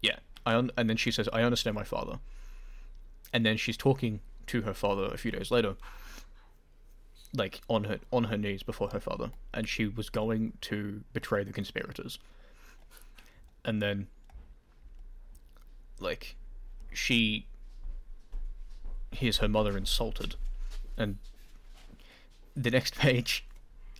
Yeah, 0.01 0.17
I 0.47 0.55
un- 0.55 0.71
and 0.77 0.89
then 0.89 0.97
she 0.97 1.11
says, 1.11 1.29
"I 1.33 1.43
understand 1.43 1.75
my 1.75 1.85
father," 1.85 2.21
and 3.33 3.45
then 3.45 3.57
she's 3.57 3.77
talking 3.77 4.21
to 4.47 4.63
her 4.63 4.75
father 4.75 5.05
a 5.13 5.19
few 5.19 5.31
days 5.31 5.51
later, 5.51 5.77
like 7.35 7.61
on 7.69 7.85
her 7.85 7.99
on 8.13 8.25
her 8.25 8.39
knees 8.39 8.63
before 8.63 8.89
her 8.91 9.01
father, 9.01 9.33
and 9.53 9.69
she 9.69 9.87
was 9.87 10.09
going 10.09 10.55
to 10.63 11.03
betray 11.13 11.45
the 11.45 11.53
conspirators, 11.53 12.19
and 13.65 13.83
then 13.83 14.07
like 16.01 16.37
she 16.93 17.47
hears 19.11 19.39
her 19.39 19.49
mother 19.49 19.77
insulted 19.77 20.35
and 20.97 21.17
the 22.57 22.71
next 22.71 22.95
page 22.99 23.45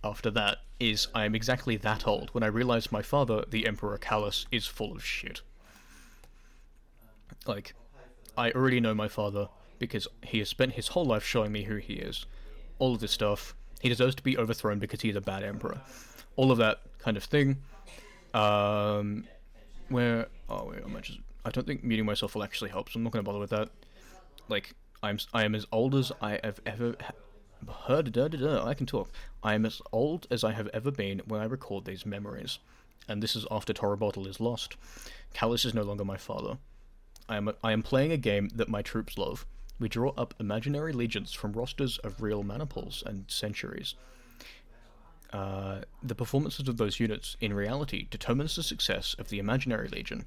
after 0.03 0.29
that 0.31 0.59
is 0.79 1.07
I 1.13 1.25
am 1.25 1.35
exactly 1.35 1.75
that 1.77 2.07
old 2.07 2.29
when 2.29 2.43
I 2.43 2.47
realized 2.47 2.91
my 2.91 3.01
father, 3.01 3.43
the 3.49 3.67
Emperor 3.67 3.97
Calus, 3.97 4.45
is 4.51 4.65
full 4.65 4.93
of 4.93 5.03
shit. 5.03 5.41
Like, 7.45 7.73
I 8.37 8.51
already 8.51 8.79
know 8.79 8.93
my 8.93 9.07
father 9.07 9.49
because 9.77 10.07
he 10.23 10.39
has 10.39 10.49
spent 10.49 10.73
his 10.73 10.89
whole 10.89 11.05
life 11.05 11.23
showing 11.23 11.51
me 11.51 11.63
who 11.63 11.77
he 11.77 11.93
is. 11.93 12.25
All 12.79 12.93
of 12.93 13.01
this 13.01 13.11
stuff. 13.11 13.55
He 13.81 13.89
deserves 13.89 14.15
to 14.15 14.23
be 14.23 14.37
overthrown 14.37 14.79
because 14.79 15.01
he's 15.01 15.15
a 15.15 15.21
bad 15.21 15.43
emperor. 15.43 15.81
All 16.35 16.51
of 16.51 16.57
that 16.57 16.81
kind 16.99 17.17
of 17.17 17.23
thing. 17.23 17.57
Um, 18.33 19.25
where 19.89 20.27
oh 20.49 20.65
wait, 20.65 20.81
I'm 20.85 21.01
just 21.01 21.19
I 21.45 21.51
don't 21.51 21.65
think 21.65 21.83
muting 21.83 22.05
myself 22.05 22.35
will 22.35 22.43
actually 22.43 22.69
help, 22.69 22.89
so 22.89 22.97
I'm 22.97 23.03
not 23.03 23.13
gonna 23.13 23.23
bother 23.23 23.39
with 23.39 23.51
that. 23.51 23.69
Like 24.47 24.75
I'm 25.01 25.17
I 25.33 25.45
am 25.45 25.55
as 25.55 25.65
old 25.71 25.95
as 25.95 26.11
I 26.21 26.39
have 26.43 26.59
ever 26.65 26.95
heard. 27.85 28.11
Da, 28.11 28.27
da, 28.27 28.37
da, 28.37 28.65
I 28.65 28.73
can 28.73 28.85
talk. 28.85 29.09
I 29.43 29.53
am 29.53 29.65
as 29.65 29.81
old 29.91 30.27
as 30.29 30.43
I 30.43 30.51
have 30.51 30.67
ever 30.73 30.91
been 30.91 31.21
when 31.25 31.41
I 31.41 31.45
record 31.45 31.85
these 31.85 32.05
memories, 32.05 32.59
and 33.07 33.23
this 33.23 33.35
is 33.35 33.45
after 33.49 33.73
Torobatl 33.73 34.27
is 34.27 34.39
lost. 34.39 34.75
Calus 35.33 35.65
is 35.65 35.73
no 35.73 35.83
longer 35.83 36.05
my 36.05 36.17
father. 36.17 36.57
I 37.27 37.37
am 37.37 37.47
a, 37.47 37.55
I 37.63 37.71
am 37.71 37.83
playing 37.83 38.11
a 38.11 38.17
game 38.17 38.49
that 38.55 38.69
my 38.69 38.81
troops 38.81 39.17
love. 39.17 39.45
We 39.79 39.87
draw 39.87 40.11
up 40.17 40.33
imaginary 40.39 40.91
legions 40.91 41.31
from 41.31 41.53
rosters 41.53 41.99
of 41.99 42.21
real 42.21 42.43
maniples 42.43 43.01
and 43.05 43.23
centuries. 43.29 43.95
Uh, 45.31 45.81
the 46.01 46.15
performances 46.15 46.67
of 46.67 46.77
those 46.77 46.99
units 46.99 47.37
in 47.39 47.53
reality 47.53 48.07
determines 48.09 48.55
the 48.55 48.63
success 48.63 49.15
of 49.19 49.29
the 49.29 49.39
imaginary 49.39 49.87
legion. 49.87 50.25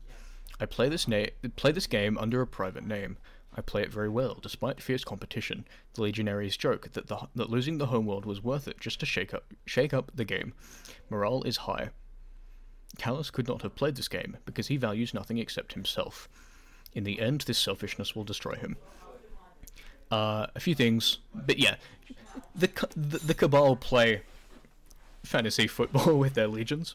I 0.63 0.67
play 0.67 0.89
this 0.89 1.09
na- 1.09 1.27
play 1.57 1.73
this 1.73 1.89
game 1.89 2.17
under 2.17 2.41
a 2.41 2.47
private 2.47 2.87
name. 2.87 3.17
I 3.53 3.63
play 3.63 3.83
it 3.83 3.93
very 3.93 4.09
well, 4.09 4.39
despite 4.41 4.81
fierce 4.81 5.03
competition. 5.03 5.67
The 5.95 6.03
legionaries 6.03 6.57
joke 6.57 6.93
that 6.93 7.09
the, 7.09 7.27
that 7.35 7.51
losing 7.51 7.79
the 7.79 7.87
homeworld 7.87 8.25
was 8.25 8.45
worth 8.45 8.69
it 8.69 8.79
just 8.79 9.01
to 9.01 9.07
shake 9.07 9.35
up 9.35 9.53
shake 9.67 9.93
up 9.93 10.13
the 10.15 10.25
game. 10.25 10.55
Morale 11.11 11.43
is 11.43 11.57
high. 11.69 11.91
Calus 12.97 13.33
could 13.33 13.49
not 13.49 13.63
have 13.63 13.75
played 13.75 13.97
this 13.97 14.07
game 14.07 14.37
because 14.45 14.69
he 14.69 14.77
values 14.77 15.13
nothing 15.13 15.39
except 15.39 15.73
himself. 15.73 16.29
In 16.93 17.03
the 17.03 17.21
end, 17.21 17.41
this 17.41 17.59
selfishness 17.59 18.15
will 18.15 18.23
destroy 18.23 18.55
him. 18.55 18.77
Uh, 20.13 20.47
a 20.55 20.61
few 20.61 20.77
things, 20.77 21.19
but 21.35 21.59
yeah, 21.59 21.75
the 22.55 22.71
the, 22.95 23.19
the 23.19 23.35
Cabal 23.35 23.75
play 23.75 24.23
fantasy 25.25 25.67
football 25.67 26.17
with 26.25 26.35
their 26.35 26.47
legions. 26.47 26.95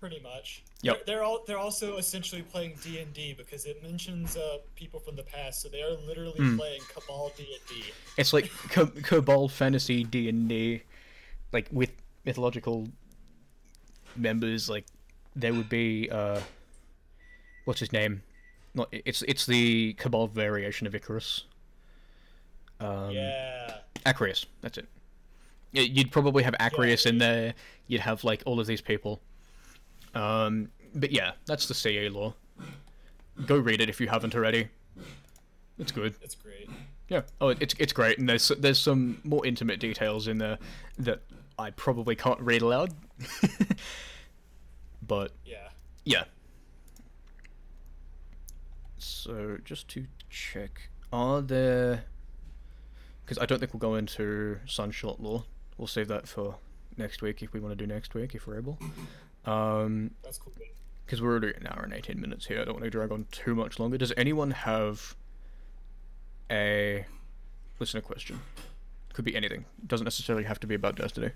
Pretty 0.00 0.20
much. 0.20 0.62
Yep. 0.82 1.06
They're, 1.06 1.16
they're 1.16 1.24
all 1.24 1.42
they're 1.46 1.58
also 1.58 1.96
essentially 1.96 2.42
playing 2.42 2.76
D 2.84 3.00
and 3.00 3.12
D 3.12 3.34
because 3.36 3.64
it 3.64 3.82
mentions 3.82 4.36
uh, 4.36 4.58
people 4.76 5.00
from 5.00 5.16
the 5.16 5.24
past, 5.24 5.60
so 5.60 5.68
they 5.68 5.82
are 5.82 5.90
literally 6.06 6.36
Hmm. 6.38 6.56
playing 6.56 6.80
Cabal 6.94 7.32
D 7.36 7.44
and 7.52 7.68
D. 7.68 7.84
It's 8.16 8.32
like 8.32 8.48
Ca- 8.70 8.92
Cabal 9.02 9.48
fantasy 9.48 10.04
D 10.04 10.28
and 10.28 10.48
D, 10.48 10.82
like 11.52 11.66
with 11.72 11.90
mythological 12.24 12.86
members. 14.16 14.68
Like 14.70 14.86
there 15.34 15.52
would 15.52 15.68
be 15.68 16.08
uh, 16.10 16.40
what's 17.64 17.80
his 17.80 17.92
name? 17.92 18.22
Not 18.74 18.88
it's 18.92 19.22
it's 19.22 19.46
the 19.46 19.94
Cabal 19.94 20.28
variation 20.28 20.86
of 20.86 20.94
Icarus. 20.94 21.44
Um, 22.80 23.10
Yeah. 23.10 23.78
Acreus, 24.06 24.46
that's 24.60 24.78
it. 24.78 24.86
You'd 25.72 26.12
probably 26.12 26.44
have 26.44 26.54
Acreus 26.60 27.04
in 27.04 27.18
there. 27.18 27.54
You'd 27.88 28.00
have 28.02 28.22
like 28.22 28.42
all 28.46 28.60
of 28.60 28.66
these 28.68 28.80
people. 28.80 29.20
Um, 30.18 30.70
but 30.94 31.12
yeah, 31.12 31.32
that's 31.46 31.66
the 31.68 31.74
CA 31.74 32.08
law. 32.08 32.34
Go 33.46 33.56
read 33.58 33.80
it 33.80 33.88
if 33.88 34.00
you 34.00 34.08
haven't 34.08 34.34
already. 34.34 34.68
It's 35.78 35.92
good. 35.92 36.14
It's 36.22 36.34
great. 36.34 36.68
Yeah. 37.08 37.22
Oh, 37.40 37.48
it's 37.48 37.74
it's 37.78 37.92
great, 37.92 38.18
and 38.18 38.28
there's 38.28 38.48
there's 38.48 38.78
some 38.80 39.20
more 39.22 39.46
intimate 39.46 39.78
details 39.80 40.26
in 40.28 40.38
there 40.38 40.58
that 40.98 41.20
I 41.58 41.70
probably 41.70 42.16
can't 42.16 42.40
read 42.40 42.62
aloud. 42.62 42.92
but 45.06 45.32
Yeah. 45.44 45.68
yeah. 46.04 46.24
So 48.98 49.58
just 49.64 49.88
to 49.88 50.06
check, 50.28 50.88
are 51.12 51.40
there? 51.40 52.04
Because 53.24 53.38
I 53.38 53.46
don't 53.46 53.58
think 53.58 53.72
we'll 53.72 53.78
go 53.80 53.94
into 53.94 54.58
Sunshot 54.66 55.20
Law. 55.20 55.44
We'll 55.76 55.86
save 55.86 56.08
that 56.08 56.26
for 56.26 56.56
next 56.96 57.22
week 57.22 57.42
if 57.42 57.52
we 57.52 57.60
want 57.60 57.78
to 57.78 57.86
do 57.86 57.86
next 57.86 58.14
week 58.14 58.34
if 58.34 58.46
we're 58.46 58.58
able. 58.58 58.78
Um, 59.48 60.10
That's 60.22 60.38
cool. 60.38 60.52
because 61.06 61.22
we're 61.22 61.30
already 61.30 61.54
an 61.56 61.66
hour 61.68 61.82
and 61.82 61.94
18 61.94 62.20
minutes 62.20 62.46
here. 62.46 62.60
I 62.60 62.64
don't 62.64 62.74
want 62.74 62.84
to 62.84 62.90
drag 62.90 63.10
on 63.10 63.26
too 63.32 63.54
much 63.54 63.78
longer. 63.78 63.96
Does 63.96 64.12
anyone 64.16 64.50
have 64.50 65.16
a 66.50 67.06
listener 67.78 68.02
question? 68.02 68.40
Could 69.14 69.24
be 69.24 69.34
anything. 69.34 69.64
It 69.82 69.88
Doesn't 69.88 70.04
necessarily 70.04 70.44
have 70.44 70.60
to 70.60 70.66
be 70.66 70.74
about 70.74 70.96
Destiny. 70.96 71.30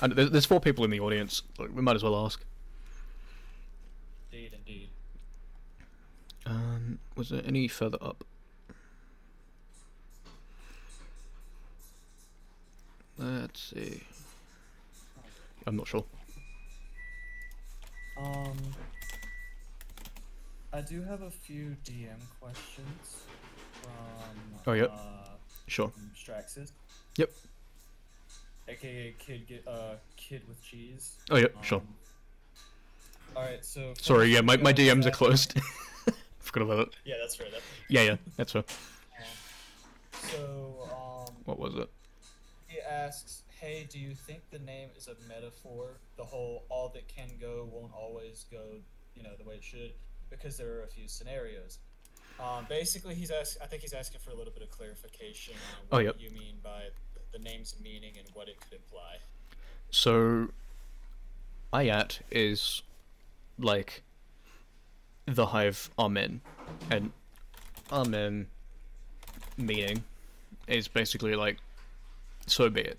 And 0.00 0.12
there's, 0.14 0.30
there's 0.30 0.46
four 0.46 0.60
people 0.60 0.84
in 0.84 0.90
the 0.90 1.00
audience. 1.00 1.42
Like, 1.58 1.74
we 1.74 1.82
might 1.82 1.94
as 1.94 2.02
well 2.02 2.24
ask. 2.24 2.42
Indeed, 4.32 4.54
indeed. 4.66 4.88
Um, 6.46 6.98
was 7.16 7.28
there 7.28 7.42
any 7.46 7.68
further 7.68 7.98
up? 8.00 8.24
Let's 13.18 13.72
see. 13.74 14.02
I'm 15.66 15.76
not 15.76 15.86
sure. 15.86 16.04
Um, 18.16 18.56
I 20.72 20.80
do 20.80 21.02
have 21.02 21.22
a 21.22 21.30
few 21.30 21.76
DM 21.84 22.18
questions 22.40 23.22
from 23.82 24.62
Oh, 24.66 24.72
yep. 24.72 24.90
uh, 24.92 25.28
Sure. 25.66 25.88
from 25.88 26.10
Straxus, 26.16 26.70
Yep. 27.16 27.30
aka 28.68 29.14
Kid 29.18 29.46
Get 29.46 29.66
uh 29.66 29.96
Kid 30.16 30.42
with 30.48 30.62
Cheese. 30.62 31.14
Oh, 31.30 31.36
yep. 31.36 31.54
Sure. 31.62 31.80
Um, 31.80 31.88
All 33.36 33.42
right, 33.42 33.64
so 33.64 33.94
Sorry. 34.00 34.28
Yeah, 34.28 34.42
my, 34.42 34.56
my 34.58 34.72
DMs 34.72 35.06
are 35.06 35.10
closed. 35.10 35.58
Forgot 36.40 36.62
about 36.64 36.78
it. 36.88 36.94
Yeah, 37.04 37.16
that's 37.20 37.40
right. 37.40 37.50
That, 37.50 37.62
Yeah, 37.88 38.02
yeah. 38.02 38.16
That's 38.36 38.52
fair. 38.52 38.64
So 40.30 41.26
um, 41.28 41.34
What 41.44 41.58
was 41.58 41.74
it? 41.74 41.88
he 42.68 42.80
asks, 42.80 43.42
"Hey, 43.64 43.86
do 43.88 43.98
you 43.98 44.14
think 44.14 44.42
the 44.50 44.58
name 44.58 44.90
is 44.94 45.08
a 45.08 45.16
metaphor? 45.26 45.96
The 46.16 46.24
whole 46.24 46.66
all 46.68 46.90
that 46.90 47.08
can 47.08 47.30
go 47.40 47.66
won't 47.72 47.94
always 47.94 48.44
go, 48.50 48.60
you 49.14 49.22
know, 49.22 49.30
the 49.38 49.44
way 49.44 49.54
it 49.54 49.64
should, 49.64 49.92
because 50.28 50.58
there 50.58 50.70
are 50.74 50.82
a 50.82 50.86
few 50.86 51.08
scenarios." 51.08 51.78
um, 52.40 52.66
basically, 52.68 53.14
he's 53.14 53.30
ask. 53.30 53.56
I 53.62 53.66
think 53.66 53.80
he's 53.80 53.94
asking 53.94 54.20
for 54.20 54.32
a 54.32 54.34
little 54.34 54.52
bit 54.52 54.62
of 54.62 54.70
clarification 54.70 55.54
on 55.54 55.86
Oh, 55.92 55.96
what 55.96 56.04
yep. 56.04 56.16
you 56.18 56.30
mean 56.30 56.56
by 56.62 56.88
the 57.32 57.38
name's 57.38 57.74
meaning 57.82 58.12
and 58.18 58.28
what 58.34 58.48
it 58.48 58.60
could 58.60 58.74
imply. 58.74 59.16
So, 59.90 60.50
Ayat 61.72 62.20
is 62.30 62.82
like 63.58 64.02
the 65.24 65.46
hive 65.46 65.90
Amen, 65.98 66.42
and 66.90 67.12
Amen 67.90 68.48
meaning 69.56 70.04
is 70.66 70.86
basically 70.88 71.34
like 71.34 71.58
so 72.46 72.68
be 72.68 72.82
it, 72.82 72.98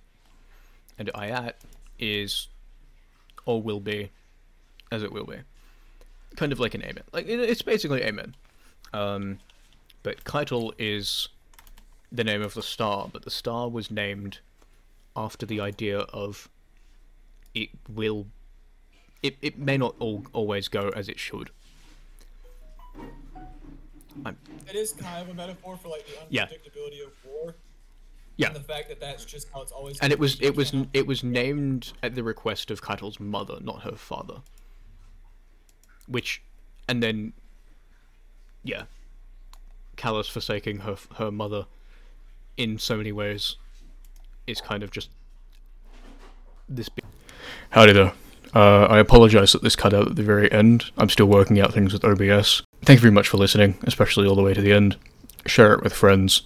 and 0.97 1.09
Ayat 1.13 1.53
is 1.99 2.47
or 3.45 3.61
will 3.61 3.79
be 3.79 4.09
as 4.91 5.03
it 5.03 5.11
will 5.11 5.25
be, 5.25 5.37
kind 6.35 6.51
of 6.51 6.59
like 6.59 6.73
an 6.73 6.83
Amen. 6.83 7.03
Like 7.11 7.27
it's 7.27 7.61
basically 7.61 8.03
Amen. 8.03 8.35
Um, 8.93 9.39
but 10.03 10.23
Caiatl 10.23 10.71
is 10.77 11.27
the 12.11 12.23
name 12.23 12.41
of 12.41 12.53
the 12.53 12.63
star, 12.63 13.09
but 13.11 13.23
the 13.23 13.31
star 13.31 13.69
was 13.69 13.89
named 13.91 14.39
after 15.15 15.45
the 15.45 15.59
idea 15.59 15.99
of 15.99 16.49
it 17.53 17.69
will. 17.93 18.27
It, 19.23 19.37
it 19.41 19.57
may 19.57 19.77
not 19.77 19.95
all, 19.99 20.23
always 20.33 20.67
go 20.67 20.89
as 20.89 21.09
it 21.09 21.17
should. 21.19 21.49
It 24.67 24.75
is 24.75 24.93
kind 24.93 25.21
of 25.23 25.29
a 25.29 25.33
metaphor 25.33 25.77
for 25.77 25.89
like 25.89 26.05
the 26.05 26.13
Yeah. 26.29 26.45
unpredictability 26.45 27.05
of 27.05 27.11
war. 27.25 27.55
Yeah. 28.37 28.47
And 28.47 28.55
the 28.55 28.61
fact 28.63 28.89
that 28.89 28.99
that's 28.99 29.23
just 29.23 29.47
how 29.53 29.61
it's 29.61 29.71
always. 29.71 29.97
and 29.99 30.11
it 30.11 30.19
was 30.19 30.39
it 30.41 30.55
was 30.55 30.71
cannot- 30.71 30.87
it 30.93 31.07
was 31.07 31.23
named 31.23 31.93
at 32.03 32.15
the 32.15 32.23
request 32.23 32.69
of 32.71 32.81
Caiatl's 32.81 33.19
mother, 33.19 33.57
not 33.61 33.83
her 33.83 33.95
father. 33.95 34.41
Which, 36.07 36.41
and 36.87 37.01
then, 37.01 37.33
yeah, 38.63 38.83
Calus 39.97 40.29
forsaking 40.29 40.79
her 40.79 40.97
her 41.17 41.31
mother 41.31 41.65
in 42.57 42.77
so 42.77 42.97
many 42.97 43.11
ways 43.11 43.55
is 44.47 44.61
kind 44.61 44.83
of 44.83 44.91
just 44.91 45.09
this. 46.69 46.89
Be- 46.89 47.01
Howdy 47.71 47.93
there. 47.93 48.13
Uh, 48.53 48.85
I 48.85 48.99
apologize 48.99 49.51
that 49.53 49.63
this 49.63 49.75
cut 49.75 49.93
out 49.93 50.07
at 50.07 50.15
the 50.15 50.23
very 50.23 50.49
end. 50.51 50.85
I'm 50.97 51.09
still 51.09 51.25
working 51.25 51.59
out 51.59 51.73
things 51.73 51.91
with 51.91 52.05
OBS. 52.05 52.61
Thank 52.83 52.97
you 52.97 53.01
very 53.01 53.11
much 53.11 53.27
for 53.27 53.37
listening, 53.37 53.77
especially 53.83 54.27
all 54.27 54.35
the 54.35 54.43
way 54.43 54.53
to 54.53 54.61
the 54.61 54.71
end. 54.71 54.95
Share 55.45 55.73
it 55.73 55.83
with 55.83 55.93
friends. 55.93 56.43